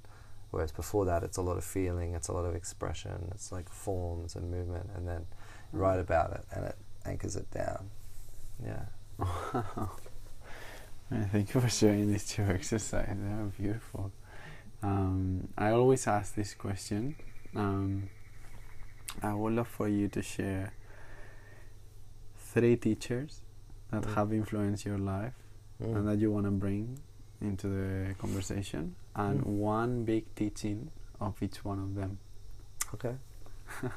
Whereas 0.53 0.71
before 0.71 1.05
that, 1.05 1.23
it's 1.23 1.37
a 1.37 1.41
lot 1.41 1.57
of 1.57 1.63
feeling, 1.63 2.13
it's 2.13 2.27
a 2.27 2.31
lot 2.31 2.45
of 2.45 2.53
expression, 2.53 3.27
it's 3.31 3.51
like 3.51 3.67
forms 3.67 4.35
and 4.35 4.51
movement, 4.51 4.87
and 4.95 5.07
then 5.07 5.25
you 5.73 5.79
write 5.79 5.99
about 5.99 6.31
it 6.31 6.45
and 6.51 6.65
it 6.65 6.75
anchors 7.07 7.35
it 7.35 7.49
down. 7.49 7.89
Yeah. 8.63 8.85
Thank 11.31 11.55
you 11.55 11.59
for 11.59 11.69
sharing 11.69 12.07
these 12.07 12.27
two 12.27 12.43
exercises. 12.43 13.17
They 13.19 13.31
are 13.31 13.51
beautiful. 13.57 14.11
Um, 14.83 15.47
I 15.57 15.71
always 15.71 16.05
ask 16.05 16.35
this 16.35 16.53
question. 16.53 17.15
Um, 17.55 18.11
I 19.21 19.33
would 19.33 19.53
love 19.53 19.67
for 19.67 19.87
you 19.87 20.07
to 20.09 20.21
share 20.21 20.73
three 22.37 22.75
teachers 22.75 23.41
that 23.91 24.03
mm. 24.03 24.15
have 24.15 24.33
influenced 24.33 24.85
your 24.85 24.97
life 24.97 25.33
mm. 25.81 25.95
and 25.95 26.07
that 26.07 26.19
you 26.19 26.31
want 26.31 26.45
to 26.45 26.51
bring 26.51 26.99
into 27.41 27.67
the 27.67 28.15
conversation 28.15 28.95
and 29.15 29.41
mm. 29.41 29.45
one 29.45 30.03
big 30.03 30.33
teaching 30.35 30.89
of 31.19 31.41
each 31.41 31.63
one 31.63 31.79
of 31.79 31.95
them. 31.95 32.17
Okay. 32.93 33.15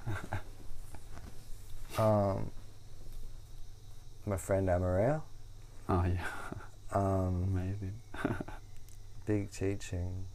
um, 1.98 2.50
my 4.24 4.36
friend 4.36 4.68
Amaria. 4.68 5.22
Oh 5.88 6.04
yeah. 6.04 6.24
Um, 6.92 7.48
Amazing. 7.52 7.94
big 9.26 9.50
teaching. 9.50 10.26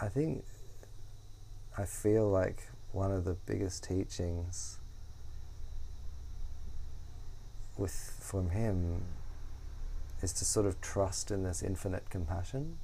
I 0.00 0.08
think 0.08 0.44
I 1.76 1.84
feel 1.84 2.28
like 2.28 2.68
one 2.92 3.12
of 3.12 3.24
the 3.24 3.34
biggest 3.34 3.84
teachings 3.84 4.78
with 7.76 8.18
from 8.20 8.50
him 8.50 9.02
is 10.20 10.32
to 10.32 10.44
sort 10.44 10.66
of 10.66 10.80
trust 10.80 11.30
in 11.30 11.44
this 11.44 11.62
infinite 11.62 12.10
compassion. 12.10 12.78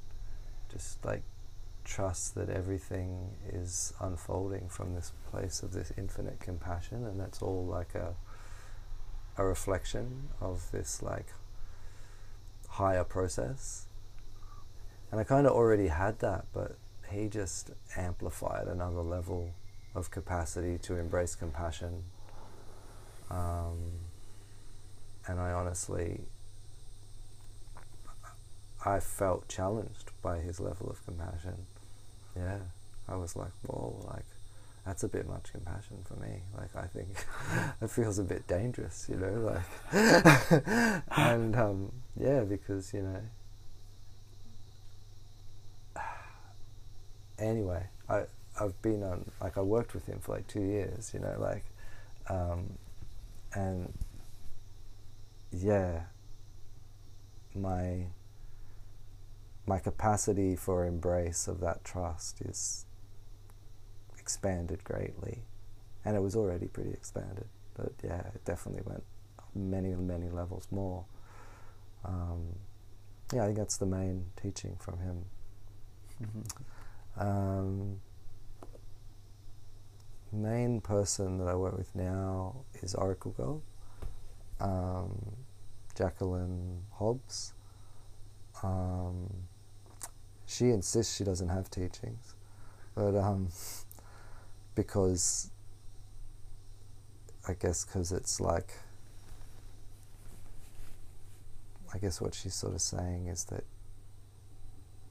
Just 0.70 1.04
like 1.04 1.22
trust 1.84 2.34
that 2.34 2.48
everything 2.48 3.36
is 3.48 3.92
unfolding 4.00 4.68
from 4.68 4.94
this 4.94 5.12
place 5.30 5.62
of 5.62 5.72
this 5.72 5.92
infinite 5.98 6.40
compassion 6.40 7.04
and 7.04 7.20
that's 7.20 7.42
all 7.42 7.66
like 7.66 7.94
a 7.94 8.14
a 9.36 9.44
reflection 9.44 10.28
of 10.40 10.70
this 10.70 11.02
like 11.02 11.26
higher 12.68 13.04
process. 13.04 13.86
And 15.10 15.20
I 15.20 15.24
kind 15.24 15.46
of 15.46 15.52
already 15.52 15.88
had 15.88 16.20
that, 16.20 16.46
but 16.52 16.76
he 17.10 17.28
just 17.28 17.70
amplified 17.96 18.66
another 18.66 19.00
level 19.00 19.54
of 19.94 20.10
capacity 20.10 20.78
to 20.78 20.96
embrace 20.96 21.34
compassion. 21.34 22.04
Um, 23.30 23.92
and 25.26 25.40
I 25.40 25.52
honestly, 25.52 26.22
I 28.84 29.00
felt 29.00 29.48
challenged 29.48 30.10
by 30.22 30.38
his 30.38 30.60
level 30.60 30.90
of 30.90 31.04
compassion. 31.04 31.66
Yeah, 32.36 32.58
I 33.08 33.16
was 33.16 33.36
like, 33.36 33.52
whoa, 33.62 34.00
like 34.06 34.26
that's 34.84 35.02
a 35.02 35.08
bit 35.08 35.26
much 35.26 35.52
compassion 35.52 35.98
for 36.04 36.14
me. 36.16 36.42
Like 36.56 36.74
I 36.76 36.86
think 36.86 37.08
it 37.80 37.90
feels 37.90 38.18
a 38.18 38.24
bit 38.24 38.46
dangerous, 38.46 39.06
you 39.08 39.16
know, 39.16 39.32
like 39.40 41.02
and 41.18 41.56
um, 41.56 41.92
yeah, 42.16 42.40
because 42.40 42.92
you 42.92 43.02
know. 43.02 43.20
Anyway, 47.36 47.84
I 48.08 48.26
I've 48.60 48.80
been 48.82 49.02
on 49.02 49.30
like 49.40 49.58
I 49.58 49.62
worked 49.62 49.94
with 49.94 50.06
him 50.06 50.20
for 50.20 50.32
like 50.34 50.46
two 50.46 50.62
years, 50.62 51.12
you 51.12 51.20
know, 51.20 51.36
like, 51.38 51.64
um, 52.28 52.78
and 53.52 53.92
yeah, 55.50 56.04
my 57.54 58.06
my 59.66 59.78
capacity 59.78 60.56
for 60.56 60.84
embrace 60.84 61.48
of 61.48 61.60
that 61.60 61.84
trust 61.84 62.40
is 62.42 62.86
expanded 64.18 64.84
greatly. 64.84 65.42
And 66.04 66.16
it 66.16 66.20
was 66.20 66.36
already 66.36 66.66
pretty 66.66 66.90
expanded. 66.90 67.46
But 67.74 67.92
yeah, 68.02 68.20
it 68.34 68.44
definitely 68.44 68.82
went 68.84 69.04
many, 69.54 69.94
many 69.94 70.28
levels 70.28 70.68
more. 70.70 71.04
Um, 72.04 72.56
yeah, 73.32 73.42
I 73.42 73.46
think 73.46 73.58
that's 73.58 73.78
the 73.78 73.86
main 73.86 74.26
teaching 74.40 74.76
from 74.78 74.98
him. 74.98 75.24
Mm-hmm. 76.22 77.26
Um, 77.26 78.00
main 80.34 80.80
person 80.80 81.38
that 81.38 81.48
I 81.48 81.54
work 81.54 81.76
with 81.76 81.94
now 81.94 82.56
is 82.82 82.94
Oracle 82.94 83.32
Girl, 83.32 83.62
um, 84.60 85.36
Jacqueline 85.96 86.82
Hobbs. 86.92 87.54
Um, 88.62 89.30
she 90.46 90.70
insists 90.70 91.16
she 91.16 91.24
doesn't 91.24 91.48
have 91.48 91.70
teachings, 91.70 92.34
but 92.94 93.16
um, 93.16 93.48
because 94.74 95.50
I 97.48 97.54
guess 97.54 97.84
because 97.84 98.12
it's 98.12 98.40
like 98.40 98.72
I 101.92 101.98
guess 101.98 102.20
what 102.20 102.34
she's 102.34 102.54
sort 102.54 102.74
of 102.74 102.80
saying 102.80 103.28
is 103.28 103.44
that 103.44 103.64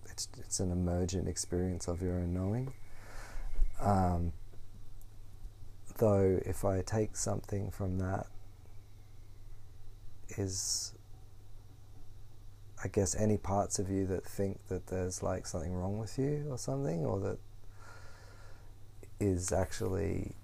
it's 0.09 0.27
it's 0.37 0.59
an 0.59 0.71
emergent 0.71 1.27
experience 1.27 1.87
of 1.87 2.01
your 2.01 2.15
own 2.15 2.33
knowing. 2.33 2.73
Um, 3.81 4.33
though, 5.95 6.39
if 6.45 6.65
I 6.65 6.81
take 6.81 7.15
something 7.15 7.71
from 7.71 7.99
that, 7.99 8.27
is 10.37 10.93
I 12.83 12.87
guess 12.87 13.15
any 13.15 13.37
parts 13.37 13.79
of 13.79 13.89
you 13.89 14.05
that 14.07 14.25
think 14.25 14.67
that 14.67 14.87
there's 14.87 15.23
like 15.23 15.47
something 15.47 15.73
wrong 15.73 15.97
with 15.99 16.17
you 16.17 16.47
or 16.49 16.57
something, 16.57 17.05
or 17.05 17.19
that 17.21 17.39
is 19.19 19.51
actually 19.53 20.35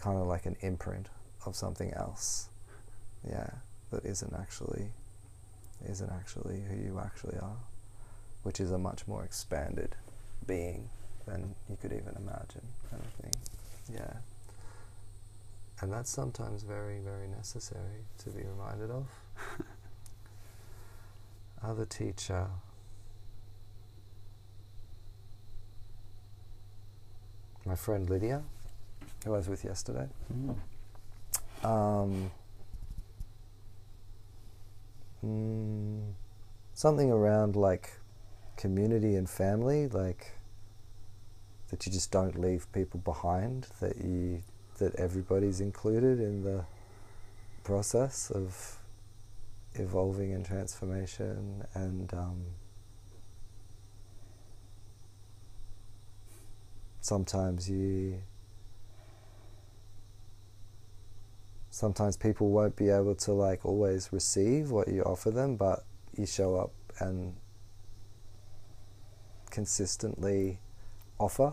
kind 0.00 0.18
of 0.18 0.26
like 0.26 0.46
an 0.46 0.56
imprint 0.60 1.08
of 1.44 1.54
something 1.54 1.92
else. 1.92 2.48
Yeah, 3.28 3.50
that 3.90 4.04
isn't 4.04 4.34
actually 4.34 4.92
isn't 5.88 6.10
actually 6.10 6.62
who 6.68 6.76
you 6.76 7.00
actually 7.02 7.38
are, 7.38 7.56
which 8.42 8.60
is 8.60 8.70
a 8.70 8.78
much 8.78 9.06
more 9.06 9.24
expanded 9.24 9.96
being 10.46 10.90
than 11.26 11.54
you 11.68 11.76
could 11.80 11.92
even 11.92 12.14
imagine, 12.16 12.66
kind 12.90 13.02
of 13.02 13.12
thing. 13.22 13.32
Yeah. 13.92 14.12
And 15.80 15.92
that's 15.92 16.10
sometimes 16.10 16.62
very, 16.62 16.98
very 17.00 17.28
necessary 17.28 18.04
to 18.18 18.30
be 18.30 18.42
reminded 18.42 18.90
of. 18.90 19.06
Other 21.62 21.84
teacher 21.84 22.46
my 27.64 27.74
friend 27.74 28.08
Lydia, 28.08 28.42
who 29.24 29.34
I 29.34 29.36
was 29.36 29.48
with 29.48 29.64
yesterday. 29.64 30.08
Mm. 30.34 30.56
Um, 31.64 32.30
mm, 35.24 36.12
something 36.74 37.12
around 37.12 37.56
like 37.56 37.92
community 38.56 39.14
and 39.14 39.28
family, 39.28 39.88
like 39.88 40.32
that 41.70 41.86
you 41.86 41.92
just 41.92 42.10
don't 42.10 42.38
leave 42.40 42.70
people 42.72 43.00
behind, 43.00 43.66
that 43.80 43.96
you 43.98 44.42
that 44.78 44.94
everybody's 44.96 45.60
included 45.60 46.18
in 46.18 46.42
the 46.42 46.64
process 47.62 48.30
of 48.30 48.78
evolving 49.74 50.32
and 50.32 50.44
transformation 50.44 51.64
and 51.74 52.12
um, 52.14 52.42
sometimes 57.00 57.70
you 57.70 58.20
sometimes 61.70 62.16
people 62.16 62.48
won't 62.48 62.74
be 62.74 62.88
able 62.88 63.14
to 63.14 63.32
like 63.32 63.64
always 63.64 64.12
receive 64.12 64.70
what 64.70 64.88
you 64.88 65.02
offer 65.02 65.30
them 65.30 65.56
but 65.56 65.84
you 66.16 66.26
show 66.26 66.56
up 66.56 66.72
and 66.98 67.34
consistently 69.50 70.58
offer 71.20 71.52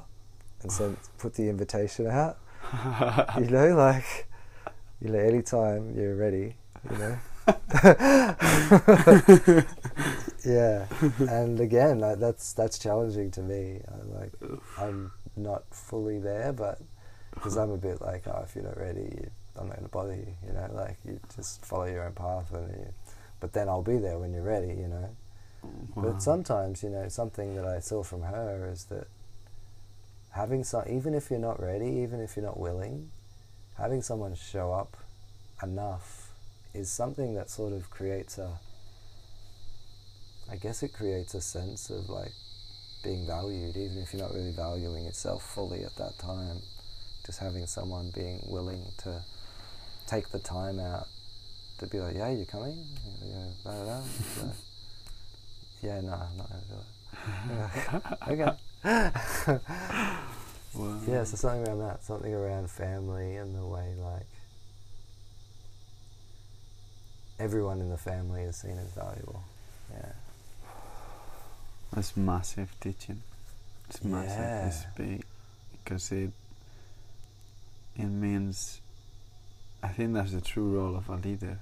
and 0.62 0.72
send 0.72 0.98
put 1.18 1.34
the 1.36 1.50
invitation 1.50 2.08
out 2.08 2.38
you 3.38 3.50
know 3.50 3.76
like 3.76 4.28
you 5.02 5.10
know 5.10 5.20
anytime 5.20 5.94
you're 5.96 6.16
ready 6.16 6.56
you 6.90 6.98
know 6.98 7.18
yeah 10.46 10.86
and 11.30 11.60
again 11.60 12.00
like 12.00 12.20
that's 12.20 12.54
that's 12.54 12.80
challenging 12.80 13.32
to 13.32 13.42
me 13.42 13.82
I, 13.88 13.92
like 14.20 14.32
i'm 14.78 15.12
not 15.38 15.64
fully 15.72 16.20
there, 16.20 16.52
but 16.52 16.80
because 17.34 17.56
I'm 17.56 17.72
a 17.72 17.78
bit 17.78 18.02
like, 18.02 18.24
oh, 18.28 18.42
if 18.44 18.56
you're 18.56 18.66
not 18.66 18.78
ready, 18.78 19.28
I'm 19.56 19.68
not 19.68 19.78
going 19.78 19.86
to 19.86 19.92
bother 19.92 20.16
you, 20.16 20.28
you 20.46 20.54
know, 20.54 20.70
like 20.74 20.98
you 21.06 21.20
just 21.36 21.66
follow 21.66 21.86
your 21.86 22.04
own 22.04 22.14
path, 22.14 22.52
and 22.54 22.70
you, 22.70 22.94
but 23.40 23.54
then 23.54 23.70
I'll 23.70 23.84
be 23.84 23.98
there 23.98 24.18
when 24.18 24.34
you're 24.34 24.44
ready, 24.44 24.70
you 24.70 24.88
know. 24.88 25.10
Wow. 25.64 26.04
But 26.04 26.22
sometimes, 26.22 26.84
you 26.84 26.90
know, 26.90 27.08
something 27.08 27.56
that 27.56 27.66
I 27.66 27.80
saw 27.80 28.04
from 28.04 28.24
her 28.24 28.70
is 28.72 28.86
that 28.86 29.08
having 30.38 30.64
some, 30.64 30.84
even 30.88 31.16
if 31.16 31.32
you're 31.32 31.40
not 31.40 31.62
ready, 31.62 31.88
even 31.88 32.22
if 32.22 32.36
you're 32.36 32.46
not 32.46 32.60
willing, 32.60 33.10
having 33.76 34.04
someone 34.04 34.36
show 34.36 34.72
up 34.72 34.96
enough 35.64 36.32
is 36.76 36.92
something 36.92 37.34
that 37.34 37.50
sort 37.50 37.74
of 37.74 37.90
creates 37.90 38.38
a, 38.38 38.60
I 40.50 40.56
guess 40.56 40.84
it 40.84 40.94
creates 40.94 41.34
a 41.34 41.42
sense 41.42 41.90
of 41.90 42.08
like 42.10 42.34
being 43.04 43.26
valued, 43.26 43.76
even 43.76 43.98
if 43.98 44.14
you're 44.14 44.22
not 44.22 44.34
really 44.34 44.52
valuing 44.52 45.06
yourself 45.06 45.44
fully 45.44 45.84
at 45.84 45.96
that 45.96 46.20
time. 46.20 46.62
Just 47.26 47.40
having 47.40 47.66
someone 47.66 48.12
being 48.14 48.40
willing 48.48 48.84
to 49.00 49.24
take 50.06 50.30
the 50.30 50.40
time 50.40 50.80
out 50.80 51.08
to 51.80 51.88
be 51.88 52.00
like, 52.00 52.16
yeah, 52.16 52.30
you're 52.30 52.46
coming? 52.46 52.86
Yeah, 53.26 53.48
blah, 53.64 53.74
blah, 53.74 54.02
blah. 54.36 54.52
yeah 55.82 56.02
no, 56.02 56.14
I'm 56.14 56.38
not 56.38 56.50
going 56.50 56.62
to 56.62 56.70
do 56.70 56.76
it. 56.80 58.28
okay. 58.30 58.58
wow. 58.86 59.60
Yeah, 61.08 61.24
so 61.24 61.36
something 61.36 61.68
around 61.68 61.80
that, 61.80 62.04
something 62.04 62.34
around 62.34 62.70
family 62.70 63.36
and 63.36 63.56
the 63.56 63.66
way, 63.66 63.94
like, 64.00 64.26
everyone 67.40 67.82
in 67.82 67.90
the 67.90 67.98
family 67.98 68.42
is 68.44 68.56
seen 68.58 68.78
as 68.78 68.92
valuable. 68.94 69.44
Yeah. 69.92 70.12
That's 71.94 72.16
massive 72.18 72.70
teaching. 72.80 73.22
It's 73.90 74.04
massive. 74.04 74.38
Yeah. 74.38 74.68
It's 74.68 74.84
big 74.98 75.24
because 75.84 76.12
it 76.12 76.32
it 77.96 78.06
means. 78.06 78.82
I 79.82 79.90
think 79.90 80.14
that's 80.14 80.32
the 80.34 80.42
true 80.42 80.76
role 80.78 80.96
of 80.96 81.08
a 81.10 81.16
leader. 81.16 81.60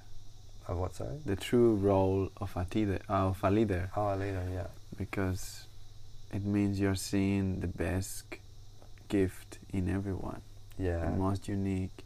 Of 0.68 0.78
what, 0.78 0.96
sorry? 0.96 1.20
the 1.26 1.36
true 1.36 1.76
role 1.76 2.32
of 2.42 2.56
a 2.56 2.66
leader, 2.74 3.00
of 3.08 3.38
a 3.44 3.52
leader, 3.52 3.92
Oh, 3.96 4.16
a 4.16 4.16
leader, 4.16 4.44
yeah. 4.52 4.66
because 4.98 5.66
it 6.36 6.44
means 6.46 6.80
you're 6.80 6.96
seeing 7.12 7.62
the 7.62 7.68
best 7.68 8.26
gift 9.08 9.60
in 9.72 9.88
everyone, 9.90 10.42
Yeah. 10.78 11.06
the 11.10 11.16
most 11.18 11.48
unique 11.48 12.04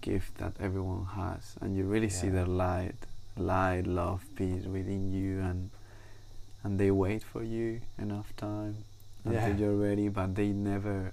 gift 0.00 0.38
that 0.38 0.54
everyone 0.58 1.04
has, 1.04 1.56
and 1.60 1.76
you 1.76 1.84
really 1.84 2.08
see 2.08 2.26
Yeah. 2.26 2.32
their 2.32 2.46
light, 2.46 2.96
light, 3.36 3.86
love, 3.86 4.24
peace 4.34 4.64
within 4.66 5.12
you, 5.12 5.40
and 5.40 5.70
and 6.62 6.78
they 6.78 6.90
wait 6.90 7.22
for 7.22 7.42
you 7.42 7.80
enough 7.98 8.36
time 8.36 8.84
Yeah. 9.24 9.30
until 9.46 9.60
you're 9.60 9.76
ready, 9.88 10.08
but 10.08 10.34
they 10.34 10.52
never 10.52 11.12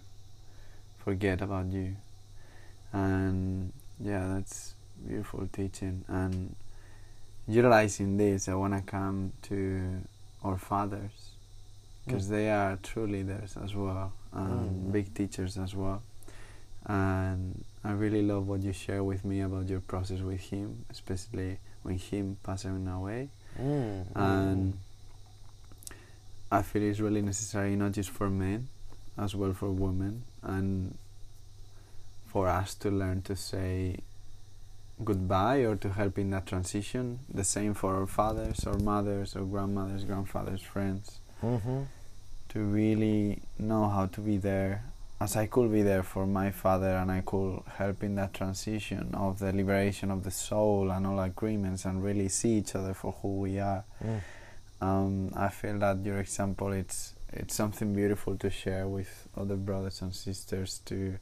forget 0.98 1.41
about 1.41 1.68
you. 1.72 1.95
And 2.91 3.72
yeah, 3.99 4.34
that's 4.34 4.76
beautiful 5.06 5.48
teaching. 5.48 6.03
And 6.10 6.56
utilizing 7.48 8.18
this, 8.18 8.49
I 8.49 8.56
want 8.56 8.73
to 8.73 8.81
come 8.81 9.31
to 9.44 10.02
our 10.44 10.57
fathers 10.57 11.26
because 12.07 12.27
Mm. 12.27 12.29
they 12.29 12.49
are 12.49 12.77
true 12.81 13.05
leaders 13.05 13.57
as 13.57 13.75
well, 13.75 14.13
and 14.31 14.88
Mm. 14.88 14.91
big 14.91 15.13
teachers 15.13 15.57
as 15.57 15.75
well. 15.75 16.01
And 16.85 17.65
I 17.84 17.91
really 17.91 18.21
love 18.21 18.47
what 18.47 18.63
you 18.63 18.71
share 18.71 19.03
with 19.03 19.25
me 19.25 19.41
about 19.41 19.67
your 19.67 19.81
process 19.81 20.21
with 20.21 20.39
him, 20.39 20.85
especially 20.89 21.59
when 21.84 21.97
him 21.97 22.38
passing 22.43 22.88
away. 22.88 23.29
Mm, 23.59 24.05
And 24.15 24.77
I 26.49 26.61
feel 26.61 26.84
it's 26.84 26.99
really 27.01 27.21
necessary 27.21 27.75
not 27.75 27.91
just 27.91 28.09
for 28.09 28.29
men, 28.29 28.69
as 29.17 29.35
well 29.35 29.53
for 29.53 29.69
women, 29.71 30.23
and 30.41 30.97
for 32.25 32.47
us 32.47 32.73
to 32.75 32.89
learn 32.89 33.21
to 33.23 33.35
say 33.35 33.97
goodbye 35.03 35.57
or 35.65 35.75
to 35.75 35.89
help 35.89 36.17
in 36.17 36.29
that 36.31 36.45
transition. 36.45 37.19
The 37.34 37.43
same 37.43 37.73
for 37.73 37.95
our 37.95 38.07
fathers, 38.07 38.65
our 38.65 38.77
mothers, 38.77 39.35
our 39.35 39.43
grandmothers, 39.43 40.05
grandfathers, 40.05 40.61
friends. 40.61 41.19
hmm 41.41 41.84
To 42.49 42.60
really 42.60 43.41
know 43.60 43.88
how 43.90 44.06
to 44.07 44.22
be 44.22 44.38
there, 44.38 44.84
as 45.19 45.36
I 45.36 45.48
could 45.48 45.72
be 45.72 45.82
there 45.84 46.02
for 46.03 46.26
my 46.26 46.49
father, 46.52 46.95
and 46.98 47.11
I 47.11 47.22
could 47.22 47.61
help 47.78 48.03
in 48.03 48.15
that 48.15 48.34
transition 48.34 49.14
of 49.14 49.40
the 49.40 49.52
liberation 49.52 50.10
of 50.11 50.24
the 50.24 50.32
soul 50.32 50.91
and 50.91 51.06
all 51.06 51.19
agreements, 51.19 51.86
and 51.86 52.03
really 52.03 52.30
see 52.30 52.57
each 52.57 52.74
other 52.76 52.94
for 52.94 53.11
who 53.22 53.40
we 53.40 53.60
are 53.60 53.84
Mm. 54.03 54.22
um, 54.82 55.32
I 55.36 55.49
feel 55.49 55.78
that 55.80 56.06
your 56.06 56.19
example 56.19 56.72
it's 56.72 57.14
it's 57.34 57.53
something 57.56 57.94
beautiful 57.94 58.38
to 58.38 58.49
share 58.49 58.88
with 58.88 59.28
other 59.36 59.56
brothers 59.57 60.02
and 60.02 60.14
sisters 60.15 60.80
to 60.86 61.18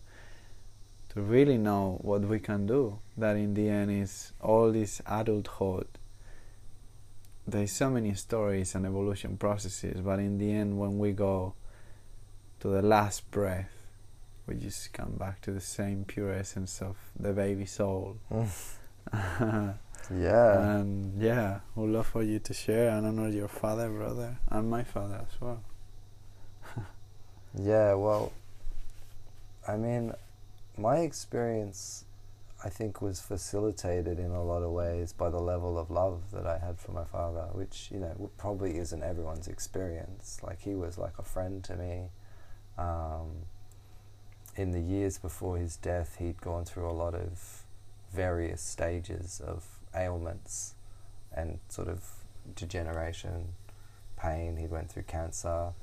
to 1.10 1.22
really 1.22 1.58
know 1.58 1.98
what 2.02 2.22
we 2.22 2.40
can 2.40 2.68
do. 2.68 3.00
That 3.18 3.36
in 3.38 3.54
the 3.54 3.70
end 3.70 3.90
is 3.92 4.34
all 4.42 4.72
this 4.72 5.02
adulthood. 5.08 5.88
There's 7.48 7.72
so 7.72 7.90
many 7.90 8.14
stories 8.16 8.74
and 8.76 8.86
evolution 8.86 9.38
processes, 9.38 10.02
but 10.02 10.20
in 10.20 10.38
the 10.38 10.52
end, 10.52 10.80
when 10.80 10.98
we 10.98 11.12
go 11.12 11.54
to 12.60 12.68
the 12.68 12.82
last 12.82 13.30
breath, 13.30 13.72
we 14.48 14.56
just 14.56 14.94
come 14.94 15.14
back 15.14 15.42
to 15.42 15.52
the 15.52 15.62
same 15.62 16.06
pure 16.06 16.34
essence 16.34 16.82
of 16.82 16.98
the 17.20 17.34
baby 17.34 17.66
soul. 17.66 18.18
Yeah. 20.14 20.78
And 20.78 21.22
yeah, 21.22 21.60
would 21.76 21.90
love 21.90 22.08
for 22.08 22.22
you 22.22 22.40
to 22.40 22.54
share 22.54 22.90
and 22.90 23.08
honor 23.08 23.30
your 23.30 23.48
father, 23.48 23.90
brother, 23.90 24.38
and 24.50 24.70
my 24.70 24.84
father 24.84 25.22
as 25.22 25.42
well. 25.42 25.64
Yeah, 27.58 27.94
well, 27.94 28.34
I 29.66 29.78
mean, 29.78 30.12
my 30.78 30.98
experience, 30.98 32.05
I 32.66 32.70
think, 32.70 33.00
was 33.00 33.22
facilitated 33.22 34.18
in 34.18 34.32
a 34.32 34.44
lot 34.44 34.64
of 34.64 34.72
ways 34.72 35.14
by 35.14 35.30
the 35.30 35.40
level 35.40 35.78
of 35.78 35.92
love 35.92 36.32
that 36.32 36.48
I 36.48 36.58
had 36.58 36.80
for 36.80 36.92
my 36.94 37.04
father, 37.04 37.48
which, 37.52 37.90
you 37.94 38.00
know, 38.00 38.32
probably 38.40 38.80
isn't 38.80 39.04
everyone's 39.04 39.48
experience. 39.48 40.40
Like, 40.42 40.62
he 40.62 40.74
was 40.74 40.98
like 40.98 41.14
a 41.20 41.24
friend 41.24 41.64
to 41.66 41.76
me. 41.76 42.06
Um, 42.80 43.46
in 44.56 44.72
the 44.72 44.80
years 44.80 45.20
before 45.20 45.58
his 45.58 45.78
death, 45.78 46.16
he'd 46.18 46.42
gone 46.42 46.66
through 46.66 46.90
a 46.90 46.94
lot 46.94 47.14
of 47.14 47.64
various 48.12 48.62
stages 48.62 49.40
of 49.46 49.64
ailments 49.96 50.74
and 51.32 51.60
sort 51.70 51.88
of 51.88 52.04
degeneration, 52.56 53.50
pain. 54.18 54.58
He 54.58 54.66
went 54.66 54.90
through 54.90 55.04
cancer. 55.04 55.74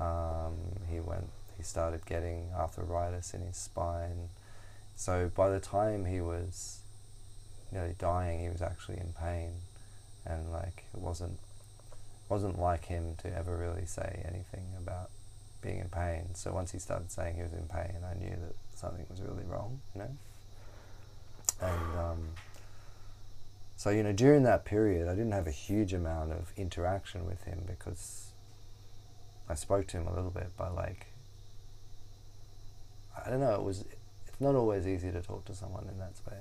Um, 0.00 0.56
he 0.90 0.98
went. 0.98 1.28
He 1.56 1.62
started 1.62 2.04
getting 2.04 2.48
arthritis 2.52 3.32
in 3.32 3.42
his 3.42 3.56
spine. 3.56 4.30
So 5.02 5.32
by 5.34 5.48
the 5.48 5.58
time 5.58 6.04
he 6.04 6.20
was 6.20 6.78
nearly 7.72 7.96
dying, 7.98 8.38
he 8.38 8.48
was 8.48 8.62
actually 8.62 8.98
in 8.98 9.12
pain, 9.20 9.50
and 10.24 10.52
like 10.52 10.84
it 10.94 11.00
wasn't 11.00 11.40
wasn't 12.28 12.60
like 12.60 12.84
him 12.84 13.16
to 13.22 13.36
ever 13.36 13.56
really 13.56 13.84
say 13.84 14.22
anything 14.24 14.64
about 14.78 15.10
being 15.60 15.80
in 15.80 15.88
pain. 15.88 16.34
So 16.34 16.52
once 16.52 16.70
he 16.70 16.78
started 16.78 17.10
saying 17.10 17.34
he 17.34 17.42
was 17.42 17.52
in 17.52 17.66
pain, 17.66 17.96
I 18.08 18.14
knew 18.16 18.30
that 18.30 18.54
something 18.76 19.04
was 19.10 19.20
really 19.20 19.42
wrong. 19.42 19.80
You 19.92 20.02
know. 20.02 20.10
And 21.60 21.98
um, 21.98 22.28
so 23.76 23.90
you 23.90 24.04
know 24.04 24.12
during 24.12 24.44
that 24.44 24.64
period, 24.64 25.08
I 25.08 25.16
didn't 25.16 25.32
have 25.32 25.48
a 25.48 25.56
huge 25.66 25.92
amount 25.92 26.30
of 26.30 26.52
interaction 26.56 27.26
with 27.26 27.42
him 27.42 27.64
because 27.66 28.28
I 29.48 29.56
spoke 29.56 29.88
to 29.88 29.96
him 29.96 30.06
a 30.06 30.14
little 30.14 30.30
bit, 30.30 30.52
but 30.56 30.76
like, 30.76 31.06
I 33.26 33.30
don't 33.30 33.40
know, 33.40 33.56
it 33.56 33.64
was, 33.64 33.84
not 34.42 34.54
always 34.54 34.86
easy 34.86 35.10
to 35.10 35.20
talk 35.20 35.44
to 35.46 35.54
someone 35.54 35.88
in 35.90 35.98
that 35.98 36.16
space, 36.16 36.34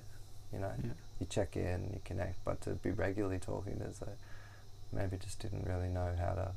you 0.52 0.60
know? 0.60 0.72
Yeah. 0.84 0.92
You 1.20 1.28
check 1.30 1.56
in, 1.56 1.90
you 1.94 2.02
connect, 2.04 2.44
but 2.44 2.62
to 2.62 2.72
be 2.72 2.92
regularly 2.92 3.40
talking, 3.40 3.78
there's 3.80 4.02
a, 4.02 4.10
maybe 4.96 5.18
just 5.18 5.40
didn't 5.40 5.66
really 5.68 5.90
know 5.90 6.16
how 6.20 6.34
to. 6.34 6.52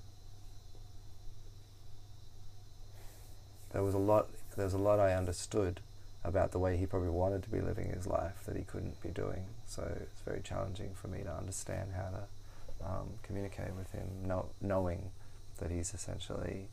There 3.73 3.83
was 3.83 3.95
a 3.95 3.99
lot, 3.99 4.29
there 4.57 4.65
was 4.65 4.75
a 4.75 4.79
lot 4.79 5.01
I 5.01 5.15
understood 5.15 5.81
about 6.25 6.53
the 6.53 6.59
way 6.59 6.77
he 6.77 6.87
probably 6.87 7.11
wanted 7.11 7.43
to 7.43 7.51
be 7.51 7.61
living 7.61 7.93
his 7.93 8.07
life 8.07 8.45
that 8.47 8.57
he 8.57 8.63
couldn't 8.63 9.01
be 9.03 9.11
doing. 9.11 9.45
So 9.67 9.83
it's 10.01 10.23
very 10.23 10.41
challenging 10.41 10.93
for 10.95 11.09
me 11.09 11.23
to 11.23 11.33
understand 11.33 11.91
how 11.95 12.09
to 12.09 12.87
um, 12.87 13.09
communicate 13.23 13.75
with 13.75 13.93
him, 13.93 14.09
know, 14.27 14.47
knowing 14.61 15.11
that 15.59 15.71
he's 15.71 15.93
essentially 15.93 16.69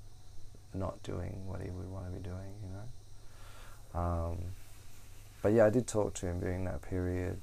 not 0.74 1.04
doing 1.04 1.44
what 1.48 1.62
he 1.62 1.70
would 1.70 1.92
want 1.92 2.06
to 2.06 2.12
be 2.12 2.24
doing, 2.24 2.54
you 2.64 2.70
know. 2.74 4.00
Um, 4.00 4.38
but 5.42 5.54
yeah, 5.54 5.66
I 5.66 5.70
did 5.70 5.88
talk 5.88 6.14
to 6.16 6.28
him 6.28 6.40
during 6.40 6.66
that 6.66 6.82
period 6.82 7.42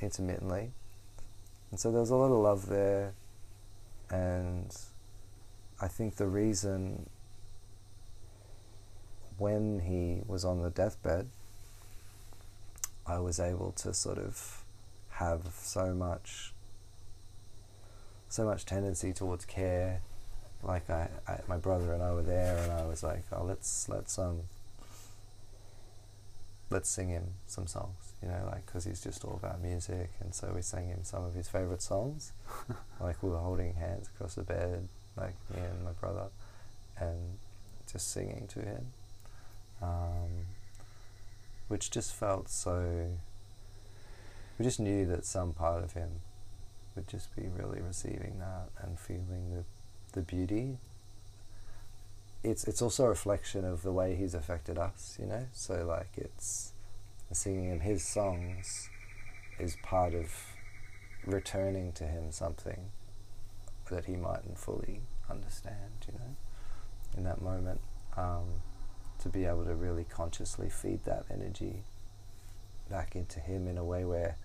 intermittently, 0.00 0.70
and 1.70 1.78
so 1.80 1.90
there 1.90 2.00
was 2.00 2.10
a 2.10 2.16
lot 2.16 2.32
of 2.32 2.38
love 2.38 2.66
there, 2.66 3.14
and 4.08 4.74
I 5.80 5.88
think 5.88 6.16
the 6.16 6.26
reason 6.26 7.08
when 9.38 9.80
he 9.80 10.22
was 10.26 10.44
on 10.44 10.62
the 10.62 10.70
deathbed, 10.70 11.28
I 13.06 13.18
was 13.18 13.40
able 13.40 13.72
to 13.72 13.94
sort 13.94 14.18
of 14.18 14.64
have 15.12 15.46
so 15.54 15.94
much 15.94 16.52
so 18.28 18.44
much 18.44 18.64
tendency 18.64 19.12
towards 19.12 19.44
care. 19.44 20.02
Like 20.62 20.88
I, 20.88 21.08
I 21.26 21.40
my 21.48 21.56
brother 21.56 21.92
and 21.92 22.02
I 22.02 22.12
were 22.12 22.22
there 22.22 22.56
and 22.58 22.72
I 22.72 22.86
was 22.86 23.02
like 23.02 23.24
oh 23.32 23.44
let's 23.44 23.88
let's 23.88 24.18
um 24.18 24.42
let's 26.70 26.88
sing 26.88 27.08
him 27.08 27.24
some 27.46 27.66
songs 27.66 28.12
you 28.22 28.28
know 28.28 28.48
like 28.50 28.64
because 28.66 28.84
he's 28.84 29.02
just 29.02 29.24
all 29.24 29.34
about 29.42 29.60
music 29.60 30.10
and 30.20 30.34
so 30.34 30.52
we 30.54 30.62
sang 30.62 30.88
him 30.88 31.00
some 31.02 31.24
of 31.24 31.34
his 31.34 31.48
favorite 31.48 31.82
songs 31.82 32.32
like 33.00 33.22
we 33.22 33.30
were 33.30 33.38
holding 33.38 33.74
hands 33.74 34.08
across 34.14 34.34
the 34.34 34.42
bed 34.42 34.88
like 35.16 35.34
me 35.54 35.60
and 35.60 35.84
my 35.84 35.92
brother 35.92 36.26
and 36.98 37.38
just 37.90 38.12
singing 38.12 38.46
to 38.48 38.60
him 38.60 38.86
um, 39.82 40.46
which 41.68 41.90
just 41.90 42.14
felt 42.14 42.48
so 42.48 43.08
we 44.58 44.64
just 44.64 44.78
knew 44.78 45.06
that 45.06 45.24
some 45.24 45.52
part 45.52 45.82
of 45.82 45.92
him 45.92 46.20
would 46.94 47.08
just 47.08 47.34
be 47.34 47.48
really 47.48 47.80
receiving 47.80 48.38
that 48.38 48.68
and 48.82 48.98
feeling 48.98 49.50
the 49.54 49.64
the 50.12 50.22
beauty. 50.22 50.78
It's 52.42 52.64
it's 52.64 52.80
also 52.80 53.04
a 53.04 53.08
reflection 53.08 53.64
of 53.64 53.82
the 53.82 53.92
way 53.92 54.14
he's 54.16 54.34
affected 54.34 54.78
us, 54.78 55.18
you 55.20 55.26
know. 55.26 55.46
So 55.52 55.84
like 55.84 56.10
it's 56.16 56.72
singing 57.32 57.68
him 57.70 57.80
his 57.80 58.04
songs 58.04 58.88
is 59.58 59.76
part 59.82 60.14
of 60.14 60.32
returning 61.26 61.92
to 61.92 62.04
him 62.04 62.32
something 62.32 62.90
that 63.90 64.06
he 64.06 64.16
mightn't 64.16 64.58
fully 64.58 65.02
understand, 65.28 66.06
you 66.06 66.18
know, 66.18 66.36
in 67.16 67.24
that 67.24 67.42
moment. 67.42 67.80
Um, 68.16 68.62
to 69.20 69.28
be 69.28 69.44
able 69.44 69.64
to 69.64 69.74
really 69.74 70.04
consciously 70.04 70.70
feed 70.70 71.04
that 71.04 71.26
energy 71.30 71.82
back 72.88 73.14
into 73.14 73.38
him 73.38 73.68
in 73.68 73.76
a 73.76 73.84
way 73.84 74.04
where 74.04 74.36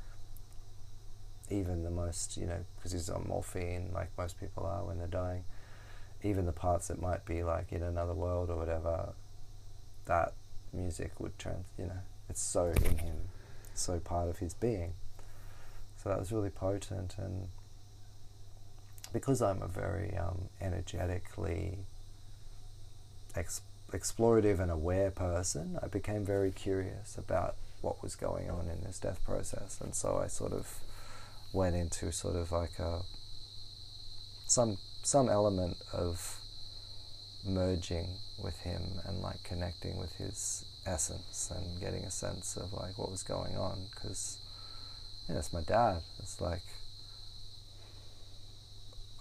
even 1.49 1.83
the 1.83 1.89
most, 1.89 2.37
you 2.37 2.45
know, 2.45 2.65
because 2.75 2.91
he's 2.91 3.09
on 3.09 3.25
morphine, 3.27 3.89
like 3.93 4.09
most 4.17 4.39
people 4.39 4.65
are 4.65 4.83
when 4.83 4.97
they're 4.97 5.07
dying, 5.07 5.45
even 6.25 6.47
the 6.47 6.51
parts 6.51 6.87
that 6.87 6.99
might 6.99 7.23
be 7.25 7.43
like 7.43 7.71
in 7.71 7.83
another 7.83 8.13
world 8.13 8.49
or 8.49 8.57
whatever, 8.57 9.13
that 10.05 10.33
music 10.73 11.19
would 11.19 11.37
trans, 11.37 11.65
you 11.77 11.85
know, 11.85 11.99
it's 12.29 12.41
so 12.41 12.73
in 12.83 12.97
him, 12.97 13.15
so 13.75 13.99
part 13.99 14.27
of 14.27 14.39
his 14.39 14.53
being. 14.53 14.93
So 15.97 16.09
that 16.09 16.19
was 16.19 16.31
really 16.31 16.49
potent, 16.49 17.15
and 17.17 17.47
because 19.13 19.41
I'm 19.41 19.61
a 19.61 19.67
very 19.67 20.15
um, 20.17 20.49
energetically 20.59 21.79
ex- 23.35 23.61
explorative 23.91 24.59
and 24.59 24.71
aware 24.71 25.11
person, 25.11 25.79
I 25.81 25.87
became 25.87 26.25
very 26.25 26.51
curious 26.51 27.17
about 27.17 27.55
what 27.81 28.01
was 28.01 28.15
going 28.15 28.49
on 28.49 28.67
in 28.67 28.83
this 28.83 28.99
death 28.99 29.23
process, 29.23 29.79
and 29.79 29.93
so 29.93 30.17
I 30.17 30.27
sort 30.27 30.53
of 30.53 30.79
went 31.53 31.75
into 31.75 32.11
sort 32.11 32.35
of 32.35 32.51
like 32.51 32.79
a 32.79 33.01
some 34.47 34.77
some 35.05 35.29
element 35.29 35.77
of 35.93 36.39
merging 37.45 38.07
with 38.43 38.57
him 38.61 38.81
and 39.05 39.19
like 39.19 39.43
connecting 39.43 39.97
with 39.97 40.15
his 40.15 40.65
essence 40.85 41.51
and 41.55 41.79
getting 41.79 42.03
a 42.03 42.09
sense 42.09 42.57
of 42.57 42.73
like 42.73 42.97
what 42.97 43.11
was 43.11 43.21
going 43.21 43.55
on 43.55 43.85
because 43.93 44.39
yeah, 45.29 45.37
it's 45.37 45.53
my 45.53 45.61
dad. 45.61 46.01
It's 46.19 46.41
like 46.41 46.63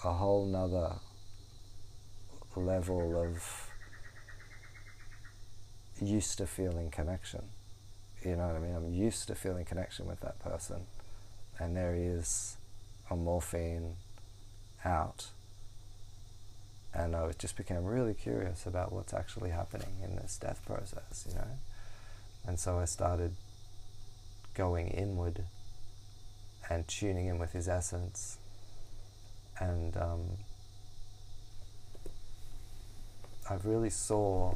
a 0.03 0.13
whole 0.13 0.47
nother 0.47 0.97
level 2.57 3.23
of 3.23 3.71
used 6.01 6.39
to 6.39 6.47
feeling 6.47 6.91
connection. 6.91 7.43
You 8.23 8.37
know 8.37 8.47
what 8.47 8.57
I 8.57 8.59
mean? 8.59 8.75
I'm 8.75 8.95
used 8.95 9.29
to 9.29 9.35
feeling 9.35 9.67
connection 9.67 10.07
with 10.07 10.21
that 10.21 10.39
person. 10.41 10.87
And 11.59 11.77
there 11.77 11.95
he 11.95 12.05
is 12.05 12.57
on 13.11 13.23
morphine 13.23 13.97
out. 14.83 15.29
And 16.95 17.17
I 17.17 17.33
just 17.39 17.57
became 17.57 17.85
really 17.85 18.15
curious 18.15 18.67
about 18.67 18.93
what's 18.93 19.13
actually 19.13 19.51
happening 19.51 19.97
in 20.03 20.17
this 20.17 20.39
death 20.41 20.61
process, 20.65 21.27
you 21.29 21.35
know? 21.35 21.49
And 22.47 22.59
so 22.59 22.79
I 22.79 22.85
started 22.85 23.33
going 24.55 24.89
inward 24.89 25.45
and 26.71 26.87
tuning 26.87 27.27
in 27.27 27.39
with 27.39 27.53
his 27.53 27.69
essence. 27.69 28.39
And 29.59 29.97
um, 29.97 30.21
I 33.51 33.57
really 33.65 33.91
saw 33.91 34.55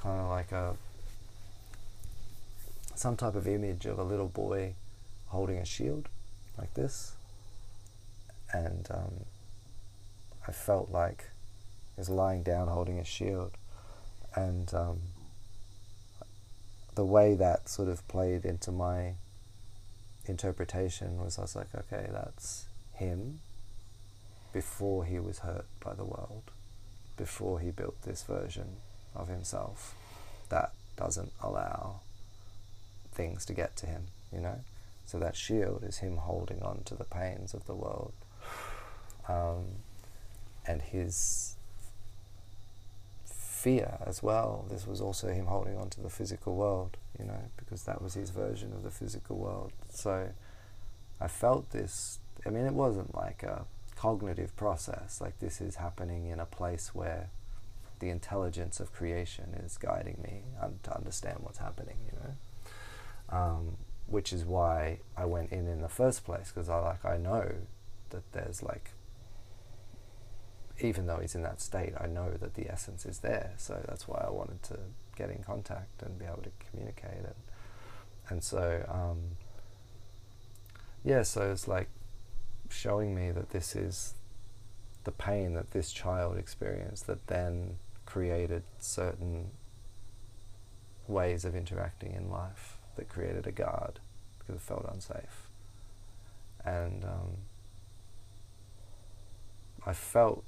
kind 0.00 0.20
of 0.20 0.28
like 0.28 0.52
a 0.52 0.76
some 2.94 3.16
type 3.16 3.34
of 3.34 3.46
image 3.46 3.84
of 3.84 3.98
a 3.98 4.02
little 4.02 4.28
boy 4.28 4.72
holding 5.26 5.58
a 5.58 5.64
shield 5.64 6.08
like 6.56 6.72
this 6.74 7.12
and 8.52 8.88
um, 8.90 9.24
I 10.48 10.52
felt 10.52 10.90
like 10.90 11.24
was 11.96 12.08
lying 12.08 12.42
down 12.42 12.68
holding 12.68 12.98
a 12.98 13.04
shield 13.04 13.52
and 14.34 14.72
um, 14.74 15.00
the 16.94 17.04
way 17.04 17.34
that 17.34 17.68
sort 17.68 17.88
of 17.88 18.06
played 18.08 18.44
into 18.44 18.70
my 18.70 19.14
interpretation 20.26 21.18
was 21.18 21.38
I 21.38 21.42
was 21.42 21.56
like 21.56 21.74
okay 21.74 22.08
that's 22.12 22.66
him 22.94 23.40
before 24.52 25.04
he 25.04 25.18
was 25.18 25.40
hurt 25.40 25.66
by 25.80 25.94
the 25.94 26.04
world 26.04 26.50
before 27.16 27.60
he 27.60 27.70
built 27.70 28.00
this 28.02 28.22
version 28.22 28.76
of 29.14 29.28
himself 29.28 29.94
that 30.48 30.72
doesn't 30.96 31.32
allow 31.42 32.00
things 33.12 33.44
to 33.46 33.52
get 33.52 33.76
to 33.76 33.86
him, 33.86 34.06
you 34.32 34.40
know? 34.40 34.60
So 35.06 35.18
that 35.18 35.36
shield 35.36 35.84
is 35.84 35.98
him 35.98 36.16
holding 36.16 36.62
on 36.62 36.82
to 36.84 36.94
the 36.94 37.04
pains 37.04 37.54
of 37.54 37.66
the 37.66 37.74
world. 37.74 38.12
Um, 39.28 39.66
and 40.66 40.82
his 40.82 41.55
fear 43.56 43.98
as 44.06 44.22
well. 44.22 44.66
This 44.70 44.86
was 44.86 45.00
also 45.00 45.28
him 45.28 45.46
holding 45.46 45.76
on 45.78 45.88
to 45.90 46.00
the 46.00 46.10
physical 46.10 46.54
world, 46.54 46.96
you 47.18 47.24
know, 47.24 47.50
because 47.56 47.84
that 47.84 48.02
was 48.02 48.14
his 48.14 48.30
version 48.30 48.72
of 48.72 48.82
the 48.82 48.90
physical 48.90 49.36
world. 49.36 49.72
So 49.90 50.28
I 51.20 51.28
felt 51.28 51.70
this. 51.70 52.18
I 52.44 52.50
mean, 52.50 52.66
it 52.66 52.74
wasn't 52.74 53.14
like 53.14 53.42
a 53.42 53.64
cognitive 53.96 54.54
process, 54.56 55.20
like 55.20 55.38
this 55.40 55.60
is 55.60 55.76
happening 55.76 56.26
in 56.26 56.38
a 56.38 56.44
place 56.44 56.94
where 56.94 57.30
the 57.98 58.10
intelligence 58.10 58.78
of 58.78 58.92
creation 58.92 59.54
is 59.64 59.78
guiding 59.78 60.20
me 60.22 60.42
un- 60.60 60.78
to 60.82 60.94
understand 60.94 61.38
what's 61.40 61.58
happening, 61.58 61.96
you 62.04 62.18
know. 62.18 63.38
Um, 63.38 63.76
which 64.06 64.32
is 64.32 64.44
why 64.44 64.98
I 65.16 65.24
went 65.24 65.50
in 65.50 65.66
in 65.66 65.80
the 65.80 65.88
first 65.88 66.24
place 66.24 66.52
because 66.54 66.68
I 66.68 66.78
like 66.78 67.04
I 67.04 67.16
know 67.16 67.54
that 68.10 68.32
there's 68.32 68.62
like 68.62 68.90
even 70.80 71.06
though 71.06 71.18
he's 71.18 71.34
in 71.34 71.42
that 71.42 71.60
state, 71.60 71.94
I 71.98 72.06
know 72.06 72.32
that 72.40 72.54
the 72.54 72.70
essence 72.70 73.06
is 73.06 73.18
there. 73.18 73.52
So 73.56 73.82
that's 73.88 74.06
why 74.06 74.24
I 74.26 74.30
wanted 74.30 74.62
to 74.64 74.78
get 75.16 75.30
in 75.30 75.42
contact 75.42 76.02
and 76.02 76.18
be 76.18 76.24
able 76.24 76.42
to 76.42 76.50
communicate 76.70 77.24
it. 77.24 77.36
And 78.28 78.42
so, 78.42 78.84
um, 78.88 79.36
yeah, 81.04 81.22
so 81.22 81.50
it's 81.50 81.68
like 81.68 81.88
showing 82.68 83.14
me 83.14 83.30
that 83.30 83.50
this 83.50 83.76
is 83.76 84.14
the 85.04 85.12
pain 85.12 85.54
that 85.54 85.70
this 85.70 85.92
child 85.92 86.36
experienced 86.36 87.06
that 87.06 87.28
then 87.28 87.76
created 88.04 88.64
certain 88.78 89.50
ways 91.06 91.44
of 91.44 91.54
interacting 91.54 92.12
in 92.12 92.28
life 92.28 92.78
that 92.96 93.08
created 93.08 93.46
a 93.46 93.52
guard 93.52 94.00
because 94.38 94.56
it 94.56 94.60
felt 94.60 94.84
unsafe. 94.92 95.48
And 96.64 97.04
um, 97.04 97.36
I 99.86 99.92
felt, 99.92 100.42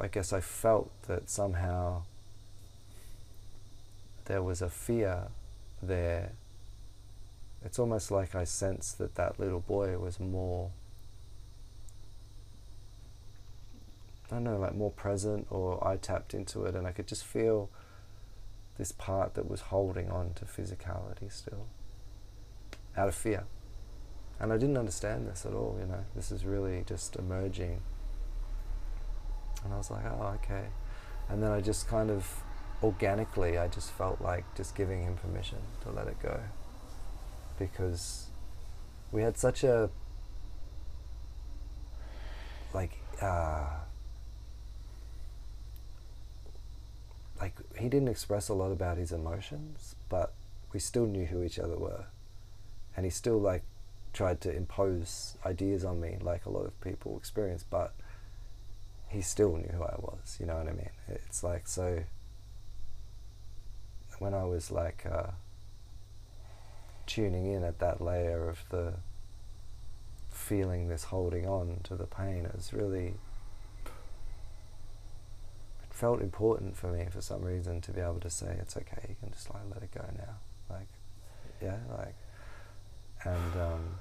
I 0.00 0.08
guess 0.08 0.32
I 0.32 0.40
felt 0.40 0.90
that 1.08 1.30
somehow 1.30 2.02
there 4.26 4.42
was 4.42 4.60
a 4.60 4.68
fear 4.68 5.28
there. 5.82 6.32
It's 7.64 7.78
almost 7.78 8.10
like 8.10 8.34
I 8.34 8.44
sensed 8.44 8.98
that 8.98 9.14
that 9.14 9.40
little 9.40 9.60
boy 9.60 9.98
was 9.98 10.20
more 10.20 10.70
I 14.30 14.34
don't 14.34 14.44
know, 14.44 14.58
like 14.58 14.74
more 14.74 14.90
present, 14.90 15.46
or 15.50 15.86
I 15.86 15.96
tapped 15.96 16.34
into 16.34 16.64
it 16.64 16.74
and 16.74 16.86
I 16.86 16.90
could 16.90 17.06
just 17.06 17.24
feel 17.24 17.70
this 18.76 18.92
part 18.92 19.34
that 19.34 19.48
was 19.48 19.60
holding 19.62 20.10
on 20.10 20.34
to 20.34 20.44
physicality 20.44 21.30
still, 21.30 21.66
out 22.96 23.08
of 23.08 23.14
fear. 23.14 23.44
And 24.40 24.52
I 24.52 24.58
didn't 24.58 24.76
understand 24.76 25.28
this 25.28 25.46
at 25.46 25.54
all, 25.54 25.78
you 25.80 25.86
know, 25.86 26.04
this 26.14 26.30
is 26.32 26.44
really 26.44 26.84
just 26.86 27.16
emerging. 27.16 27.80
And 29.66 29.74
I 29.74 29.78
was 29.78 29.90
like, 29.90 30.04
oh, 30.04 30.38
okay. 30.44 30.66
And 31.28 31.42
then 31.42 31.50
I 31.50 31.60
just 31.60 31.88
kind 31.88 32.08
of 32.08 32.44
organically, 32.84 33.58
I 33.58 33.66
just 33.66 33.90
felt 33.90 34.20
like 34.20 34.44
just 34.54 34.76
giving 34.76 35.02
him 35.02 35.16
permission 35.16 35.58
to 35.82 35.90
let 35.90 36.06
it 36.06 36.22
go. 36.22 36.38
Because 37.58 38.26
we 39.10 39.22
had 39.22 39.36
such 39.36 39.64
a, 39.64 39.90
like, 42.72 42.92
uh, 43.20 43.66
like 47.40 47.54
he 47.76 47.88
didn't 47.88 48.08
express 48.08 48.48
a 48.48 48.54
lot 48.54 48.70
about 48.70 48.96
his 48.96 49.10
emotions, 49.10 49.96
but 50.08 50.32
we 50.72 50.78
still 50.78 51.06
knew 51.06 51.26
who 51.26 51.42
each 51.42 51.58
other 51.58 51.76
were, 51.76 52.04
and 52.96 53.04
he 53.04 53.10
still 53.10 53.38
like 53.38 53.64
tried 54.12 54.40
to 54.42 54.54
impose 54.54 55.36
ideas 55.44 55.84
on 55.84 56.00
me, 56.00 56.18
like 56.20 56.46
a 56.46 56.50
lot 56.50 56.66
of 56.66 56.80
people 56.80 57.16
experience, 57.16 57.64
but 57.68 57.94
he 59.08 59.20
still 59.20 59.56
knew 59.56 59.70
who 59.72 59.82
I 59.82 59.94
was. 59.98 60.36
You 60.40 60.46
know 60.46 60.56
what 60.56 60.68
I 60.68 60.72
mean? 60.72 60.90
It's 61.08 61.42
like 61.42 61.66
so. 61.66 62.02
When 64.18 64.32
I 64.34 64.44
was 64.44 64.70
like 64.70 65.04
uh, 65.10 65.32
tuning 67.06 67.52
in 67.52 67.62
at 67.62 67.78
that 67.80 68.00
layer 68.00 68.48
of 68.48 68.64
the 68.70 68.94
feeling 70.30 70.88
this 70.88 71.04
holding 71.04 71.46
on 71.46 71.80
to 71.84 71.96
the 71.96 72.06
pain, 72.06 72.46
it 72.46 72.54
was 72.54 72.72
really 72.72 73.14
it 75.82 75.90
felt 75.90 76.20
important 76.20 76.76
for 76.76 76.88
me 76.88 77.06
for 77.10 77.20
some 77.20 77.42
reason 77.42 77.80
to 77.82 77.92
be 77.92 78.00
able 78.00 78.20
to 78.20 78.30
say 78.30 78.56
it's 78.58 78.76
okay. 78.76 79.06
You 79.08 79.16
can 79.20 79.32
just 79.32 79.52
like 79.52 79.62
let 79.72 79.82
it 79.82 79.92
go 79.92 80.04
now, 80.16 80.36
like 80.70 80.88
yeah, 81.62 81.78
like 81.96 82.14
and 83.24 83.60
um, 83.60 83.98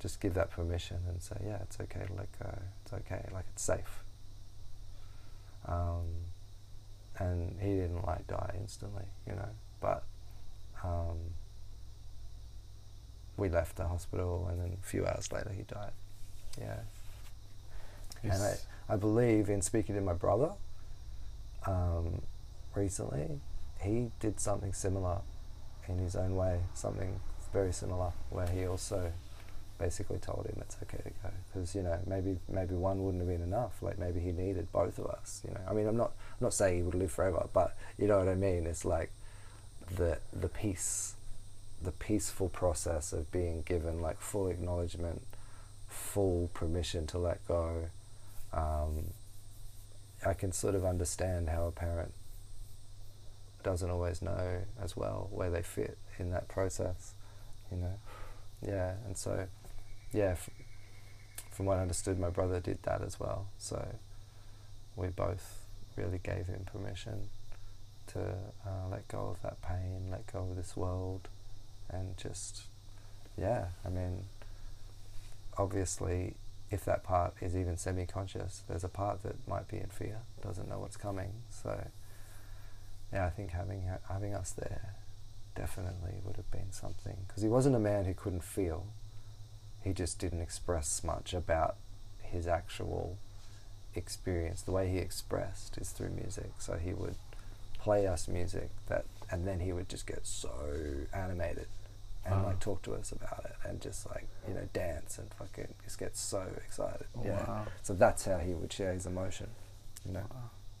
just 0.00 0.20
give 0.20 0.34
that 0.34 0.50
permission 0.50 0.98
and 1.08 1.20
say 1.22 1.36
yeah, 1.44 1.58
it's 1.62 1.78
okay 1.80 2.06
to 2.06 2.12
let 2.14 2.28
go. 2.38 2.58
It's 2.84 2.92
okay, 2.92 3.26
like 3.32 3.44
it's 3.52 3.62
safe. 3.62 4.04
Um, 5.66 6.06
and 7.18 7.60
he 7.60 7.68
didn't 7.68 8.06
like 8.06 8.26
die 8.26 8.54
instantly, 8.58 9.04
you 9.26 9.34
know, 9.34 9.48
but 9.80 10.04
um, 10.82 11.18
we 13.36 13.48
left 13.48 13.76
the 13.76 13.86
hospital 13.86 14.48
and 14.50 14.60
then 14.60 14.76
a 14.80 14.86
few 14.86 15.06
hours 15.06 15.30
later 15.32 15.50
he 15.54 15.62
died. 15.62 15.92
Yeah. 16.58 16.80
Yes. 18.24 18.34
And 18.34 18.42
I, 18.88 18.94
I 18.94 18.96
believe 18.96 19.48
in 19.48 19.62
speaking 19.62 19.94
to 19.94 20.00
my 20.00 20.12
brother 20.14 20.52
um, 21.66 22.22
recently, 22.74 23.40
he 23.82 24.10
did 24.20 24.40
something 24.40 24.72
similar 24.72 25.18
in 25.88 25.98
his 25.98 26.16
own 26.16 26.36
way, 26.36 26.60
something 26.74 27.20
very 27.52 27.72
similar, 27.72 28.12
where 28.30 28.46
he 28.46 28.66
also 28.66 29.12
basically 29.80 30.18
told 30.18 30.46
him 30.46 30.56
it's 30.60 30.76
okay 30.82 30.98
to 30.98 31.10
go 31.22 31.30
because 31.52 31.74
you 31.74 31.82
know 31.82 31.98
maybe 32.06 32.38
maybe 32.48 32.74
one 32.74 33.02
wouldn't 33.02 33.22
have 33.22 33.28
been 33.28 33.42
enough 33.42 33.82
like 33.82 33.98
maybe 33.98 34.20
he 34.20 34.30
needed 34.30 34.70
both 34.72 34.98
of 34.98 35.06
us 35.06 35.42
you 35.46 35.52
know 35.52 35.60
i 35.68 35.72
mean 35.72 35.86
i'm 35.88 35.96
not 35.96 36.12
I'm 36.38 36.44
not 36.44 36.54
saying 36.54 36.76
he 36.76 36.82
would 36.82 36.94
live 36.94 37.10
forever 37.10 37.48
but 37.52 37.74
you 37.98 38.06
know 38.06 38.18
what 38.18 38.28
i 38.28 38.34
mean 38.34 38.66
it's 38.66 38.84
like 38.84 39.10
the 39.96 40.18
the 40.32 40.48
peace 40.48 41.14
the 41.82 41.92
peaceful 41.92 42.48
process 42.48 43.12
of 43.12 43.30
being 43.32 43.62
given 43.62 44.02
like 44.02 44.20
full 44.20 44.48
acknowledgement, 44.48 45.22
full 45.88 46.50
permission 46.52 47.06
to 47.08 47.18
let 47.18 47.46
go. 47.48 47.86
Um, 48.52 49.12
I 50.26 50.34
can 50.34 50.52
sort 50.52 50.74
of 50.74 50.84
understand 50.84 51.48
how 51.48 51.66
a 51.66 51.70
parent 51.70 52.12
doesn't 53.62 53.90
always 53.90 54.20
know 54.20 54.62
as 54.82 54.96
well 54.96 55.28
where 55.30 55.50
they 55.50 55.62
fit 55.62 55.96
in 56.18 56.30
that 56.30 56.48
process, 56.48 57.14
you 57.70 57.78
know. 57.78 57.94
Yeah, 58.66 58.94
and 59.06 59.16
so, 59.16 59.46
yeah, 60.12 60.36
from 61.50 61.66
what 61.66 61.78
I 61.78 61.82
understood, 61.82 62.18
my 62.18 62.30
brother 62.30 62.60
did 62.60 62.82
that 62.84 63.02
as 63.02 63.20
well. 63.20 63.46
So 63.58 63.96
we 64.96 65.08
both 65.08 65.60
really 65.96 66.20
gave 66.22 66.46
him 66.46 66.66
permission 66.70 67.28
to 68.08 68.20
uh, 68.66 68.88
let 68.90 69.06
go 69.08 69.28
of 69.28 69.42
that 69.42 69.62
pain, 69.62 70.08
let 70.10 70.30
go 70.32 70.40
of 70.40 70.56
this 70.56 70.76
world, 70.76 71.28
and 71.88 72.16
just, 72.16 72.62
yeah, 73.38 73.66
I 73.84 73.88
mean, 73.88 74.24
obviously, 75.56 76.34
if 76.70 76.84
that 76.84 77.02
part 77.02 77.34
is 77.40 77.56
even 77.56 77.76
semi 77.76 78.06
conscious, 78.06 78.62
there's 78.68 78.84
a 78.84 78.88
part 78.88 79.22
that 79.22 79.36
might 79.48 79.68
be 79.68 79.76
in 79.76 79.88
fear, 79.88 80.18
doesn't 80.42 80.68
know 80.68 80.78
what's 80.78 80.96
coming. 80.96 81.32
So, 81.50 81.88
yeah, 83.12 83.26
I 83.26 83.30
think 83.30 83.50
having, 83.50 83.88
having 84.08 84.34
us 84.34 84.50
there 84.52 84.94
definitely 85.54 86.20
would 86.24 86.36
have 86.36 86.50
been 86.50 86.72
something. 86.72 87.16
Because 87.26 87.42
he 87.42 87.48
wasn't 87.48 87.76
a 87.76 87.80
man 87.80 88.04
who 88.04 88.14
couldn't 88.14 88.44
feel, 88.44 88.86
he 89.82 89.92
just 89.92 90.18
didn't 90.18 90.40
express 90.40 91.02
much 91.04 91.32
about 91.34 91.76
his 92.22 92.46
actual 92.46 93.16
experience. 93.94 94.62
The 94.62 94.72
way 94.72 94.88
he 94.90 94.98
expressed 94.98 95.78
is 95.78 95.90
through 95.90 96.10
music. 96.10 96.52
So 96.58 96.74
he 96.74 96.92
would 96.92 97.16
play 97.78 98.06
us 98.06 98.28
music 98.28 98.68
that, 98.88 99.04
and 99.30 99.46
then 99.46 99.60
he 99.60 99.72
would 99.72 99.88
just 99.88 100.06
get 100.06 100.26
so 100.26 100.50
animated 101.12 101.66
and 102.26 102.42
Wow. 102.42 102.48
like 102.48 102.60
talk 102.60 102.82
to 102.82 102.92
us 102.94 103.12
about 103.12 103.46
it 103.46 103.56
and 103.66 103.80
just 103.80 104.06
like 104.10 104.26
you 104.46 104.52
know 104.52 104.68
dance 104.74 105.16
and 105.18 105.32
fucking 105.34 105.72
just 105.84 105.98
get 105.98 106.16
so 106.16 106.46
excited. 106.66 107.06
Yeah. 107.24 107.46
Wow. 107.48 107.66
So 107.82 107.94
that's 107.94 108.26
how 108.26 108.36
he 108.38 108.52
would 108.52 108.72
share 108.72 108.92
his 108.92 109.06
emotion. 109.06 109.48
You 110.06 110.12
know. 110.12 110.26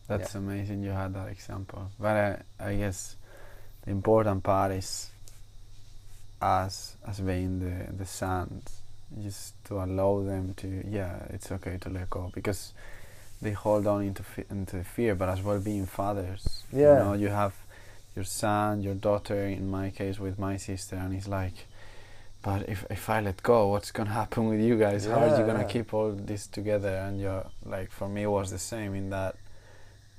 That's 0.06 0.34
amazing 0.34 0.82
you 0.82 0.90
had 0.90 1.14
that 1.14 1.28
example. 1.28 1.90
But 1.98 2.44
I, 2.60 2.68
I 2.70 2.74
guess 2.74 3.14
the 3.84 3.92
important 3.92 4.42
part 4.42 4.72
is 4.72 5.10
us 6.42 6.96
as 7.06 7.20
being 7.20 7.60
the, 7.60 7.92
the 7.92 8.06
sons, 8.06 8.82
just 9.22 9.62
to 9.66 9.74
allow 9.82 10.22
them 10.22 10.54
to, 10.54 10.84
yeah, 10.88 11.26
it's 11.30 11.50
okay 11.52 11.78
to 11.80 11.90
let 11.90 12.10
go 12.10 12.30
because 12.34 12.72
they 13.42 13.52
hold 13.52 13.86
on 13.86 14.02
into, 14.02 14.22
fe- 14.22 14.44
into 14.50 14.84
fear, 14.84 15.14
but 15.14 15.28
as 15.28 15.42
well 15.42 15.58
being 15.60 15.86
fathers. 15.86 16.64
Yeah. 16.72 16.98
You 16.98 17.04
know, 17.04 17.12
you 17.14 17.28
have 17.28 17.54
your 18.14 18.24
son, 18.24 18.82
your 18.82 18.94
daughter, 18.94 19.44
in 19.44 19.70
my 19.70 19.90
case 19.90 20.18
with 20.18 20.38
my 20.38 20.56
sister, 20.56 20.96
and 20.96 21.14
it's 21.14 21.28
like, 21.28 21.66
but 22.42 22.68
if, 22.68 22.86
if 22.90 23.10
I 23.10 23.20
let 23.20 23.42
go, 23.42 23.68
what's 23.68 23.90
gonna 23.90 24.10
happen 24.10 24.48
with 24.48 24.60
you 24.60 24.78
guys? 24.78 25.04
How 25.06 25.20
are 25.20 25.38
you 25.38 25.44
gonna 25.44 25.64
keep 25.66 25.92
all 25.92 26.12
this 26.12 26.46
together? 26.46 26.88
And 26.96 27.20
you're 27.20 27.46
like, 27.66 27.90
for 27.90 28.08
me, 28.08 28.22
it 28.22 28.30
was 28.30 28.50
the 28.50 28.58
same 28.58 28.94
in 28.94 29.10
that 29.10 29.36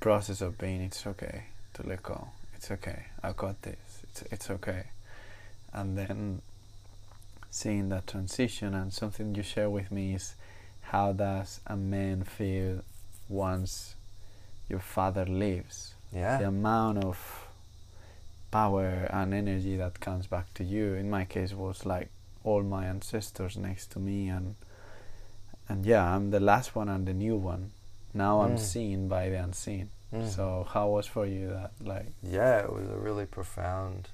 process 0.02 0.40
of 0.40 0.58
being 0.58 0.80
it's 0.80 1.06
okay 1.06 1.44
to 1.72 1.86
let 1.86 2.02
go 2.02 2.26
it's 2.56 2.72
okay 2.72 3.04
i 3.22 3.30
got 3.30 3.62
this 3.62 4.02
it's, 4.02 4.22
it's 4.32 4.50
okay 4.50 4.82
and 5.72 5.96
then 5.96 6.42
seeing 7.52 7.90
that 7.90 8.06
transition 8.06 8.74
and 8.74 8.92
something 8.92 9.34
you 9.34 9.42
share 9.42 9.68
with 9.68 9.92
me 9.92 10.14
is 10.14 10.34
how 10.92 11.12
does 11.12 11.60
a 11.66 11.76
man 11.76 12.24
feel 12.24 12.80
once 13.28 13.94
your 14.70 14.80
father 14.80 15.26
leaves 15.26 15.94
Yeah. 16.12 16.38
the 16.38 16.48
amount 16.48 17.04
of 17.04 17.16
power 18.50 19.06
and 19.10 19.32
energy 19.34 19.76
that 19.76 20.00
comes 20.00 20.26
back 20.26 20.52
to 20.54 20.64
you 20.64 20.94
in 20.94 21.08
my 21.10 21.24
case 21.26 21.52
was 21.52 21.84
like 21.86 22.08
all 22.42 22.62
my 22.62 22.86
ancestors 22.86 23.56
next 23.56 23.90
to 23.92 23.98
me 23.98 24.28
and 24.28 24.54
and 25.68 25.84
yeah 25.86 26.04
i'm 26.14 26.30
the 26.30 26.40
last 26.40 26.74
one 26.74 26.88
and 26.88 27.06
the 27.06 27.14
new 27.14 27.36
one 27.36 27.70
now 28.14 28.40
i'm 28.42 28.56
Mm. 28.56 28.58
seen 28.74 29.08
by 29.08 29.28
the 29.28 29.36
unseen 29.36 29.88
Mm. 30.12 30.28
so 30.28 30.66
how 30.72 30.88
was 30.88 31.06
for 31.06 31.24
you 31.26 31.48
that 31.48 31.72
like 31.80 32.12
Yeah, 32.22 32.58
it 32.64 32.72
was 32.72 32.88
a 32.90 32.98
really 32.98 33.24
profound 33.26 34.08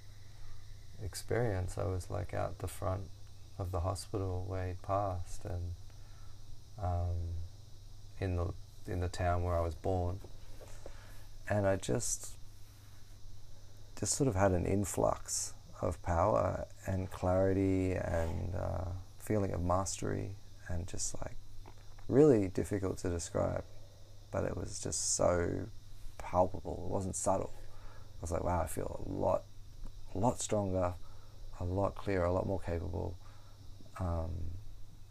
experience. 1.04 1.76
I 1.78 1.84
was 1.84 2.08
like 2.10 2.32
out 2.34 2.58
the 2.58 2.68
front 2.68 3.02
of 3.58 3.72
the 3.72 3.80
hospital 3.80 4.44
where 4.46 4.68
he'd 4.68 4.82
passed, 4.82 5.44
and 5.44 5.74
um, 6.82 7.16
in 8.20 8.36
the 8.36 8.52
in 8.86 9.00
the 9.00 9.08
town 9.08 9.42
where 9.42 9.56
I 9.56 9.60
was 9.60 9.74
born, 9.74 10.20
and 11.48 11.66
I 11.66 11.76
just 11.76 12.36
just 13.98 14.14
sort 14.14 14.28
of 14.28 14.34
had 14.34 14.52
an 14.52 14.64
influx 14.64 15.54
of 15.80 16.00
power 16.02 16.66
and 16.86 17.10
clarity 17.10 17.92
and 17.92 18.54
uh, 18.54 18.84
feeling 19.18 19.52
of 19.52 19.62
mastery, 19.62 20.36
and 20.68 20.86
just 20.86 21.14
like 21.20 21.36
really 22.08 22.48
difficult 22.48 22.98
to 22.98 23.08
describe, 23.10 23.64
but 24.30 24.44
it 24.44 24.56
was 24.56 24.80
just 24.80 25.14
so 25.16 25.66
palpable. 26.16 26.84
It 26.86 26.92
wasn't 26.92 27.16
subtle. 27.16 27.52
I 27.54 28.20
was 28.20 28.32
like, 28.32 28.42
wow, 28.42 28.62
I 28.62 28.66
feel 28.66 29.04
a 29.06 29.12
lot, 29.12 29.44
a 30.14 30.18
lot 30.18 30.40
stronger, 30.40 30.94
a 31.60 31.64
lot 31.64 31.94
clearer, 31.94 32.24
a 32.24 32.32
lot 32.32 32.46
more 32.46 32.60
capable. 32.60 33.16
Um, 34.00 34.30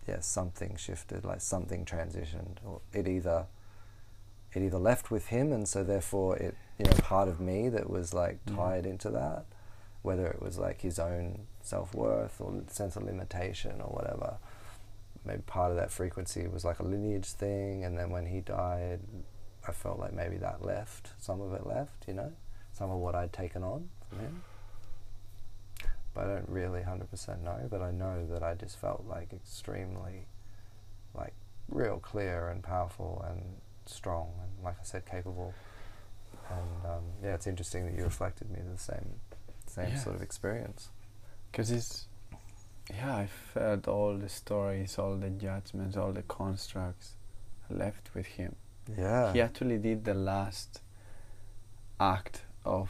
yeah, 0.07 0.19
something 0.22 0.76
shifted, 0.77 1.26
like 1.26 1.41
something 1.41 1.84
transitioned, 1.85 2.57
or 2.65 2.80
it 2.93 3.07
either, 3.07 3.45
it 4.53 4.61
either 4.61 4.77
left 4.80 5.11
with 5.11 5.27
him, 5.27 5.51
and 5.51 5.68
so 5.68 5.84
therefore 5.84 6.38
it, 6.38 6.55
you 6.77 6.85
know, 6.85 6.91
part 6.99 7.27
of 7.27 7.39
me 7.41 7.68
that 7.69 7.89
was 7.89 8.14
like 8.14 8.43
Mhm. 8.45 8.55
tied 8.55 8.85
into 8.85 9.09
that, 9.09 9.45
whether 10.03 10.27
it 10.27 10.41
was 10.41 10.57
like 10.57 10.81
his 10.81 10.97
own 10.99 11.47
self 11.61 11.93
worth 11.93 12.39
or 12.39 12.61
sense 12.68 12.95
of 12.95 13.03
limitation 13.03 13.81
or 13.81 13.89
whatever. 13.89 14.38
Maybe 15.26 15.41
part 15.41 15.72
of 15.72 15.77
that 15.77 15.91
frequency 15.91 16.47
was 16.47 16.64
like 16.64 16.80
a 16.80 16.84
lineage 16.84 17.30
thing, 17.31 17.84
and 17.84 17.97
then 17.97 18.09
when 18.09 18.27
he 18.27 18.39
died, 18.39 19.01
I 19.68 19.73
felt 19.73 19.99
like 19.99 20.14
maybe 20.14 20.38
that 20.38 20.64
left, 20.64 21.11
some 21.19 21.41
of 21.41 21.51
it 21.53 21.68
left, 21.68 22.07
you 22.07 22.14
know, 22.14 22.31
some 22.72 22.89
of 22.89 22.99
what 22.99 23.14
I'd 23.15 23.34
taken 23.34 23.61
on 23.64 23.89
from 24.07 24.19
him. 24.19 24.43
But 26.18 26.26
I 26.26 26.34
don't 26.34 26.49
really 26.49 26.80
100% 26.81 27.41
know, 27.44 27.68
but 27.69 27.81
I 27.84 27.91
know 27.91 28.26
that 28.31 28.41
I 28.41 28.56
just 28.56 28.80
felt 28.80 29.06
like 29.07 29.34
extremely, 29.34 30.26
like, 31.14 31.34
real 31.69 31.99
clear 31.99 32.49
and 32.49 32.64
powerful 32.64 33.23
and 33.30 33.57
strong 33.85 34.31
and, 34.41 34.64
like 34.65 34.77
I 34.81 34.84
said, 34.84 35.06
capable. 35.06 35.53
And 36.49 36.85
um, 36.91 37.03
yeah, 37.23 37.35
it's 37.35 37.45
interesting 37.45 37.85
that 37.85 37.94
you 37.95 38.03
reflected 38.03 38.49
me 38.49 38.60
the 38.68 38.80
same, 38.80 39.19
same 39.68 39.89
Yeah. 39.89 39.95
sort 40.03 40.15
of 40.15 40.23
experience. 40.23 40.89
because 41.52 41.69
it's 41.72 42.07
yeah 42.89 43.15
i 43.18 43.27
felt 43.53 43.88
all 43.88 44.18
the 44.18 44.30
stories 44.30 44.98
all 44.98 45.15
the 45.18 45.30
judgments 45.30 45.98
all 45.98 46.14
the 46.14 46.23
constructs 46.23 47.07
left 47.69 48.10
with 48.15 48.26
him 48.26 48.56
Yeah. 48.98 49.34
he 49.34 49.41
actually 49.41 49.77
did 49.77 50.06
the 50.06 50.14
last 50.14 50.81
act 51.99 52.44
of 52.65 52.89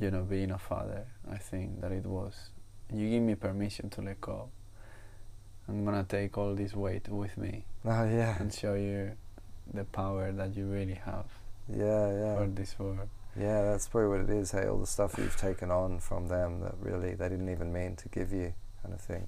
you 0.00 0.10
know 0.10 0.22
being 0.22 0.50
a 0.50 0.58
father 0.58 1.06
i 1.30 1.36
think 1.36 1.80
that 1.80 1.92
it 1.92 2.04
was 2.06 2.50
you 2.92 3.08
give 3.10 3.22
me 3.22 3.34
permission 3.34 3.88
to 3.90 4.00
let 4.02 4.20
go 4.20 4.48
i'm 5.68 5.84
gonna 5.84 6.04
take 6.08 6.36
all 6.38 6.54
this 6.54 6.74
weight 6.74 7.08
with 7.08 7.36
me 7.36 7.64
Oh, 7.84 8.04
yeah. 8.08 8.36
and 8.38 8.52
show 8.52 8.74
you 8.74 9.12
the 9.72 9.84
power 9.84 10.30
that 10.32 10.56
you 10.56 10.66
really 10.66 10.94
have 11.04 11.26
Yeah, 11.68 12.12
yeah. 12.12 12.36
for 12.36 12.46
this 12.46 12.78
world 12.78 13.08
Yeah, 13.38 13.62
that's 13.62 13.88
probably 13.88 14.10
what 14.10 14.20
it 14.28 14.30
is. 14.30 14.50
Hey, 14.52 14.66
all 14.68 14.78
the 14.78 14.86
stuff 14.86 15.14
you've 15.16 15.36
taken 15.38 15.70
on 15.70 16.00
from 16.00 16.28
them 16.28 16.60
that 16.60 16.74
really 16.80 17.14
they 17.14 17.28
didn't 17.30 17.48
even 17.48 17.72
mean 17.72 17.96
to 17.96 18.08
give 18.10 18.30
you, 18.30 18.52
kind 18.82 18.92
of 18.94 19.00
thing. 19.00 19.26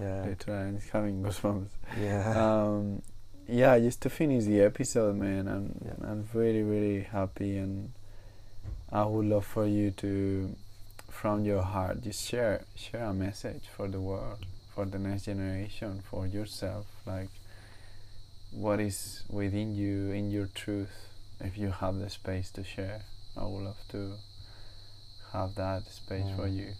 Yeah, 0.00 0.24
literally 0.26 0.60
I'm 0.68 0.80
having 0.92 1.22
goosebumps 1.22 1.70
yeah, 1.98 2.34
um, 2.36 3.00
yeah, 3.48 3.78
just 3.78 4.02
to 4.02 4.10
finish 4.10 4.44
the 4.44 4.60
episode, 4.60 5.16
man, 5.16 5.48
I'm 5.48 5.66
Yeah. 5.86 6.10
I'm 6.10 6.28
really 6.34 6.62
really 6.62 7.02
happy, 7.04 7.56
and 7.56 7.92
I 8.92 9.04
would 9.04 9.26
love 9.26 9.44
for 9.46 9.66
you 9.66 9.90
to, 9.92 10.54
from 11.10 11.44
your 11.44 11.62
heart, 11.62 12.02
just 12.02 12.24
share 12.24 12.62
share 12.76 13.04
a 13.04 13.14
message 13.14 13.64
for 13.76 13.88
the 13.88 14.00
world, 14.00 14.38
for 14.74 14.84
the 14.84 14.98
next 14.98 15.24
generation, 15.24 16.02
for 16.08 16.26
yourself, 16.26 16.86
like 17.06 17.28
what 18.52 18.80
is 18.80 19.22
within 19.28 19.74
you, 19.74 20.10
in 20.12 20.30
your 20.30 20.46
truth. 20.46 21.08
If 21.40 21.58
you 21.58 21.70
have 21.70 21.98
the 21.98 22.08
space 22.08 22.50
to 22.52 22.64
share, 22.64 23.02
I 23.36 23.44
would 23.44 23.64
love 23.64 23.82
to 23.90 24.12
have 25.32 25.54
that 25.56 25.90
space 25.90 26.24
for 26.36 26.46
Mm. 26.48 26.56
you. 26.56 26.72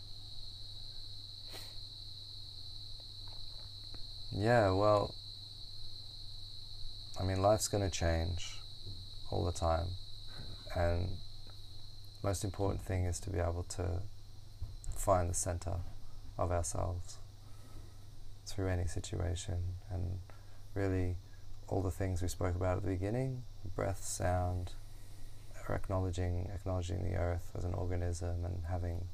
yeah. 4.33 4.71
Well, 4.71 5.15
I 7.21 7.25
mean, 7.25 7.43
life's 7.43 7.69
going 7.69 7.83
to 7.85 7.91
change 7.91 8.59
all 9.31 9.45
the 9.45 9.53
time, 9.53 9.89
and 10.75 11.09
most 12.27 12.43
important 12.43 12.83
thing 12.83 13.05
is 13.05 13.21
to 13.21 13.31
be 13.31 13.39
able 13.39 13.63
to 13.63 14.03
find 14.97 15.31
the 15.31 15.35
center 15.35 15.75
of 16.37 16.51
ourselves 16.51 17.19
through 18.45 18.67
any 18.67 18.87
situation, 18.87 19.59
and 19.93 20.19
really 20.75 21.15
all 21.69 21.83
the 21.83 21.91
things 21.91 22.23
we 22.23 22.27
spoke 22.29 22.57
about 22.57 22.79
at 22.79 22.83
the 22.83 22.91
beginning 22.91 23.45
breath 23.77 24.05
sound 24.05 24.73
or 25.69 25.75
acknowledging 25.77 26.51
acknowledging 26.53 27.05
the 27.05 27.17
earth 27.17 27.51
as 27.57 27.65
an 27.65 27.75
organism 27.75 28.45
and 28.45 28.65
having 28.69 29.07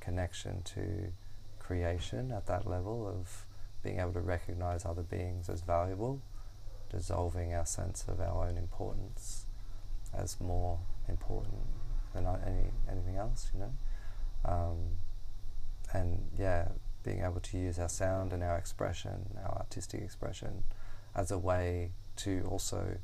connection 0.00 0.62
to 0.62 1.12
creation 1.58 2.32
at 2.32 2.46
that 2.46 2.66
level 2.66 3.08
of 3.08 3.46
being 3.82 3.98
able 3.98 4.12
to 4.12 4.20
recognize 4.20 4.84
other 4.84 5.02
beings 5.02 5.48
as 5.48 5.62
valuable, 5.62 6.20
dissolving 6.90 7.54
our 7.54 7.66
sense 7.66 8.04
of 8.08 8.20
our 8.20 8.46
own 8.46 8.58
importance 8.58 9.46
as 10.14 10.38
more 10.38 10.78
important 11.08 11.77
than 12.14 12.26
any 12.26 12.70
anything 12.90 13.16
else, 13.16 13.50
you 13.54 13.60
know. 13.60 13.72
Um, 14.44 14.78
and 15.92 16.28
yeah, 16.38 16.68
being 17.02 17.22
able 17.22 17.40
to 17.40 17.58
use 17.58 17.78
our 17.78 17.88
sound 17.88 18.32
and 18.32 18.42
our 18.42 18.56
expression, 18.56 19.38
our 19.42 19.58
artistic 19.58 20.02
expression, 20.02 20.64
as 21.14 21.30
a 21.30 21.38
way 21.38 21.92
to 22.16 22.46
also 22.50 22.98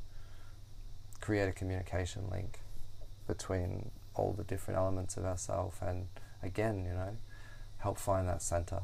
create 1.21 1.47
a 1.47 1.51
communication 1.51 2.29
link 2.29 2.59
between 3.27 3.91
all 4.13 4.33
the 4.33 4.43
different 4.43 4.77
elements 4.77 5.17
of 5.17 5.25
ourself 5.25 5.79
and 5.81 6.07
again, 6.43 6.85
you 6.85 6.93
know, 6.93 7.17
help 7.77 7.97
find 7.97 8.27
that 8.27 8.41
center. 8.41 8.81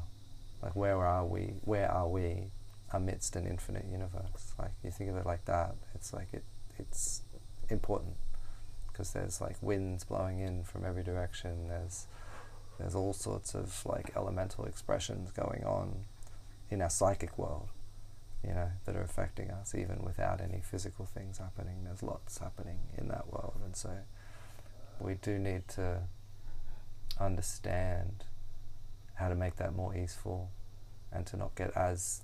Like 0.62 0.74
where 0.74 1.04
are 1.04 1.24
we 1.24 1.54
where 1.62 1.90
are 1.90 2.08
we 2.08 2.50
amidst 2.92 3.36
an 3.36 3.46
infinite 3.46 3.86
universe? 3.90 4.54
Like 4.58 4.72
you 4.82 4.90
think 4.90 5.10
of 5.10 5.16
it 5.16 5.26
like 5.26 5.44
that, 5.46 5.76
it's 5.94 6.12
like 6.12 6.28
it 6.32 6.44
it's 6.78 7.22
important 7.68 8.16
because 9.02 9.14
there's 9.14 9.40
like 9.40 9.56
winds 9.60 10.04
blowing 10.04 10.38
in 10.38 10.62
from 10.62 10.84
every 10.84 11.02
direction. 11.02 11.66
There's 11.66 12.06
there's 12.78 12.94
all 12.94 13.12
sorts 13.12 13.52
of 13.52 13.84
like 13.84 14.12
elemental 14.14 14.64
expressions 14.64 15.32
going 15.32 15.64
on 15.64 16.04
in 16.70 16.80
our 16.80 16.88
psychic 16.88 17.36
world, 17.36 17.68
you 18.46 18.54
know, 18.54 18.70
that 18.84 18.94
are 18.94 19.02
affecting 19.02 19.50
us 19.50 19.74
even 19.74 20.04
without 20.04 20.40
any 20.40 20.60
physical 20.60 21.04
things 21.04 21.38
happening. 21.38 21.82
There's 21.82 22.02
lots 22.04 22.38
happening 22.38 22.78
in 22.96 23.08
that 23.08 23.26
world, 23.32 23.60
and 23.64 23.74
so 23.74 23.90
we 25.00 25.14
do 25.14 25.36
need 25.36 25.66
to 25.68 26.02
understand 27.18 28.24
how 29.14 29.28
to 29.28 29.34
make 29.34 29.56
that 29.56 29.74
more 29.74 29.96
easeful 29.96 30.50
and 31.10 31.26
to 31.26 31.36
not 31.36 31.56
get 31.56 31.76
as 31.76 32.22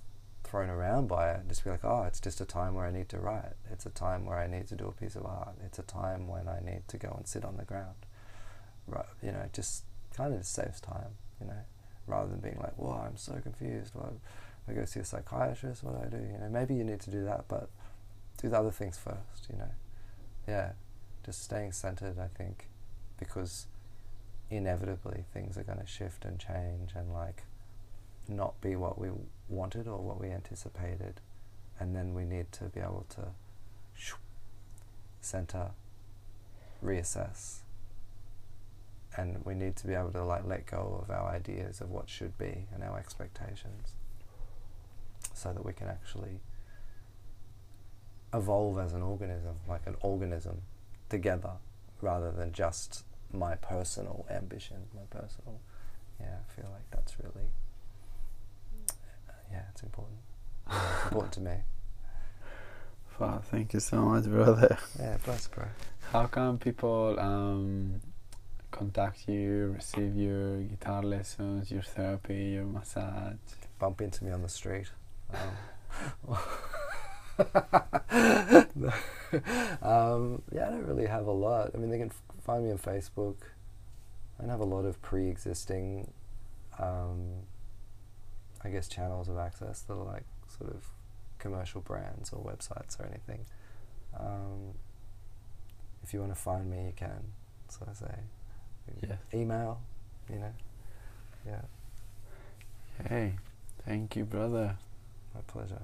thrown 0.49 0.69
around 0.69 1.07
by 1.07 1.31
it 1.31 1.41
just 1.47 1.63
be 1.63 1.69
like, 1.69 1.85
oh, 1.85 2.03
it's 2.03 2.19
just 2.19 2.41
a 2.41 2.45
time 2.45 2.73
where 2.73 2.85
I 2.85 2.91
need 2.91 3.09
to 3.09 3.19
write. 3.19 3.53
It's 3.71 3.85
a 3.85 3.91
time 3.91 4.25
where 4.25 4.37
I 4.37 4.47
need 4.47 4.67
to 4.67 4.75
do 4.75 4.87
a 4.87 4.91
piece 4.91 5.15
of 5.15 5.25
art. 5.25 5.55
It's 5.63 5.79
a 5.79 5.83
time 5.83 6.27
when 6.27 6.47
I 6.47 6.59
need 6.59 6.87
to 6.87 6.97
go 6.97 7.13
and 7.15 7.27
sit 7.27 7.45
on 7.45 7.57
the 7.57 7.65
ground. 7.65 7.95
Right, 8.87 9.05
you 9.21 9.31
know, 9.31 9.47
just 9.53 9.83
kind 10.15 10.33
of 10.33 10.39
just 10.39 10.53
saves 10.53 10.81
time, 10.81 11.17
you 11.39 11.47
know, 11.47 11.61
rather 12.07 12.29
than 12.29 12.39
being 12.39 12.57
like, 12.59 12.75
whoa, 12.77 13.03
I'm 13.05 13.17
so 13.17 13.33
confused. 13.43 13.93
Well, 13.93 14.13
I 14.67 14.73
go 14.73 14.85
see 14.85 14.99
a 14.99 15.05
psychiatrist. 15.05 15.83
What 15.83 15.99
do 15.99 16.07
I 16.07 16.19
do? 16.19 16.25
You 16.25 16.39
know, 16.39 16.49
maybe 16.49 16.73
you 16.73 16.83
need 16.83 16.99
to 17.01 17.11
do 17.11 17.23
that, 17.25 17.45
but 17.47 17.69
do 18.41 18.49
the 18.49 18.57
other 18.57 18.71
things 18.71 18.97
first. 18.97 19.47
You 19.51 19.57
know, 19.59 19.71
yeah, 20.47 20.71
just 21.23 21.43
staying 21.43 21.73
centered. 21.73 22.17
I 22.19 22.27
think 22.27 22.69
because 23.19 23.67
inevitably 24.49 25.25
things 25.31 25.57
are 25.57 25.63
going 25.63 25.79
to 25.79 25.85
shift 25.85 26.25
and 26.25 26.39
change 26.39 26.91
and 26.95 27.13
like 27.13 27.43
not 28.27 28.59
be 28.61 28.75
what 28.75 28.99
we 28.99 29.09
wanted 29.49 29.87
or 29.87 29.99
what 29.99 30.19
we 30.19 30.29
anticipated 30.29 31.21
and 31.79 31.95
then 31.95 32.13
we 32.13 32.23
need 32.23 32.51
to 32.51 32.65
be 32.65 32.79
able 32.79 33.05
to 33.09 33.27
center 35.21 35.71
reassess 36.83 37.59
and 39.17 39.43
we 39.45 39.53
need 39.53 39.75
to 39.75 39.87
be 39.87 39.93
able 39.93 40.11
to 40.11 40.23
like 40.23 40.45
let 40.45 40.65
go 40.65 41.03
of 41.03 41.09
our 41.09 41.29
ideas 41.29 41.81
of 41.81 41.89
what 41.89 42.09
should 42.09 42.37
be 42.37 42.65
and 42.73 42.83
our 42.83 42.97
expectations 42.97 43.93
so 45.33 45.51
that 45.51 45.65
we 45.65 45.73
can 45.73 45.87
actually 45.87 46.39
evolve 48.33 48.77
as 48.77 48.93
an 48.93 49.01
organism 49.01 49.55
like 49.67 49.85
an 49.87 49.95
organism 50.01 50.61
together 51.09 51.53
rather 52.01 52.31
than 52.31 52.53
just 52.53 53.03
my 53.31 53.55
personal 53.55 54.25
ambition, 54.29 54.77
my 54.93 55.03
personal. 55.09 55.59
Yeah, 56.19 56.37
I 56.47 56.61
feel 56.61 56.69
like 56.71 56.89
that's 56.91 57.15
really. 57.19 57.47
Yeah, 59.51 59.61
it's 59.71 59.83
important. 59.83 60.19
it's 60.67 61.05
important 61.05 61.33
to 61.33 61.41
me. 61.41 61.55
Wow, 63.19 63.41
thank 63.43 63.73
you 63.73 63.81
so 63.81 64.01
much, 64.01 64.23
brother. 64.23 64.77
Yeah, 64.97 65.17
bless, 65.25 65.45
bro. 65.49 65.65
How 66.13 66.27
can 66.27 66.57
people 66.57 67.19
um, 67.19 67.99
contact 68.71 69.27
you, 69.27 69.73
receive 69.75 70.15
your 70.15 70.61
guitar 70.61 71.03
lessons, 71.03 71.69
your 71.69 71.81
therapy, 71.81 72.51
your 72.53 72.63
massage? 72.63 73.33
Bump 73.77 73.99
into 73.99 74.23
me 74.23 74.31
on 74.31 74.41
the 74.41 74.47
street. 74.47 74.89
Um, 75.33 76.37
um, 79.81 80.41
yeah, 80.53 80.67
I 80.67 80.71
don't 80.71 80.87
really 80.87 81.05
have 81.05 81.27
a 81.27 81.31
lot. 81.31 81.71
I 81.73 81.77
mean, 81.77 81.89
they 81.89 81.99
can 81.99 82.11
find 82.41 82.63
me 82.63 82.71
on 82.71 82.77
Facebook. 82.77 83.35
I 84.37 84.43
don't 84.43 84.49
have 84.49 84.61
a 84.61 84.65
lot 84.65 84.85
of 84.85 85.01
pre-existing, 85.01 86.11
um, 86.79 87.43
I 88.63 88.69
guess, 88.69 88.87
channels 88.87 89.29
of 89.29 89.37
access 89.37 89.81
that 89.81 89.93
are 89.93 90.03
like 90.03 90.25
sort 90.57 90.71
of 90.71 90.85
commercial 91.37 91.81
brands 91.81 92.31
or 92.31 92.43
websites 92.43 92.99
or 92.99 93.05
anything. 93.05 93.45
Um, 94.19 94.73
if 96.03 96.13
you 96.13 96.19
want 96.19 96.33
to 96.33 96.39
find 96.39 96.69
me, 96.69 96.87
you 96.87 96.93
can. 96.95 97.31
So 97.69 97.87
I 97.89 97.93
say, 97.93 98.15
yeah. 99.01 99.15
email, 99.33 99.79
you 100.29 100.39
know, 100.39 100.53
yeah. 101.45 101.61
Hey, 103.07 103.35
thank 103.85 104.15
you, 104.15 104.25
brother. 104.25 104.77
My 105.33 105.41
pleasure. 105.41 105.83